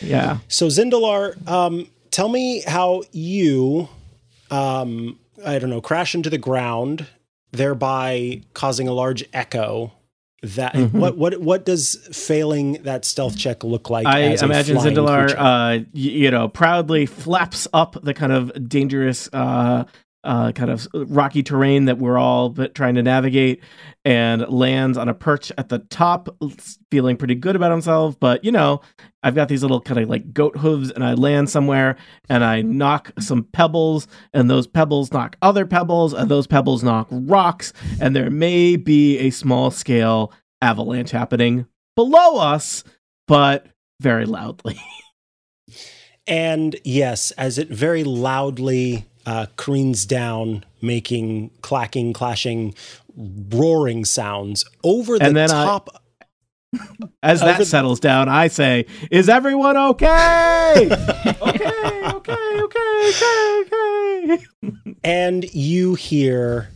Yeah. 0.00 0.38
So 0.48 0.66
Zindalar, 0.66 1.46
um, 1.48 1.88
tell 2.10 2.28
me 2.28 2.62
how 2.66 3.02
you, 3.12 3.88
um, 4.50 5.18
I 5.44 5.58
don't 5.58 5.70
know, 5.70 5.80
crash 5.80 6.14
into 6.14 6.28
the 6.30 6.38
ground, 6.38 7.06
thereby 7.52 8.42
causing 8.54 8.88
a 8.88 8.92
large 8.92 9.24
echo. 9.32 9.92
That 10.54 10.74
Mm-hmm. 10.74 10.98
what 11.00 11.16
what 11.16 11.40
what 11.40 11.64
does 11.64 11.96
failing 12.12 12.74
that 12.84 13.04
stealth 13.04 13.36
check 13.36 13.64
look 13.64 13.90
like? 13.90 14.06
I 14.06 14.20
imagine 14.20 14.76
Zindalar, 14.76 15.34
uh, 15.36 15.84
you 15.92 16.30
know, 16.30 16.48
proudly 16.48 17.06
flaps 17.06 17.66
up 17.72 17.96
the 18.02 18.14
kind 18.14 18.32
of 18.32 18.68
dangerous, 18.68 19.28
uh, 19.32 19.84
uh, 20.26 20.52
kind 20.52 20.70
of 20.70 20.86
rocky 20.92 21.42
terrain 21.42 21.86
that 21.86 21.98
we're 21.98 22.18
all 22.18 22.52
trying 22.74 22.96
to 22.96 23.02
navigate, 23.02 23.62
and 24.04 24.46
lands 24.48 24.98
on 24.98 25.08
a 25.08 25.14
perch 25.14 25.50
at 25.56 25.68
the 25.68 25.78
top, 25.78 26.28
feeling 26.90 27.16
pretty 27.16 27.34
good 27.34 27.56
about 27.56 27.70
himself. 27.70 28.18
But 28.20 28.44
you 28.44 28.52
know, 28.52 28.80
I've 29.22 29.34
got 29.34 29.48
these 29.48 29.62
little 29.62 29.80
kind 29.80 30.00
of 30.00 30.08
like 30.08 30.34
goat 30.34 30.58
hooves, 30.58 30.90
and 30.90 31.04
I 31.04 31.14
land 31.14 31.48
somewhere, 31.48 31.96
and 32.28 32.44
I 32.44 32.62
knock 32.62 33.12
some 33.18 33.44
pebbles, 33.44 34.08
and 34.34 34.50
those 34.50 34.66
pebbles 34.66 35.12
knock 35.12 35.36
other 35.40 35.64
pebbles, 35.64 36.12
and 36.12 36.30
those 36.30 36.46
pebbles 36.46 36.82
knock 36.82 37.08
rocks, 37.10 37.72
and 38.00 38.14
there 38.14 38.30
may 38.30 38.76
be 38.76 39.18
a 39.18 39.30
small 39.30 39.70
scale 39.70 40.32
avalanche 40.60 41.12
happening 41.12 41.66
below 41.94 42.38
us, 42.38 42.84
but 43.28 43.68
very 44.00 44.26
loudly. 44.26 44.78
And 46.26 46.76
yes, 46.84 47.30
as 47.32 47.58
it 47.58 47.68
very 47.68 48.02
loudly 48.02 49.06
uh, 49.26 49.46
careens 49.56 50.06
down, 50.06 50.64
making 50.80 51.50
clacking, 51.60 52.12
clashing, 52.12 52.74
roaring 53.16 54.04
sounds 54.04 54.64
over 54.84 55.18
the 55.18 55.24
And 55.24 55.36
then 55.36 55.50
I- 55.50 55.64
top. 55.64 56.02
As 57.22 57.40
that 57.40 57.66
settles 57.66 58.00
down, 58.00 58.28
I 58.28 58.48
say, 58.48 58.86
"Is 59.10 59.28
everyone 59.28 59.76
okay? 59.76 60.88
okay, 60.90 61.36
okay, 61.42 62.60
okay, 62.60 63.12
okay, 63.14 63.62
okay." 63.62 64.38
and 65.04 65.44
you 65.54 65.94
hear 65.94 66.70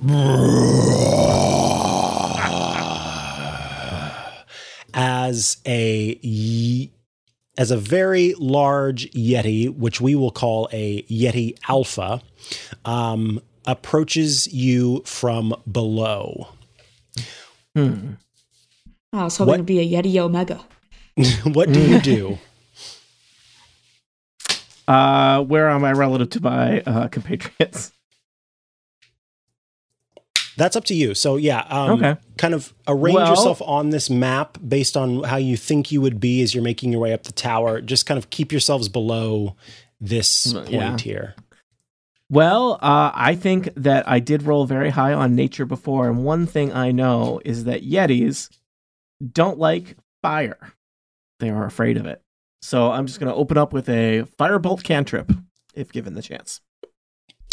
as 4.94 5.58
a 5.66 6.90
as 7.58 7.70
a 7.70 7.76
very 7.76 8.34
large 8.38 9.10
yeti 9.10 9.68
which 9.76 10.00
we 10.00 10.14
will 10.14 10.30
call 10.30 10.68
a 10.72 11.02
yeti 11.02 11.58
alpha 11.68 12.22
um, 12.86 13.40
approaches 13.66 14.46
you 14.52 15.02
from 15.04 15.54
below 15.70 16.48
I 19.12 19.24
was 19.24 19.36
hoping 19.36 19.48
What? 19.50 19.56
to 19.58 19.62
be 19.62 19.78
a 19.78 20.02
Yeti 20.02 20.16
Omega. 20.18 20.60
what 21.44 21.72
do 21.72 21.80
you 21.80 22.00
do? 22.00 22.38
Uh, 24.88 25.42
where 25.42 25.68
am 25.68 25.84
I 25.84 25.92
relative 25.92 26.30
to 26.30 26.40
my 26.42 26.80
uh, 26.80 27.08
compatriots? 27.08 27.92
That's 30.58 30.76
up 30.76 30.84
to 30.86 30.94
you. 30.94 31.14
So 31.14 31.36
yeah, 31.36 31.60
um, 31.70 31.90
Okay. 32.02 32.16
kind 32.36 32.52
of 32.52 32.74
arrange 32.86 33.14
Well- 33.14 33.30
yourself 33.30 33.62
on 33.62 33.90
this 33.90 34.10
map 34.10 34.58
based 34.66 34.96
on 34.96 35.22
how 35.22 35.36
you 35.36 35.56
think 35.56 35.90
you 35.92 36.00
would 36.00 36.18
be 36.20 36.42
as 36.42 36.52
you're 36.54 36.64
making 36.64 36.92
your 36.92 37.00
way 37.00 37.12
up 37.12 37.22
the 37.22 37.32
tower. 37.32 37.80
Just 37.80 38.04
kind 38.06 38.18
of 38.18 38.28
keep 38.30 38.50
yourselves 38.52 38.88
below 38.88 39.54
this 40.00 40.52
point 40.52 40.70
Yeah. 40.70 40.98
here. 40.98 41.34
Well, 42.30 42.74
uh, 42.82 43.10
I 43.14 43.36
think 43.36 43.70
that 43.76 44.06
I 44.08 44.18
did 44.20 44.42
roll 44.42 44.66
very 44.66 44.90
high 44.90 45.14
on 45.14 45.34
nature 45.34 45.64
before, 45.64 46.08
and 46.10 46.24
one 46.24 46.46
thing 46.46 46.72
I 46.72 46.90
know 46.92 47.40
is 47.44 47.64
that 47.64 47.82
Yetis 47.82 48.50
don't 49.32 49.58
like 49.58 49.96
fire. 50.22 50.74
They 51.40 51.48
are 51.48 51.64
afraid 51.64 51.96
of 51.96 52.04
it. 52.04 52.20
So 52.60 52.90
I'm 52.90 53.06
just 53.06 53.18
going 53.20 53.30
to 53.32 53.34
open 53.38 53.56
up 53.56 53.72
with 53.72 53.88
a 53.88 54.24
firebolt 54.38 54.82
cantrip, 54.82 55.32
if 55.74 55.90
given 55.90 56.14
the 56.14 56.22
chance. 56.22 56.60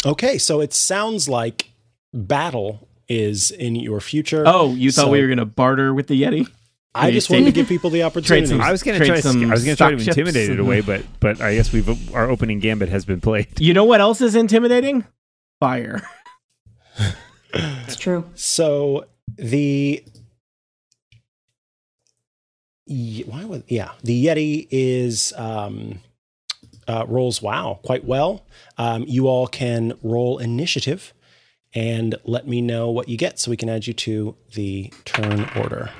Okay, 0.04 0.36
so 0.36 0.60
it 0.60 0.74
sounds 0.74 1.28
like 1.28 1.70
battle 2.12 2.85
is 3.08 3.50
in 3.50 3.76
your 3.76 4.00
future. 4.00 4.44
Oh, 4.46 4.74
you 4.74 4.90
thought 4.92 5.06
So- 5.06 5.10
we 5.10 5.20
were 5.20 5.26
going 5.28 5.38
to 5.38 5.44
barter 5.44 5.92
with 5.94 6.06
the 6.08 6.20
Yeti? 6.22 6.48
I 6.94 7.10
just 7.10 7.28
wanted 7.28 7.44
to 7.44 7.52
give 7.52 7.68
people 7.68 7.90
the 7.90 8.02
opportunity. 8.08 8.46
some- 8.46 8.60
I 8.62 8.72
was 8.72 8.82
going 8.82 8.94
to 8.98 9.04
Trade 9.04 9.08
try. 9.08 9.16
To, 9.16 9.22
some 9.22 9.44
I 9.44 9.50
was 9.54 9.64
going 9.64 9.76
to 9.76 9.78
try 9.78 9.90
to 9.90 9.98
stock 10.00 10.16
intimidate 10.16 10.50
it 10.50 10.58
away, 10.58 10.80
but 10.80 11.04
but 11.20 11.40
I 11.42 11.54
guess 11.54 11.70
we've 11.72 12.14
our 12.14 12.30
opening 12.30 12.58
gambit 12.58 12.88
has 12.88 13.04
been 13.04 13.20
played. 13.20 13.48
You 13.60 13.74
know 13.74 13.84
what 13.84 14.00
else 14.00 14.20
is 14.22 14.34
intimidating? 14.34 15.04
Fire. 15.60 16.02
It's 17.54 17.96
true. 17.96 18.24
So 18.34 19.06
the 19.36 20.04
why 22.86 23.44
would 23.44 23.64
yeah 23.68 23.92
the 24.04 24.26
Yeti 24.26 24.68
is 24.70 25.32
um, 25.36 26.00
uh, 26.86 27.04
rolls 27.08 27.42
wow 27.42 27.80
quite 27.82 28.04
well. 28.04 28.46
Um, 28.78 29.04
you 29.08 29.26
all 29.28 29.46
can 29.46 29.94
roll 30.02 30.38
initiative 30.38 31.12
and 31.76 32.14
let 32.24 32.48
me 32.48 32.60
know 32.60 32.90
what 32.90 33.08
you 33.08 33.16
get 33.16 33.38
so 33.38 33.50
we 33.50 33.56
can 33.56 33.68
add 33.68 33.86
you 33.86 33.92
to 33.92 34.34
the 34.54 34.90
turn 35.04 35.48
order. 35.56 35.90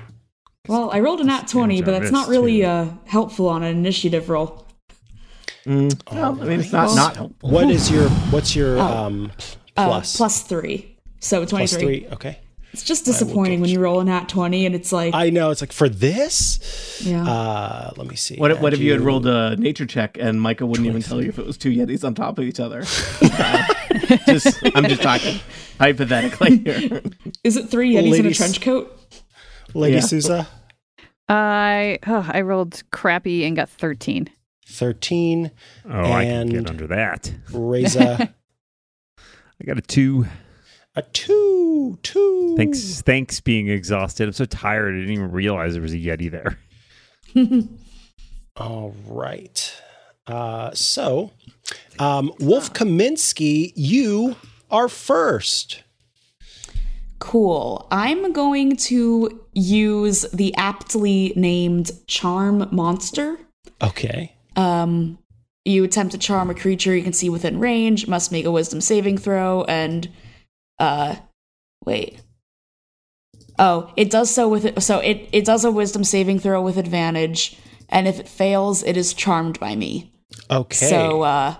Well, 0.66 0.90
I 0.90 0.98
rolled 1.00 1.20
a 1.20 1.24
nat 1.24 1.46
20, 1.46 1.82
but 1.82 1.92
that's 1.92 2.10
not 2.10 2.28
really 2.28 2.64
uh, 2.64 2.86
helpful 3.04 3.48
on 3.48 3.62
an 3.62 3.76
initiative 3.76 4.28
roll. 4.28 4.66
Mm, 5.64 6.00
well, 6.12 6.40
I 6.40 6.44
mean, 6.44 6.60
it's 6.60 6.72
not 6.72 6.94
not 6.96 7.16
helpful. 7.16 7.50
What 7.50 7.70
is 7.70 7.90
your 7.90 8.08
what's 8.30 8.56
your 8.56 8.78
Oh. 8.78 8.82
um, 8.82 9.32
Uh, 9.76 9.86
plus 9.88 10.16
plus 10.16 10.42
three. 10.42 10.96
So 11.20 11.44
23. 11.44 11.50
plus 11.50 11.74
three? 11.74 12.06
Okay, 12.12 12.38
It's 12.76 12.82
just 12.84 13.06
disappointing 13.06 13.62
when 13.62 13.70
you 13.70 13.80
roll 13.80 14.00
a 14.00 14.04
nat 14.04 14.28
20 14.28 14.66
and 14.66 14.74
it's 14.74 14.92
like, 14.92 15.14
I 15.14 15.30
know 15.30 15.50
it's 15.50 15.62
like 15.62 15.72
for 15.72 15.88
this. 15.88 17.00
yeah. 17.02 17.26
Uh, 17.26 17.92
let 17.96 18.06
me 18.06 18.16
see. 18.16 18.36
What, 18.36 18.50
if- 18.50 18.60
what 18.60 18.74
if 18.74 18.80
you 18.80 18.92
had 18.92 19.00
rolled 19.00 19.26
a 19.26 19.56
nature 19.56 19.86
check 19.86 20.18
and 20.20 20.40
Mikah 20.40 20.68
wouldn't 20.68 20.86
even 20.86 21.00
tell 21.00 21.22
you 21.22 21.30
if 21.30 21.38
it 21.38 21.46
was 21.46 21.56
two 21.56 21.70
Yetis 21.70 22.04
on 22.04 22.14
top 22.14 22.36
of 22.38 22.44
each 22.44 22.60
other? 22.60 22.82
just, 24.26 24.58
I'm 24.76 24.84
just 24.88 25.00
talking 25.00 25.40
hypothetically 25.80 26.58
here. 26.58 27.02
Is 27.42 27.56
it 27.56 27.70
three 27.70 27.94
Yetis 27.94 28.18
in 28.18 28.26
a 28.26 28.34
trench 28.34 28.60
coat? 28.60 28.92
Lady 29.72 29.94
Yeah. 29.94 30.00
Souza? 30.02 30.46
I 31.30 31.98
oh, 32.06 32.28
I 32.30 32.42
rolled 32.42 32.82
crappy 32.92 33.46
and 33.46 33.56
got 33.56 33.70
13. 33.70 34.28
13. 34.68 35.50
Oh, 35.88 36.12
I 36.12 36.24
can 36.24 36.30
And- 36.42 36.50
get 36.50 36.68
under 36.68 36.86
that. 36.88 37.32
Reza, 37.50 38.34
I 39.18 39.64
got 39.64 39.78
a 39.78 39.80
two. 39.80 40.26
A 40.96 41.02
two. 41.02 41.98
Two. 42.02 42.54
Thanks, 42.56 43.02
thanks. 43.02 43.40
Being 43.40 43.68
exhausted, 43.68 44.26
I'm 44.26 44.32
so 44.32 44.44
tired. 44.44 44.94
I 44.94 44.98
didn't 44.98 45.12
even 45.12 45.30
realize 45.30 45.74
there 45.74 45.82
was 45.82 45.92
a 45.92 45.98
yeti 45.98 46.30
there. 46.30 46.58
All 48.56 48.94
right. 49.06 49.82
Uh, 50.26 50.72
so, 50.72 51.30
um, 51.98 52.32
Wolf 52.40 52.72
Kaminsky, 52.72 53.72
you 53.76 54.36
are 54.70 54.88
first. 54.88 55.82
Cool. 57.18 57.86
I'm 57.90 58.32
going 58.32 58.76
to 58.76 59.44
use 59.52 60.22
the 60.32 60.54
aptly 60.56 61.32
named 61.36 61.90
Charm 62.06 62.68
Monster. 62.72 63.38
Okay. 63.82 64.34
Um, 64.56 65.18
you 65.64 65.84
attempt 65.84 66.12
to 66.12 66.18
charm 66.18 66.50
a 66.50 66.54
creature 66.54 66.94
you 66.94 67.02
can 67.02 67.12
see 67.12 67.28
within 67.28 67.58
range, 67.58 68.06
must 68.06 68.32
make 68.32 68.44
a 68.44 68.50
wisdom 68.50 68.80
saving 68.80 69.18
throw, 69.18 69.64
and 69.64 70.08
uh 70.78 71.16
wait. 71.84 72.20
Oh, 73.58 73.90
it 73.96 74.10
does 74.10 74.34
so 74.34 74.48
with 74.48 74.82
so 74.82 74.98
it, 74.98 75.28
it 75.32 75.44
does 75.44 75.64
a 75.64 75.70
wisdom 75.70 76.04
saving 76.04 76.38
throw 76.40 76.60
with 76.62 76.76
advantage, 76.76 77.58
and 77.88 78.06
if 78.06 78.20
it 78.20 78.28
fails, 78.28 78.82
it 78.82 78.96
is 78.96 79.14
charmed 79.14 79.58
by 79.58 79.74
me. 79.76 80.12
Okay. 80.50 80.86
So 80.86 81.22
uh 81.22 81.56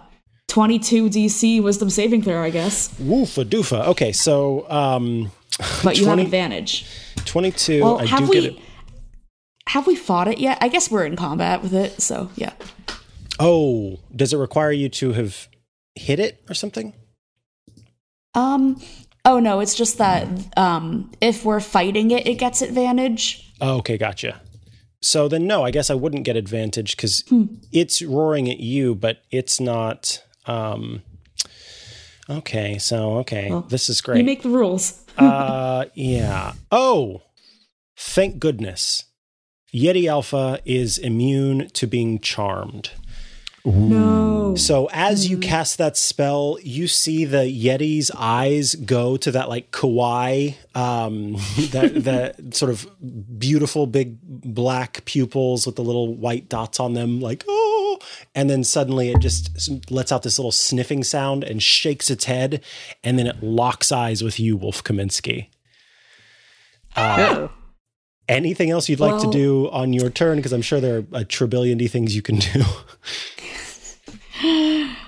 22 0.48 1.10
DC 1.10 1.62
wisdom 1.62 1.90
saving 1.90 2.22
throw, 2.22 2.42
I 2.42 2.50
guess. 2.50 2.88
Woofa 3.00 3.44
doofa. 3.44 3.86
Okay. 3.88 4.12
So, 4.12 4.68
um, 4.70 5.30
But 5.84 5.98
you 5.98 6.04
20 6.04 6.22
have 6.22 6.26
advantage. 6.26 6.86
22. 7.24 7.82
Well, 7.82 7.98
I 8.00 8.06
have 8.06 8.20
do 8.20 8.26
we 8.26 8.40
get 8.40 8.44
it. 8.52 8.58
have 9.68 9.86
we 9.86 9.96
fought 9.96 10.28
it 10.28 10.38
yet? 10.38 10.58
I 10.60 10.68
guess 10.68 10.90
we're 10.90 11.04
in 11.04 11.16
combat 11.16 11.62
with 11.62 11.74
it, 11.74 12.00
so 12.00 12.30
yeah. 12.36 12.52
Oh, 13.38 13.98
does 14.14 14.32
it 14.32 14.36
require 14.38 14.72
you 14.72 14.88
to 14.90 15.12
have 15.12 15.48
hit 15.94 16.20
it 16.20 16.42
or 16.48 16.54
something? 16.54 16.94
Um 18.34 18.80
oh 19.26 19.38
no, 19.38 19.60
it's 19.60 19.74
just 19.74 19.98
that 19.98 20.26
um 20.56 21.12
if 21.20 21.44
we're 21.44 21.60
fighting 21.60 22.10
it, 22.12 22.26
it 22.26 22.36
gets 22.38 22.62
advantage. 22.62 23.52
Oh, 23.60 23.76
okay. 23.78 23.98
Gotcha. 23.98 24.40
So 25.02 25.28
then, 25.28 25.46
no, 25.46 25.62
I 25.62 25.70
guess 25.70 25.90
I 25.90 25.94
wouldn't 25.94 26.24
get 26.24 26.36
advantage 26.36 26.96
because 26.96 27.22
Hmm. 27.28 27.44
it's 27.70 28.00
roaring 28.02 28.50
at 28.50 28.60
you, 28.60 28.94
but 28.94 29.18
it's 29.30 29.60
not. 29.60 30.22
Um, 30.46 31.02
okay. 32.28 32.78
So, 32.78 33.18
okay. 33.18 33.50
Well, 33.50 33.60
this 33.62 33.88
is 33.88 34.00
great. 34.00 34.18
You 34.18 34.24
make 34.24 34.42
the 34.42 34.48
rules. 34.50 35.02
uh 35.18 35.86
yeah 35.94 36.52
oh 36.70 37.22
thank 37.96 38.38
goodness 38.38 39.04
yeti 39.72 40.06
alpha 40.06 40.58
is 40.66 40.98
immune 40.98 41.68
to 41.72 41.86
being 41.86 42.18
charmed 42.18 42.90
No. 43.66 44.54
so 44.56 44.88
as 44.92 45.28
you 45.28 45.38
cast 45.38 45.78
that 45.78 45.96
spell 45.96 46.56
you 46.62 46.86
see 46.86 47.24
the 47.24 47.38
yeti's 47.38 48.12
eyes 48.16 48.76
go 48.76 49.16
to 49.16 49.32
that 49.32 49.48
like 49.48 49.72
kawaii 49.72 50.54
um 50.74 51.32
that 51.72 52.04
that 52.04 52.54
sort 52.54 52.70
of 52.70 52.86
beautiful 53.38 53.88
big 53.88 54.18
black 54.22 55.04
pupils 55.04 55.66
with 55.66 55.74
the 55.74 55.82
little 55.82 56.14
white 56.14 56.48
dots 56.48 56.78
on 56.78 56.94
them 56.94 57.20
like 57.20 57.44
oh. 57.48 57.76
And 58.34 58.50
then 58.50 58.64
suddenly 58.64 59.10
it 59.10 59.20
just 59.20 59.90
lets 59.90 60.12
out 60.12 60.22
this 60.22 60.38
little 60.38 60.52
sniffing 60.52 61.02
sound 61.02 61.44
and 61.44 61.62
shakes 61.62 62.10
its 62.10 62.26
head 62.26 62.62
and 63.02 63.18
then 63.18 63.26
it 63.26 63.42
locks 63.42 63.90
eyes 63.92 64.22
with 64.22 64.38
you 64.38 64.56
wolf 64.56 64.84
kaminsky. 64.84 65.48
Uh, 66.94 67.48
anything 68.28 68.70
else 68.70 68.88
you'd 68.88 69.00
like 69.00 69.20
to 69.22 69.30
do 69.30 69.70
on 69.70 69.92
your 69.92 70.10
turn? 70.10 70.36
Because 70.36 70.52
i'm 70.52 70.62
sure 70.62 70.80
there 70.80 70.98
are 70.98 71.04
a 71.12 71.24
trillion 71.24 71.78
things 71.88 72.14
you 72.14 72.22
can 72.22 72.36
do 72.36 72.64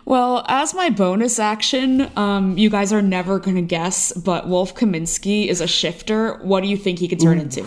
Well, 0.09 0.43
as 0.49 0.73
my 0.73 0.89
bonus 0.89 1.39
action, 1.39 2.11
um, 2.17 2.57
you 2.57 2.71
guys 2.71 2.95
are 2.95 3.03
never 3.03 3.39
gonna 3.39 3.61
guess, 3.61 4.11
but 4.13 4.49
Wolf 4.49 4.75
Kaminsky 4.75 5.49
is 5.49 5.61
a 5.61 5.67
shifter. 5.67 6.39
What 6.43 6.63
do 6.63 6.69
you 6.71 6.79
think 6.79 6.99
he 6.99 7.09
could 7.09 7.21
turn 7.21 7.39
into? 7.39 7.63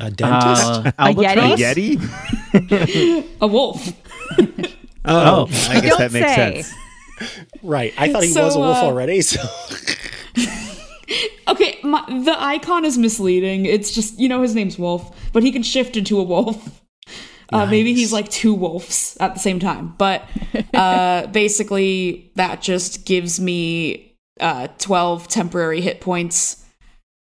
a 0.00 0.08
dentist 0.10 0.62
Uh, 0.64 0.92
A 0.98 1.10
A 1.10 1.14
yeti? 1.56 1.98
A 3.40 3.46
wolf. 3.48 3.92
Oh, 5.04 5.48
I 5.68 5.80
guess 5.80 5.90
Don't 5.90 5.98
that 5.98 6.12
makes 6.12 6.32
say. 6.32 6.62
sense. 6.62 6.74
right 7.64 7.92
i 7.98 8.12
thought 8.12 8.22
he 8.22 8.30
So, 8.30 8.44
was 8.44 8.54
a 8.54 8.58
wolf 8.60 8.76
uh, 8.76 8.84
already 8.86 9.20
so 9.20 9.40
Okay, 11.48 11.80
my, 11.82 12.04
the 12.24 12.36
icon 12.38 12.84
is 12.84 12.96
misleading. 12.96 13.66
It's 13.66 13.90
just 13.92 14.18
you 14.20 14.28
know 14.28 14.42
his 14.42 14.54
name's 14.54 14.78
Wolf, 14.78 15.10
but 15.32 15.42
he 15.42 15.50
can 15.50 15.62
shift 15.64 15.96
into 15.96 16.18
a 16.20 16.22
wolf. 16.22 16.81
Uh, 17.52 17.66
Maybe 17.66 17.94
he's 17.94 18.12
like 18.12 18.28
two 18.28 18.54
wolves 18.54 19.16
at 19.20 19.34
the 19.34 19.40
same 19.40 19.58
time. 19.58 19.94
But 19.98 20.28
uh, 20.74 21.26
basically, 21.28 22.32
that 22.36 22.62
just 22.62 23.04
gives 23.04 23.40
me 23.40 24.16
uh, 24.40 24.68
12 24.78 25.28
temporary 25.28 25.80
hit 25.80 26.00
points. 26.00 26.64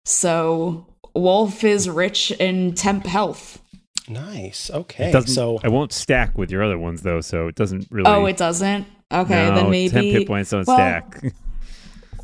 So, 0.06 0.88
Wolf 1.14 1.64
is 1.64 1.90
rich 1.90 2.32
in 2.32 2.74
temp 2.74 3.06
health. 3.06 3.62
nice 4.08 4.70
okay 4.72 5.12
so 5.26 5.60
I 5.64 5.68
won't 5.68 5.92
stack 5.92 6.38
with 6.38 6.50
your 6.50 6.64
other 6.64 6.78
ones 6.78 7.02
though, 7.02 7.22
so 7.22 7.48
it 7.48 7.56
doesn't 7.56 7.88
really. 7.92 8.10
Oh, 8.10 8.26
it 8.26 8.38
doesn't? 8.38 8.88
Okay, 9.12 9.50
no, 9.50 9.56
then 9.56 9.70
maybe. 9.70 9.90
temp 9.90 10.06
hit 10.06 10.28
points 10.28 10.52
don't 10.52 10.68
well, 10.68 10.78
stack. 10.78 11.34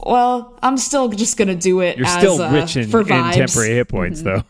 Well, 0.05 0.59
I'm 0.61 0.77
still 0.77 1.09
just 1.09 1.37
gonna 1.37 1.55
do 1.55 1.79
it 1.81 1.97
You're 1.97 2.07
as, 2.07 2.17
still 2.17 2.41
uh, 2.41 2.51
rich 2.51 2.77
in, 2.77 2.89
for 2.89 3.01
in 3.01 3.07
temporary 3.07 3.75
hit 3.75 3.87
points 3.87 4.21
though. 4.21 4.43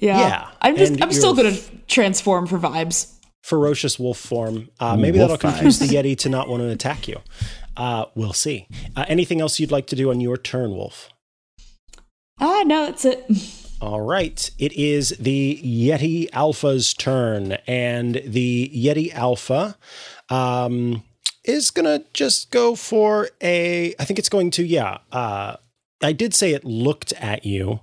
Yeah. 0.00 0.18
Yeah, 0.18 0.48
I'm 0.60 0.76
just 0.76 0.92
and 0.94 1.04
I'm 1.04 1.12
still 1.12 1.34
gonna 1.34 1.56
transform 1.86 2.46
for 2.46 2.58
vibes. 2.58 3.12
ferocious 3.42 3.98
wolf 3.98 4.18
form 4.18 4.68
uh, 4.80 4.96
maybe 4.96 5.18
Wolf 5.18 5.30
that'll 5.30 5.50
confuse 5.50 5.78
the 5.78 5.86
yeti 5.86 6.16
to 6.18 6.28
not 6.28 6.48
want 6.48 6.62
to 6.62 6.68
attack 6.68 7.06
you 7.08 7.18
uh, 7.76 8.04
we'll 8.14 8.32
see 8.34 8.66
uh, 8.96 9.04
anything 9.08 9.40
else 9.40 9.58
you'd 9.60 9.70
like 9.72 9.86
to 9.86 9.96
do 9.96 10.10
on 10.10 10.20
your 10.20 10.36
turn 10.36 10.70
wolf 10.72 11.08
Ah, 12.42 12.62
no, 12.64 12.86
that's 12.86 13.04
it. 13.04 13.26
All 13.82 14.00
right. 14.00 14.50
It 14.58 14.72
is 14.72 15.10
the 15.20 15.60
Yeti 15.62 16.28
Alpha's 16.32 16.94
turn, 16.94 17.52
and 17.66 18.20
the 18.26 18.70
Yeti 18.74 19.12
Alpha 19.12 19.76
um, 20.30 21.02
is 21.44 21.70
going 21.70 21.84
to 21.84 22.04
just 22.14 22.50
go 22.50 22.74
for 22.74 23.28
a. 23.42 23.94
I 23.98 24.04
think 24.06 24.18
it's 24.18 24.30
going 24.30 24.50
to, 24.52 24.64
yeah. 24.64 24.98
Uh, 25.12 25.56
I 26.02 26.12
did 26.12 26.32
say 26.34 26.52
it 26.54 26.64
looked 26.64 27.12
at 27.14 27.44
you. 27.44 27.80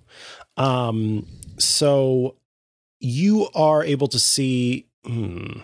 Um, 0.58 1.28
so 1.58 2.36
you 3.00 3.50
are 3.56 3.84
able 3.84 4.08
to 4.08 4.20
see. 4.20 4.88
Hmm, 5.06 5.60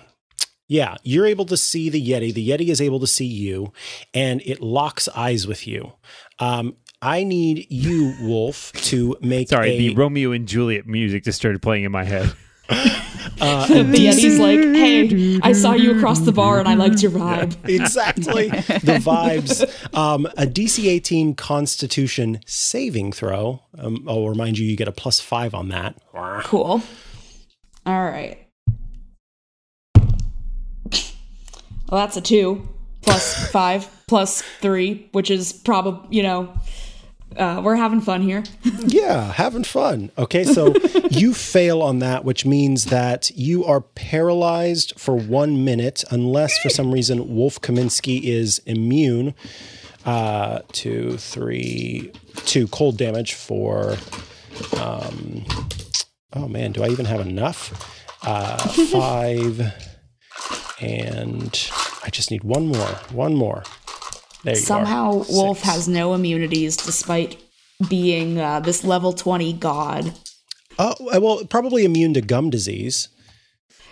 yeah, 0.68 0.96
you're 1.04 1.26
able 1.26 1.46
to 1.46 1.58
see 1.58 1.90
the 1.90 2.02
Yeti. 2.02 2.34
The 2.34 2.50
Yeti 2.50 2.70
is 2.70 2.82
able 2.82 3.00
to 3.00 3.08
see 3.08 3.26
you, 3.26 3.74
and 4.14 4.42
it 4.46 4.62
locks 4.62 5.08
eyes 5.10 5.46
with 5.46 5.68
you. 5.68 5.94
Um, 6.40 6.78
I 7.02 7.24
need 7.24 7.68
you, 7.70 8.16
Wolf, 8.22 8.72
to 8.74 9.18
make. 9.22 9.50
Sorry, 9.50 9.72
a, 9.72 9.78
the 9.78 9.96
Romeo 9.96 10.32
and 10.32 10.48
Juliet 10.48 10.88
music 10.88 11.26
just 11.26 11.38
started 11.38 11.62
playing 11.62 11.84
in 11.84 11.92
my 11.92 12.06
head. 12.06 12.34
uh, 13.42 13.68
the 13.68 13.84
Yeti's 13.84 14.40
like, 14.40 14.60
hey, 14.60 15.40
I 15.42 15.54
saw 15.54 15.74
you 15.74 15.96
across 15.98 16.20
the 16.22 16.32
bar 16.32 16.60
and 16.60 16.68
I 16.68 16.74
liked 16.76 17.02
your 17.02 17.12
vibe. 17.12 17.56
exactly 17.70 18.50
the 18.50 19.00
vibes. 19.04 19.96
Um, 19.96 20.26
a 20.38 20.46
DC 20.46 20.86
18 20.86 21.36
Constitution 21.36 22.40
saving 22.46 23.12
throw. 23.12 23.62
Um, 23.78 24.06
I'll 24.08 24.28
remind 24.28 24.58
you, 24.58 24.66
you 24.66 24.76
get 24.76 24.88
a 24.88 24.92
plus 24.92 25.20
five 25.20 25.54
on 25.54 25.70
that. 25.70 25.96
Cool. 26.44 26.82
All 27.86 28.04
right. 28.04 28.40
Well, 31.90 32.02
that's 32.02 32.18
a 32.18 32.22
two 32.22 32.68
plus 33.02 33.52
five 33.52 33.90
plus 34.08 34.42
three, 34.62 35.10
which 35.12 35.30
is 35.30 35.54
probably, 35.54 36.16
you 36.16 36.24
know, 36.24 36.54
uh, 37.38 37.62
we're 37.64 37.76
having 37.76 38.02
fun 38.02 38.22
here. 38.22 38.44
yeah, 38.86 39.32
having 39.32 39.64
fun. 39.64 40.12
Okay, 40.18 40.44
so 40.44 40.74
you 41.10 41.34
fail 41.34 41.82
on 41.82 42.00
that, 42.00 42.24
which 42.26 42.46
means 42.46 42.86
that 42.86 43.32
you 43.36 43.66
are 43.66 43.82
paralyzed 43.82 44.94
for 44.98 45.16
one 45.16 45.64
minute, 45.66 46.04
unless 46.12 46.58
for 46.60 46.70
some 46.70 46.92
reason 46.92 47.36
Wolf 47.36 47.62
Kaminsky 47.62 48.24
is 48.24 48.60
immune 48.66 49.34
uh, 50.06 50.60
to 50.74 51.18
three, 51.18 52.12
to 52.46 52.68
cold 52.68 52.98
damage 52.98 53.34
for. 53.34 53.98
Um, 54.80 55.46
oh 56.34 56.48
man, 56.48 56.72
do 56.72 56.84
I 56.84 56.90
even 56.90 57.06
have 57.06 57.22
enough? 57.22 58.00
Uh, 58.26 58.58
five, 58.88 59.60
and 60.80 61.72
I 62.04 62.10
just 62.10 62.32
need 62.32 62.44
one 62.44 62.68
more. 62.68 62.88
One 63.12 63.34
more. 63.34 63.64
Somehow, 64.54 65.22
are. 65.22 65.26
Wolf 65.30 65.60
Six. 65.60 65.70
has 65.70 65.88
no 65.88 66.14
immunities 66.14 66.76
despite 66.78 67.42
being 67.90 68.40
uh, 68.40 68.60
this 68.60 68.84
level 68.84 69.14
20 69.14 69.54
god. 69.54 70.14
Oh, 70.80 70.96
well, 71.20 71.46
probably 71.46 71.86
immune 71.86 72.14
to 72.16 72.22
gum 72.22 72.50
disease. 72.50 73.10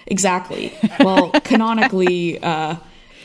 Exactly. 0.08 0.74
Well, 1.00 1.30
canonically, 1.44 2.42
uh, 2.42 2.76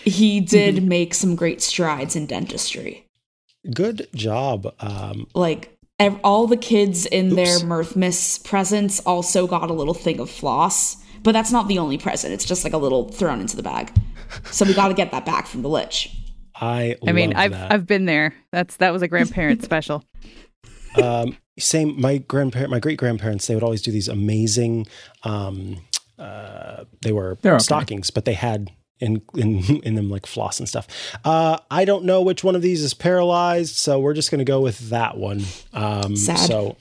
he 0.04 0.40
did 0.40 0.82
make 0.84 1.14
some 1.14 1.34
great 1.36 1.62
strides 1.62 2.14
in 2.16 2.26
dentistry. 2.26 3.06
Good 3.74 4.08
job. 4.14 4.72
Um, 4.78 5.26
Like, 5.34 5.76
ev- 5.98 6.20
all 6.22 6.46
the 6.46 6.56
kids 6.56 7.06
in 7.06 7.34
their 7.34 7.56
Oops. 7.56 7.64
Mirthmas 7.64 8.44
presents 8.44 9.00
also 9.00 9.46
got 9.46 9.70
a 9.70 9.74
little 9.74 9.94
thing 9.94 10.20
of 10.20 10.30
floss, 10.30 10.96
but 11.22 11.32
that's 11.32 11.50
not 11.50 11.66
the 11.66 11.78
only 11.78 11.98
present. 11.98 12.32
It's 12.34 12.44
just 12.44 12.62
like 12.62 12.72
a 12.74 12.78
little 12.78 13.08
thrown 13.08 13.40
into 13.40 13.56
the 13.56 13.62
bag. 13.62 13.90
So 14.52 14.64
we 14.64 14.74
got 14.74 14.88
to 14.88 14.94
get 14.94 15.10
that 15.12 15.24
back 15.24 15.46
from 15.46 15.62
the 15.62 15.68
Lich. 15.68 16.14
I 16.60 16.96
I 17.06 17.12
mean, 17.12 17.30
love 17.30 17.38
I've 17.38 17.50
that. 17.52 17.72
I've 17.72 17.86
been 17.86 18.04
there. 18.06 18.34
That's 18.52 18.76
that 18.76 18.92
was 18.92 19.02
a 19.02 19.08
grandparent 19.08 19.62
special. 19.70 20.04
um, 21.02 21.36
same. 21.58 22.00
My 22.00 22.18
grandparent, 22.18 22.70
my 22.70 22.78
great 22.80 22.98
grandparents, 22.98 23.46
they 23.46 23.54
would 23.54 23.64
always 23.64 23.82
do 23.82 23.90
these 23.92 24.08
amazing. 24.08 24.86
Um, 25.22 25.78
uh, 26.18 26.84
they 27.02 27.12
were 27.12 27.36
They're 27.42 27.54
okay. 27.54 27.62
stockings, 27.62 28.10
but 28.10 28.24
they 28.24 28.32
had 28.34 28.70
in 29.00 29.20
in 29.34 29.62
in 29.84 29.94
them 29.94 30.08
like 30.10 30.26
floss 30.26 30.58
and 30.58 30.68
stuff. 30.68 30.86
Uh, 31.24 31.58
I 31.70 31.84
don't 31.84 32.04
know 32.04 32.22
which 32.22 32.42
one 32.44 32.54
of 32.56 32.62
these 32.62 32.82
is 32.82 32.94
paralyzed, 32.94 33.74
so 33.74 34.00
we're 34.00 34.14
just 34.14 34.30
going 34.30 34.38
to 34.38 34.44
go 34.44 34.60
with 34.60 34.90
that 34.90 35.16
one. 35.18 35.42
Um, 35.74 36.16
Sad. 36.16 36.38
So, 36.38 36.76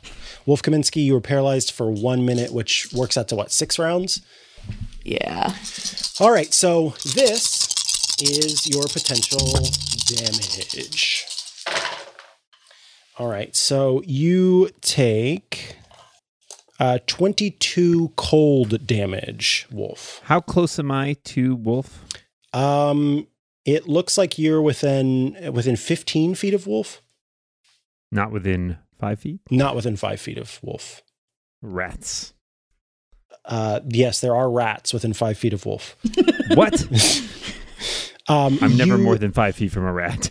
Wolf 0.46 0.62
Kaminsky, 0.62 1.04
you 1.04 1.14
were 1.14 1.22
paralyzed 1.22 1.72
for 1.72 1.92
one 1.92 2.26
minute, 2.26 2.54
which 2.54 2.88
works 2.94 3.18
out 3.18 3.28
to 3.30 3.36
what 3.36 3.52
six 3.52 3.78
rounds. 3.78 4.22
Yeah. 5.04 5.54
All 6.20 6.32
right, 6.32 6.52
so 6.54 6.96
this 7.14 7.65
is 8.22 8.68
your 8.68 8.84
potential 8.84 9.40
damage. 10.08 11.26
All 13.18 13.28
right, 13.28 13.56
so 13.56 14.02
you 14.06 14.70
take 14.82 15.78
uh, 16.80 17.00
22 17.08 18.12
cold 18.18 18.86
damage, 18.86 19.68
Wolf. 19.72 20.22
How 20.26 20.42
close 20.42 20.78
am 20.80 20.92
I 20.92 21.16
to 21.26 21.56
Wolf? 21.56 22.04
Um, 22.52 23.28
it 23.64 23.88
looks 23.88 24.18
like 24.18 24.38
you're 24.38 24.62
within 24.62 25.38
within 25.54 25.76
15 25.78 26.36
feet 26.36 26.54
of 26.54 26.68
Wolf, 26.68 27.02
Not 28.12 28.32
within 28.32 28.78
five 29.00 29.20
feet. 29.20 29.40
not 29.50 29.76
within 29.76 29.96
five 29.96 30.20
feet 30.20 30.38
of 30.38 30.60
Wolf. 30.62 31.02
Rats. 31.62 32.34
Uh, 33.46 33.80
yes, 33.88 34.20
there 34.22 34.36
are 34.36 34.50
rats 34.50 34.92
within 34.94 35.14
five 35.14 35.38
feet 35.38 35.54
of 35.54 35.66
Wolf. 35.66 35.96
What? 36.54 36.86
Um, 38.28 38.58
I'm 38.62 38.76
never 38.78 38.98
you- 38.98 39.04
more 39.04 39.18
than 39.18 39.32
five 39.32 39.56
feet 39.56 39.72
from 39.72 39.86
a 39.86 39.94
rat. 39.94 40.30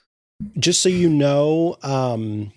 just 0.58 0.82
so 0.82 0.88
you 0.88 1.08
know, 1.08 1.76
um, 1.82 2.52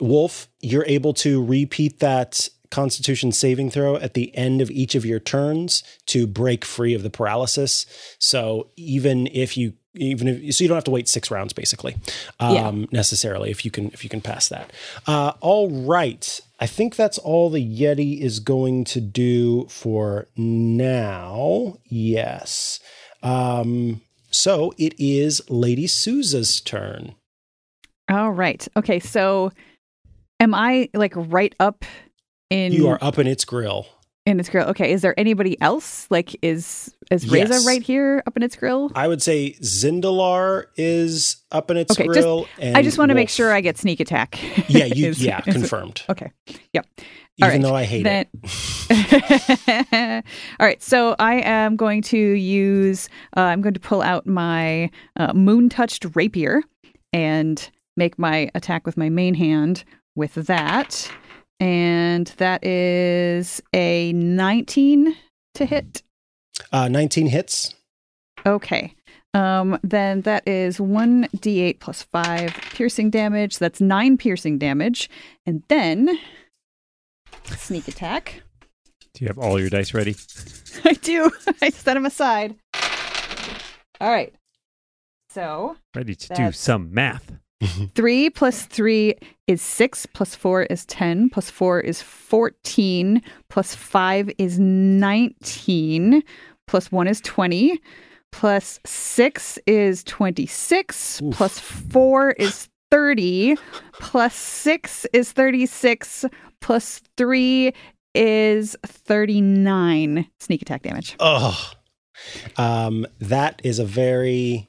Wolf, 0.00 0.48
you're 0.60 0.86
able 0.86 1.14
to 1.14 1.44
repeat 1.44 1.98
that 2.00 2.48
Constitution 2.70 3.32
saving 3.32 3.70
throw 3.70 3.96
at 3.96 4.14
the 4.14 4.34
end 4.36 4.60
of 4.60 4.70
each 4.70 4.94
of 4.94 5.04
your 5.06 5.18
turns 5.18 5.82
to 6.06 6.26
break 6.26 6.64
free 6.64 6.92
of 6.94 7.02
the 7.02 7.10
paralysis. 7.10 7.86
So 8.18 8.68
even 8.76 9.26
if 9.28 9.56
you 9.56 9.72
even 9.94 10.28
if 10.28 10.54
so 10.54 10.62
you 10.62 10.68
don't 10.68 10.76
have 10.76 10.84
to 10.84 10.90
wait 10.90 11.08
six 11.08 11.30
rounds 11.30 11.52
basically 11.54 11.96
um 12.38 12.86
necessarily 12.92 13.50
if 13.50 13.64
you 13.64 13.70
can 13.70 13.86
if 13.92 14.04
you 14.04 14.10
can 14.10 14.20
pass 14.20 14.48
that. 14.50 14.70
Uh 15.06 15.32
all 15.40 15.70
right. 15.70 16.40
I 16.60 16.66
think 16.66 16.94
that's 16.94 17.16
all 17.16 17.48
the 17.48 17.64
yeti 17.66 18.20
is 18.20 18.38
going 18.38 18.84
to 18.84 19.00
do 19.00 19.66
for 19.68 20.28
now. 20.36 21.78
Yes. 21.86 22.80
Um 23.22 24.02
so 24.30 24.72
it 24.78 24.94
is 24.98 25.42
lady 25.50 25.86
souza's 25.86 26.60
turn 26.60 27.14
All 28.10 28.30
right. 28.32 28.66
Okay. 28.76 29.00
So, 29.00 29.52
am 30.40 30.54
I 30.54 30.88
like 30.94 31.12
right 31.14 31.54
up 31.60 31.84
in 32.50 32.72
You 32.72 32.88
are 32.88 32.98
up 33.02 33.18
in 33.18 33.26
its 33.26 33.44
grill. 33.44 33.86
in 34.24 34.40
its 34.40 34.48
grill? 34.48 34.66
Okay. 34.68 34.92
Is 34.92 35.02
there 35.02 35.18
anybody 35.20 35.60
else? 35.60 36.06
Like, 36.10 36.34
is 36.42 36.94
is 37.10 37.28
Reza 37.30 37.54
Yes. 37.54 37.66
right 37.66 37.82
here 37.82 38.22
up 38.26 38.36
in 38.36 38.42
its 38.42 38.56
grill? 38.56 38.90
I 38.94 39.08
would 39.08 39.20
say 39.22 39.52
Zindalar 39.62 40.64
is 40.76 41.36
up 41.52 41.70
in 41.70 41.76
its 41.76 41.92
Okay, 41.92 42.04
just- 42.06 42.18
grill. 42.18 42.46
and 42.58 42.76
I 42.78 42.82
just 42.82 42.96
want 42.98 43.10
to 43.10 43.14
make 43.14 43.28
sure 43.28 43.52
I 43.52 43.60
get 43.60 43.76
sneak 43.78 44.00
attack. 44.00 44.38
Yeah, 44.70 44.84
you. 44.86 45.08
Is- 45.10 45.22
yeah, 45.22 45.42
is- 45.46 45.54
confirmed. 45.54 46.02
Okay. 46.08 46.30
Yep. 46.72 46.86
All 47.40 47.48
Even 47.48 47.62
right, 47.62 47.68
though 47.68 47.76
I 47.76 47.84
hate 47.84 48.02
then- 48.02 48.26
it. 48.90 50.24
All 50.60 50.66
right, 50.66 50.82
so 50.82 51.14
I 51.18 51.34
am 51.36 51.76
going 51.76 52.02
to 52.02 52.18
use. 52.18 53.08
Uh, 53.36 53.40
I'm 53.42 53.60
going 53.60 53.74
to 53.74 53.80
pull 53.80 54.02
out 54.02 54.26
my 54.26 54.90
uh, 55.16 55.32
moon 55.34 55.68
touched 55.68 56.04
rapier 56.14 56.62
and 57.12 57.70
make 57.96 58.18
my 58.18 58.50
attack 58.54 58.86
with 58.86 58.96
my 58.96 59.08
main 59.08 59.34
hand 59.34 59.84
with 60.16 60.34
that, 60.34 61.10
and 61.60 62.26
that 62.38 62.64
is 62.64 63.62
a 63.74 64.12
19 64.14 65.14
to 65.54 65.64
hit. 65.66 66.02
Uh, 66.72 66.88
Nineteen 66.88 67.26
hits. 67.28 67.74
Okay. 68.46 68.94
Um, 69.34 69.78
then 69.82 70.22
that 70.22 70.46
is 70.48 70.78
1d8 70.78 71.78
plus 71.80 72.02
5 72.02 72.54
piercing 72.72 73.10
damage. 73.10 73.58
That's 73.58 73.80
9 73.80 74.16
piercing 74.16 74.58
damage. 74.58 75.08
And 75.46 75.62
then 75.68 76.18
sneak 77.56 77.88
attack. 77.88 78.42
Do 79.14 79.24
you 79.24 79.28
have 79.28 79.38
all 79.38 79.58
your 79.58 79.70
dice 79.70 79.94
ready? 79.94 80.16
I 80.84 80.92
do. 80.92 81.30
I 81.62 81.70
set 81.70 81.94
them 81.94 82.06
aside. 82.06 82.54
All 84.00 84.10
right. 84.10 84.34
So 85.30 85.76
Ready 85.94 86.14
to 86.14 86.34
do 86.34 86.52
some 86.52 86.92
math. 86.92 87.32
3 87.94 88.30
plus 88.30 88.66
3 88.66 89.14
is 89.46 89.60
6, 89.60 90.06
plus 90.06 90.34
4 90.34 90.62
is 90.64 90.86
10, 90.86 91.30
plus 91.30 91.50
4 91.50 91.80
is 91.80 92.00
14, 92.00 93.20
plus 93.48 93.74
5 93.74 94.30
is 94.38 94.58
19, 94.60 96.22
plus 96.68 96.92
1 96.92 97.08
is 97.08 97.20
20, 97.22 97.80
plus 98.30 98.78
6 98.86 99.58
is 99.66 100.04
26, 100.04 101.22
Oof. 101.22 101.34
plus 101.34 101.58
4 101.58 102.30
is 102.32 102.68
30, 102.90 103.56
plus 103.94 104.34
6 104.34 105.06
is 105.12 105.32
36, 105.32 106.24
plus 106.60 107.00
3 107.16 107.72
is 108.14 108.76
39 108.86 110.26
sneak 110.40 110.62
attack 110.62 110.82
damage. 110.82 111.16
Oh, 111.20 111.70
um, 112.56 113.06
that 113.20 113.60
is 113.64 113.78
a 113.78 113.84
very 113.84 114.66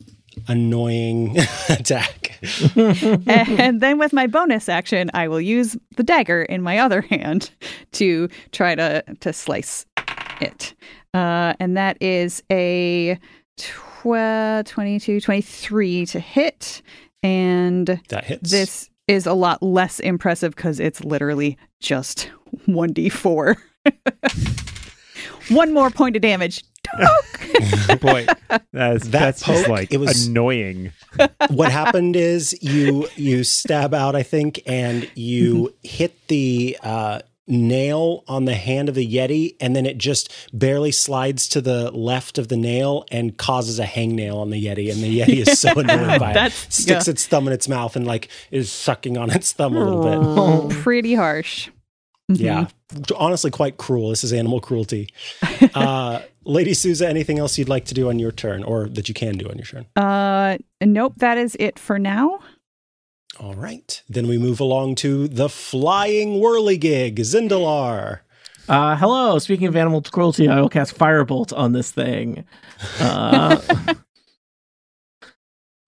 annoying 0.48 1.38
attack. 1.70 2.40
and 2.76 3.82
then 3.82 3.98
with 3.98 4.14
my 4.14 4.28
bonus 4.28 4.70
action, 4.70 5.10
I 5.14 5.28
will 5.28 5.42
use 5.42 5.76
the 5.98 6.04
dagger 6.04 6.44
in 6.44 6.62
my 6.62 6.78
other 6.78 7.02
hand 7.02 7.52
to 7.94 8.30
try 8.52 8.76
to 8.76 9.04
to 9.20 9.34
slice 9.34 9.86
it. 10.42 10.74
Uh, 11.14 11.54
and 11.60 11.76
that 11.76 11.98
is 12.02 12.44
a 12.52 13.18
tw- 13.58 14.66
22, 14.66 15.20
23 15.20 16.06
to 16.06 16.20
hit. 16.20 16.82
And 17.24 18.00
That 18.10 18.24
hits. 18.24 18.50
this 18.52 18.90
is 19.10 19.26
a 19.26 19.34
lot 19.34 19.62
less 19.64 20.00
impressive 20.00 20.56
because 20.56 20.80
it's 20.80 21.04
literally 21.04 21.58
just 21.80 22.30
1d4. 22.68 23.56
One 25.50 25.74
more 25.74 25.90
point 25.90 26.16
of 26.16 26.22
damage. 26.22 26.64
Boy, 28.02 28.28
that's 28.72 29.06
That 29.08 29.12
that's 29.12 29.42
just 29.44 29.68
like 29.68 29.92
it 29.92 29.98
was- 29.98 30.28
annoying. 30.28 30.92
what 31.50 31.72
happened 31.72 32.16
is 32.16 32.56
you 32.62 33.08
you 33.16 33.44
stab 33.44 33.94
out, 33.96 34.16
I 34.16 34.22
think, 34.24 34.62
and 34.68 35.10
you 35.16 35.74
hit 35.84 36.28
the 36.28 36.78
uh, 36.84 37.22
nail 37.50 38.24
on 38.28 38.46
the 38.46 38.54
hand 38.56 38.88
of 38.90 38.96
the 38.96 39.06
Yeti, 39.06 39.56
and 39.60 39.76
then 39.76 39.86
it 39.86 39.98
just 39.98 40.32
barely 40.54 40.92
slides 40.92 41.48
to 41.50 41.62
the 41.62 41.92
left 41.92 42.38
of 42.38 42.48
the 42.48 42.58
nail 42.58 43.06
and 43.12 43.38
causes 43.38 43.80
a 43.80 43.86
hangnail 43.86 44.36
on 44.38 44.50
the 44.52 44.64
Yeti. 44.66 44.92
And 44.92 45.02
the 45.02 45.20
Yeti 45.20 45.46
is 45.48 45.60
so 45.60 45.72
annoyed 45.78 46.20
by 46.20 46.32
it. 46.32 46.34
That's- 46.36 46.68
Sticks 46.70 47.08
yeah. 47.08 47.12
its 47.12 47.26
thumb 47.28 47.48
in 47.48 47.54
its 47.54 47.68
mouth 47.68 47.96
and 47.96 48.06
like 48.06 48.30
is 48.52 48.72
sucking 48.72 49.18
on 49.18 49.30
its 49.32 49.52
thumb 49.52 49.76
a 49.76 49.84
little 49.84 50.68
bit. 50.70 50.78
Pretty 50.78 51.16
harsh. 51.16 51.70
Yeah. 52.28 52.68
Honestly, 53.18 53.50
quite 53.50 53.78
cruel. 53.78 54.10
This 54.12 54.24
is 54.24 54.32
animal 54.34 54.60
cruelty. 54.62 55.10
Uh, 55.76 56.22
Lady 56.46 56.74
Souza, 56.74 57.08
anything 57.08 57.38
else 57.38 57.58
you'd 57.58 57.70
like 57.70 57.86
to 57.86 57.94
do 57.94 58.10
on 58.10 58.18
your 58.18 58.32
turn 58.32 58.64
or 58.64 58.88
that 58.90 59.08
you 59.08 59.14
can 59.14 59.38
do 59.38 59.48
on 59.50 59.56
your 59.58 59.66
turn? 59.66 59.86
Uh, 59.96 60.58
nope, 60.82 61.14
that 61.18 61.38
is 61.38 61.56
it 61.60 61.78
for 61.78 62.00
now. 62.00 62.40
All 63.40 63.54
right. 63.56 64.02
Then 64.10 64.28
we 64.28 64.38
move 64.38 64.60
along 64.60 64.96
to 64.96 65.28
the 65.28 65.48
flying 65.50 66.40
whirligig, 66.42 67.18
Zindalar. 67.20 68.20
Uh, 68.68 68.96
hello. 68.98 69.40
Speaking 69.40 69.68
of 69.68 69.76
animal 69.76 70.02
cruelty, 70.02 70.48
I 70.50 70.60
will 70.60 70.70
cast 70.70 70.98
Firebolt 70.98 71.58
on 71.58 71.72
this 71.72 71.90
thing. 71.92 72.44
Uh, 73.00 73.60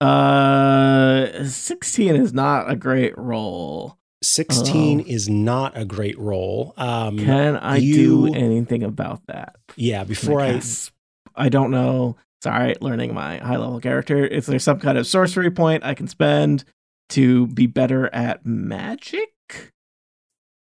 uh, 0.00 1.44
16 1.44 2.16
is 2.16 2.32
not 2.32 2.70
a 2.70 2.74
great 2.76 3.16
roll. 3.18 3.98
16 4.24 5.00
Oh. 5.00 5.04
is 5.06 5.28
not 5.28 5.76
a 5.76 5.84
great 5.84 6.18
roll. 6.18 6.74
Um, 6.76 7.18
Can 7.18 7.56
I 7.56 7.76
you- 7.76 8.28
do 8.28 8.34
anything 8.34 8.82
about 8.82 9.20
that? 9.26 9.56
yeah, 9.76 10.04
before 10.04 10.40
I. 10.40 10.52
cast- 10.54 10.92
I 11.34 11.48
don't 11.48 11.70
know. 11.70 12.16
Sorry, 12.42 12.74
learning 12.80 13.14
my 13.14 13.38
high 13.38 13.56
level 13.56 13.80
character. 13.80 14.24
Is 14.26 14.46
there 14.46 14.58
some 14.58 14.80
kind 14.80 14.98
of 14.98 15.06
sorcery 15.06 15.50
point 15.50 15.84
I 15.84 15.94
can 15.94 16.08
spend 16.08 16.64
to 17.10 17.46
be 17.48 17.66
better 17.66 18.12
at 18.14 18.44
magic? 18.46 19.30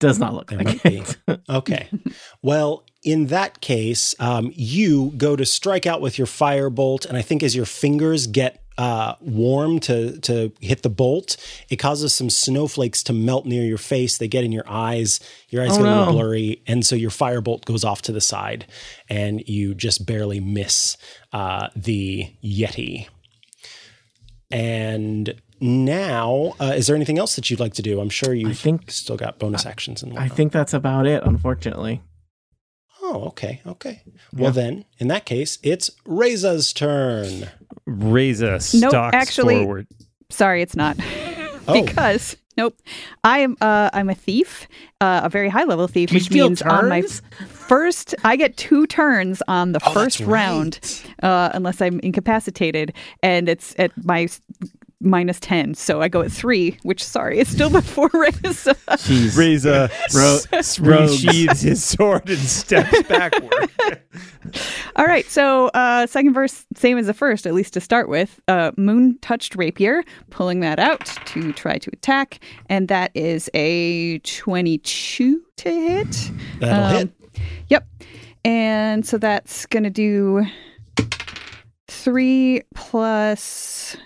Does 0.01 0.19
not 0.19 0.35
look 0.35 0.51
There 0.51 0.59
like 0.59 0.85
it. 0.85 1.17
Okay. 1.49 1.89
Well, 2.43 2.85
in 3.05 3.27
that 3.27 3.61
case, 3.61 4.17
um, 4.19 4.51
you 4.55 5.13
go 5.17 5.37
to 5.37 5.47
strike 5.47 5.87
out 5.87 6.01
with 6.01 6.19
your 6.19 6.27
firebolt, 6.27 7.07
and 7.07 7.17
I 7.17 7.23
think 7.23 7.43
as 7.45 7.55
your 7.55 7.67
fingers 7.67 8.27
get 8.27 8.59
uh, 8.79 9.15
warm 9.21 9.79
to 9.81 10.19
to 10.21 10.51
hit 10.61 10.83
the 10.83 10.89
bolt, 10.91 11.37
it 11.69 11.77
causes 11.77 12.13
some 12.15 12.31
snowflakes 12.31 13.05
to 13.05 13.13
melt 13.13 13.47
near 13.47 13.63
your 13.63 13.79
face. 13.79 14.19
They 14.19 14.27
get 14.29 14.43
in 14.43 14.51
your 14.51 14.69
eyes. 14.69 15.21
Your 15.51 15.63
eyes 15.63 15.73
Oh, 15.75 15.79
get 15.79 15.87
a 15.87 15.99
little 15.99 16.15
blurry, 16.15 16.63
and 16.67 16.85
so 16.85 16.97
your 16.97 17.11
firebolt 17.11 17.65
goes 17.65 17.85
off 17.85 18.03
to 18.03 18.13
the 18.13 18.21
side, 18.21 18.67
and 19.09 19.47
you 19.47 19.73
just 19.75 20.05
barely 20.05 20.41
miss 20.41 20.97
uh, 21.33 21.69
the 21.77 22.27
yeti. 22.43 23.09
And 24.51 25.35
now, 25.63 26.55
uh, 26.61 26.73
is 26.77 26.87
there 26.89 26.97
anything 26.97 27.19
else 27.19 27.37
that 27.37 27.49
you'd 27.51 27.61
like 27.61 27.75
to 27.75 27.83
do? 27.83 28.01
I'm 28.01 28.11
sure 28.11 28.35
you've 28.35 28.59
think- 28.59 28.91
still 28.91 29.17
got 29.17 29.39
bonus 29.39 29.65
actions 29.65 30.03
and 30.03 30.19
I 30.19 30.29
think 30.29 30.53
that's 30.53 30.75
about 30.75 31.07
it, 31.07 31.23
unfortunately. 31.25 32.03
Oh, 33.01 33.25
okay, 33.29 33.61
okay. 33.67 34.03
Well, 34.33 34.45
Yeah. 34.45 34.51
then, 34.51 34.85
in 34.99 35.09
that 35.09 35.25
case, 35.25 35.59
it's 35.63 35.91
Reza's 36.07 36.73
turn. 36.73 37.49
Reza 37.87 38.53
Nope, 38.75 38.91
stalks 38.91 39.15
actually- 39.17 39.57
forward. 39.63 39.87
Sorry, 40.31 40.63
it's 40.63 40.77
not. 40.77 40.97
Oh. 41.69 41.81
because 41.85 42.37
nope, 42.57 42.77
I 43.23 43.39
am 43.39 43.57
uh, 43.61 43.89
I'm 43.93 44.11
a 44.11 44.17
thief, 44.17 44.67
uh, 45.01 45.21
a 45.23 45.29
very 45.29 45.49
high 45.49 45.63
level 45.63 45.87
thief, 45.87 46.09
Do 46.11 46.15
which 46.17 46.25
steal 46.25 46.49
means 46.49 46.61
on 46.61 46.89
my 46.89 47.03
first 47.03 48.17
I 48.25 48.35
get 48.35 48.57
two 48.57 48.85
turns 48.89 49.45
on 49.47 49.71
the 49.71 49.79
Oh, 49.87 49.93
first 49.93 50.19
that's 50.19 50.29
round, 50.29 50.81
right. 51.23 51.25
uh, 51.31 51.51
unless 51.55 51.81
I'm 51.81 52.01
incapacitated, 52.01 52.95
and 53.23 53.49
it's 53.49 53.77
at 53.79 53.93
my 54.05 54.25
s- 54.25 54.41
minus 55.03 55.39
ten, 55.41 55.75
so 55.75 56.01
I 56.01 56.09
go 56.09 56.23
at 56.23 56.31
three. 56.33 56.79
Which 56.83 57.03
sorry, 57.03 57.39
it's 57.39 57.51
still 57.51 57.71
before 57.81 58.11
Reza. 58.13 58.75
Jeez. 58.91 59.37
Reza 59.37 59.91
Ro- 60.15 60.39
s- 60.53 60.79
rogues. 60.81 61.25
resheathes 61.25 61.63
his 61.63 61.85
sword 61.85 62.29
and 62.29 62.39
steps 62.39 63.03
backward. 63.09 63.71
All 64.97 65.07
right, 65.07 65.25
so 65.27 65.69
uh, 65.69 66.07
second 66.07 66.35
verse, 66.35 66.67
same 66.77 66.99
as 66.99 67.07
the 67.07 67.15
first, 67.15 67.47
at 67.47 67.55
least 67.55 67.73
to 67.75 67.81
start 67.81 68.09
with. 68.09 68.41
Uh, 68.49 68.73
Moon 68.77 69.19
touched 69.23 69.55
rapier, 69.57 70.03
pulling 70.31 70.61
that 70.61 70.79
out 70.79 71.07
to 71.27 71.53
try 71.53 71.79
to 71.79 71.91
attack, 71.93 72.41
and 72.69 72.89
that 72.89 73.11
is 73.15 73.49
a 73.55 74.19
twenty-two 74.21 75.43
to 75.57 75.71
hit. 75.71 76.31
That'll 76.61 76.85
Um, 76.85 76.97
hit. 76.97 77.11
Yep. 77.69 77.87
And 78.45 79.07
so 79.07 79.19
that's 79.19 79.67
going 79.67 79.85
to 79.85 79.91
do 79.91 80.45
three 81.89 82.63
plus 82.75 83.97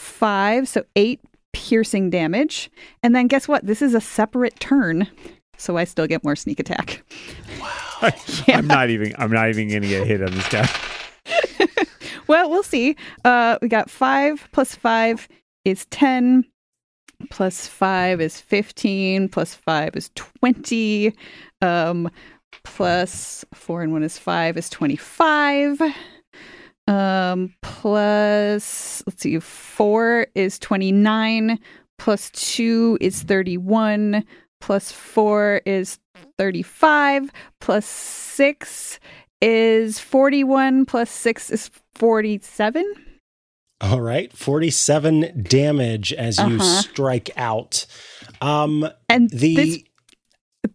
five, 0.00 0.68
so 0.68 0.84
eight 0.96 1.20
piercing 1.52 2.10
damage. 2.10 2.70
And 3.02 3.14
then 3.14 3.26
guess 3.26 3.46
what? 3.46 3.66
This 3.66 3.82
is 3.82 3.94
a 3.94 4.00
separate 4.00 4.58
turn, 4.60 5.06
so 5.56 5.76
I 5.76 5.84
still 5.84 6.06
get 6.06 6.24
more 6.24 6.36
sneak 6.36 6.58
attack. 6.60 7.02
Wow! 7.60 8.10
I'm 8.48 8.66
not 8.66 8.90
even. 8.90 9.14
I'm 9.18 9.30
not 9.30 9.48
even 9.48 9.68
going 9.68 9.82
to 9.82 9.88
get 9.88 10.06
hit 10.06 10.22
on 10.22 10.32
this 10.32 10.48
guy. 10.48 10.68
Well, 12.30 12.48
we'll 12.48 12.62
see. 12.62 12.94
Uh, 13.24 13.58
we 13.60 13.66
got 13.66 13.90
five 13.90 14.48
plus 14.52 14.72
five 14.76 15.26
is 15.64 15.84
10, 15.86 16.44
plus 17.28 17.66
five 17.66 18.20
is 18.20 18.40
15, 18.40 19.28
plus 19.30 19.52
five 19.52 19.96
is 19.96 20.12
20, 20.14 21.12
um, 21.60 22.08
plus 22.62 23.44
four 23.52 23.82
and 23.82 23.92
one 23.92 24.04
is 24.04 24.16
five 24.16 24.56
is 24.56 24.70
25. 24.70 25.80
Um, 26.90 27.54
plus, 27.62 29.02
let's 29.06 29.22
see, 29.22 29.38
four 29.38 30.26
is 30.34 30.58
29, 30.58 31.58
plus 31.98 32.30
two 32.30 32.98
is 33.00 33.22
31, 33.22 34.24
plus 34.60 34.90
four 34.90 35.60
is 35.66 35.98
35, 36.38 37.30
plus 37.60 37.86
six 37.86 38.98
is 39.40 40.00
41, 40.00 40.84
plus 40.84 41.10
six 41.10 41.48
is 41.50 41.70
47. 41.94 42.92
All 43.82 44.00
right, 44.02 44.30
forty-seven 44.36 45.42
damage 45.44 46.12
as 46.12 46.38
you 46.38 46.56
Uh-huh. 46.56 46.82
strike 46.82 47.30
out. 47.36 47.86
Um, 48.42 48.86
And 49.08 49.30
the 49.30 49.54
this, 49.54 49.78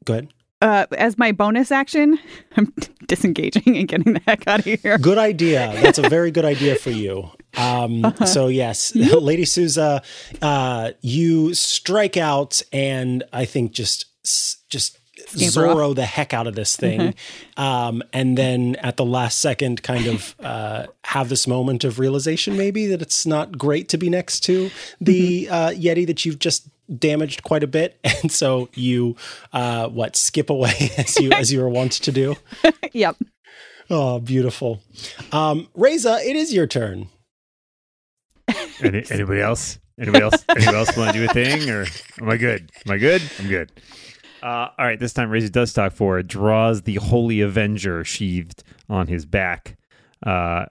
go 0.05 0.13
ahead. 0.13 0.29
Uh, 0.65 0.87
as 0.97 1.17
my 1.17 1.31
bonus 1.31 1.71
action, 1.71 2.17
I'm 2.57 2.73
disengaging 3.07 3.77
and 3.77 3.87
getting 3.87 4.13
the 4.13 4.21
heck 4.25 4.47
out 4.47 4.59
of 4.59 4.65
here. 4.65 4.97
Good 4.97 5.19
idea. 5.19 5.71
That's 5.81 5.99
a 5.99 6.09
very 6.17 6.31
good 6.31 6.45
idea 6.45 6.75
for 6.75 6.89
you. 6.89 7.29
Um, 7.55 8.03
Uh-huh. 8.03 8.25
So 8.25 8.47
yes, 8.47 8.95
Lady 8.95 9.45
Souza, 9.45 10.01
uh, 10.41 10.91
you 11.01 11.53
strike 11.53 12.17
out, 12.17 12.61
and 12.73 13.23
I 13.31 13.45
think 13.45 13.71
just 13.71 14.05
just 14.69 14.97
Scamper 15.27 15.67
Zorro 15.67 15.95
the 15.95 16.05
heck 16.05 16.33
out 16.33 16.47
of 16.47 16.55
this 16.55 16.75
thing, 16.75 17.13
um, 17.57 18.03
and 18.11 18.37
then 18.37 18.75
at 18.77 18.97
the 18.97 19.05
last 19.05 19.39
second, 19.39 19.83
kind 19.83 20.07
of 20.07 20.35
uh, 20.39 20.87
have 21.05 21.29
this 21.29 21.47
moment 21.47 21.83
of 21.83 21.99
realization, 21.99 22.57
maybe 22.57 22.87
that 22.87 23.01
it's 23.01 23.25
not 23.25 23.57
great 23.57 23.87
to 23.89 23.97
be 23.97 24.09
next 24.09 24.41
to 24.41 24.69
the 24.99 25.47
uh, 25.49 25.69
Yeti 25.69 26.05
that 26.07 26.25
you've 26.25 26.39
just 26.39 26.67
damaged 26.97 27.43
quite 27.43 27.63
a 27.63 27.67
bit, 27.67 27.99
and 28.03 28.31
so 28.31 28.69
you 28.73 29.15
uh, 29.53 29.87
what 29.87 30.15
skip 30.15 30.49
away 30.49 30.91
as 30.97 31.17
you 31.19 31.31
as 31.31 31.51
you 31.51 31.61
were 31.61 31.69
wont 31.69 31.93
to 31.93 32.11
do. 32.11 32.35
yep. 32.93 33.15
Oh, 33.89 34.19
beautiful. 34.19 34.81
Um, 35.31 35.67
Reza, 35.75 36.19
it 36.23 36.35
is 36.35 36.51
your 36.51 36.65
turn. 36.65 37.07
Any, 38.81 39.03
anybody 39.09 39.41
else? 39.41 39.79
Anybody 39.99 40.23
else? 40.23 40.43
Anybody 40.49 40.77
else 40.77 40.97
want 40.97 41.13
to 41.13 41.19
do 41.19 41.25
a 41.25 41.33
thing, 41.33 41.69
or 41.69 41.85
am 42.19 42.29
I 42.29 42.37
good? 42.37 42.71
Am 42.85 42.91
I 42.91 42.97
good? 42.97 43.21
I'm 43.39 43.47
good. 43.47 43.71
Uh, 44.41 44.69
all 44.77 44.85
right. 44.85 44.99
This 44.99 45.13
time, 45.13 45.29
Reza 45.29 45.49
does 45.49 45.71
talk 45.71 45.93
forward. 45.93 46.27
Draws 46.27 46.81
the 46.81 46.95
Holy 46.95 47.41
Avenger 47.41 48.03
sheathed 48.03 48.63
on 48.89 49.07
his 49.07 49.25
back. 49.25 49.77
Uh, 50.25 50.65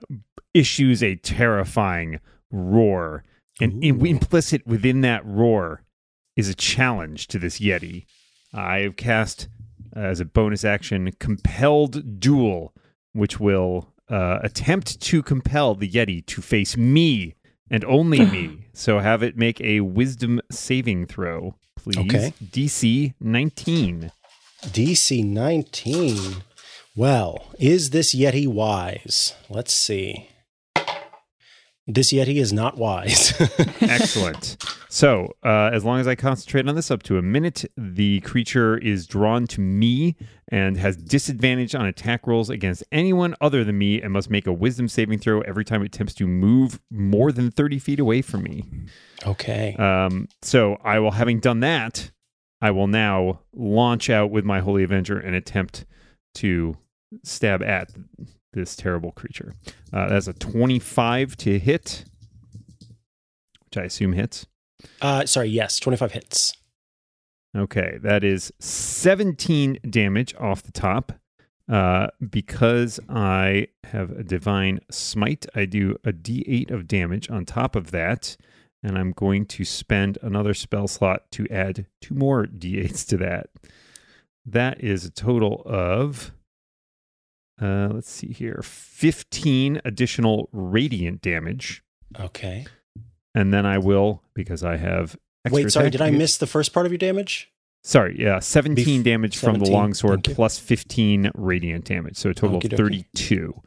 issues 0.53 1.01
a 1.01 1.15
terrifying 1.15 2.19
roar, 2.51 3.23
and 3.59 3.83
in, 3.83 4.05
implicit 4.05 4.65
within 4.67 5.01
that 5.01 5.25
roar 5.25 5.81
is 6.35 6.49
a 6.49 6.55
challenge 6.55 7.27
to 7.27 7.39
this 7.39 7.59
Yeti. 7.59 8.05
I 8.53 8.79
have 8.79 8.95
cast 8.95 9.47
uh, 9.95 9.99
as 9.99 10.19
a 10.19 10.25
bonus 10.25 10.63
action 10.65 11.11
compelled 11.19 12.19
duel, 12.19 12.73
which 13.13 13.39
will 13.39 13.93
uh, 14.09 14.39
attempt 14.43 14.99
to 15.01 15.23
compel 15.23 15.75
the 15.75 15.89
Yeti 15.89 16.25
to 16.27 16.41
face 16.41 16.77
me 16.77 17.35
and 17.69 17.83
only 17.85 18.25
me. 18.25 18.61
So 18.77 18.99
have 18.99 19.23
it 19.23 19.37
make 19.37 19.61
a 19.61 19.79
wisdom 19.79 20.41
saving 20.51 21.05
throw, 21.05 21.55
please. 21.77 21.97
Okay. 21.97 22.33
DC 22.43 23.13
19. 23.21 24.11
DC 24.65 25.25
19. 25.25 26.43
Well, 26.93 27.53
is 27.57 27.91
this 27.91 28.13
Yeti 28.13 28.49
wise? 28.49 29.33
Let's 29.49 29.73
see. 29.73 30.27
This 31.87 32.11
Yeti 32.11 32.37
is 32.37 32.51
not 32.51 32.77
wise. 32.77 33.33
Excellent. 33.81 34.57
So, 34.89 35.35
uh, 35.43 35.69
as 35.71 35.85
long 35.85 35.99
as 35.99 36.07
I 36.07 36.15
concentrate 36.15 36.67
on 36.67 36.73
this 36.73 36.89
up 36.89 37.03
to 37.03 37.17
a 37.17 37.21
minute, 37.21 37.63
the 37.77 38.21
creature 38.21 38.75
is 38.77 39.05
drawn 39.05 39.45
to 39.47 39.61
me 39.61 40.15
and 40.47 40.77
has 40.77 40.97
disadvantage 40.97 41.75
on 41.75 41.85
attack 41.85 42.25
rolls 42.25 42.49
against 42.49 42.83
anyone 42.91 43.35
other 43.39 43.63
than 43.63 43.77
me 43.77 44.01
and 44.01 44.13
must 44.13 44.31
make 44.31 44.47
a 44.47 44.53
wisdom 44.53 44.87
saving 44.87 45.19
throw 45.19 45.41
every 45.41 45.63
time 45.63 45.83
it 45.83 45.87
attempts 45.87 46.15
to 46.15 46.25
move 46.25 46.79
more 46.89 47.31
than 47.31 47.51
30 47.51 47.77
feet 47.77 47.99
away 47.99 48.23
from 48.23 48.43
me. 48.43 48.63
okay. 49.25 49.75
Um, 49.75 50.27
so, 50.41 50.77
I 50.83 50.97
will, 50.97 51.11
having 51.11 51.39
done 51.39 51.59
that, 51.59 52.09
I 52.61 52.71
will 52.71 52.87
now 52.87 53.41
launch 53.53 54.09
out 54.09 54.31
with 54.31 54.43
my 54.43 54.59
Holy 54.59 54.83
Avenger 54.83 55.19
and 55.19 55.35
attempt 55.35 55.85
to 56.35 56.77
stab 57.23 57.61
at 57.61 57.91
this 58.55 58.75
terrible 58.75 59.11
creature. 59.11 59.53
Uh, 59.93 60.09
that's 60.09 60.27
a 60.27 60.33
25 60.33 61.37
to 61.37 61.59
hit, 61.59 62.05
which 63.65 63.77
I 63.77 63.83
assume 63.83 64.13
hits. 64.13 64.47
Uh, 65.01 65.25
sorry, 65.25 65.49
yes, 65.49 65.79
25 65.79 66.11
hits. 66.13 66.53
Okay, 67.55 67.99
that 68.01 68.23
is 68.23 68.51
17 68.59 69.79
damage 69.89 70.33
off 70.39 70.63
the 70.63 70.71
top. 70.71 71.13
Uh, 71.67 72.07
because 72.29 72.99
I 73.09 73.67
have 73.85 74.11
a 74.11 74.23
divine 74.23 74.81
smite, 74.91 75.47
I 75.55 75.65
do 75.65 75.97
a 76.03 76.13
d8 76.13 76.69
of 76.69 76.87
damage 76.87 77.29
on 77.31 77.43
top 77.43 77.75
of 77.75 77.89
that, 77.89 78.37
and 78.83 78.97
I'm 78.99 79.13
going 79.13 79.47
to 79.47 79.65
spend 79.65 80.19
another 80.21 80.53
spell 80.53 80.87
slot 80.87 81.31
to 81.31 81.47
add 81.49 81.87
two 82.01 82.13
more 82.13 82.45
d8s 82.45 83.07
to 83.07 83.17
that. 83.17 83.47
That 84.45 84.83
is 84.83 85.05
a 85.05 85.09
total 85.09 85.63
of, 85.65 86.33
uh, 87.61 87.89
let's 87.91 88.09
see 88.09 88.33
here, 88.33 88.61
15 88.63 89.81
additional 89.85 90.49
radiant 90.51 91.21
damage. 91.21 91.83
Okay. 92.19 92.65
And 93.33 93.53
then 93.53 93.65
I 93.65 93.77
will, 93.77 94.23
because 94.33 94.63
I 94.63 94.77
have. 94.77 95.17
extra 95.45 95.63
Wait, 95.63 95.71
sorry, 95.71 95.89
did 95.89 96.01
I 96.01 96.09
miss 96.11 96.37
the 96.37 96.47
first 96.47 96.73
part 96.73 96.85
of 96.85 96.91
your 96.91 96.97
damage? 96.97 97.51
Sorry, 97.83 98.15
yeah, 98.19 98.39
17 98.39 99.01
Bef- 99.01 99.03
damage 99.03 99.37
from 99.37 99.59
the 99.59 99.69
longsword 99.69 100.23
plus 100.23 100.57
15 100.57 101.31
radiant 101.35 101.85
damage, 101.85 102.17
so 102.17 102.31
a 102.31 102.33
total 102.33 102.59
Okie 102.59 102.71
of 102.73 102.77
32. 102.77 103.61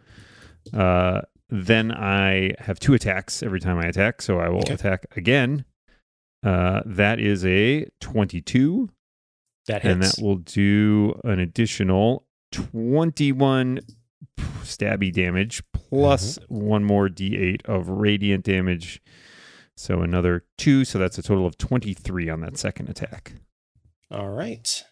Uh, 0.74 1.20
then 1.51 1.93
I 1.93 2.55
have 2.59 2.81
two 2.81 2.94
attacks 2.94 3.43
every 3.43 3.60
time 3.60 3.78
I 3.78 3.86
attack, 3.86 4.20
so 4.20 4.39
I 4.40 4.48
will 4.48 4.59
Okay. 4.60 4.74
attack 4.74 5.06
again. 5.16 5.65
Uh, 6.43 6.81
that 6.85 7.20
is 7.20 7.44
a 7.47 7.86
22, 8.01 8.90
That 9.66 9.85
and 9.85 10.02
that 10.02 10.16
will 10.20 10.36
do 10.36 11.19
an 11.24 11.39
additional 11.39 12.27
21 12.53 13.81
stabby 14.62 15.12
damage 15.12 15.62
plus 15.73 16.39
Mm-hmm. 16.39 16.55
one 16.61 16.85
more 16.85 17.09
d8 17.09 17.65
of 17.66 17.89
radiant 17.89 18.45
damage. 18.45 19.01
So 19.77 20.03
another 20.03 20.45
two, 20.57 20.85
so 20.85 20.99
that's 20.99 21.19
a 21.19 21.23
total 21.23 21.47
of 21.47 21.57
23 21.57 22.29
on 22.29 22.41
that 22.41 22.57
second 22.59 22.89
attack. 22.89 23.35
All 24.11 24.29
right. 24.31 24.85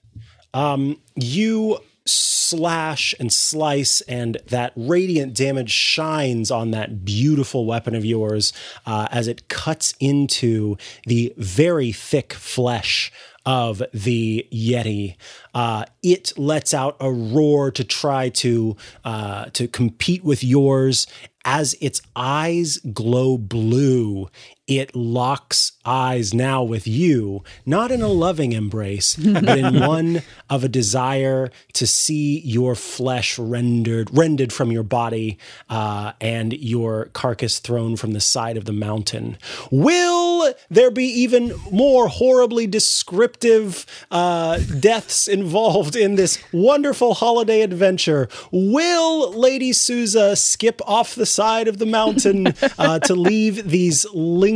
Um, 0.55 1.01
you 1.17 1.79
slash 2.07 3.15
and 3.19 3.33
slice, 3.33 4.01
and 4.03 4.39
that 4.47 4.73
radiant 4.77 5.35
damage 5.35 5.73
shines 5.73 6.51
on 6.53 6.71
that 6.71 7.05
beautiful 7.05 7.67
weapon 7.67 7.95
of 7.97 8.05
yours 8.05 8.53
uh, 8.87 9.09
as 9.11 9.27
it 9.27 9.49
cuts 9.49 9.93
into 9.99 10.77
the 11.07 11.35
very 11.37 11.91
thick 11.91 12.33
flesh 12.33 13.11
of 13.47 13.81
the 13.95 14.47
Yeti. 14.53 15.17
Uh, 15.55 15.85
it 16.03 16.37
lets 16.37 16.75
out 16.75 16.97
a 17.01 17.11
roar 17.11 17.71
to 17.71 17.85
try 17.85 18.29
to 18.29 18.77
uh, 19.05 19.47
to 19.47 19.69
compete 19.69 20.25
with 20.25 20.45
yours. 20.45 21.07
As 21.49 21.77
its 21.81 22.03
eyes 22.17 22.79
glow 22.79 23.39
blue, 23.39 24.29
it 24.67 24.97
locks 24.97 25.73
eyes 25.85 26.35
now 26.35 26.63
with 26.63 26.89
you, 26.89 27.45
not 27.65 27.93
in 27.93 28.03
a 28.03 28.09
loving 28.09 28.53
embrace, 28.53 29.15
but 29.15 29.59
in 29.59 29.81
one 29.87 30.23
of 30.51 30.65
a 30.65 30.69
desire 30.69 31.51
to 31.75 31.87
see 31.87 32.41
your 32.41 32.75
flesh 32.75 33.39
rendered 33.39 34.09
rended 34.13 34.53
from 34.53 34.73
your 34.73 34.83
body 34.83 35.39
uh, 35.71 36.13
and 36.21 36.53
your 36.55 37.07
carcass 37.13 37.61
thrown 37.61 37.97
from 37.97 38.13
the 38.13 38.21
side 38.21 38.57
of 38.57 38.65
the 38.65 38.73
mountain. 38.73 39.39
Will 39.71 40.53
there 40.69 40.91
be 40.91 41.05
even 41.05 41.53
more 41.71 42.09
horribly 42.09 42.67
descriptive 42.67 43.87
uh, 44.11 44.59
deaths 44.81 45.29
involved 45.29 45.95
in 45.95 46.17
this 46.17 46.43
wonderful 46.53 47.15
holiday 47.15 47.61
adventure? 47.61 48.29
Will 48.51 49.33
Lady 49.33 49.73
Souza 49.73 50.35
skip 50.35 50.81
off 50.87 51.15
the 51.15 51.27
side 51.27 51.69
of 51.69 51.79
the 51.79 51.87
mountain 51.87 52.49
uh, 52.79 52.99
to 53.01 53.15
leave 53.15 53.71
these 53.71 54.05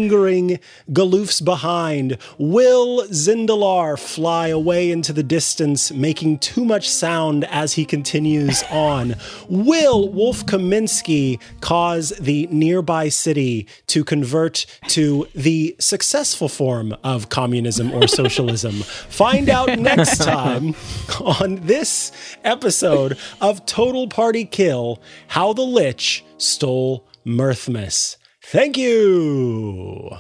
lingering 0.01 0.59
galoofs 0.91 1.45
behind? 1.45 2.17
Will 2.39 3.07
Zindalar 3.09 3.99
fly 3.99 4.49
away 4.49 4.91
into 4.91 5.13
the 5.13 5.23
distance, 5.23 5.93
making 5.93 6.39
too 6.39 6.65
much 6.65 6.89
sound 6.89 7.45
as 7.45 7.75
he 7.75 7.85
continues 7.85 8.63
on? 8.71 9.15
Will 9.49 10.09
Wolf 10.09 10.47
Kaminsky 10.47 11.39
cause 11.61 12.11
the 12.19 12.47
nearby 12.51 13.11
city 13.11 13.67
to 13.89 14.03
convert 14.03 14.65
to 14.89 15.29
the 15.35 15.77
successful 15.79 16.49
form 16.49 16.97
of 17.05 17.29
communism 17.29 17.93
or 17.93 18.09
socialism? 18.21 18.73
Find 19.11 19.51
out 19.51 19.79
next 19.79 20.17
time 20.25 20.75
on 21.21 21.57
this 21.67 22.11
episode 22.43 23.19
of 23.43 23.67
Total 23.67 24.09
Party 24.09 24.47
Kill 24.47 25.03
How 25.29 25.53
the 25.53 25.63
Lich 25.63 26.25
Stole 26.39 27.07
Mirthmas. 27.27 28.17
Thank 28.53 28.77
you. 28.77 30.11